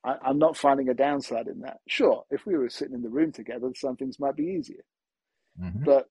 I, 0.06 0.16
I'm 0.24 0.38
not 0.38 0.58
finding 0.58 0.90
a 0.90 0.94
downside 0.94 1.48
in 1.48 1.62
that. 1.62 1.78
Sure, 1.88 2.24
if 2.30 2.46
we 2.46 2.58
were 2.58 2.70
sitting 2.70 2.94
in 2.94 3.02
the 3.02 3.10
room 3.10 3.32
together, 3.32 3.72
some 3.76 3.96
things 3.96 4.20
might 4.20 4.36
be 4.36 4.58
easier. 4.60 4.84
Mm-hmm. 5.62 5.84
But 5.84 6.06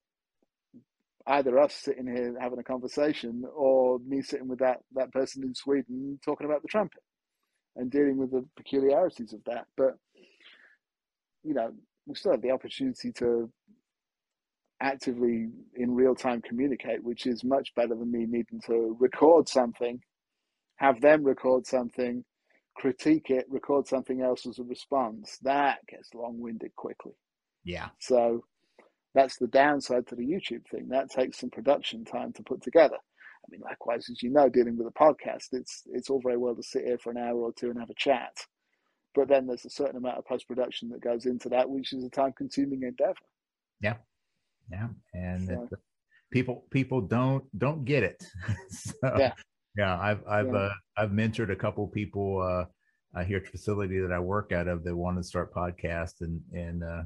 either 1.27 1.57
us 1.59 1.73
sitting 1.73 2.07
here 2.07 2.35
having 2.39 2.59
a 2.59 2.63
conversation 2.63 3.43
or 3.55 3.99
me 3.99 4.21
sitting 4.21 4.47
with 4.47 4.59
that 4.59 4.77
that 4.93 5.11
person 5.11 5.43
in 5.43 5.55
Sweden 5.55 6.19
talking 6.23 6.45
about 6.45 6.61
the 6.61 6.67
trumpet 6.67 7.01
and 7.75 7.89
dealing 7.91 8.17
with 8.17 8.31
the 8.31 8.45
peculiarities 8.57 9.33
of 9.33 9.43
that. 9.45 9.65
But 9.77 9.93
you 11.43 11.53
know, 11.53 11.71
we 12.05 12.15
still 12.15 12.31
have 12.31 12.41
the 12.41 12.51
opportunity 12.51 13.11
to 13.13 13.49
actively 14.81 15.47
in 15.75 15.95
real 15.95 16.15
time 16.15 16.41
communicate, 16.41 17.03
which 17.03 17.25
is 17.25 17.43
much 17.43 17.73
better 17.75 17.95
than 17.95 18.11
me 18.11 18.25
needing 18.27 18.59
to 18.67 18.97
record 18.99 19.47
something, 19.47 19.99
have 20.77 20.99
them 21.01 21.23
record 21.23 21.65
something, 21.65 22.23
critique 22.75 23.29
it, 23.29 23.45
record 23.49 23.87
something 23.87 24.21
else 24.21 24.45
as 24.45 24.59
a 24.59 24.63
response. 24.63 25.37
That 25.41 25.79
gets 25.87 26.13
long 26.13 26.39
winded 26.39 26.75
quickly. 26.75 27.13
Yeah. 27.63 27.89
So 27.99 28.43
that's 29.13 29.37
the 29.37 29.47
downside 29.47 30.07
to 30.07 30.15
the 30.15 30.25
YouTube 30.25 30.67
thing. 30.69 30.89
That 30.89 31.09
takes 31.09 31.39
some 31.39 31.49
production 31.49 32.05
time 32.05 32.33
to 32.33 32.43
put 32.43 32.61
together. 32.61 32.97
I 32.97 33.47
mean, 33.49 33.61
likewise, 33.61 34.09
as 34.09 34.21
you 34.23 34.29
know, 34.29 34.49
dealing 34.49 34.77
with 34.77 34.87
a 34.87 34.91
podcast, 34.91 35.49
it's 35.53 35.83
it's 35.91 36.09
all 36.09 36.21
very 36.21 36.37
well 36.37 36.55
to 36.55 36.63
sit 36.63 36.85
here 36.85 36.97
for 36.97 37.11
an 37.11 37.17
hour 37.17 37.35
or 37.35 37.53
two 37.53 37.69
and 37.69 37.79
have 37.79 37.89
a 37.89 37.95
chat, 37.95 38.35
but 39.13 39.27
then 39.27 39.45
there's 39.45 39.65
a 39.65 39.69
certain 39.69 39.97
amount 39.97 40.17
of 40.17 40.25
post 40.25 40.47
production 40.47 40.89
that 40.89 41.01
goes 41.01 41.25
into 41.25 41.49
that, 41.49 41.69
which 41.69 41.93
is 41.93 42.03
a 42.03 42.09
time 42.09 42.33
consuming 42.35 42.83
endeavor. 42.83 43.13
Yeah, 43.81 43.97
yeah, 44.71 44.87
and 45.13 45.47
so, 45.47 45.69
people 46.31 46.65
people 46.71 47.01
don't 47.01 47.43
don't 47.57 47.85
get 47.85 48.03
it. 48.03 48.25
so, 48.69 48.93
yeah, 49.17 49.33
yeah. 49.77 49.97
I've 49.99 50.27
I've 50.27 50.47
yeah. 50.47 50.57
Uh, 50.57 50.73
I've 50.97 51.11
mentored 51.11 51.51
a 51.51 51.55
couple 51.55 51.87
people 51.87 52.41
uh, 52.41 53.23
here 53.23 53.37
at 53.37 53.45
the 53.45 53.51
facility 53.51 53.99
that 53.99 54.11
I 54.11 54.19
work 54.19 54.51
out 54.51 54.67
of 54.67 54.83
that 54.83 54.95
want 54.95 55.17
to 55.17 55.23
start 55.23 55.53
podcasts, 55.53 56.21
and 56.21 56.41
and 56.53 56.83
uh, 56.83 57.03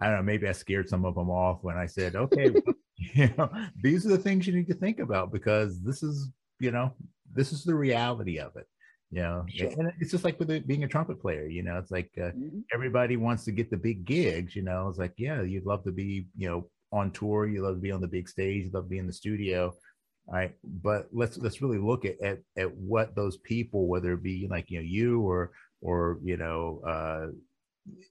I 0.00 0.06
don't 0.06 0.16
know, 0.16 0.22
maybe 0.22 0.48
I 0.48 0.52
scared 0.52 0.88
some 0.88 1.04
of 1.04 1.14
them 1.14 1.30
off 1.30 1.58
when 1.62 1.76
I 1.76 1.86
said, 1.86 2.14
okay, 2.16 2.52
you 3.14 3.30
know, 3.36 3.50
these 3.80 4.06
are 4.06 4.10
the 4.10 4.18
things 4.18 4.46
you 4.46 4.54
need 4.54 4.68
to 4.68 4.74
think 4.74 4.98
about 4.98 5.32
because 5.32 5.80
this 5.82 6.02
is, 6.02 6.30
you 6.60 6.70
know, 6.70 6.92
this 7.32 7.52
is 7.52 7.64
the 7.64 7.74
reality 7.74 8.38
of 8.38 8.56
it. 8.56 8.66
You 9.10 9.22
know, 9.22 9.46
sure. 9.48 9.70
and 9.70 9.90
it's 10.00 10.10
just 10.10 10.24
like 10.24 10.38
with 10.38 10.50
it 10.50 10.66
being 10.66 10.84
a 10.84 10.88
trumpet 10.88 11.18
player, 11.18 11.46
you 11.46 11.62
know, 11.62 11.78
it's 11.78 11.90
like 11.90 12.10
uh, 12.18 12.26
mm-hmm. 12.26 12.58
everybody 12.74 13.16
wants 13.16 13.44
to 13.46 13.52
get 13.52 13.70
the 13.70 13.76
big 13.78 14.04
gigs, 14.04 14.54
you 14.54 14.60
know, 14.60 14.86
it's 14.86 14.98
like, 14.98 15.14
yeah, 15.16 15.40
you'd 15.40 15.64
love 15.64 15.82
to 15.84 15.92
be, 15.92 16.26
you 16.36 16.46
know, 16.46 16.68
on 16.92 17.10
tour, 17.12 17.46
you 17.46 17.62
love 17.62 17.76
to 17.76 17.80
be 17.80 17.90
on 17.90 18.02
the 18.02 18.06
big 18.06 18.28
stage, 18.28 18.64
you 18.64 18.70
love 18.70 18.84
to 18.84 18.90
be 18.90 18.98
in 18.98 19.06
the 19.06 19.12
studio. 19.12 19.72
Right. 20.30 20.54
But 20.62 21.08
let's 21.12 21.38
let's 21.38 21.62
really 21.62 21.78
look 21.78 22.04
at, 22.04 22.20
at 22.20 22.40
at 22.56 22.74
what 22.76 23.14
those 23.14 23.38
people, 23.38 23.86
whether 23.86 24.12
it 24.12 24.22
be 24.22 24.46
like, 24.50 24.70
you 24.70 24.78
know, 24.78 24.84
you 24.84 25.20
or 25.22 25.52
or, 25.80 26.18
you 26.22 26.36
know, 26.36 26.82
uh, 26.86 27.26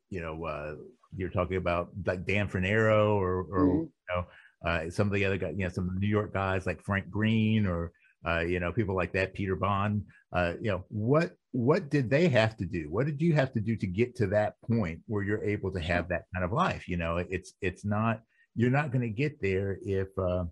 you 0.10 0.22
know, 0.22 0.46
uh, 0.46 0.76
you're 1.16 1.30
talking 1.30 1.58
about 1.58 1.90
like 2.06 2.26
Dan 2.26 2.48
Fornero 2.48 3.16
or, 3.16 3.42
or 3.42 3.68
mm-hmm. 3.68 3.82
you 3.82 3.90
know, 4.10 4.26
uh, 4.66 4.90
some 4.90 5.08
of 5.08 5.14
the 5.14 5.26
other 5.26 5.38
guys, 5.38 5.54
you 5.56 5.64
know, 5.64 5.70
some 5.70 5.88
of 5.88 5.94
the 5.94 6.00
New 6.00 6.08
York 6.08 6.34
guys 6.34 6.66
like 6.66 6.84
Frank 6.84 7.10
Greene 7.10 7.68
or 7.68 7.92
uh, 8.28 8.40
you 8.40 8.60
know, 8.60 8.72
people 8.72 8.96
like 8.96 9.14
that, 9.14 9.34
Peter 9.34 9.56
Bond. 9.56 10.04
Uh, 10.34 10.54
you 10.60 10.70
know, 10.70 10.84
what 10.90 11.34
what 11.52 11.90
did 11.90 12.10
they 12.10 12.28
have 12.28 12.58
to 12.58 12.66
do? 12.66 12.88
What 12.90 13.06
did 13.06 13.22
you 13.22 13.34
have 13.34 13.54
to 13.54 13.62
do 13.62 13.76
to 13.78 13.88
get 13.88 14.16
to 14.18 14.28
that 14.28 14.56
point 14.62 15.00
where 15.08 15.24
you're 15.24 15.44
able 15.44 15.72
to 15.72 15.80
have 15.80 16.10
that 16.10 16.24
kind 16.34 16.44
of 16.44 16.52
life? 16.52 16.88
You 16.88 16.98
know, 16.98 17.18
it's 17.18 17.54
it's 17.62 17.86
not 17.86 18.22
you're 18.56 18.72
not 18.72 18.92
going 18.92 19.04
to 19.04 19.10
get 19.10 19.42
there 19.42 19.78
if 19.84 20.08
uh, 20.18 20.46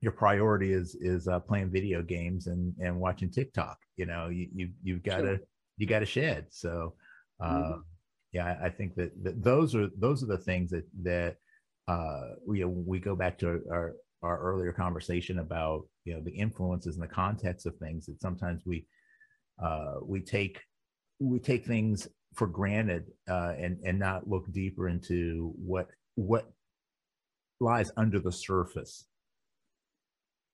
your 0.00 0.12
priority 0.12 0.72
is 0.72 0.94
is 1.00 1.26
uh, 1.26 1.40
playing 1.40 1.70
video 1.70 2.02
games 2.02 2.46
and 2.46 2.74
and 2.78 2.98
watching 2.98 3.30
TikTok. 3.30 3.78
You 3.96 4.06
know, 4.06 4.28
you 4.28 4.48
you 4.54 4.70
you've 4.82 5.02
got 5.02 5.18
to 5.18 5.36
sure. 5.36 5.40
you 5.76 5.86
got 5.86 6.00
to 6.00 6.06
shed. 6.06 6.46
So, 6.50 6.94
uh, 7.40 7.48
mm-hmm. 7.48 7.80
yeah, 8.32 8.56
I, 8.60 8.66
I 8.66 8.70
think 8.70 8.94
that, 8.94 9.12
that 9.24 9.42
those 9.42 9.74
are 9.74 9.88
those 9.96 10.22
are 10.22 10.26
the 10.26 10.38
things 10.38 10.70
that 10.70 10.84
that 11.02 11.36
uh, 11.88 12.34
we 12.46 12.64
we 12.64 13.00
go 13.00 13.16
back 13.16 13.38
to 13.38 13.60
our 13.70 13.94
our 14.22 14.38
earlier 14.38 14.72
conversation 14.72 15.40
about 15.40 15.86
you 16.04 16.14
know 16.14 16.20
the 16.20 16.32
influences 16.32 16.94
and 16.94 17.02
the 17.02 17.08
context 17.08 17.66
of 17.66 17.76
things 17.76 18.06
that 18.06 18.20
sometimes 18.20 18.62
we 18.64 18.86
uh, 19.62 19.96
we 20.02 20.20
take 20.20 20.60
we 21.18 21.40
take 21.40 21.64
things 21.64 22.06
for 22.34 22.46
granted 22.46 23.06
uh, 23.28 23.54
and 23.58 23.78
and 23.84 23.98
not 23.98 24.28
look 24.28 24.50
deeper 24.52 24.88
into 24.88 25.52
what 25.56 25.88
what 26.14 26.48
lies 27.60 27.90
under 27.96 28.20
the 28.20 28.30
surface 28.30 29.06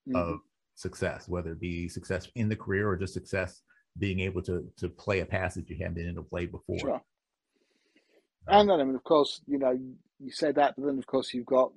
mm-hmm. 0.09 0.17
of 0.17 0.41
success, 0.75 1.29
whether 1.29 1.53
it 1.53 1.61
be 1.61 1.89
success 1.89 2.29
in 2.35 2.49
the 2.49 2.57
career 2.57 2.89
or 2.89 2.97
just 2.97 3.15
success 3.15 3.63
being 3.99 4.21
able 4.21 4.43
to 4.43 4.65
to 4.77 4.89
play 4.89 5.21
a 5.21 5.27
passage 5.27 5.67
you 5.69 5.77
haven't 5.79 5.95
been 5.95 6.09
able 6.09 6.23
to 6.23 6.29
play 6.29 6.47
before. 6.47 6.79
Sure. 6.79 7.03
And 8.47 8.69
then, 8.69 8.81
I 8.81 8.85
mean, 8.85 8.95
of 8.95 9.05
course, 9.05 9.41
you 9.47 9.59
know, 9.59 9.73
you 10.19 10.31
say 10.31 10.53
that, 10.53 10.75
but 10.77 10.87
then, 10.87 10.99
of 10.99 11.07
course, 11.07 11.33
you've 11.33 11.47
got 11.47 11.73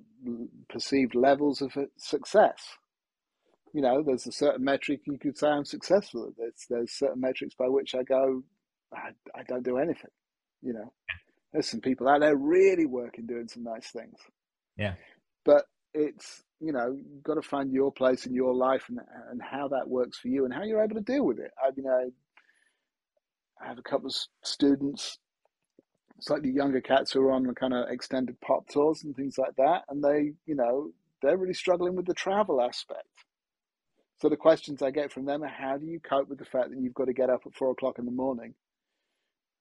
perceived 0.70 1.16
levels 1.16 1.62
of 1.62 1.72
success. 1.98 2.62
You 3.74 3.82
know, 3.82 4.04
there's 4.04 4.28
a 4.28 4.32
certain 4.32 4.64
metric 4.64 5.02
you 5.06 5.18
could 5.18 5.38
say 5.38 5.48
I'm 5.48 5.66
successful 5.66 6.28
at 6.28 6.36
this. 6.38 6.66
There's 6.70 6.92
certain 6.92 7.22
metrics 7.22 7.56
by 7.56 7.68
which 7.68 7.96
I 7.96 8.04
go, 8.04 8.44
I, 8.94 9.10
I 9.36 9.44
don't 9.48 9.64
do 9.64 9.78
anything. 9.78 10.10
You 10.62 10.74
know, 10.74 10.94
there's 11.54 11.70
some 11.70 11.82
people 11.82 12.10
out 12.10 12.22
there 12.22 12.36
really 12.36 12.86
working, 12.86 13.28
doing 13.28 13.48
some 13.48 13.64
nice 13.64 13.92
things. 13.92 14.18
Yeah. 14.78 14.96
But 15.46 15.66
it's, 15.94 16.44
you 16.60 16.72
know, 16.72 16.96
you've 16.96 17.24
got 17.24 17.36
to 17.36 17.42
find 17.42 17.72
your 17.72 17.92
place 17.92 18.26
in 18.26 18.34
your 18.34 18.54
life 18.54 18.86
and, 18.90 19.00
and 19.30 19.42
how 19.42 19.68
that 19.70 19.88
works 19.88 20.18
for 20.18 20.28
you 20.28 20.46
and 20.46 20.54
how 20.54 20.64
you're 20.64 20.84
able 20.84 20.96
to 20.96 21.02
deal 21.02 21.26
with 21.26 21.40
it. 21.40 21.52
I, 21.64 21.70
you 21.76 21.84
know, 21.84 22.12
I 23.62 23.68
have 23.68 23.78
a 23.78 23.84
couple 23.84 24.08
of 24.08 24.16
students 24.44 25.20
slightly 26.20 26.50
younger 26.50 26.82
cats 26.82 27.12
who 27.12 27.22
are 27.22 27.32
on 27.32 27.54
kind 27.56 27.74
of 27.74 27.90
extended 27.90 28.40
pop 28.42 28.68
tours 28.70 29.04
and 29.04 29.16
things 29.16 29.38
like 29.38 29.56
that, 29.58 29.84
and 29.90 30.04
they, 30.04 30.32
you 30.46 30.56
know, 30.56 30.90
they're 31.22 31.38
really 31.38 31.54
struggling 31.54 31.96
with 31.96 32.06
the 32.06 32.14
travel 32.14 32.62
aspect. 32.62 33.08
So 34.20 34.30
the 34.30 34.36
questions 34.36 34.82
I 34.82 34.90
get 34.90 35.12
from 35.12 35.26
them 35.26 35.44
are, 35.44 35.48
how 35.48 35.78
do 35.78 35.86
you 35.86 36.00
cope 36.00 36.28
with 36.28 36.40
the 36.40 36.46
fact 36.46 36.72
that 36.72 36.80
you've 36.80 36.96
got 36.96 37.06
to 37.06 37.14
get 37.14 37.30
up 37.30 37.42
at 37.46 37.54
four 37.54 37.72
o'clock 37.72 38.00
in 38.00 38.06
the 38.06 38.12
morning 38.12 38.56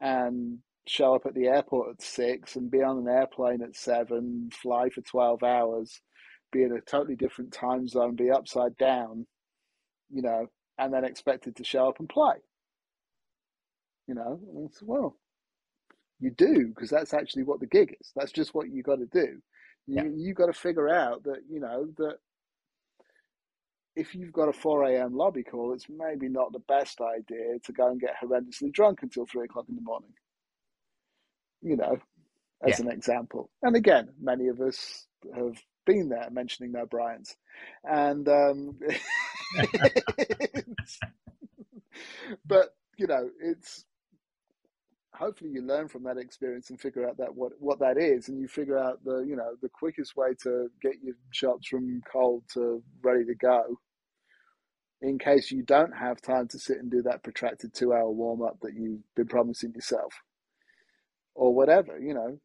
and 0.01 0.59
show 0.87 1.15
up 1.15 1.27
at 1.27 1.35
the 1.35 1.47
airport 1.47 1.91
at 1.91 2.03
six 2.03 2.57
and 2.57 2.71
be 2.71 2.83
on 2.83 2.99
an 2.99 3.09
airplane 3.09 3.61
at 3.61 3.77
seven, 3.77 4.49
fly 4.51 4.89
for 4.89 5.03
twelve 5.03 5.43
hours, 5.43 6.01
be 6.53 6.63
in 6.63 6.73
a 6.73 6.81
totally 6.81 7.17
different 7.17 7.53
time 7.53 7.89
zone, 7.89 8.17
be 8.17 8.31
upside 8.31 8.77
down, 8.77 9.27
you 10.11 10.23
know, 10.23 10.47
and 10.79 10.93
then 10.93 11.05
expected 11.05 11.57
to 11.57 11.65
show 11.65 11.89
up 11.89 11.99
and 12.01 12.09
play. 12.09 12.37
You 14.07 14.15
know, 14.15 14.41
well, 14.83 15.17
you 16.21 16.31
do 16.31 16.69
because 16.69 16.91
that's 16.91 17.13
actually 17.13 17.43
what 17.43 17.61
the 17.61 17.67
gig 17.67 17.97
is. 18.01 18.13
That's 18.15 18.33
just 18.33 18.55
what 18.55 18.71
you 18.71 18.83
got 18.83 18.99
to 19.01 19.07
do. 19.07 19.41
You 19.87 19.97
yeah. 19.97 20.05
you 20.15 20.35
got 20.35 20.47
to 20.47 20.53
figure 20.53 20.89
out 20.89 21.25
that 21.25 21.41
you 21.51 21.61
know 21.61 21.89
that 21.99 22.19
if 23.97 24.15
you've 24.15 24.33
got 24.33 24.49
a 24.49 24.53
4 24.53 24.85
a.m. 24.85 25.17
lobby 25.17 25.43
call, 25.43 25.73
it's 25.73 25.87
maybe 25.89 26.29
not 26.29 26.53
the 26.53 26.61
best 26.61 27.01
idea 27.01 27.59
to 27.65 27.73
go 27.73 27.89
and 27.89 28.01
get 28.01 28.15
horrendously 28.23 28.71
drunk 28.71 28.99
until 29.03 29.25
three 29.25 29.47
o'clock 29.47 29.65
in 29.71 29.75
the 29.75 29.81
morning. 29.81 30.13
You 31.63 31.77
know, 31.77 31.99
as 32.63 32.79
yeah. 32.79 32.87
an 32.87 32.93
example. 32.93 33.51
And 33.63 33.75
again, 33.75 34.11
many 34.21 34.49
of 34.49 34.61
us 34.61 35.07
have 35.35 35.57
been 35.87 36.09
there, 36.09 36.29
mentioning 36.31 36.73
no 36.73 36.85
Bryans, 36.87 37.37
and 37.85 38.29
um, 38.29 38.79
but 42.47 42.75
you 42.99 43.07
know, 43.07 43.31
it's 43.41 43.85
hopefully 45.15 45.51
you 45.51 45.63
learn 45.63 45.89
from 45.89 46.05
that 46.05 46.19
experience 46.19 46.71
and 46.71 46.81
figure 46.81 47.09
out 47.09 47.17
that 47.19 47.35
what 47.35 47.53
what 47.59 47.79
that 47.81 47.97
is. 47.99 48.29
And 48.29 48.39
you 48.41 48.49
figure 48.49 48.79
out 48.79 49.03
the 49.05 49.25
you 49.27 49.37
know 49.37 49.55
the 49.63 49.69
quickest 49.69 50.17
way 50.17 50.29
to 50.43 50.69
get 50.83 50.95
your 51.03 51.15
shots 51.31 51.69
from 51.69 52.03
cold 52.11 52.45
to 52.55 52.83
ready 53.03 53.25
to 53.25 53.35
go 53.35 53.79
in 55.03 55.19
case 55.19 55.51
you 55.51 55.63
don't 55.63 55.95
have 55.97 56.21
time 56.23 56.49
to 56.49 56.59
sit 56.59 56.79
and 56.79 56.91
do 56.91 57.03
that 57.03 57.23
protracted 57.23 57.75
two 57.75 57.93
hour 57.93 58.11
warm 58.11 58.43
up 58.43 58.59
that 58.63 58.73
you've 58.75 59.03
been 59.15 59.27
promising 59.27 59.73
yourself 59.75 60.13
or 61.35 61.55
whatever 61.55 61.99
you 61.99 62.15
know. 62.15 62.39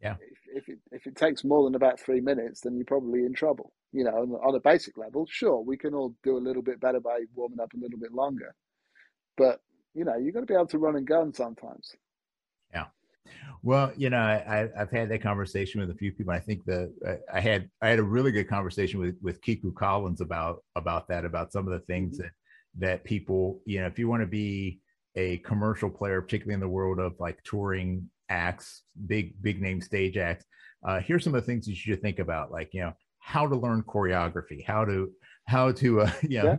Yeah. 0.00 0.16
If, 0.20 0.38
if 0.54 0.68
it 0.68 0.78
if 0.92 1.06
it 1.06 1.16
takes 1.16 1.44
more 1.44 1.64
than 1.64 1.74
about 1.74 2.00
three 2.00 2.20
minutes 2.20 2.60
then 2.60 2.76
you're 2.76 2.84
probably 2.84 3.24
in 3.24 3.34
trouble 3.34 3.72
you 3.92 4.04
know 4.04 4.38
on, 4.42 4.54
a 4.54 4.60
basic 4.60 4.96
level 4.96 5.26
sure 5.28 5.60
we 5.60 5.76
can 5.76 5.94
all 5.94 6.14
do 6.22 6.36
a 6.36 6.38
little 6.38 6.62
bit 6.62 6.80
better 6.80 7.00
by 7.00 7.20
warming 7.34 7.60
up 7.60 7.72
a 7.74 7.80
little 7.80 7.98
bit 7.98 8.12
longer 8.12 8.54
but 9.36 9.60
you 9.94 10.04
know, 10.04 10.16
you've 10.16 10.34
got 10.34 10.40
to 10.40 10.46
be 10.46 10.54
able 10.54 10.66
to 10.66 10.78
run 10.78 10.96
and 10.96 11.06
gun 11.06 11.32
sometimes. 11.32 11.94
Yeah. 12.72 12.86
Well, 13.62 13.92
you 13.96 14.10
know, 14.10 14.18
I, 14.18 14.68
I've 14.78 14.90
had 14.90 15.08
that 15.08 15.22
conversation 15.22 15.80
with 15.80 15.90
a 15.90 15.94
few 15.94 16.12
people. 16.12 16.32
I 16.32 16.40
think 16.40 16.64
that 16.66 16.92
I 17.32 17.40
had 17.40 17.70
I 17.80 17.88
had 17.88 17.98
a 17.98 18.02
really 18.02 18.32
good 18.32 18.48
conversation 18.48 19.00
with 19.00 19.16
with 19.22 19.40
Kiku 19.40 19.72
Collins 19.72 20.20
about 20.20 20.62
about 20.76 21.08
that 21.08 21.24
about 21.24 21.52
some 21.52 21.66
of 21.66 21.72
the 21.72 21.86
things 21.86 22.18
mm-hmm. 22.18 22.24
that 22.24 22.32
that 22.76 23.04
people 23.04 23.60
you 23.64 23.80
know 23.80 23.86
if 23.86 23.98
you 23.98 24.08
want 24.08 24.22
to 24.22 24.26
be 24.26 24.80
a 25.16 25.38
commercial 25.38 25.88
player, 25.88 26.20
particularly 26.20 26.54
in 26.54 26.60
the 26.60 26.68
world 26.68 26.98
of 26.98 27.14
like 27.18 27.42
touring 27.44 28.10
acts, 28.34 28.82
big 29.06 29.40
big 29.42 29.62
name 29.62 29.80
stage 29.80 30.16
acts. 30.16 30.44
Uh, 30.86 31.00
here's 31.00 31.24
some 31.24 31.34
of 31.34 31.40
the 31.40 31.46
things 31.46 31.66
you 31.66 31.74
should 31.74 32.02
think 32.02 32.18
about, 32.18 32.50
like 32.50 32.70
you 32.72 32.80
know 32.80 32.92
how 33.20 33.46
to 33.46 33.56
learn 33.56 33.82
choreography, 33.82 34.64
how 34.64 34.84
to 34.84 35.10
how 35.46 35.72
to 35.72 36.02
uh, 36.02 36.10
you 36.22 36.42
know 36.42 36.50
yeah 36.50 36.56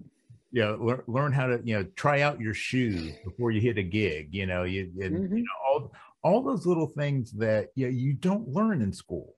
you 0.55 0.61
know 0.61 0.77
learn, 0.79 1.01
learn 1.07 1.31
how 1.33 1.47
to 1.47 1.59
you 1.63 1.75
know 1.75 1.83
try 1.95 2.21
out 2.21 2.39
your 2.39 2.53
shoes 2.53 3.11
before 3.25 3.51
you 3.51 3.59
hit 3.59 3.77
a 3.77 3.83
gig 3.83 4.29
you 4.31 4.45
know 4.45 4.63
you, 4.63 4.89
and, 5.01 5.15
mm-hmm. 5.15 5.37
you 5.37 5.43
know 5.43 5.59
all 5.67 5.91
all 6.23 6.41
those 6.41 6.65
little 6.65 6.87
things 6.87 7.31
that 7.33 7.67
you 7.75 7.85
know, 7.85 7.91
you 7.91 8.13
don't 8.13 8.47
learn 8.47 8.81
in 8.81 8.93
school 8.93 9.35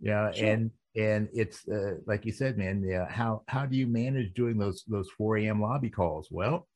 yeah 0.00 0.32
sure. 0.32 0.46
and 0.46 0.70
and 0.96 1.28
it's 1.32 1.66
uh, 1.68 1.94
like 2.06 2.26
you 2.26 2.32
said 2.32 2.58
man 2.58 2.82
yeah 2.84 3.06
how 3.08 3.42
how 3.46 3.64
do 3.64 3.76
you 3.76 3.86
manage 3.86 4.34
doing 4.34 4.58
those 4.58 4.82
those 4.88 5.08
4 5.16 5.38
a.m 5.38 5.62
lobby 5.62 5.88
calls 5.88 6.28
well 6.32 6.66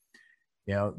you 0.66 0.74
know 0.74 0.94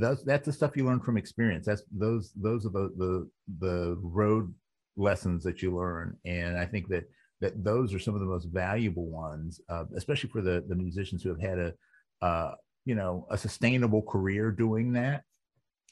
those 0.00 0.24
that's 0.24 0.46
the 0.46 0.52
stuff 0.52 0.76
you 0.76 0.84
learn 0.84 1.00
from 1.00 1.16
experience 1.16 1.66
that's 1.66 1.82
those 1.90 2.32
those 2.36 2.66
are 2.66 2.70
the 2.70 2.90
the 2.96 3.30
the 3.60 3.98
road 4.00 4.52
lessons 4.96 5.42
that 5.42 5.62
you 5.62 5.74
learn 5.74 6.16
and 6.24 6.56
i 6.56 6.64
think 6.64 6.88
that 6.88 7.04
that 7.44 7.62
those 7.62 7.92
are 7.92 7.98
some 7.98 8.14
of 8.14 8.20
the 8.20 8.26
most 8.26 8.46
valuable 8.46 9.06
ones, 9.06 9.60
uh, 9.68 9.84
especially 9.96 10.30
for 10.30 10.40
the 10.40 10.64
the 10.66 10.74
musicians 10.74 11.22
who 11.22 11.28
have 11.28 11.40
had 11.40 11.58
a 11.58 11.74
uh, 12.22 12.54
you 12.86 12.94
know 12.94 13.26
a 13.30 13.36
sustainable 13.36 14.02
career 14.02 14.50
doing 14.50 14.92
that. 14.94 15.24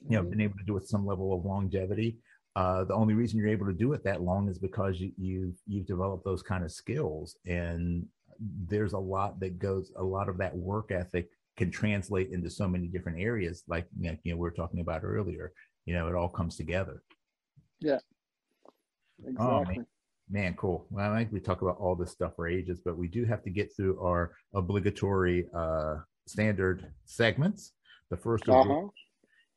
You 0.00 0.16
know, 0.16 0.22
mm-hmm. 0.22 0.30
been 0.30 0.40
able 0.40 0.58
to 0.58 0.64
do 0.64 0.76
it 0.78 0.88
some 0.88 1.06
level 1.06 1.34
of 1.34 1.44
longevity. 1.44 2.16
Uh, 2.56 2.84
the 2.84 2.94
only 2.94 3.14
reason 3.14 3.38
you're 3.38 3.48
able 3.48 3.66
to 3.66 3.72
do 3.72 3.92
it 3.92 4.02
that 4.04 4.22
long 4.22 4.48
is 4.48 4.58
because 4.58 4.98
you, 4.98 5.12
you've 5.18 5.56
you've 5.66 5.86
developed 5.86 6.24
those 6.24 6.42
kind 6.42 6.64
of 6.64 6.72
skills, 6.72 7.36
and 7.46 8.06
there's 8.66 8.94
a 8.94 8.98
lot 8.98 9.38
that 9.40 9.58
goes. 9.58 9.92
A 9.96 10.02
lot 10.02 10.30
of 10.30 10.38
that 10.38 10.56
work 10.56 10.90
ethic 10.90 11.28
can 11.56 11.70
translate 11.70 12.30
into 12.30 12.50
so 12.50 12.66
many 12.68 12.88
different 12.88 13.20
areas, 13.20 13.62
like 13.68 13.86
you 13.98 14.10
know 14.10 14.18
we 14.24 14.34
were 14.34 14.50
talking 14.50 14.80
about 14.80 15.04
earlier. 15.04 15.52
You 15.84 15.94
know, 15.94 16.08
it 16.08 16.14
all 16.14 16.28
comes 16.28 16.56
together. 16.56 17.02
Yeah. 17.80 17.98
Exactly. 19.26 19.78
Oh, 19.80 19.84
Man, 20.30 20.54
cool. 20.54 20.86
Well, 20.90 21.12
I 21.12 21.18
think 21.18 21.32
we 21.32 21.40
talk 21.40 21.60
about 21.60 21.76
all 21.78 21.94
this 21.94 22.12
stuff 22.12 22.36
for 22.36 22.48
ages, 22.48 22.80
but 22.82 22.96
we 22.96 23.06
do 23.06 23.26
have 23.26 23.42
to 23.42 23.50
get 23.50 23.74
through 23.76 24.00
our 24.00 24.32
obligatory 24.54 25.46
uh, 25.54 25.96
standard 26.26 26.86
segments. 27.04 27.72
The 28.08 28.16
first 28.16 28.48
of 28.48 28.66
uh-huh. 28.66 28.88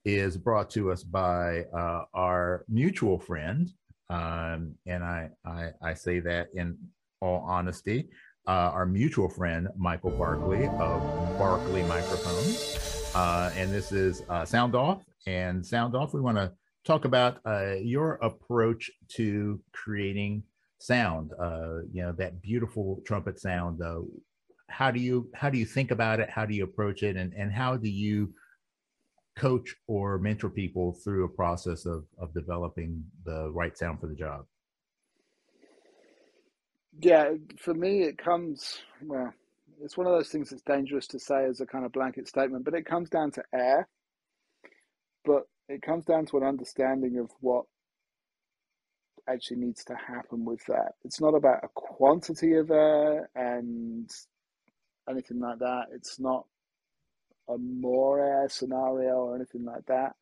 is 0.04 0.36
brought 0.36 0.70
to 0.72 0.92
us 0.92 1.04
by 1.04 1.64
uh, 1.74 2.04
our 2.14 2.66
mutual 2.68 3.20
friend, 3.20 3.72
um, 4.10 4.76
and 4.86 5.04
I, 5.04 5.30
I, 5.46 5.70
I 5.82 5.94
say 5.94 6.20
that 6.22 6.48
in 6.54 6.78
all 7.22 7.46
honesty, 7.48 8.10
uh, 8.48 8.72
our 8.74 8.86
mutual 8.86 9.30
friend 9.30 9.68
Michael 9.78 10.12
Barkley 10.12 10.68
of 10.68 11.38
Barkley 11.38 11.84
Microphones, 11.84 13.12
uh, 13.16 13.52
and 13.56 13.72
this 13.72 13.92
is 13.92 14.24
uh, 14.30 14.46
Sound 14.46 14.76
Off. 14.76 15.04
And 15.28 15.66
Sound 15.66 15.96
Off, 15.96 16.14
we 16.14 16.22
want 16.22 16.38
to 16.38 16.52
talk 16.86 17.06
about 17.06 17.40
uh, 17.46 17.76
your 17.76 18.14
approach 18.16 18.92
to 19.10 19.60
creating 19.72 20.44
sound 20.78 21.32
uh 21.40 21.80
you 21.92 22.04
know 22.04 22.12
that 22.12 22.42
beautiful 22.42 23.02
trumpet 23.06 23.40
sound 23.40 23.82
uh 23.82 24.02
how 24.68 24.92
do 24.92 25.00
you 25.00 25.30
how 25.34 25.50
do 25.50 25.58
you 25.58 25.66
think 25.66 25.92
about 25.92 26.20
it? 26.20 26.30
How 26.30 26.46
do 26.46 26.54
you 26.54 26.64
approach 26.64 27.04
it? 27.04 27.16
And 27.16 27.34
and 27.34 27.52
how 27.52 27.78
do 27.78 27.90
you 27.90 28.34
coach 29.38 29.76
or 29.88 30.18
mentor 30.18 30.50
people 30.50 30.98
through 31.04 31.26
a 31.26 31.30
process 31.30 31.86
of 31.86 32.06
of 32.18 32.34
developing 32.34 33.04
the 33.26 33.52
right 33.52 33.78
sound 33.78 34.00
for 34.00 34.08
the 34.08 34.16
job 34.16 34.46
Yeah, 37.00 37.34
for 37.58 37.74
me, 37.74 38.04
it 38.04 38.18
comes, 38.18 38.80
well, 39.04 39.34
it's 39.82 39.98
one 39.98 40.08
of 40.08 40.14
those 40.14 40.30
things 40.30 40.50
that's 40.50 40.62
dangerous 40.62 41.08
to 41.08 41.20
say 41.20 41.46
as 41.46 41.60
a 41.62 41.66
kind 41.66 41.86
of 41.86 41.92
blanket 41.92 42.28
statement, 42.28 42.64
but 42.64 42.74
it 42.74 42.86
comes 42.86 43.10
down 43.10 43.32
to 43.32 43.44
air. 43.54 43.88
But 45.26 45.44
it 45.68 45.82
comes 45.82 46.06
down 46.06 46.26
to 46.28 46.38
an 46.38 46.44
understanding 46.44 47.18
of 47.18 47.32
what 47.42 47.66
actually 49.28 49.58
needs 49.58 49.84
to 49.86 49.96
happen 49.96 50.46
with 50.46 50.64
that. 50.68 50.94
It's 51.04 51.20
not 51.20 51.34
about 51.34 51.64
a 51.64 51.70
quantity 51.74 52.54
of 52.56 52.72
air 52.72 53.30
and 53.36 54.10
anything 55.10 55.40
like 55.40 55.60
that. 55.60 55.88
It's 55.94 56.20
not 56.20 56.46
a 57.50 57.58
more 57.58 58.20
air 58.24 58.48
scenario 58.50 59.16
or 59.16 59.36
anything 59.36 59.66
like 59.66 59.86
that. 59.88 60.16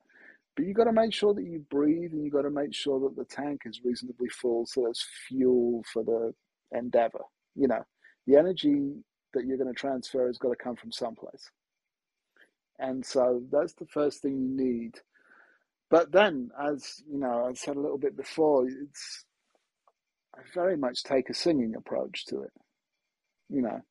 But 0.56 0.66
you've 0.66 0.78
got 0.78 0.86
to 0.86 0.94
make 0.94 1.14
sure 1.14 1.34
that 1.34 1.44
you 1.44 1.66
breathe 1.70 2.14
and 2.14 2.24
you've 2.24 2.34
got 2.34 2.44
to 2.44 2.50
make 2.50 2.74
sure 2.74 3.00
that 3.02 3.16
the 3.16 3.26
tank 3.26 3.62
is 3.66 3.82
reasonably 3.84 4.30
full 4.30 4.66
so 4.68 4.84
there's 4.84 5.04
fuel 5.28 5.84
for 5.92 6.04
the 6.04 6.34
endeavor. 6.74 7.22
You 7.56 7.68
know, 7.68 7.84
the 8.28 8.38
energy 8.38 8.94
that 9.34 9.46
you're 9.46 9.58
going 9.58 9.74
to 9.74 9.80
transfer 9.80 10.28
has 10.28 10.38
got 10.38 10.50
to 10.50 10.56
come 10.56 10.76
from 10.76 10.92
someplace. 10.92 11.50
And 12.80 13.06
so 13.06 13.42
that's 13.52 13.74
the 13.74 13.86
first 13.86 14.22
thing 14.22 14.38
you 14.38 14.50
need. 14.50 14.96
But 15.90 16.12
then, 16.12 16.50
as 16.60 17.02
you 17.08 17.20
know, 17.20 17.46
I 17.50 17.54
said 17.54 17.76
a 17.76 17.80
little 17.80 17.98
bit 18.00 18.18
before, 18.18 18.68
it's 18.68 19.26
I 20.36 20.42
very 20.54 20.76
much 20.76 21.04
take 21.04 21.30
a 21.30 21.34
singing 21.34 21.76
approach 21.76 22.26
to 22.28 22.42
it. 22.42 22.52
You 23.50 23.62
know, 23.62 23.82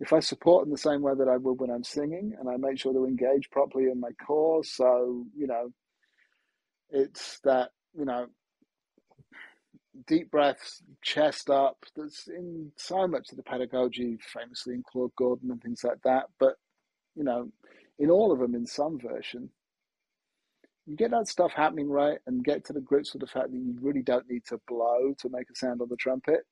if 0.00 0.12
I 0.12 0.20
support 0.20 0.66
in 0.66 0.70
the 0.70 0.78
same 0.78 1.00
way 1.00 1.14
that 1.16 1.28
I 1.28 1.38
would 1.38 1.58
when 1.58 1.70
I'm 1.70 1.84
singing, 1.84 2.34
and 2.38 2.48
I 2.48 2.56
make 2.56 2.78
sure 2.78 2.92
to 2.92 3.06
engage 3.06 3.50
properly 3.50 3.84
in 3.84 3.98
my 3.98 4.10
core, 4.26 4.62
so 4.62 5.24
you 5.34 5.46
know, 5.46 5.70
it's 6.90 7.40
that 7.44 7.70
you 7.94 8.04
know, 8.04 8.26
deep 10.06 10.30
breaths, 10.30 10.82
chest 11.02 11.50
up. 11.50 11.84
That's 11.96 12.28
in 12.28 12.72
so 12.76 13.06
much 13.06 13.30
of 13.30 13.36
the 13.36 13.42
pedagogy, 13.42 14.18
famously 14.20 14.74
in 14.74 14.82
Claude 14.82 15.14
Gordon 15.16 15.50
and 15.50 15.62
things 15.62 15.84
like 15.84 16.00
that. 16.04 16.26
But 16.38 16.54
you 17.14 17.24
know, 17.24 17.50
in 17.98 18.10
all 18.10 18.32
of 18.32 18.38
them, 18.38 18.54
in 18.54 18.66
some 18.66 18.98
version, 18.98 19.50
you 20.86 20.96
get 20.96 21.10
that 21.10 21.28
stuff 21.28 21.52
happening 21.52 21.88
right, 21.88 22.18
and 22.26 22.44
get 22.44 22.64
to 22.66 22.72
the 22.72 22.80
grips 22.80 23.12
with 23.12 23.20
the 23.20 23.26
fact 23.26 23.50
that 23.50 23.58
you 23.58 23.76
really 23.80 24.02
don't 24.02 24.28
need 24.30 24.44
to 24.46 24.60
blow 24.68 25.14
to 25.18 25.28
make 25.28 25.50
a 25.50 25.54
sound 25.54 25.82
on 25.82 25.88
the 25.88 25.96
trumpet 25.96 26.44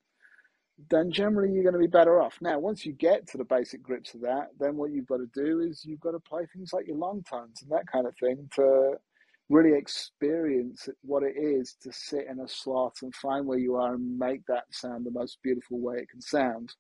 then 0.91 1.11
generally 1.11 1.53
you're 1.53 1.63
going 1.63 1.73
to 1.73 1.79
be 1.79 1.87
better 1.87 2.21
off. 2.21 2.37
Now, 2.41 2.59
once 2.59 2.85
you 2.85 2.93
get 2.93 3.27
to 3.29 3.39
the 3.39 3.45
basic 3.45 3.83
grips 3.83 4.15
of 4.15 4.21
that, 4.23 4.49
then 4.59 4.77
what 4.77 4.91
you've 4.91 5.07
got 5.07 5.19
to 5.19 5.29
do 5.35 5.61
is 5.61 5.85
you've 5.85 6.01
got 6.01 6.13
to 6.13 6.21
play 6.21 6.47
things 6.53 6.73
like 6.73 6.87
your 6.87 6.97
long 6.97 7.23
tones 7.29 7.63
and 7.63 7.71
that 7.71 7.87
kind 7.91 8.07
of 8.07 8.15
thing 8.19 8.49
to 8.57 8.95
really 9.49 9.77
experience 9.77 10.89
what 11.03 11.23
it 11.23 11.35
is 11.37 11.77
to 11.83 11.93
sit 11.93 12.27
in 12.29 12.41
a 12.41 12.49
slot 12.49 12.95
and 13.03 13.15
find 13.15 13.47
where 13.47 13.59
you 13.59 13.77
are 13.77 13.95
and 13.95 14.19
make 14.19 14.45
that 14.47 14.65
sound 14.71 15.07
the 15.07 15.11
most 15.11 15.39
beautiful 15.43 15.79
way 15.79 15.97
it 15.99 16.09
can 16.09 16.21
sound 16.21 16.71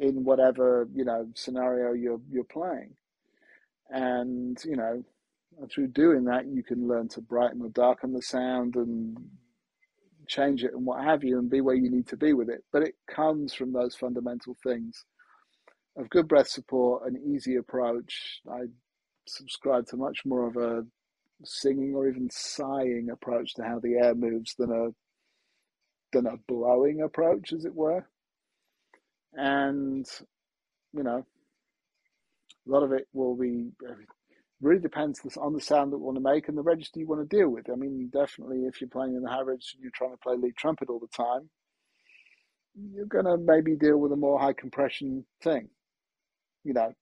in 0.00 0.24
whatever 0.24 0.88
you 0.92 1.04
know 1.04 1.26
scenario 1.36 1.92
you're 1.92 2.20
you're 2.28 2.42
playing 2.44 2.92
and 3.90 4.58
you 4.64 4.74
know 4.74 5.04
through 5.70 5.86
doing 5.86 6.24
that 6.24 6.46
you 6.46 6.64
can 6.64 6.88
learn 6.88 7.08
to 7.08 7.20
brighten 7.20 7.62
or 7.62 7.68
darken 7.68 8.12
the 8.12 8.22
sound 8.22 8.74
and 8.74 9.16
change 10.26 10.64
it 10.64 10.72
and 10.74 10.84
what 10.84 11.04
have 11.04 11.22
you 11.22 11.38
and 11.38 11.50
be 11.50 11.60
where 11.60 11.74
you 11.74 11.90
need 11.90 12.06
to 12.08 12.16
be 12.16 12.32
with 12.32 12.48
it. 12.48 12.62
But 12.72 12.82
it 12.82 12.94
comes 13.08 13.54
from 13.54 13.72
those 13.72 13.94
fundamental 13.94 14.56
things 14.62 15.04
of 15.96 16.10
good 16.10 16.28
breath 16.28 16.48
support, 16.48 17.06
an 17.06 17.22
easy 17.24 17.56
approach. 17.56 18.40
I 18.50 18.62
subscribe 19.26 19.86
to 19.88 19.96
much 19.96 20.20
more 20.24 20.48
of 20.48 20.56
a 20.56 20.84
singing 21.42 21.94
or 21.94 22.08
even 22.08 22.28
sighing 22.30 23.08
approach 23.10 23.54
to 23.54 23.64
how 23.64 23.80
the 23.80 23.94
air 23.94 24.14
moves 24.14 24.54
than 24.58 24.70
a 24.70 24.88
than 26.12 26.26
a 26.26 26.36
blowing 26.46 27.00
approach, 27.02 27.52
as 27.52 27.64
it 27.64 27.74
were. 27.74 28.06
And 29.32 30.06
you 30.92 31.02
know, 31.02 31.26
a 32.66 32.70
lot 32.70 32.82
of 32.82 32.92
it 32.92 33.08
will 33.12 33.36
be 33.36 33.72
uh, 33.88 33.94
really 34.60 34.80
depends 34.80 35.20
on 35.36 35.52
the 35.52 35.60
sound 35.60 35.92
that 35.92 35.98
we 35.98 36.04
want 36.04 36.16
to 36.16 36.22
make 36.22 36.48
and 36.48 36.56
the 36.56 36.62
register 36.62 37.00
you 37.00 37.06
want 37.06 37.28
to 37.28 37.36
deal 37.36 37.48
with. 37.48 37.68
I 37.70 37.74
mean, 37.74 38.08
definitely 38.12 38.64
if 38.66 38.80
you're 38.80 38.88
playing 38.88 39.14
in 39.14 39.22
the 39.22 39.30
high 39.30 39.42
register 39.42 39.76
and 39.76 39.82
you're 39.82 39.92
trying 39.94 40.12
to 40.12 40.16
play 40.18 40.36
lead 40.36 40.56
trumpet 40.56 40.88
all 40.88 41.00
the 41.00 41.08
time, 41.08 41.50
you're 42.74 43.06
going 43.06 43.26
to 43.26 43.36
maybe 43.36 43.76
deal 43.76 43.98
with 43.98 44.12
a 44.12 44.16
more 44.16 44.38
high 44.38 44.52
compression 44.52 45.24
thing, 45.42 45.68
you 46.64 46.72
know, 46.72 46.92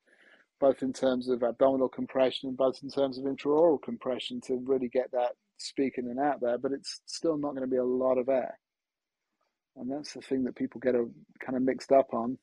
both 0.63 0.83
in 0.83 0.93
terms 0.93 1.29
of 1.29 1.43
abdominal 1.43 1.89
compression 1.89 2.49
and 2.49 2.57
both 2.57 2.79
in 2.85 2.89
terms 2.89 3.19
of 3.19 3.25
intraoral 3.25 3.83
compression 3.83 4.41
to 4.41 4.63
really 4.65 4.89
get 4.89 5.11
that 5.11 5.33
speaking 5.59 6.07
and 6.07 6.21
out 6.21 6.41
there, 6.41 6.57
but 6.57 6.71
it's 6.71 7.01
still 7.05 7.37
not 7.37 7.51
going 7.51 7.69
to 7.69 7.71
be 7.71 7.79
a 7.79 7.85
lot 7.85 8.17
of 8.17 8.29
air. 8.29 8.57
And 9.77 9.91
that's 9.91 10.13
the 10.13 10.21
thing 10.21 10.45
that 10.45 10.55
people 10.55 10.81
get 10.81 10.95
a, 10.95 11.05
kind 11.45 11.57
of 11.57 11.63
mixed 11.63 11.91
up 11.91 12.15
on 12.15 12.39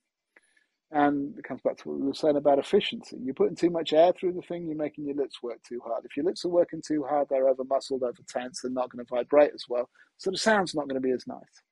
and 0.91 1.38
it 1.38 1.46
comes 1.46 1.62
back 1.62 1.78
to 1.78 1.88
what 1.88 2.00
we 2.00 2.08
were 2.08 2.14
saying 2.14 2.36
about 2.36 2.60
efficiency. 2.60 3.16
You're 3.24 3.36
putting 3.36 3.56
too 3.56 3.70
much 3.70 3.94
air 3.94 4.12
through 4.12 4.34
the 4.34 4.41
thing, 4.41 4.68
you're 4.68 4.76
making 4.76 5.06
your 5.06 5.16
lips 5.16 5.41
work 5.41 5.62
too 5.64 5.80
hard. 5.86 6.04
If 6.04 6.18
your 6.18 6.26
lips 6.26 6.44
are 6.44 6.50
working 6.50 6.82
too 6.86 7.06
hard, 7.08 7.28
they're 7.30 7.48
over 7.48 7.64
muscled, 7.64 8.04
over 8.04 8.18
tense, 8.28 8.62
they're 8.62 8.72
not 8.72 8.90
going 8.90 9.06
to 9.06 9.10
vibrate 9.10 9.52
as 9.54 9.64
well. 9.70 9.88
So 10.18 10.30
the 10.30 10.38
sound's 10.38 10.76
not 10.76 10.90
going 10.90 11.02
to 11.02 11.08
be 11.08 11.14
as 11.14 11.26
nice. 11.26 11.64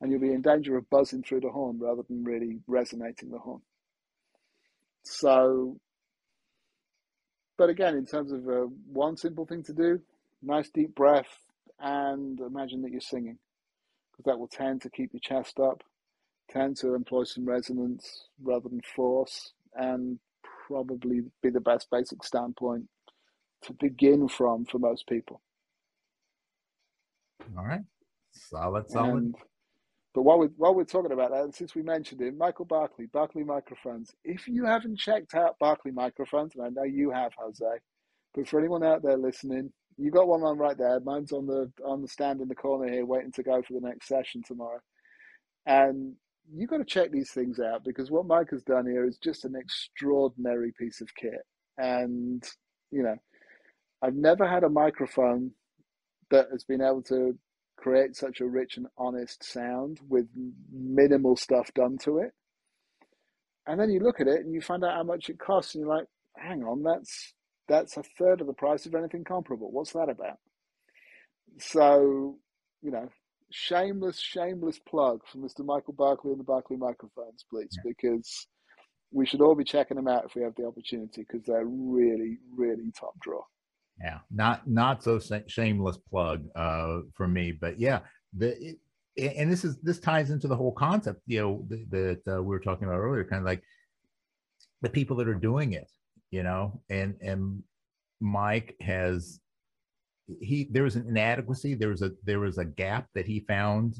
And 0.00 0.12
you'll 0.12 0.20
be 0.20 0.32
in 0.32 0.42
danger 0.42 0.76
of 0.76 0.88
buzzing 0.90 1.24
through 1.24 1.40
the 1.40 1.50
horn 1.50 1.78
rather 1.80 2.02
than 2.08 2.22
really 2.22 2.60
resonating 2.68 3.30
the 3.30 3.38
horn. 3.38 3.62
So, 5.10 5.76
but 7.56 7.70
again, 7.70 7.96
in 7.96 8.06
terms 8.06 8.30
of 8.30 8.46
uh, 8.48 8.66
one 8.92 9.16
simple 9.16 9.46
thing 9.46 9.62
to 9.64 9.72
do, 9.72 10.00
nice 10.42 10.68
deep 10.68 10.94
breath 10.94 11.28
and 11.80 12.38
imagine 12.40 12.82
that 12.82 12.90
you're 12.90 13.00
singing 13.00 13.38
because 14.12 14.24
that 14.24 14.38
will 14.38 14.48
tend 14.48 14.82
to 14.82 14.90
keep 14.90 15.12
your 15.12 15.20
chest 15.20 15.58
up 15.58 15.82
tend 16.50 16.76
to 16.78 16.94
employ 16.94 17.24
some 17.24 17.44
resonance 17.44 18.28
rather 18.42 18.68
than 18.68 18.80
force 18.96 19.52
and 19.74 20.18
probably 20.66 21.22
be 21.42 21.50
the 21.50 21.60
best 21.60 21.88
basic 21.90 22.24
standpoint 22.24 22.86
to 23.62 23.72
begin 23.74 24.28
from 24.28 24.64
for 24.64 24.78
most 24.78 25.06
people. 25.06 25.40
All 27.56 27.66
right. 27.66 27.82
Solid, 28.32 28.88
solid. 28.90 29.22
And, 29.22 29.34
but 30.14 30.22
while 30.22 30.38
we're, 30.38 30.50
while 30.56 30.74
we're 30.74 30.84
talking 30.84 31.12
about 31.12 31.30
that, 31.30 31.54
since 31.54 31.74
we 31.74 31.82
mentioned 31.82 32.20
it, 32.20 32.36
Michael 32.36 32.64
Barclay, 32.64 33.06
Barclay 33.12 33.44
Microphones. 33.44 34.14
If 34.24 34.48
you 34.48 34.64
haven't 34.64 34.98
checked 34.98 35.34
out 35.34 35.58
Barclay 35.58 35.92
Microphones, 35.92 36.54
and 36.54 36.64
I 36.64 36.68
know 36.70 36.84
you 36.84 37.10
have, 37.10 37.32
Jose, 37.38 37.64
but 38.34 38.48
for 38.48 38.58
anyone 38.58 38.84
out 38.84 39.02
there 39.02 39.16
listening, 39.16 39.72
you 39.96 40.10
got 40.10 40.28
one 40.28 40.42
on 40.42 40.58
right 40.58 40.78
there. 40.78 41.00
Mine's 41.00 41.32
on 41.32 41.46
the 41.46 41.70
on 41.84 42.02
the 42.02 42.08
stand 42.08 42.40
in 42.40 42.48
the 42.48 42.54
corner 42.54 42.90
here, 42.90 43.04
waiting 43.04 43.32
to 43.32 43.42
go 43.42 43.62
for 43.62 43.74
the 43.74 43.86
next 43.86 44.06
session 44.06 44.42
tomorrow. 44.46 44.80
And 45.66 46.14
you've 46.54 46.70
got 46.70 46.78
to 46.78 46.84
check 46.84 47.10
these 47.10 47.30
things 47.30 47.58
out 47.60 47.84
because 47.84 48.10
what 48.10 48.26
Mike 48.26 48.50
has 48.50 48.62
done 48.62 48.86
here 48.86 49.06
is 49.06 49.18
just 49.18 49.44
an 49.44 49.54
extraordinary 49.56 50.72
piece 50.78 51.00
of 51.00 51.14
kit. 51.14 51.42
And, 51.76 52.42
you 52.90 53.02
know, 53.02 53.16
I've 54.02 54.14
never 54.14 54.48
had 54.48 54.64
a 54.64 54.70
microphone 54.70 55.50
that 56.30 56.46
has 56.52 56.64
been 56.64 56.80
able 56.80 57.02
to 57.02 57.36
create 57.78 58.16
such 58.16 58.40
a 58.40 58.46
rich 58.46 58.76
and 58.76 58.86
honest 58.98 59.42
sound 59.42 60.00
with 60.08 60.26
minimal 60.70 61.36
stuff 61.36 61.72
done 61.74 61.96
to 62.04 62.18
it. 62.18 62.32
And 63.66 63.80
then 63.80 63.90
you 63.90 64.00
look 64.00 64.20
at 64.20 64.28
it 64.28 64.40
and 64.40 64.52
you 64.52 64.60
find 64.60 64.84
out 64.84 64.94
how 64.94 65.04
much 65.04 65.28
it 65.28 65.38
costs, 65.38 65.74
and 65.74 65.82
you're 65.82 65.96
like, 65.96 66.06
hang 66.36 66.62
on, 66.62 66.82
that's 66.82 67.34
that's 67.68 67.96
a 67.96 68.02
third 68.18 68.40
of 68.40 68.46
the 68.46 68.54
price 68.54 68.86
of 68.86 68.94
anything 68.94 69.24
comparable. 69.24 69.70
What's 69.70 69.92
that 69.92 70.08
about? 70.08 70.38
So, 71.58 72.38
you 72.82 72.90
know, 72.90 73.08
shameless, 73.50 74.18
shameless 74.18 74.78
plug 74.88 75.20
for 75.30 75.38
Mr. 75.38 75.64
Michael 75.64 75.94
Barclay 75.94 76.32
and 76.32 76.40
the 76.40 76.44
Barclay 76.44 76.76
microphones, 76.76 77.44
please, 77.50 77.68
yeah. 77.72 77.92
because 77.94 78.46
we 79.10 79.26
should 79.26 79.40
all 79.40 79.54
be 79.54 79.64
checking 79.64 79.96
them 79.96 80.08
out 80.08 80.24
if 80.24 80.34
we 80.34 80.42
have 80.42 80.54
the 80.56 80.66
opportunity 80.66 81.26
because 81.26 81.44
they're 81.46 81.66
really, 81.66 82.38
really 82.56 82.90
top 82.98 83.14
draw. 83.20 83.42
Yeah, 84.00 84.18
not 84.30 84.68
not 84.68 85.02
so 85.02 85.20
shameless 85.46 85.98
plug 85.98 86.44
uh, 86.54 87.00
for 87.14 87.26
me, 87.26 87.52
but 87.52 87.80
yeah, 87.80 88.00
the 88.36 88.76
it, 89.16 89.34
and 89.36 89.50
this 89.50 89.64
is 89.64 89.76
this 89.78 89.98
ties 89.98 90.30
into 90.30 90.46
the 90.46 90.56
whole 90.56 90.72
concept, 90.72 91.20
you 91.26 91.40
know, 91.40 91.66
that, 91.90 92.20
uh, 92.32 92.42
we 92.42 92.50
were 92.50 92.60
talking 92.60 92.86
about 92.86 92.98
earlier, 92.98 93.24
kind 93.24 93.40
of 93.40 93.46
like 93.46 93.62
the 94.82 94.88
people 94.88 95.16
that 95.16 95.26
are 95.26 95.34
doing 95.34 95.72
it, 95.72 95.90
you 96.30 96.44
know, 96.44 96.80
and 96.88 97.16
and 97.20 97.62
Mike 98.20 98.76
has 98.80 99.40
he 100.40 100.68
there 100.70 100.82
was 100.82 100.96
an 100.96 101.06
inadequacy 101.08 101.74
there 101.74 101.88
was 101.88 102.02
a 102.02 102.12
there 102.24 102.40
was 102.40 102.58
a 102.58 102.64
gap 102.64 103.08
that 103.14 103.26
he 103.26 103.40
found 103.40 103.96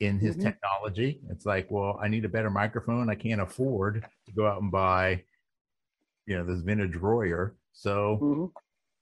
in 0.00 0.18
his 0.18 0.36
mm-hmm. 0.36 0.46
technology 0.46 1.20
it's 1.30 1.46
like 1.46 1.66
well 1.70 1.98
i 2.02 2.08
need 2.08 2.24
a 2.24 2.28
better 2.28 2.50
microphone 2.50 3.10
i 3.10 3.14
can't 3.14 3.40
afford 3.40 4.06
to 4.26 4.32
go 4.32 4.46
out 4.46 4.60
and 4.60 4.70
buy 4.70 5.20
you 6.26 6.36
know 6.36 6.44
this 6.44 6.60
vintage 6.60 6.94
royer 6.96 7.56
so 7.72 8.18
mm-hmm. 8.22 8.44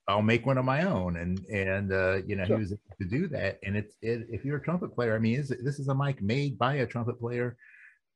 I'll 0.09 0.22
make 0.22 0.44
one 0.47 0.59
of 0.59 0.64
my 0.64 0.82
own 0.82 1.16
and 1.16 1.44
and 1.47 1.93
uh 1.93 2.16
you 2.26 2.36
know 2.36 2.44
sure. 2.44 2.56
he 2.56 2.62
was 2.62 2.72
able 2.72 2.97
to 3.01 3.09
do 3.09 3.26
that 3.26 3.59
and 3.64 3.76
it's 3.76 3.97
it, 4.02 4.26
if 4.31 4.44
you're 4.44 4.59
a 4.59 4.62
trumpet 4.62 4.94
player 4.94 5.14
i 5.14 5.18
mean 5.18 5.39
is, 5.39 5.48
this 5.62 5.78
is 5.78 5.89
a 5.89 5.94
mic 5.94 6.20
made 6.22 6.59
by 6.59 6.74
a 6.76 6.86
trumpet 6.86 7.18
player 7.18 7.56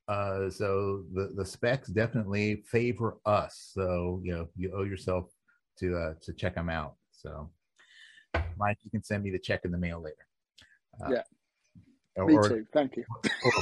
uh 0.09 0.49
so 0.51 1.05
the 1.15 1.33
the 1.35 1.45
specs 1.45 1.89
definitely 1.89 2.63
favor 2.67 3.17
us 3.27 3.71
so 3.75 4.21
you 4.23 4.33
know 4.33 4.49
you 4.57 4.73
owe 4.75 4.85
yourself 4.85 5.31
to 5.79 5.97
uh 5.97 6.15
to 6.21 6.33
check 6.33 6.55
them 6.55 6.69
out 6.69 6.95
so 7.11 7.51
Mike, 8.59 8.79
you 8.83 8.91
can 8.91 9.03
send 9.03 9.23
me 9.23 9.31
the 9.31 9.39
check 9.39 9.65
in 9.65 9.71
the 9.71 9.79
mail 9.79 10.03
later. 10.03 10.27
Uh, 11.03 11.11
yeah. 11.11 12.25
Me 12.25 12.35
or, 12.35 12.49
too. 12.49 12.67
Thank 12.73 12.97
you. 12.97 13.05
Or, 13.45 13.53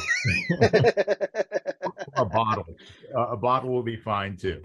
a 2.17 2.25
bottle. 2.25 2.67
Uh, 3.17 3.29
a 3.29 3.37
bottle 3.37 3.71
will 3.71 3.85
be 3.85 3.97
fine 3.97 4.37
too. 4.37 4.61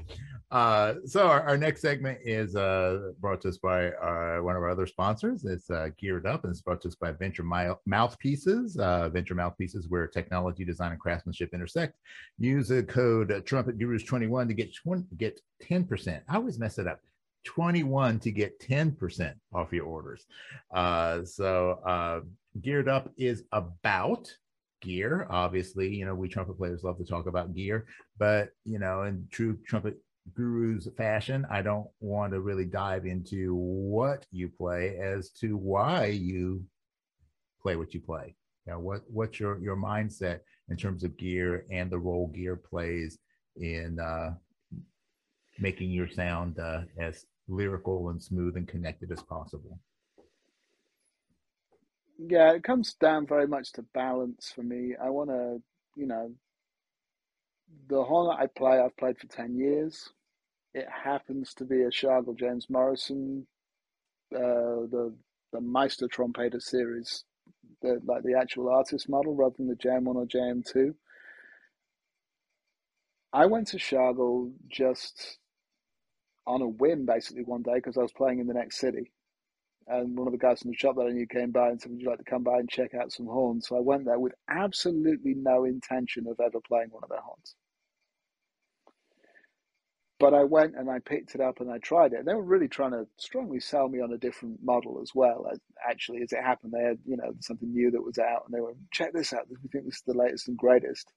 Uh, 0.52 0.95
so 1.06 1.28
our, 1.28 1.41
our, 1.44 1.57
next 1.57 1.80
segment 1.80 2.19
is 2.26 2.57
uh, 2.57 3.11
brought 3.22 3.40
to 3.40 3.48
us 3.48 3.57
by 3.57 3.88
uh, 3.91 4.38
one 4.40 4.57
of 4.57 4.61
our 4.61 4.69
other 4.69 4.86
sponsors. 4.86 5.45
It's 5.45 5.69
uh, 5.69 5.88
Geared 5.98 6.26
Up, 6.26 6.44
and 6.44 6.52
it's 6.52 6.61
brought 6.61 6.82
to 6.82 6.90
us 6.90 6.95
by 6.95 7.14
Venture 7.14 7.44
Mouthpieces. 7.44 8.78
Uh, 8.78 9.07
Venture 9.07 9.34
Mouthpieces, 9.34 9.88
where 9.88 10.07
technology, 10.07 10.65
design, 10.65 10.91
and 10.91 10.99
craftsmanship 10.99 11.53
intersect. 11.53 11.95
Use 12.38 12.68
the 12.68 12.84
code 12.84 13.45
Trumpet 13.45 13.80
Gurus 13.80 14.03
twenty 14.03 14.28
one 14.28 14.49
to 14.49 14.53
get 14.53 14.76
20, 14.76 15.06
get 15.18 15.40
ten 15.61 15.86
percent. 15.86 16.22
I 16.28 16.36
always 16.36 16.60
mess 16.60 16.78
it 16.78 16.88
up. 16.88 16.99
21 17.44 18.19
to 18.19 18.30
get 18.30 18.60
10% 18.60 19.34
off 19.52 19.73
your 19.73 19.86
orders. 19.86 20.28
So, 21.28 22.23
Geared 22.61 22.88
Up 22.88 23.10
is 23.18 23.45
about 23.52 24.32
gear. 24.82 25.26
Obviously, 25.28 25.95
you 25.95 26.06
know, 26.06 26.14
we 26.14 26.28
trumpet 26.28 26.60
players 26.60 26.84
love 26.84 26.99
to 26.99 27.03
talk 27.03 27.26
about 27.26 27.56
gear, 27.56 27.88
but, 28.19 28.49
you 28.64 28.78
know, 28.78 29.03
in 29.03 29.28
true 29.32 29.57
trumpet 29.65 29.98
gurus 30.34 30.88
fashion, 30.98 31.45
I 31.49 31.61
don't 31.61 31.88
want 31.99 32.34
to 32.34 32.41
really 32.41 32.65
dive 32.65 33.06
into 33.06 33.56
what 33.56 34.26
you 34.31 34.49
play 34.49 34.98
as 34.98 35.30
to 35.41 35.57
why 35.57 36.07
you 36.07 36.64
play 37.61 37.76
what 37.76 37.93
you 37.93 38.02
play. 38.02 38.35
You 38.65 38.73
know, 38.73 38.80
what 38.80 39.02
what's 39.07 39.39
your 39.39 39.60
your 39.60 39.76
mindset 39.76 40.41
in 40.69 40.77
terms 40.77 41.03
of 41.03 41.18
gear 41.18 41.65
and 41.72 41.89
the 41.89 41.99
role 41.99 42.27
gear 42.27 42.56
plays 42.56 43.18
in 43.56 43.99
uh, 43.99 44.34
making 45.60 45.91
your 45.91 46.07
sound 46.07 46.60
uh, 46.60 46.81
as 46.98 47.26
lyrical 47.48 48.10
and 48.10 48.22
smooth 48.22 48.56
and 48.57 48.68
connected 48.68 49.11
as 49.11 49.22
possible. 49.22 49.80
Yeah, 52.18 52.53
it 52.53 52.64
comes 52.64 52.93
down 52.93 53.26
very 53.26 53.48
much 53.48 53.72
to 53.73 53.84
balance 53.93 54.52
for 54.53 54.64
me. 54.64 54.95
I 55.02 55.10
want 55.10 55.30
to, 55.30 55.61
you 55.95 56.06
know, 56.06 56.31
the 57.88 58.03
horn 58.03 58.27
that 58.30 58.41
I 58.41 58.48
play, 58.48 58.80
I've 58.80 58.98
played 58.98 59.18
for 59.18 59.27
10 59.27 59.56
years. 59.56 60.10
It 60.73 60.88
happens 60.89 61.53
to 61.56 61.65
be 61.65 61.81
a 61.84 61.89
Schagerl 61.89 62.38
James 62.38 62.69
Morrison, 62.69 63.45
uh, 64.34 64.88
the 64.89 65.14
the 65.52 65.61
Meister 65.61 66.07
Trompeter 66.07 66.61
series, 66.61 67.26
the, 67.81 67.99
like 68.06 68.23
the 68.23 68.35
actual 68.39 68.69
artist 68.69 69.10
model 69.10 69.35
rather 69.35 69.56
than 69.57 69.68
the 69.68 69.76
JM1 69.76 70.15
or 70.15 70.26
JM2. 70.26 70.93
I 73.34 73.45
went 73.45 73.68
to 73.69 73.77
Schagerl 73.77 74.53
just 74.69 75.39
on 76.48 76.61
a 76.61 76.68
whim 76.68 77.06
basically 77.06 77.43
one 77.43 77.61
day 77.61 77.76
because 77.76 77.98
I 77.98 78.02
was 78.02 78.14
playing 78.14 78.39
in 78.39 78.48
the 78.48 78.53
next 78.53 78.80
city. 78.80 79.11
And 79.88 80.18
one 80.18 80.27
of 80.27 80.31
the 80.31 80.39
guys 80.39 80.61
in 80.61 80.72
the 80.72 80.77
shop 80.77 80.95
that 80.95 81.07
I 81.07 81.11
knew 81.11 81.27
came 81.27 81.52
by 81.52 81.69
and 81.69 81.81
said, 81.81 81.91
Would 81.91 82.02
you 82.02 82.10
like 82.10 82.19
to 82.19 82.23
come 82.23 82.43
by 82.43 82.60
and 82.60 82.69
check 82.69 82.93
out 82.93 83.11
some 83.11 83.26
horns? 83.26 83.68
So 83.68 83.76
I 83.76 83.81
went 83.81 84.06
there 84.06 84.19
with 84.19 84.34
absolutely 84.49 85.34
no 85.34 85.65
intention 85.65 86.27
of 86.27 86.39
ever 86.39 86.60
playing 86.65 86.89
one 86.91 87.03
of 87.03 87.10
their 87.10 87.19
horns. 87.19 87.56
But 90.22 90.35
I 90.35 90.45
went 90.45 90.76
and 90.77 90.89
I 90.89 90.99
picked 91.02 91.35
it 91.35 91.41
up 91.41 91.61
and 91.61 91.72
I 91.72 91.80
tried 91.80 92.14
it. 92.14 92.19
And 92.22 92.30
they 92.30 92.35
were 92.35 92.43
really 92.45 92.69
trying 92.69 92.93
to 92.93 93.07
strongly 93.18 93.60
sell 93.61 93.89
me 93.89 94.02
on 94.02 94.14
a 94.14 94.19
different 94.19 94.60
model 94.64 95.02
as 95.03 95.11
well. 95.15 95.48
As, 95.52 95.60
Actually, 95.89 96.23
as 96.23 96.34
it 96.34 96.43
happened, 96.43 96.73
they 96.73 96.84
had, 96.85 96.99
you 97.06 97.18
know, 97.18 97.34
something 97.41 97.72
new 97.73 97.91
that 97.91 98.03
was 98.03 98.19
out 98.19 98.43
and 98.48 98.56
they 98.56 98.61
were, 98.61 98.76
check 98.93 99.14
this 99.14 99.34
out. 99.34 99.48
We 99.49 99.57
think 99.72 99.85
this 99.85 99.98
is 99.98 100.03
the 100.07 100.15
latest 100.15 100.49
and 100.49 100.57
greatest. 100.57 101.11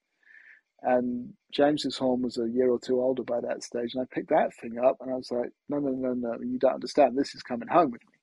And 0.83 1.35
James's 1.53 1.99
horn 1.99 2.23
was 2.23 2.39
a 2.39 2.49
year 2.51 2.71
or 2.71 2.81
two 2.81 3.01
older 3.03 3.25
by 3.25 3.41
that 3.43 3.65
stage. 3.65 3.95
And 3.95 4.03
I 4.03 4.15
picked 4.15 4.31
that 4.31 4.55
thing 4.61 4.79
up 4.85 4.99
and 5.03 5.13
I 5.13 5.17
was 5.17 5.31
like, 5.33 5.51
no, 5.69 5.81
no, 5.81 5.91
no, 5.91 6.15
no, 6.15 6.39
you 6.43 6.59
don't 6.59 6.75
understand. 6.75 7.17
This 7.19 7.37
is 7.37 7.43
coming 7.45 7.69
home 7.69 7.93
with 7.93 8.03
me. 8.03 8.15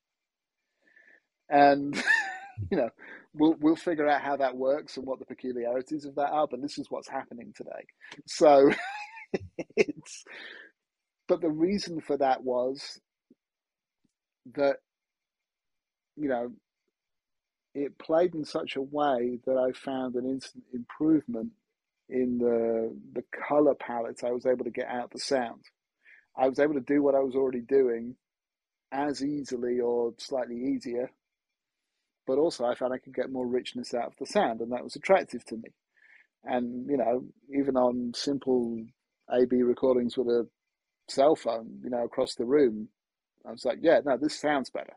And, 1.49 1.95
you 2.71 2.77
know, 2.77 2.89
we'll, 3.35 3.55
we'll 3.61 3.77
figure 3.77 4.09
out 4.09 4.21
how 4.23 4.37
that 4.37 4.57
works 4.57 4.97
and 4.97 5.07
what 5.07 5.19
the 5.19 5.25
peculiarities 5.25 6.05
of 6.05 6.15
that 6.15 6.31
are. 6.31 6.47
But 6.49 6.61
this 6.63 6.79
is 6.79 6.87
what's 6.89 7.09
happening 7.09 7.53
today. 7.55 7.85
So 8.27 8.71
it's, 9.77 10.25
but 11.31 11.39
the 11.39 11.49
reason 11.49 12.01
for 12.01 12.17
that 12.17 12.43
was 12.43 12.99
that, 14.53 14.79
you 16.17 16.27
know, 16.27 16.51
it 17.73 17.97
played 17.97 18.35
in 18.35 18.43
such 18.43 18.75
a 18.75 18.81
way 18.81 19.39
that 19.45 19.55
I 19.55 19.71
found 19.71 20.15
an 20.15 20.25
instant 20.25 20.65
improvement 20.73 21.51
in 22.09 22.37
the 22.37 22.93
the 23.13 23.23
color 23.47 23.75
palette 23.75 24.25
I 24.25 24.31
was 24.31 24.45
able 24.45 24.65
to 24.65 24.71
get 24.71 24.89
out 24.89 25.11
the 25.11 25.19
sound. 25.19 25.61
I 26.37 26.49
was 26.49 26.59
able 26.59 26.73
to 26.73 26.81
do 26.81 27.01
what 27.01 27.15
I 27.15 27.21
was 27.21 27.33
already 27.33 27.61
doing 27.61 28.17
as 28.91 29.23
easily 29.23 29.79
or 29.79 30.11
slightly 30.17 30.57
easier, 30.57 31.11
but 32.27 32.39
also 32.39 32.65
I 32.65 32.75
found 32.75 32.91
I 32.91 32.97
could 32.97 33.15
get 33.15 33.31
more 33.31 33.47
richness 33.47 33.93
out 33.93 34.07
of 34.07 34.15
the 34.19 34.25
sound, 34.25 34.59
and 34.59 34.73
that 34.73 34.83
was 34.83 34.97
attractive 34.97 35.45
to 35.45 35.55
me. 35.55 35.69
And 36.43 36.89
you 36.89 36.97
know, 36.97 37.23
even 37.57 37.77
on 37.77 38.11
simple 38.15 38.83
AB 39.31 39.63
recordings 39.63 40.17
with 40.17 40.27
a 40.27 40.45
cell 41.11 41.35
phone, 41.35 41.79
you 41.83 41.89
know, 41.89 42.03
across 42.03 42.35
the 42.35 42.45
room, 42.45 42.89
I 43.45 43.51
was 43.51 43.65
like, 43.65 43.79
yeah, 43.81 43.99
no, 44.05 44.17
this 44.17 44.39
sounds 44.39 44.69
better. 44.69 44.93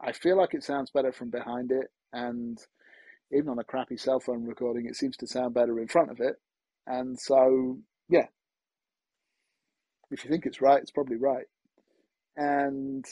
I 0.00 0.12
feel 0.12 0.36
like 0.36 0.54
it 0.54 0.64
sounds 0.64 0.90
better 0.90 1.12
from 1.12 1.30
behind 1.30 1.70
it, 1.70 1.88
and 2.12 2.58
even 3.32 3.48
on 3.48 3.58
a 3.58 3.64
crappy 3.64 3.96
cell 3.96 4.20
phone 4.20 4.44
recording, 4.44 4.86
it 4.86 4.96
seems 4.96 5.16
to 5.18 5.26
sound 5.26 5.54
better 5.54 5.78
in 5.80 5.88
front 5.88 6.10
of 6.10 6.20
it. 6.20 6.36
And 6.86 7.18
so, 7.18 7.78
yeah, 8.08 8.26
if 10.10 10.24
you 10.24 10.30
think 10.30 10.46
it's 10.46 10.60
right, 10.60 10.80
it's 10.82 10.90
probably 10.90 11.16
right. 11.16 11.46
And 12.36 13.04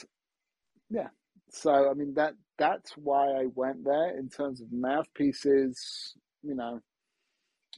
yeah, 0.89 1.07
so 1.49 1.89
I 1.89 1.93
mean 1.93 2.13
that 2.15 2.33
that's 2.57 2.91
why 2.95 3.31
I 3.31 3.45
went 3.55 3.83
there 3.85 4.17
in 4.17 4.29
terms 4.29 4.61
of 4.61 4.71
mouthpieces. 4.71 6.15
You 6.43 6.55
know, 6.55 6.81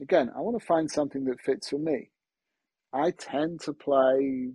again, 0.02 0.32
I 0.36 0.42
want 0.42 0.60
to 0.60 0.66
find 0.66 0.90
something 0.90 1.26
that 1.26 1.42
fits 1.42 1.70
for 1.70 1.80
me. 1.80 2.10
I 2.94 3.12
tend 3.12 3.62
to 3.62 3.74
play 3.74 4.52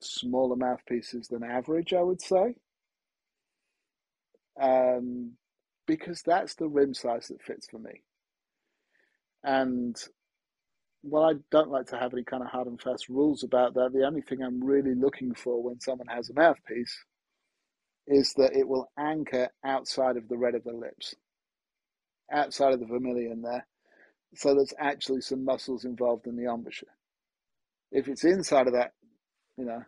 smaller 0.00 0.56
mouthpieces 0.56 1.28
than 1.28 1.42
average, 1.42 1.92
I 1.92 2.02
would 2.02 2.22
say. 2.22 2.54
Um, 4.60 5.32
because 5.86 6.22
that's 6.22 6.54
the 6.54 6.68
rim 6.68 6.94
size 6.94 7.28
that 7.28 7.42
fits 7.42 7.66
for 7.68 7.78
me. 7.78 8.02
And 9.42 9.96
while 11.02 11.24
I 11.24 11.34
don't 11.50 11.70
like 11.70 11.86
to 11.86 11.98
have 11.98 12.12
any 12.12 12.22
kind 12.22 12.42
of 12.42 12.48
hard 12.50 12.68
and 12.68 12.80
fast 12.80 13.08
rules 13.08 13.42
about 13.42 13.74
that, 13.74 13.90
the 13.92 14.06
only 14.06 14.22
thing 14.22 14.42
I'm 14.42 14.62
really 14.62 14.94
looking 14.94 15.34
for 15.34 15.62
when 15.62 15.80
someone 15.80 16.06
has 16.08 16.30
a 16.30 16.34
mouthpiece 16.34 16.96
is 18.06 18.32
that 18.34 18.56
it 18.56 18.68
will 18.68 18.90
anchor 18.98 19.48
outside 19.64 20.16
of 20.16 20.28
the 20.28 20.36
red 20.36 20.54
of 20.54 20.64
the 20.64 20.72
lips, 20.72 21.14
outside 22.32 22.72
of 22.72 22.80
the 22.80 22.86
vermilion 22.86 23.42
there. 23.42 23.66
So 24.34 24.54
there's 24.54 24.74
actually 24.78 25.20
some 25.20 25.44
muscles 25.44 25.84
involved 25.84 26.26
in 26.26 26.36
the 26.36 26.50
embouchure. 26.50 26.88
If 27.90 28.08
it's 28.08 28.24
inside 28.24 28.66
of 28.66 28.72
that, 28.72 28.92
you 29.58 29.66
know, 29.66 29.82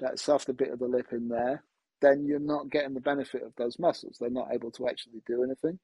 that 0.00 0.18
softer 0.18 0.52
bit 0.52 0.70
of 0.70 0.78
the 0.78 0.86
lip 0.86 1.06
in 1.12 1.28
there, 1.28 1.64
then 2.02 2.26
you're 2.26 2.38
not 2.38 2.70
getting 2.70 2.94
the 2.94 3.00
benefit 3.00 3.42
of 3.42 3.54
those 3.56 3.78
muscles. 3.78 4.18
They're 4.20 4.28
not 4.28 4.52
able 4.52 4.70
to 4.72 4.88
actually 4.88 5.22
do 5.26 5.42
anything. 5.42 5.78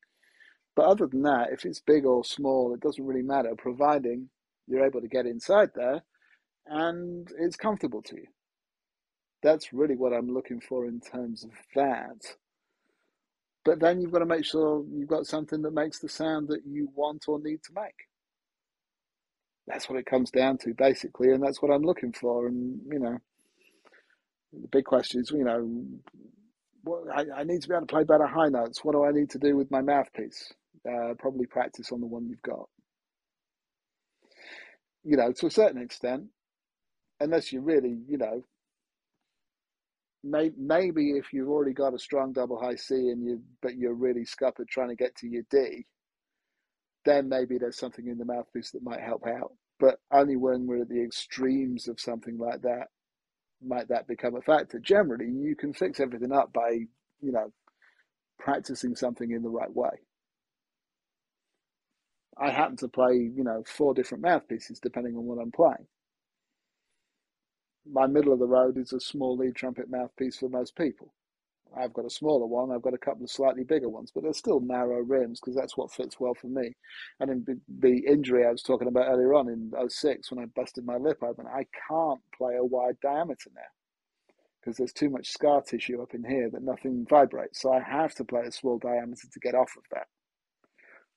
But 0.77 0.87
other 0.87 1.07
than 1.07 1.23
that, 1.23 1.49
if 1.53 1.65
it's 1.65 1.81
big 1.81 2.05
or 2.05 2.25
small, 2.25 2.75
it 2.75 2.81
doesn't 2.81 3.05
really 3.05 3.23
matter, 3.23 3.55
providing 3.57 4.29
you're 4.67 4.85
able 4.85 5.01
to 5.01 5.09
get 5.09 5.27
inside 5.27 5.71
there 5.75 6.03
and 6.67 7.29
it's 7.39 7.57
comfortable 7.57 8.03
to 8.03 8.17
you. 8.17 8.27
That's 9.43 9.73
really 9.73 9.97
what 9.97 10.13
I'm 10.13 10.33
looking 10.33 10.61
for 10.61 10.87
in 10.87 11.01
terms 11.01 11.45
of 11.45 11.51
that. 11.75 12.37
But 13.65 13.81
then 13.81 14.01
you've 14.01 14.13
got 14.13 14.21
to 14.21 14.27
make 14.27 14.45
sure 14.45 14.85
you've 14.91 15.09
got 15.09 15.27
something 15.27 15.63
that 15.63 15.75
makes 15.75 15.99
the 15.99 16.09
sound 16.09 16.49
that 16.49 16.63
you 16.67 16.89
want 16.95 17.25
or 17.29 17.39
need 17.39 17.63
to 17.65 17.73
make. 17.75 18.09
That's 19.67 19.89
what 19.89 19.99
it 19.99 20.07
comes 20.07 20.31
down 20.31 20.59
to, 20.59 20.75
basically, 20.75 21.31
and 21.31 21.43
that's 21.43 21.61
what 21.61 21.71
I'm 21.71 21.83
looking 21.83 22.13
for. 22.13 22.49
And, 22.49 22.81
you 22.91 22.99
know, 22.99 23.19
the 24.53 24.69
big 24.69 24.85
question 24.85 25.21
is, 25.21 25.31
you 25.31 25.45
know, 25.45 25.85
what, 26.83 27.03
I, 27.15 27.41
I, 27.41 27.45
need 27.45 27.63
to 27.63 27.69
be 27.69 27.75
able 27.75 27.87
to 27.87 27.93
play 27.93 28.05
better 28.05 28.27
high 28.27 28.49
notes. 28.49 28.83
What 28.83 28.93
do 28.93 29.05
I 29.05 29.13
need 29.13 29.31
to 29.31 29.39
do 29.39 29.57
with 29.57 29.71
my 29.71 29.83
mouthpiece? 29.83 30.53
Uh, 30.89 31.15
probably 31.19 31.47
practice 31.47 31.93
on 31.93 32.01
the 32.01 32.07
one 32.07 32.27
you've 32.27 32.43
got. 32.43 32.69
You 35.05 35.17
know, 35.19 35.33
to 35.33 35.47
a 35.47 35.51
certain 35.51 35.81
extent, 35.81 36.25
unless 37.21 37.53
you 37.53 37.61
really, 37.61 37.99
you 38.09 38.17
know, 38.17 38.43
maybe 40.23 41.13
if 41.13 41.33
you've 41.33 41.49
already 41.49 41.73
got 41.73 41.95
a 41.95 41.99
strong 41.99 42.33
double 42.33 42.61
high 42.61 42.77
C 42.77 42.95
and 42.95 43.25
you, 43.25 43.43
but 43.63 43.77
you're 43.77 43.95
really 43.95 44.25
scuppered 44.25 44.69
trying 44.69 44.89
to 44.89 44.97
get 44.97 45.17
to 45.17 45.29
your 45.29 45.43
D, 45.51 45.87
then 47.05 47.29
maybe 47.29 47.59
there's 47.59 47.79
something 47.79 48.07
in 48.07 48.19
the 48.19 48.25
mouthpiece 48.25 48.71
that 48.73 48.83
might 48.83 49.01
help 49.01 49.27
out. 49.27 49.53
But 49.79 49.99
only 50.13 50.37
when 50.37 50.67
we're 50.67 50.83
at 50.83 50.89
the 50.89 51.03
extremes 51.03 51.89
of 51.89 51.99
something 51.99 52.37
like 52.39 52.63
that 52.63 52.89
might 53.67 53.89
that 53.89 54.07
become 54.07 54.35
a 54.37 54.43
factor. 54.43 54.79
Generally, 54.79 55.31
you 55.31 55.57
can 55.57 55.73
fix 55.73 56.01
everything 56.01 56.33
up 56.33 56.53
by, 56.53 56.71
you 57.21 57.33
know, 57.33 57.53
practicing 58.39 58.95
something 58.95 59.31
in 59.31 59.43
the 59.43 59.49
right 59.49 59.75
way. 59.75 59.91
I 62.39 62.51
happen 62.51 62.77
to 62.79 62.89
play, 62.89 63.15
you 63.15 63.45
know, 63.45 63.63
four 63.67 63.95
different 63.95 64.25
mouthpieces 64.25 64.81
depending 64.81 65.17
on 65.17 65.25
what 65.25 65.39
I'm 65.39 65.53
playing. 65.53 65.87
My 67.87 68.07
middle 68.07 68.33
of 68.33 68.39
the 68.39 68.47
road 68.47 68.77
is 68.77 68.93
a 68.93 69.01
small 69.01 69.37
lead 69.37 69.55
trumpet 69.55 69.91
mouthpiece 69.91 70.39
for 70.39 70.49
most 70.49 70.77
people. 70.77 71.15
I've 71.77 71.93
got 71.93 72.05
a 72.05 72.11
smaller 72.11 72.47
one. 72.47 72.73
I've 72.73 72.83
got 72.83 72.95
a 72.95 72.99
couple 72.99 73.23
of 73.23 73.31
slightly 73.31 73.63
bigger 73.63 73.89
ones, 73.89 74.11
but 74.13 74.23
they're 74.23 74.33
still 74.33 74.61
narrow 74.61 75.01
rims 75.01 75.41
because 75.41 75.55
that's 75.55 75.77
what 75.77 75.93
fits 75.93 76.19
well 76.19 76.35
for 76.35 76.49
me. 76.49 76.75
And 77.21 77.31
in 77.31 77.61
the 77.69 77.99
injury 78.07 78.45
I 78.45 78.51
was 78.51 78.63
talking 78.63 78.89
about 78.89 79.09
earlier 79.09 79.35
on 79.35 79.49
in 79.49 79.73
06 79.89 80.31
when 80.31 80.43
I 80.43 80.47
busted 80.47 80.85
my 80.85 80.97
lip 80.97 81.23
open, 81.23 81.47
I 81.47 81.67
can't 81.89 82.21
play 82.37 82.57
a 82.57 82.65
wide 82.65 82.99
diameter 83.01 83.51
now 83.55 83.63
because 84.61 84.77
there's 84.77 84.93
too 84.93 85.11
much 85.11 85.31
scar 85.31 85.63
tissue 85.63 86.03
up 86.03 86.13
in 86.15 86.25
here 86.25 86.51
that 86.51 86.63
nothing 86.63 87.07
vibrates. 87.09 87.61
So 87.61 87.73
I 87.73 87.81
have 87.81 88.15
to 88.17 88.25
play 88.25 88.43
a 88.43 88.53
small 88.53 88.79
diameter 88.79 89.29
to 89.33 89.41
get 89.41 89.55
off 89.55 89.73
of 89.77 89.85
that. 89.93 90.07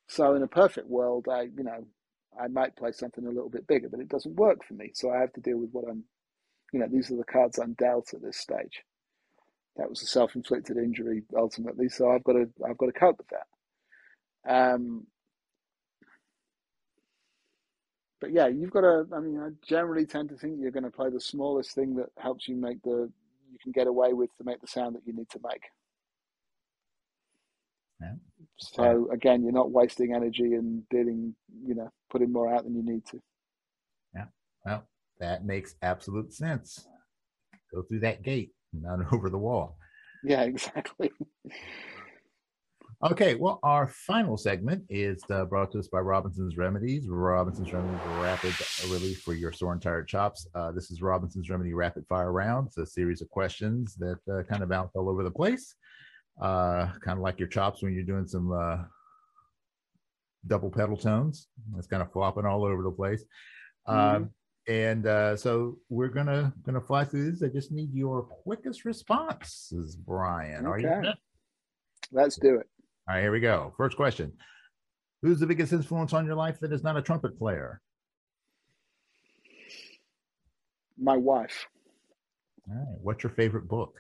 So 0.08 0.36
in 0.36 0.44
a 0.44 0.48
perfect 0.48 0.88
world, 0.88 1.28
I 1.30 1.44
you 1.44 1.64
know 1.64 1.88
I 2.40 2.48
might 2.48 2.76
play 2.76 2.92
something 2.92 3.26
a 3.26 3.32
little 3.32 3.50
bit 3.50 3.68
bigger, 3.68 3.90
but 3.90 4.00
it 4.00 4.10
doesn't 4.10 4.36
work 4.36 4.64
for 4.66 4.74
me. 4.76 4.92
So 4.94 5.12
I 5.12 5.20
have 5.20 5.34
to 5.34 5.42
deal 5.42 5.58
with 5.58 5.70
what 5.72 5.86
I'm, 5.90 6.04
you 6.74 6.80
know, 6.80 6.88
these 6.92 7.10
are 7.12 7.16
the 7.16 7.24
cards 7.24 7.58
I'm 7.58 7.74
dealt 7.74 8.14
at 8.14 8.22
this 8.22 8.38
stage 8.38 8.84
that 9.78 9.90
was 9.90 10.02
a 10.02 10.06
self-inflicted 10.06 10.78
injury 10.78 11.24
ultimately. 11.36 11.90
So 11.90 12.12
I've 12.12 12.24
got 12.24 12.34
to 12.34 12.50
I've 12.68 12.78
got 12.78 12.88
to 12.88 12.92
cope 12.92 13.18
with 13.18 13.28
that. 13.30 14.54
Um, 14.54 15.08
but 18.20 18.32
yeah, 18.32 18.48
you've 18.48 18.72
got 18.72 18.82
to. 18.82 19.06
I 19.14 19.20
mean, 19.20 19.40
I 19.40 19.50
generally 19.66 20.06
tend 20.06 20.30
to 20.30 20.36
think 20.36 20.58
you're 20.60 20.72
going 20.72 20.84
to 20.84 20.92
play 20.92 21.10
the 21.10 21.20
smallest 21.20 21.74
thing 21.74 21.96
that 21.96 22.10
helps 22.18 22.48
you 22.48 22.56
make 22.56 22.82
the 22.84 23.12
you 23.52 23.58
can 23.62 23.72
get 23.72 23.88
away 23.88 24.14
with 24.14 24.36
to 24.38 24.44
make 24.44 24.62
the 24.62 24.68
sound 24.68 24.96
that 24.96 25.06
you 25.06 25.14
need 25.14 25.30
to 25.30 25.40
make. 25.44 25.64
Yeah. 28.02 28.14
So 28.58 29.10
again, 29.12 29.44
you're 29.44 29.52
not 29.52 29.72
wasting 29.72 30.14
energy 30.14 30.54
and 30.54 30.88
dealing, 30.90 31.36
you 31.66 31.76
know, 31.76 31.90
putting 32.10 32.32
more 32.32 32.54
out 32.54 32.64
than 32.64 32.76
you 32.76 32.84
need 32.84 33.06
to. 33.08 33.20
That 35.24 35.46
makes 35.46 35.76
absolute 35.82 36.34
sense. 36.34 36.86
Go 37.74 37.82
through 37.84 38.02
that 38.02 38.24
gate 38.24 38.52
not 38.74 39.00
over 39.14 39.30
the 39.30 39.38
wall. 39.38 39.78
Yeah, 40.22 40.42
exactly. 40.42 41.12
Okay, 43.02 43.36
well, 43.36 43.62
our 43.64 43.88
final 43.88 44.36
segment 44.36 44.84
is 44.90 45.24
uh, 45.30 45.46
brought 45.46 45.72
to 45.72 45.80
us 45.80 45.88
by 45.88 46.00
Robinson's 46.00 46.58
Remedies. 46.58 47.08
Robinson's 47.08 47.72
Remedies 47.72 48.02
Rapid 48.20 48.54
Relief 48.90 49.22
for 49.22 49.34
your 49.34 49.54
sore 49.54 49.72
and 49.72 49.82
tired 49.82 50.10
chops. 50.10 50.46
Uh, 50.56 50.74
this 50.74 50.92
is 50.92 51.02
Robinson's 51.02 51.50
Remedy 51.50 51.74
Rapid 51.74 52.06
Fire 52.08 52.34
Round. 52.34 52.68
It's 52.68 52.78
a 52.78 52.86
series 52.86 53.22
of 53.22 53.30
questions 53.30 53.96
that 53.96 54.20
uh, 54.30 54.44
kind 54.44 54.62
of 54.62 54.68
bounce 54.68 54.92
all 54.94 55.08
over 55.08 55.24
the 55.24 55.32
place, 55.32 55.74
uh, 56.42 56.88
kind 57.00 57.18
of 57.18 57.20
like 57.20 57.40
your 57.40 57.48
chops 57.48 57.82
when 57.82 57.94
you're 57.94 58.04
doing 58.04 58.28
some 58.28 58.52
uh, 58.52 58.80
double 60.48 60.70
pedal 60.70 60.98
tones. 60.98 61.48
It's 61.78 61.88
kind 61.88 62.02
of 62.02 62.12
flopping 62.12 62.46
all 62.46 62.66
over 62.66 62.84
the 62.84 62.92
place. 62.92 63.24
Mm-hmm. 63.88 64.26
And 64.68 65.06
uh, 65.08 65.36
so 65.36 65.78
we're 65.90 66.08
gonna 66.08 66.54
gonna 66.66 66.80
fly 66.80 67.04
through 67.04 67.32
this. 67.32 67.44
I 67.44 67.48
just 67.48 67.72
need 67.72 67.94
your 67.94 68.24
quickest 68.24 68.86
responses, 68.86 69.98
Brian. 69.98 70.66
Okay. 70.66 70.88
Are 70.88 71.04
you 71.04 71.12
Let's 72.12 72.38
do 72.38 72.56
it. 72.56 72.68
All 73.08 73.16
right, 73.16 73.22
here 73.22 73.32
we 73.32 73.42
go. 73.42 73.74
First 73.76 73.98
question: 73.98 74.32
Who's 75.22 75.40
the 75.40 75.48
biggest 75.48 75.74
influence 75.74 76.14
on 76.14 76.26
your 76.26 76.36
life 76.36 76.60
that 76.62 76.72
is 76.72 76.84
not 76.84 76.96
a 76.96 77.02
trumpet 77.02 77.38
player? 77.38 77.82
My 80.98 81.18
wife. 81.18 81.68
All 82.70 82.76
right. 82.76 83.00
What's 83.02 83.24
your 83.24 83.34
favorite 83.34 83.68
book? 83.68 83.96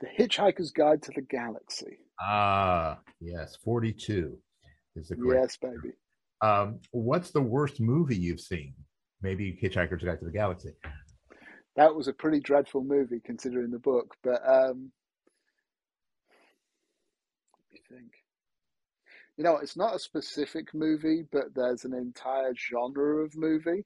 The 0.00 0.08
Hitchhiker's 0.18 0.70
Guide 0.70 1.02
to 1.04 1.12
the 1.14 1.22
Galaxy. 1.22 1.98
Ah, 2.20 2.98
yes, 3.20 3.56
forty-two 3.64 4.36
is 4.94 5.08
the 5.08 5.16
correct. 5.16 5.56
Yes, 5.62 5.72
baby. 5.72 5.94
Um, 6.40 6.80
what's 6.92 7.30
the 7.30 7.42
worst 7.42 7.80
movie 7.80 8.16
you've 8.16 8.40
seen? 8.40 8.74
Maybe 9.22 9.58
Hitchhiker's 9.62 10.02
Guide 10.02 10.20
to 10.20 10.24
the 10.24 10.30
Galaxy. 10.30 10.70
That 11.76 11.94
was 11.94 12.08
a 12.08 12.12
pretty 12.12 12.40
dreadful 12.40 12.84
movie 12.84 13.20
considering 13.24 13.70
the 13.70 13.78
book, 13.78 14.14
but 14.22 14.40
um, 14.48 14.90
you 17.70 17.80
think? 17.88 18.12
You 19.36 19.44
know, 19.44 19.56
it's 19.58 19.76
not 19.76 19.94
a 19.94 20.00
specific 20.00 20.74
movie, 20.74 21.24
but 21.30 21.54
there's 21.54 21.84
an 21.84 21.94
entire 21.94 22.54
genre 22.54 23.24
of 23.24 23.36
movie 23.36 23.84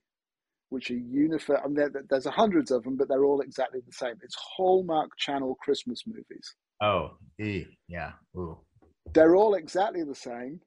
which 0.72 0.90
are 0.90 0.94
uniform. 0.94 1.60
I 1.62 1.66
mean, 1.66 1.74
there, 1.74 2.04
there's 2.08 2.26
hundreds 2.26 2.70
of 2.70 2.82
them, 2.82 2.96
but 2.96 3.06
they're 3.06 3.24
all 3.24 3.42
exactly 3.42 3.80
the 3.86 3.92
same. 3.92 4.14
It's 4.22 4.36
Hallmark 4.56 5.10
Channel 5.18 5.54
Christmas 5.60 6.04
movies. 6.06 6.54
Oh, 6.80 7.10
e, 7.38 7.66
yeah. 7.88 8.12
Ooh. 8.34 8.58
They're 9.12 9.36
all 9.36 9.54
exactly 9.54 10.02
the 10.02 10.14
same. 10.14 10.60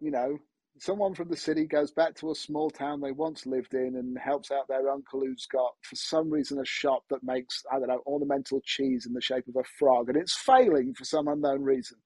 You 0.00 0.12
know, 0.12 0.38
someone 0.78 1.14
from 1.14 1.28
the 1.28 1.36
city 1.36 1.66
goes 1.66 1.90
back 1.90 2.14
to 2.16 2.30
a 2.30 2.34
small 2.34 2.70
town 2.70 3.00
they 3.00 3.12
once 3.12 3.46
lived 3.46 3.74
in 3.74 3.96
and 3.96 4.18
helps 4.18 4.50
out 4.50 4.68
their 4.68 4.90
uncle 4.90 5.20
who's 5.20 5.46
got, 5.46 5.72
for 5.82 5.96
some 5.96 6.30
reason, 6.30 6.58
a 6.58 6.64
shop 6.64 7.04
that 7.10 7.22
makes, 7.22 7.62
I 7.72 7.78
don't 7.78 7.88
know, 7.88 8.02
ornamental 8.06 8.60
cheese 8.64 9.06
in 9.06 9.12
the 9.12 9.20
shape 9.20 9.48
of 9.48 9.56
a 9.56 9.64
frog. 9.78 10.08
And 10.08 10.16
it's 10.16 10.36
failing 10.36 10.94
for 10.94 11.04
some 11.04 11.28
unknown 11.28 11.62
reason. 11.62 11.98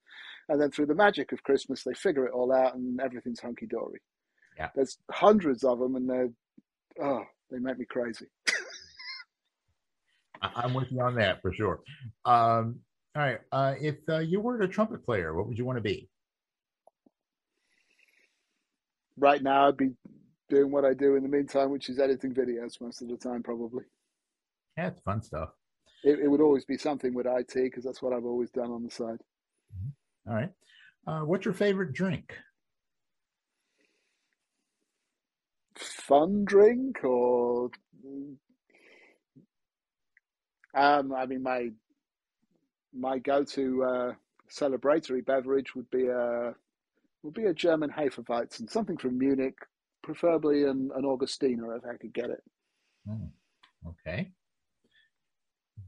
And 0.48 0.60
then 0.60 0.70
through 0.70 0.86
the 0.86 0.94
magic 0.94 1.32
of 1.32 1.42
Christmas, 1.42 1.84
they 1.84 1.94
figure 1.94 2.26
it 2.26 2.32
all 2.32 2.52
out 2.52 2.74
and 2.74 3.00
everything's 3.00 3.40
hunky 3.40 3.66
dory. 3.66 4.00
Yeah. 4.56 4.68
There's 4.74 4.98
hundreds 5.10 5.64
of 5.64 5.78
them 5.78 5.96
and 5.96 6.08
they're, 6.08 6.30
oh, 7.02 7.24
they 7.50 7.58
make 7.58 7.78
me 7.78 7.86
crazy. 7.88 8.26
I'm 10.42 10.74
with 10.74 10.90
you 10.90 11.00
on 11.00 11.16
that 11.16 11.42
for 11.42 11.52
sure. 11.52 11.80
Um, 12.24 12.80
all 13.14 13.22
right. 13.22 13.38
Uh, 13.52 13.74
if 13.80 13.96
uh, 14.08 14.18
you 14.18 14.40
were 14.40 14.60
a 14.60 14.68
trumpet 14.68 15.04
player, 15.04 15.34
what 15.34 15.46
would 15.46 15.58
you 15.58 15.64
want 15.64 15.76
to 15.76 15.82
be? 15.82 16.08
Right 19.20 19.42
now 19.42 19.68
I'd 19.68 19.76
be 19.76 19.90
doing 20.48 20.72
what 20.72 20.84
I 20.84 20.94
do 20.94 21.14
in 21.16 21.22
the 21.22 21.28
meantime, 21.28 21.70
which 21.70 21.88
is 21.88 21.98
editing 21.98 22.34
videos 22.34 22.80
most 22.80 23.02
of 23.02 23.08
the 23.08 23.16
time, 23.16 23.42
probably. 23.42 23.84
Yeah, 24.76 24.88
it's 24.88 25.00
fun 25.02 25.22
stuff. 25.22 25.50
It, 26.02 26.18
it 26.20 26.28
would 26.28 26.40
always 26.40 26.64
be 26.64 26.78
something 26.78 27.14
with 27.14 27.26
IT 27.26 27.52
because 27.54 27.84
that's 27.84 28.02
what 28.02 28.12
I've 28.12 28.24
always 28.24 28.50
done 28.50 28.70
on 28.70 28.82
the 28.82 28.90
side. 28.90 29.20
Mm-hmm. 29.76 30.30
All 30.30 30.36
right. 30.36 30.50
Uh, 31.06 31.20
what's 31.20 31.44
your 31.44 31.54
favorite 31.54 31.92
drink? 31.92 32.34
Fun 35.76 36.44
drink 36.44 37.04
or 37.04 37.70
um, 40.74 41.12
I 41.12 41.26
mean 41.26 41.42
my 41.42 41.70
my 42.92 43.18
go-to 43.18 43.84
uh, 43.84 44.12
celebratory 44.50 45.24
beverage 45.24 45.74
would 45.74 45.90
be 45.90 46.06
a 46.08 46.54
would 47.22 47.34
be 47.34 47.44
a 47.44 47.54
German 47.54 47.90
Hefeweizen, 47.90 48.70
something 48.70 48.96
from 48.96 49.18
Munich, 49.18 49.56
preferably 50.02 50.64
an, 50.64 50.90
an 50.96 51.04
Augustiner 51.04 51.76
if 51.76 51.84
I 51.84 51.96
could 51.96 52.12
get 52.12 52.30
it. 52.30 52.42
Mm, 53.08 53.30
okay. 53.86 54.30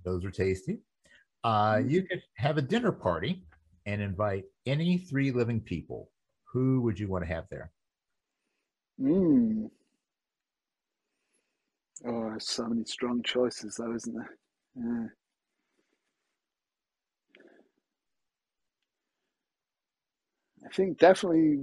Those 0.05 0.25
are 0.25 0.31
tasty. 0.31 0.81
Uh, 1.45 1.75
mm-hmm. 1.75 1.89
you 1.89 2.03
could 2.03 2.23
have 2.37 2.59
a 2.59 2.63
dinner 2.63 2.93
party 2.93 3.45
and 3.87 4.01
invite 4.01 4.45
any 4.67 4.99
three 4.99 5.31
living 5.33 5.61
people. 5.61 6.11
Who 6.53 6.83
would 6.83 6.99
you 6.99 7.09
want 7.09 7.25
to 7.25 7.35
have 7.35 7.45
there? 7.51 7.73
Mm. 9.01 9.71
Oh, 12.07 12.35
so 12.39 12.67
many 12.67 12.85
strong 12.85 13.23
choices, 13.23 13.77
though, 13.77 13.95
isn't 13.95 14.15
there? 14.15 14.37
Yeah. 14.77 15.07
I 20.65 20.69
think 20.75 20.99
definitely 20.99 21.59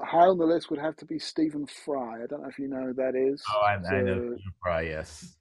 high 0.00 0.26
on 0.26 0.38
the 0.38 0.44
list 0.44 0.70
would 0.70 0.80
have 0.80 0.96
to 0.96 1.06
be 1.06 1.18
Stephen 1.18 1.66
Fry. 1.66 2.22
I 2.22 2.26
don't 2.26 2.42
know 2.42 2.48
if 2.48 2.58
you 2.58 2.68
know 2.68 2.86
who 2.86 2.94
that 2.94 3.14
is. 3.14 3.42
Oh, 3.54 3.60
I, 3.60 3.74
I 3.74 4.02
know 4.02 4.16
Stephen 4.16 4.38
Fry. 4.62 4.82
Yes, 4.82 5.36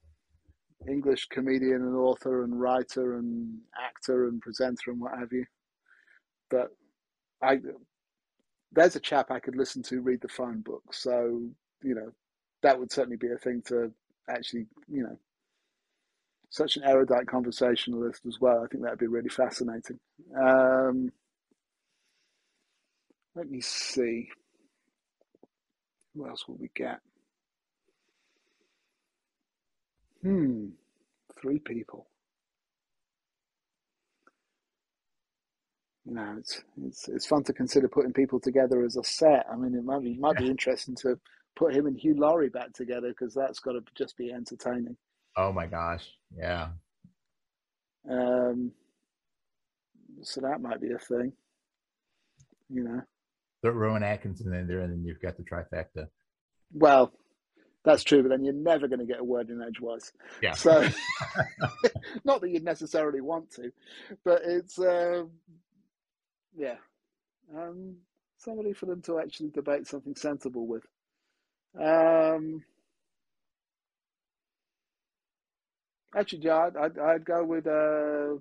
English 0.87 1.27
comedian 1.27 1.81
and 1.81 1.95
author 1.95 2.43
and 2.43 2.59
writer 2.59 3.17
and 3.17 3.59
actor 3.79 4.27
and 4.27 4.41
presenter 4.41 4.91
and 4.91 5.01
what 5.01 5.17
have 5.17 5.31
you. 5.31 5.45
But 6.49 6.69
I, 7.41 7.59
there's 8.71 8.95
a 8.95 8.99
chap 8.99 9.31
I 9.31 9.39
could 9.39 9.55
listen 9.55 9.81
to 9.83 10.01
read 10.01 10.21
the 10.21 10.27
phone 10.27 10.61
book. 10.61 10.83
So 10.93 11.41
you 11.83 11.95
know, 11.95 12.11
that 12.61 12.79
would 12.79 12.91
certainly 12.91 13.17
be 13.17 13.31
a 13.31 13.37
thing 13.37 13.61
to 13.67 13.91
actually, 14.29 14.65
you 14.87 15.03
know, 15.03 15.17
such 16.49 16.77
an 16.77 16.83
erudite 16.83 17.27
conversationalist 17.27 18.25
as 18.25 18.39
well. 18.39 18.63
I 18.63 18.67
think 18.67 18.83
that'd 18.83 18.99
be 18.99 19.07
really 19.07 19.29
fascinating. 19.29 19.99
Um, 20.39 21.11
let 23.35 23.49
me 23.49 23.61
see. 23.61 24.29
Who 26.13 26.27
else 26.27 26.47
will 26.47 26.57
we 26.59 26.69
get? 26.75 26.99
Hmm, 30.21 30.67
three 31.41 31.59
people. 31.59 32.07
You 36.05 36.15
know, 36.15 36.35
it's 36.37 36.61
it's 36.85 37.07
it's 37.07 37.25
fun 37.25 37.43
to 37.45 37.53
consider 37.53 37.87
putting 37.87 38.13
people 38.13 38.39
together 38.39 38.83
as 38.83 38.97
a 38.97 39.03
set. 39.03 39.45
I 39.51 39.55
mean, 39.55 39.73
it 39.73 39.83
might 39.83 40.03
be 40.03 40.17
might 40.17 40.37
be 40.37 40.49
interesting 40.49 40.95
to 40.97 41.17
put 41.55 41.73
him 41.73 41.87
and 41.87 41.97
Hugh 41.97 42.15
Laurie 42.17 42.49
back 42.49 42.73
together 42.73 43.09
because 43.09 43.33
that's 43.33 43.59
got 43.59 43.73
to 43.73 43.83
just 43.95 44.17
be 44.17 44.31
entertaining. 44.31 44.97
Oh 45.37 45.51
my 45.51 45.65
gosh, 45.65 46.05
yeah. 46.37 46.69
Um, 48.09 48.71
so 50.21 50.41
that 50.41 50.61
might 50.61 50.81
be 50.81 50.91
a 50.91 50.99
thing. 50.99 51.31
You 52.69 52.83
know 52.83 53.01
throw 53.63 53.71
Rowan 53.71 54.03
Atkinson 54.03 54.53
in 54.53 54.67
there, 54.67 54.81
and 54.81 54.91
then 54.91 55.03
you've 55.03 55.21
got 55.21 55.37
the 55.37 55.43
trifecta. 55.43 56.07
Well, 56.73 57.13
That's 57.85 58.03
true, 58.03 58.21
but 58.21 58.29
then 58.29 58.43
you're 58.43 58.53
never 58.53 58.87
going 58.87 58.99
to 58.99 59.05
get 59.05 59.19
a 59.19 59.23
word 59.23 59.49
in 59.49 59.61
edgewise. 59.61 60.11
Yeah. 60.41 60.53
So, 60.55 60.87
not 62.23 62.41
that 62.41 62.49
you'd 62.49 62.63
necessarily 62.63 63.21
want 63.21 63.51
to, 63.55 63.71
but 64.23 64.41
it's 64.45 64.79
uh, 64.79 65.23
yeah, 66.55 66.75
um, 67.57 67.95
somebody 68.37 68.73
for 68.73 68.85
them 68.85 69.01
to 69.03 69.19
actually 69.19 69.49
debate 69.49 69.87
something 69.87 70.15
sensible 70.15 70.67
with. 70.67 70.83
Um, 71.79 72.63
actually, 76.15 76.43
yeah, 76.43 76.57
I'd, 76.67 76.77
I'd, 76.77 76.99
I'd 76.99 77.25
go 77.25 77.43
with 77.43 77.67
uh, 77.67 78.39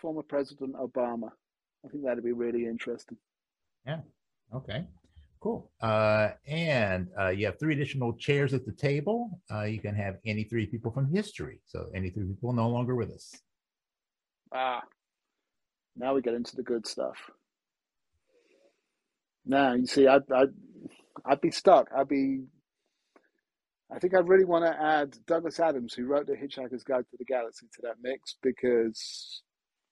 former 0.00 0.22
President 0.22 0.74
Obama. 0.74 1.30
I 1.84 1.88
think 1.88 2.04
that'd 2.04 2.24
be 2.24 2.32
really 2.32 2.66
interesting. 2.66 3.18
Yeah. 3.86 4.00
Okay. 4.54 4.84
Cool. 5.40 5.70
Uh, 5.80 6.30
and 6.46 7.08
uh, 7.18 7.28
you 7.28 7.46
have 7.46 7.58
three 7.58 7.74
additional 7.74 8.12
chairs 8.14 8.54
at 8.54 8.66
the 8.66 8.72
table. 8.72 9.40
Uh, 9.52 9.62
you 9.62 9.78
can 9.78 9.94
have 9.94 10.16
any 10.26 10.44
three 10.44 10.66
people 10.66 10.90
from 10.90 11.06
history. 11.14 11.60
So 11.66 11.86
any 11.94 12.10
three 12.10 12.26
people 12.26 12.52
no 12.52 12.68
longer 12.68 12.96
with 12.96 13.10
us. 13.10 13.34
Ah, 14.52 14.82
now 15.96 16.14
we 16.14 16.22
get 16.22 16.34
into 16.34 16.56
the 16.56 16.62
good 16.62 16.86
stuff. 16.86 17.16
Now 19.46 19.74
you 19.74 19.86
see, 19.86 20.06
I'd, 20.06 20.30
I'd, 20.32 20.52
I'd 21.24 21.40
be 21.40 21.50
stuck. 21.50 21.88
I'd 21.96 22.08
be. 22.08 22.44
I 23.90 23.98
think 23.98 24.14
I 24.14 24.18
really 24.18 24.44
want 24.44 24.66
to 24.66 24.82
add 24.82 25.16
Douglas 25.26 25.60
Adams, 25.60 25.94
who 25.94 26.04
wrote 26.04 26.26
the 26.26 26.34
Hitchhiker's 26.34 26.84
Guide 26.84 27.06
to 27.10 27.16
the 27.18 27.24
Galaxy, 27.24 27.66
to 27.74 27.82
that 27.82 27.96
mix 28.02 28.36
because 28.42 29.42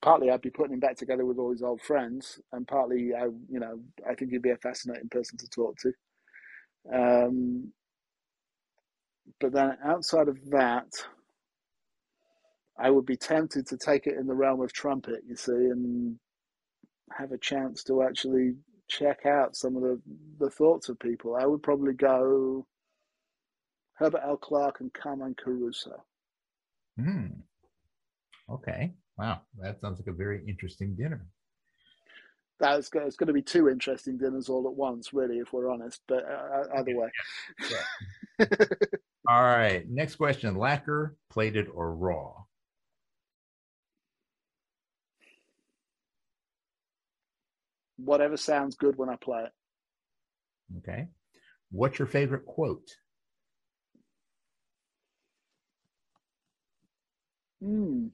partly 0.03 0.31
I'd 0.31 0.41
be 0.41 0.51
putting 0.51 0.75
him 0.75 0.81
back 0.81 0.97
together 0.97 1.25
with 1.25 1.39
all 1.39 1.51
his 1.51 1.63
old 1.63 1.81
friends, 1.81 2.41
and 2.53 2.67
partly 2.67 3.13
I, 3.15 3.25
you 3.25 3.61
know, 3.61 3.81
I 4.09 4.15
think 4.15 4.31
he'd 4.31 4.43
be 4.43 4.51
a 4.51 4.57
fascinating 4.59 5.09
person 5.09 5.39
to 5.39 5.49
talk 5.49 5.77
to. 5.79 5.93
Um, 6.93 7.73
but 9.41 9.53
then 9.53 9.77
outside 9.85 10.29
of 10.29 10.39
that, 10.51 10.87
I 12.79 12.91
would 12.91 13.07
be 13.07 13.17
tempted 13.17 13.67
to 13.69 13.77
take 13.77 14.07
it 14.07 14.19
in 14.19 14.27
the 14.27 14.35
realm 14.35 14.61
of 14.61 14.73
trumpet, 14.73 15.23
you 15.27 15.37
see, 15.37 15.53
and 15.53 16.19
have 17.11 17.33
a 17.33 17.39
chance 17.39 17.83
to 17.85 18.03
actually 18.03 18.55
check 18.89 19.27
out 19.27 19.57
some 19.57 19.77
of 19.77 19.83
the, 19.83 20.01
the 20.39 20.51
thoughts 20.51 20.89
of 20.89 20.99
people. 20.99 21.37
I 21.37 21.47
would 21.47 21.63
probably 21.63 21.95
go 21.95 22.67
Herbert 23.95 24.23
L. 24.25 24.37
Clarke 24.37 24.81
and 24.81 24.93
Carmine 24.93 25.35
Caruso. 25.35 26.05
Hmm. 26.99 27.27
Okay. 28.49 28.93
Wow, 29.19 29.43
that 29.61 29.81
sounds 29.81 29.99
like 29.99 30.09
a 30.09 30.17
very 30.17 30.43
interesting 30.47 30.95
dinner. 30.95 31.27
That's 32.59 32.91
it's 32.95 33.17
going 33.17 33.27
to 33.27 33.33
be 33.33 33.43
two 33.43 33.69
interesting 33.69 34.17
dinners 34.17 34.49
all 34.49 34.67
at 34.67 34.75
once, 34.75 35.13
really, 35.13 35.39
if 35.39 35.53
we're 35.53 35.71
honest. 35.71 36.01
But 36.09 36.25
uh, 36.25 36.29
uh 36.29 36.65
either 36.79 36.97
way. 36.97 37.11
Yeah. 37.71 38.47
all 39.29 39.43
right. 39.43 39.87
Next 39.89 40.17
question: 40.17 40.57
lacquer, 40.57 41.17
plated, 41.31 41.69
or 41.69 41.95
raw? 41.95 42.33
Whatever 47.99 48.37
sounds 48.37 48.77
good 48.77 48.97
when 48.97 49.09
I 49.09 49.17
play 49.17 49.45
it. 49.45 49.53
Okay. 50.79 51.09
What's 51.71 51.99
your 51.99 52.09
favorite 52.09 52.47
quote? 52.47 52.89
Hmm. 57.63 58.09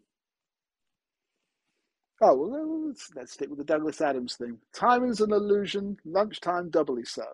Oh, 2.25 2.37
well, 2.37 2.87
let's, 2.87 3.11
let's 3.17 3.33
stick 3.33 3.51
with 3.51 3.59
the 3.59 3.65
Douglas 3.65 4.01
Adams 4.01 4.37
thing. 4.37 4.57
Time 4.73 5.05
is 5.05 5.21
an 5.21 5.33
illusion, 5.33 5.97
lunchtime 6.05 6.71
doubly 6.71 7.05
so. 7.05 7.25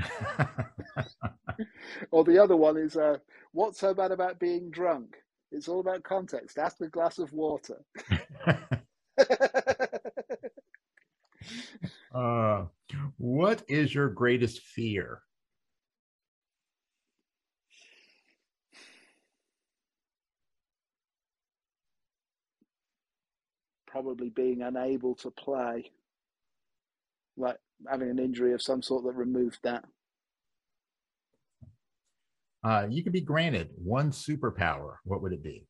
or 2.10 2.24
the 2.24 2.42
other 2.42 2.56
one 2.56 2.76
is, 2.76 2.96
uh, 2.96 3.18
what's 3.52 3.78
so 3.78 3.94
bad 3.94 4.10
about 4.10 4.40
being 4.40 4.68
drunk? 4.68 5.14
It's 5.52 5.68
all 5.68 5.78
about 5.78 6.02
context. 6.02 6.58
Ask 6.58 6.80
a 6.80 6.88
glass 6.88 7.20
of 7.20 7.32
water. 7.32 7.84
uh, 12.12 12.64
what 13.18 13.62
is 13.68 13.94
your 13.94 14.08
greatest 14.08 14.62
fear? 14.62 15.22
Probably 23.92 24.30
being 24.30 24.62
unable 24.62 25.14
to 25.14 25.30
play, 25.30 25.90
like 27.36 27.58
having 27.88 28.08
an 28.08 28.18
injury 28.18 28.54
of 28.54 28.62
some 28.62 28.82
sort 28.82 29.04
that 29.04 29.12
removed 29.12 29.58
that. 29.62 29.84
Uh, 32.64 32.86
you 32.88 33.04
could 33.04 33.12
be 33.12 33.20
granted 33.20 33.68
one 33.76 34.10
superpower. 34.10 34.94
What 35.04 35.20
would 35.20 35.32
it 35.32 35.42
be? 35.42 35.66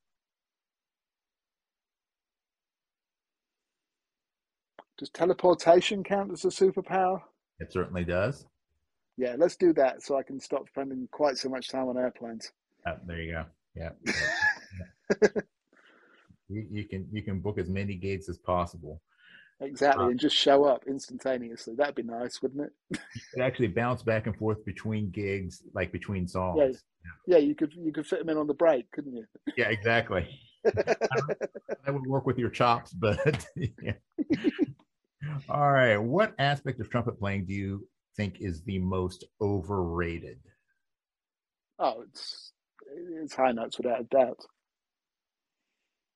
Does 4.99 5.11
teleportation 5.11 6.05
count 6.05 6.31
as 6.31 6.45
a 6.45 6.49
superpower? 6.49 7.23
It 7.59 7.73
certainly 7.73 8.05
does. 8.05 8.47
Yeah, 9.17 9.35
let's 9.37 9.57
do 9.57 9.73
that 9.73 10.03
so 10.03 10.17
I 10.17 10.23
can 10.23 10.39
stop 10.39 10.69
spending 10.69 11.09
quite 11.11 11.39
so 11.39 11.49
much 11.49 11.69
time 11.69 11.89
on 11.89 11.99
airplanes. 11.99 12.53
Oh, 12.87 12.93
there 13.05 13.21
you 13.21 13.33
go. 13.33 13.45
Yeah. 13.75 13.91
You, 16.53 16.67
you 16.71 16.89
can 16.89 17.09
you 17.11 17.23
can 17.23 17.41
book 17.41 17.59
as 17.59 17.69
many 17.69 17.95
gigs 17.95 18.29
as 18.29 18.39
possible. 18.39 19.01
Exactly, 19.61 20.05
uh, 20.05 20.09
and 20.09 20.19
just 20.19 20.37
show 20.37 20.65
up 20.65 20.85
instantaneously. 20.89 21.75
That'd 21.77 21.95
be 21.95 22.03
nice, 22.03 22.43
wouldn't 22.43 22.71
it? 22.91 23.01
it 23.35 23.41
actually 23.41 23.69
bounce 23.69 24.03
back 24.03 24.27
and 24.27 24.37
forth 24.37 24.65
between 24.65 25.11
gigs, 25.11 25.63
like 25.73 25.93
between 25.93 26.27
songs. 26.27 26.83
Yeah, 27.27 27.37
yeah. 27.37 27.39
you 27.39 27.55
could 27.55 27.73
you 27.75 27.93
could 27.93 28.07
fit 28.07 28.19
them 28.19 28.29
in 28.29 28.39
on 28.39 28.47
the 28.47 28.55
break, 28.55 28.91
couldn't 28.91 29.17
you? 29.17 29.25
Yeah, 29.57 29.69
exactly. 29.69 30.29
that 30.65 31.89
would 31.89 32.07
work 32.07 32.27
with 32.27 32.39
your 32.39 32.51
chops, 32.51 32.93
but 32.93 33.47
yeah. 33.57 33.93
All 35.49 35.73
right. 35.73 35.97
What 35.97 36.35
aspect 36.39 36.81
of 36.81 36.91
trumpet 36.91 37.19
playing 37.19 37.47
do 37.47 37.53
you 37.53 37.87
think 38.17 38.41
is 38.41 38.63
the 38.63 38.79
most 38.79 39.25
overrated? 39.41 40.39
Oh, 41.79 42.03
it's 42.09 42.53
it's 43.21 43.35
high 43.35 43.53
notes 43.53 43.79
without 43.79 44.01
a 44.01 44.05
doubt. 44.05 44.39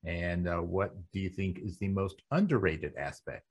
And 0.06 0.48
uh, 0.48 0.58
what 0.58 0.94
do 1.12 1.20
you 1.20 1.28
think 1.28 1.58
is 1.58 1.78
the 1.78 1.88
most 1.88 2.22
underrated 2.30 2.94
aspect? 2.96 3.44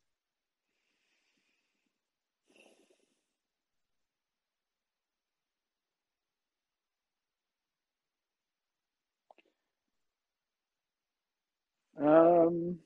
Um, 12.02 12.80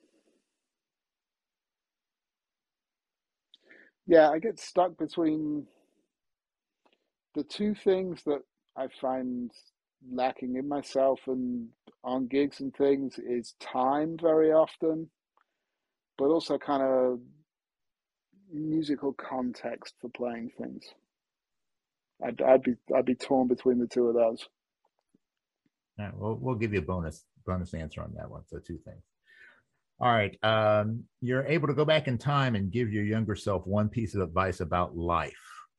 yeah, 4.07 4.29
I 4.29 4.39
get 4.39 4.59
stuck 4.59 4.97
between 4.97 5.67
the 7.35 7.43
two 7.43 7.75
things 7.75 8.21
that 8.25 8.41
I 8.77 8.87
find 9.01 9.51
lacking 10.11 10.55
in 10.55 10.67
myself 10.67 11.19
and 11.27 11.69
on 12.03 12.27
gigs 12.27 12.59
and 12.61 12.73
things 12.75 13.19
is 13.19 13.55
time 13.59 14.17
very 14.19 14.51
often, 14.51 15.09
but 16.17 16.25
also 16.25 16.57
kind 16.57 16.83
of 16.83 17.19
musical 18.51 19.13
context 19.13 19.95
for 19.99 20.09
playing 20.09 20.51
things. 20.57 20.85
I'd, 22.25 22.41
I'd 22.41 22.63
be 22.63 22.75
I'd 22.95 23.05
be 23.05 23.15
torn 23.15 23.47
between 23.47 23.79
the 23.79 23.87
two 23.87 24.07
of 24.07 24.15
those. 24.15 24.47
All 25.97 26.05
right, 26.05 26.17
we'll 26.17 26.35
we'll 26.35 26.55
give 26.55 26.73
you 26.73 26.79
a 26.79 26.83
bonus 26.83 27.23
bonus 27.45 27.73
answer 27.73 28.01
on 28.01 28.13
that 28.15 28.29
one. 28.29 28.43
So 28.47 28.59
two 28.59 28.77
things. 28.85 29.03
All 30.01 30.11
right, 30.11 30.37
um, 30.43 31.03
you're 31.21 31.45
able 31.45 31.67
to 31.67 31.73
go 31.73 31.85
back 31.85 32.07
in 32.07 32.17
time 32.17 32.55
and 32.55 32.71
give 32.71 32.91
your 32.91 33.03
younger 33.03 33.35
self 33.35 33.65
one 33.67 33.89
piece 33.89 34.15
of 34.15 34.21
advice 34.21 34.59
about 34.61 34.95
life, 34.97 35.33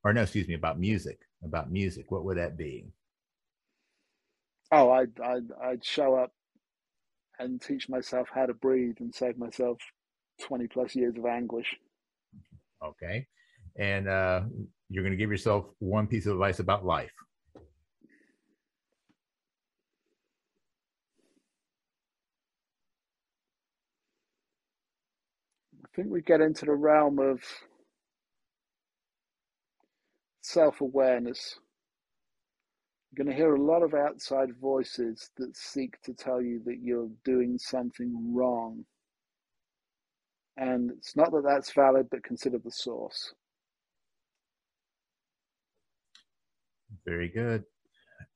or 0.05 0.13
no, 0.13 0.23
excuse 0.23 0.49
me, 0.49 0.55
about 0.55 0.79
music. 0.79 1.21
About 1.43 1.71
music, 1.71 2.11
what 2.11 2.25
would 2.25 2.37
that 2.37 2.59
be? 2.59 2.85
Oh, 4.73 4.91
I'd, 4.91 5.19
I'd, 5.21 5.49
I'd 5.63 5.85
show 5.85 6.15
up 6.15 6.33
and 7.39 7.61
teach 7.61 7.89
myself 7.89 8.29
how 8.33 8.47
to 8.47 8.55
breathe 8.55 8.97
and 9.01 9.15
save 9.15 9.39
myself 9.39 9.79
20 10.43 10.69
plus 10.69 10.95
years 10.95 11.17
of 11.17 11.27
anguish. 11.27 11.75
Okay. 12.85 13.27
And 13.79 14.09
uh, 14.09 14.43
you're 14.89 15.03
going 15.03 15.13
to 15.13 15.19
give 15.19 15.31
yourself 15.31 15.67
one 15.79 16.07
piece 16.07 16.27
of 16.27 16.33
advice 16.33 16.59
about 16.61 16.85
life. 16.85 17.13
I 25.83 25.97
think 25.97 26.09
we 26.11 26.23
get 26.23 26.41
into 26.41 26.67
the 26.67 26.73
realm 26.73 27.19
of 27.19 27.43
self 30.43 30.81
awareness 30.81 31.59
you're 33.11 33.25
going 33.25 33.35
to 33.35 33.43
hear 33.43 33.55
a 33.55 33.63
lot 33.63 33.83
of 33.83 33.95
outside 33.95 34.51
voices 34.61 35.31
that 35.37 35.57
seek 35.57 36.01
to 36.03 36.15
tell 36.15 36.41
you 36.41 36.63
that 36.65 36.79
you're 36.81 37.11
doing 37.25 37.59
something 37.59 38.35
wrong. 38.35 38.85
And 40.57 40.91
it's 40.91 41.17
not 41.17 41.33
that 41.33 41.43
that's 41.45 41.73
valid, 41.73 42.09
but 42.11 42.23
consider 42.23 42.59
the 42.59 42.71
source. 42.71 43.33
Very 47.05 47.29
good. 47.29 47.65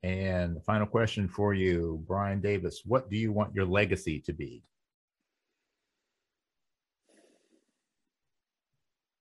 And 0.03 0.57
the 0.57 0.61
final 0.61 0.87
question 0.87 1.29
for 1.29 1.55
you, 1.55 2.03
Brian 2.07 2.41
Davis, 2.41 2.83
what 2.85 3.09
do 3.09 3.17
you 3.17 3.33
want 3.33 3.55
your 3.55 3.67
legacy 3.67 4.21
to 4.27 4.33
be? 4.33 4.63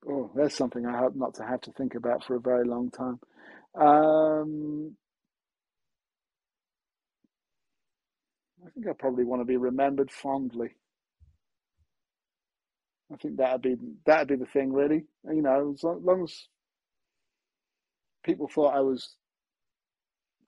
Oh, 0.09 0.31
that's 0.35 0.55
something 0.55 0.85
I 0.85 0.97
hope 0.97 1.15
not 1.15 1.35
to 1.35 1.45
have 1.45 1.61
to 1.61 1.71
think 1.73 1.95
about 1.95 2.25
for 2.25 2.35
a 2.35 2.41
very 2.41 2.65
long 2.65 2.89
time. 2.91 3.19
Um, 3.75 4.95
I 8.65 8.69
think 8.69 8.88
I 8.88 8.94
probably 8.94 9.26
want 9.26 9.41
to 9.41 9.45
be 9.45 9.57
remembered 9.57 10.11
fondly. 10.11 10.69
I 13.11 13.18
think 13.18 13.38
that'd 13.38 13.61
be 13.61 13.76
that'd 14.06 14.27
be 14.27 14.35
the 14.35 14.45
thing, 14.45 14.72
really. 14.72 15.06
You 15.26 15.41
know, 15.41 15.73
as 15.73 15.84
long 15.84 16.23
as 16.23 16.48
people 18.23 18.48
thought 18.48 18.76
I 18.76 18.80
was 18.80 19.15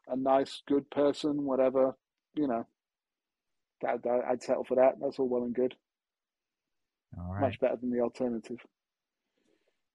a 0.07 0.15
nice, 0.15 0.61
good 0.67 0.89
person, 0.89 1.43
whatever, 1.43 1.95
you 2.35 2.47
know, 2.47 2.65
that, 3.81 4.03
that, 4.03 4.21
I'd 4.29 4.43
settle 4.43 4.63
for 4.63 4.75
that. 4.75 4.95
That's 5.01 5.19
all 5.19 5.27
well 5.27 5.43
and 5.43 5.53
good. 5.53 5.75
All 7.17 7.33
right. 7.33 7.41
Much 7.41 7.59
better 7.59 7.77
than 7.77 7.91
the 7.91 8.01
alternative. 8.01 8.59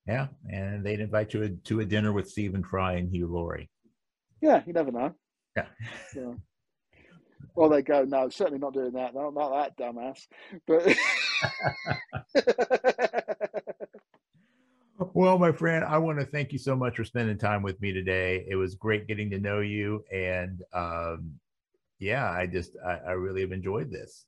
Yeah, 0.07 0.29
and 0.51 0.85
they'd 0.85 1.01
invite 1.01 1.35
you 1.35 1.59
to 1.65 1.81
a 1.81 1.85
dinner 1.85 2.13
with 2.13 2.29
Stephen 2.29 2.65
Fry 2.65 2.95
and 2.95 3.11
Hugh 3.15 3.29
Laurie. 3.29 3.69
Yeah, 4.41 4.63
you 4.67 4.73
never 4.73 4.91
know. 4.91 5.15
Yeah. 5.57 5.67
yeah. 6.17 6.33
Well, 7.55 7.69
they 7.69 7.83
go, 7.83 8.05
no, 8.05 8.29
certainly 8.29 8.59
not 8.59 8.75
doing 8.75 8.93
that. 8.93 9.15
Not, 9.15 9.35
not 9.35 9.77
that 9.77 9.77
dumbass. 9.77 10.27
But 10.67 10.97
well, 15.15 15.39
my 15.39 15.53
friend, 15.53 15.85
I 15.85 15.99
want 15.99 16.19
to 16.21 16.27
thank 16.27 16.53
you 16.53 16.59
so 16.59 16.77
much 16.77 16.97
for 16.97 17.05
spending 17.05 17.39
time 17.39 17.63
with 17.63 17.81
me 17.81 17.93
today. 17.93 18.47
It 18.49 18.57
was 18.57 18.75
great 18.75 19.07
getting 19.07 19.31
to 19.31 19.39
know 19.39 19.61
you, 19.61 20.05
and 20.13 20.63
um, 20.73 21.35
yeah, 21.99 22.31
I 22.31 22.47
just 22.47 22.77
I, 22.85 22.99
I 23.09 23.13
really 23.13 23.43
have 23.43 23.53
enjoyed 23.53 23.91
this. 23.91 24.25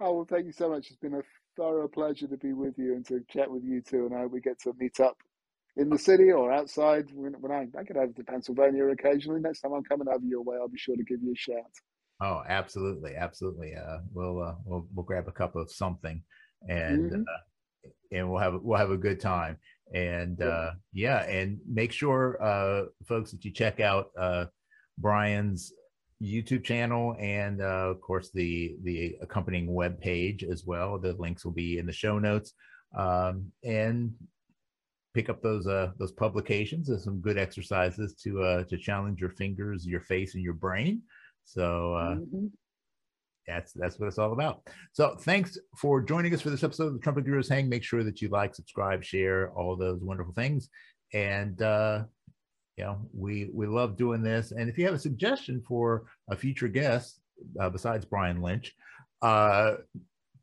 Oh 0.00 0.14
well, 0.14 0.26
thank 0.28 0.46
you 0.46 0.52
so 0.52 0.68
much. 0.68 0.88
It's 0.88 0.96
been 0.96 1.14
a 1.14 1.22
thorough 1.56 1.88
pleasure 1.88 2.28
to 2.28 2.36
be 2.36 2.52
with 2.52 2.78
you 2.78 2.94
and 2.94 3.04
to 3.06 3.24
chat 3.28 3.50
with 3.50 3.64
you 3.64 3.80
too. 3.80 4.06
And 4.06 4.14
I 4.14 4.20
hope 4.20 4.32
we 4.32 4.40
get 4.40 4.60
to 4.62 4.72
meet 4.78 5.00
up 5.00 5.16
in 5.76 5.88
the 5.88 5.98
city 5.98 6.30
or 6.30 6.52
outside 6.52 7.08
when, 7.12 7.32
when 7.40 7.52
I, 7.52 7.66
I 7.78 7.82
get 7.82 7.96
over 7.96 8.12
to 8.12 8.24
Pennsylvania 8.24 8.86
occasionally. 8.86 9.40
Next 9.40 9.60
time 9.60 9.72
I'm 9.72 9.82
coming 9.82 10.08
over 10.08 10.24
your 10.24 10.42
way, 10.42 10.56
I'll 10.56 10.68
be 10.68 10.78
sure 10.78 10.96
to 10.96 11.02
give 11.02 11.22
you 11.22 11.32
a 11.32 11.36
shout. 11.36 11.72
Oh, 12.20 12.42
absolutely, 12.48 13.14
absolutely. 13.14 13.74
Uh, 13.74 13.98
we'll 14.12 14.42
uh, 14.42 14.54
we'll 14.64 14.86
we'll 14.94 15.04
grab 15.04 15.28
a 15.28 15.32
cup 15.32 15.54
of 15.54 15.70
something, 15.70 16.22
and 16.68 17.12
mm-hmm. 17.12 17.22
uh, 17.22 17.90
and 18.10 18.28
we'll 18.28 18.40
have 18.40 18.54
we'll 18.60 18.78
have 18.78 18.90
a 18.90 18.96
good 18.96 19.20
time. 19.20 19.58
And 19.94 20.38
yeah, 20.40 20.46
uh, 20.46 20.72
yeah 20.92 21.22
and 21.24 21.58
make 21.66 21.92
sure, 21.92 22.42
uh, 22.42 22.86
folks, 23.06 23.30
that 23.30 23.44
you 23.44 23.52
check 23.52 23.80
out 23.80 24.10
uh, 24.18 24.46
Brian's 24.98 25.72
YouTube 26.20 26.64
channel 26.64 27.14
and 27.20 27.62
uh, 27.62 27.90
of 27.90 28.00
course 28.00 28.30
the 28.34 28.76
the 28.82 29.16
accompanying 29.22 29.72
web 29.72 30.00
page 30.00 30.42
as 30.42 30.64
well. 30.64 30.98
The 30.98 31.12
links 31.12 31.44
will 31.44 31.52
be 31.52 31.78
in 31.78 31.86
the 31.86 31.92
show 31.92 32.18
notes. 32.18 32.52
Um, 32.96 33.52
and 33.62 34.14
pick 35.14 35.28
up 35.28 35.42
those 35.42 35.66
uh, 35.66 35.92
those 35.98 36.12
publications 36.12 36.88
and 36.88 37.00
some 37.00 37.20
good 37.20 37.38
exercises 37.38 38.14
to 38.22 38.42
uh, 38.42 38.64
to 38.64 38.76
challenge 38.76 39.20
your 39.20 39.30
fingers, 39.30 39.86
your 39.86 40.00
face, 40.00 40.34
and 40.34 40.42
your 40.42 40.54
brain. 40.54 41.02
So 41.48 41.94
uh, 41.94 42.14
mm-hmm. 42.16 42.46
that's 43.46 43.72
that's 43.72 43.98
what 43.98 44.06
it's 44.06 44.18
all 44.18 44.32
about. 44.32 44.68
So 44.92 45.16
thanks 45.16 45.56
for 45.78 46.02
joining 46.02 46.34
us 46.34 46.42
for 46.42 46.50
this 46.50 46.62
episode 46.62 46.88
of 46.88 46.92
the 46.92 46.98
Trumpet 46.98 47.24
Gurus 47.24 47.48
Hang. 47.48 47.68
Make 47.68 47.82
sure 47.82 48.04
that 48.04 48.20
you 48.20 48.28
like, 48.28 48.54
subscribe, 48.54 49.02
share 49.02 49.50
all 49.52 49.74
those 49.74 50.02
wonderful 50.02 50.34
things, 50.34 50.68
and 51.14 51.60
uh, 51.62 52.02
you 52.76 52.84
know 52.84 52.98
we 53.14 53.48
we 53.52 53.66
love 53.66 53.96
doing 53.96 54.22
this. 54.22 54.52
And 54.52 54.68
if 54.68 54.76
you 54.76 54.84
have 54.84 54.94
a 54.94 54.98
suggestion 54.98 55.62
for 55.66 56.04
a 56.30 56.36
future 56.36 56.68
guest 56.68 57.18
uh, 57.58 57.70
besides 57.70 58.04
Brian 58.04 58.42
Lynch, 58.42 58.74
uh, 59.22 59.76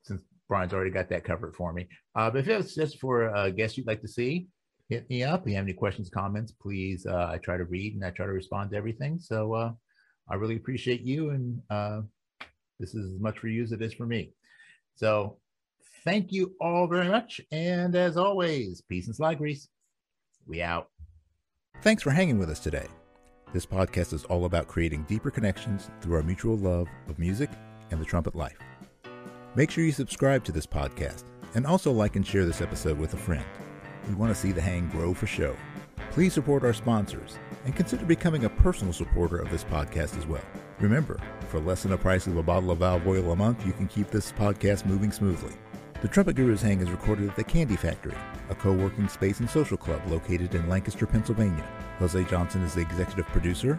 since 0.02 0.22
Brian's 0.50 0.74
already 0.74 0.90
got 0.90 1.10
that 1.10 1.24
covered 1.24 1.56
for 1.56 1.72
me, 1.72 1.88
uh, 2.16 2.32
but 2.32 2.40
if 2.40 2.48
you 2.48 2.54
have 2.54 2.66
a 2.66 2.68
suggestion 2.68 3.00
for 3.00 3.28
a 3.28 3.52
guest 3.52 3.78
you'd 3.78 3.86
like 3.86 4.02
to 4.02 4.08
see, 4.08 4.48
hit 4.90 5.08
me 5.08 5.22
up. 5.22 5.42
If 5.42 5.50
you 5.50 5.56
have 5.56 5.66
any 5.66 5.74
questions, 5.74 6.10
comments, 6.10 6.52
please. 6.52 7.06
Uh, 7.06 7.30
I 7.32 7.38
try 7.38 7.58
to 7.58 7.66
read 7.66 7.94
and 7.94 8.04
I 8.04 8.10
try 8.10 8.26
to 8.26 8.32
respond 8.32 8.72
to 8.72 8.78
everything. 8.78 9.20
So 9.20 9.54
uh, 9.54 9.72
I 10.30 10.36
really 10.36 10.56
appreciate 10.56 11.02
you, 11.02 11.30
and 11.30 11.62
uh, 11.70 12.02
this 12.80 12.96
is 12.96 13.14
as 13.14 13.22
much 13.22 13.40
for 13.40 13.48
you 13.48 13.64
as 13.64 13.72
it 13.72 13.82
is 13.82 13.94
for 13.94 14.06
me. 14.06 14.34
So 14.96 15.38
thank 16.04 16.32
you 16.32 16.56
all 16.60 16.88
very 16.88 17.08
much. 17.10 17.42
And 17.52 17.96
as 17.96 18.18
always, 18.18 18.82
peace 18.82 19.08
and 19.08 19.16
slide 19.16 19.38
grease. 19.38 19.68
We 20.48 20.62
out. 20.62 20.90
Thanks 21.82 22.04
for 22.04 22.12
hanging 22.12 22.40
with 22.40 22.50
us 22.50 22.60
today. 22.60 22.88
This 23.54 23.66
podcast 23.66 24.14
is 24.14 24.26
all 24.26 24.46
about 24.46 24.68
creating 24.68 25.04
deeper 25.04 25.32
connections 25.32 25.90
through 26.02 26.16
our 26.16 26.24
mutual 26.24 26.58
love 26.58 26.88
of 27.08 27.20
music 27.20 27.50
and 27.92 28.00
the 28.00 28.06
trumpet 28.06 28.36
life. 28.36 28.58
Make 29.56 29.72
sure 29.72 29.84
you 29.84 29.92
subscribe 29.92 30.44
to 30.46 30.52
this 30.52 30.66
podcast 30.66 31.24
and 31.54 31.66
also 31.66 31.92
like 31.92 32.16
and 32.16 32.26
share 32.26 32.46
this 32.46 32.62
episode 32.62 32.98
with 32.98 33.14
a 33.14 33.18
friend. 33.18 33.46
We 34.08 34.16
want 34.16 34.34
to 34.34 34.40
see 34.40 34.52
the 34.52 34.62
hang 34.62 34.90
grow 34.90 35.14
for 35.14 35.28
show. 35.28 35.56
Please 36.16 36.34
support 36.34 36.64
our 36.64 36.72
sponsors 36.72 37.38
and 37.66 37.76
consider 37.76 38.06
becoming 38.06 38.46
a 38.46 38.50
personal 38.50 38.94
supporter 38.94 39.36
of 39.36 39.52
this 39.52 39.66
podcast 39.66 40.18
as 40.18 40.26
well. 40.26 40.46
Remember, 40.80 41.20
for 41.50 41.60
less 41.60 41.82
than 41.82 41.92
the 41.92 41.98
price 41.98 42.26
of 42.26 42.38
a 42.38 42.42
bottle 42.42 42.72
of 42.72 42.78
valve 42.78 43.06
oil 43.06 43.34
a 43.34 43.36
month, 43.36 43.66
you 43.66 43.74
can 43.74 43.86
keep 43.86 44.10
this 44.10 44.32
podcast 44.32 44.86
moving 44.86 45.12
smoothly. 45.12 45.52
The 46.02 46.08
Trumpet 46.08 46.38
Gurus 46.38 46.62
Hang 46.62 46.80
is 46.80 46.90
recorded 46.90 47.28
at 47.28 47.36
the 47.36 47.44
Candy 47.44 47.76
Factory, 47.76 48.16
a 48.50 48.56
co 48.56 48.72
working 48.72 49.10
space 49.10 49.42
and 49.42 49.50
social 49.50 49.76
club 49.76 50.02
located 50.08 50.56
in 50.56 50.70
Lancaster, 50.70 51.06
Pennsylvania. 51.06 51.68
Jose 52.00 52.24
Johnson 52.30 52.62
is 52.62 52.76
the 52.76 52.82
executive 52.82 53.26
producer. 53.26 53.78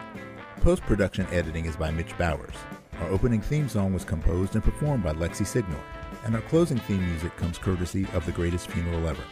Post 0.60 0.82
production 0.82 1.26
editing 1.32 1.64
is 1.64 1.76
by 1.76 1.90
Mitch 1.90 2.18
Bowers. 2.18 2.52
Our 3.00 3.08
opening 3.08 3.40
theme 3.40 3.70
song 3.70 3.94
was 3.94 4.04
composed 4.04 4.56
and 4.56 4.62
performed 4.62 5.04
by 5.04 5.14
Lexi 5.14 5.46
Signor, 5.46 5.80
and 6.26 6.34
our 6.34 6.42
closing 6.42 6.80
theme 6.80 7.02
music 7.08 7.34
comes 7.38 7.56
courtesy 7.56 8.06
of 8.12 8.26
The 8.26 8.32
Greatest 8.32 8.70
Funeral 8.70 9.08
Ever. 9.08 9.24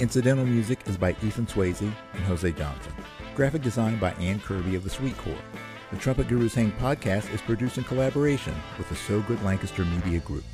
Incidental 0.00 0.46
music 0.46 0.80
is 0.86 0.96
by 0.96 1.10
Ethan 1.22 1.46
Swayze 1.46 1.82
and 1.82 2.24
Jose 2.24 2.50
Johnson. 2.52 2.92
Graphic 3.34 3.60
design 3.60 3.98
by 3.98 4.12
Ann 4.12 4.40
Kirby 4.40 4.74
of 4.74 4.82
the 4.82 4.88
Sweet 4.88 5.14
Corps. 5.18 5.36
The 5.90 5.98
Trumpet 5.98 6.26
Gurus 6.26 6.54
Hang 6.54 6.72
podcast 6.80 7.30
is 7.34 7.42
produced 7.42 7.76
in 7.76 7.84
collaboration 7.84 8.54
with 8.78 8.88
the 8.88 8.96
So 8.96 9.20
Good 9.20 9.42
Lancaster 9.42 9.84
Media 9.84 10.20
Group. 10.20 10.44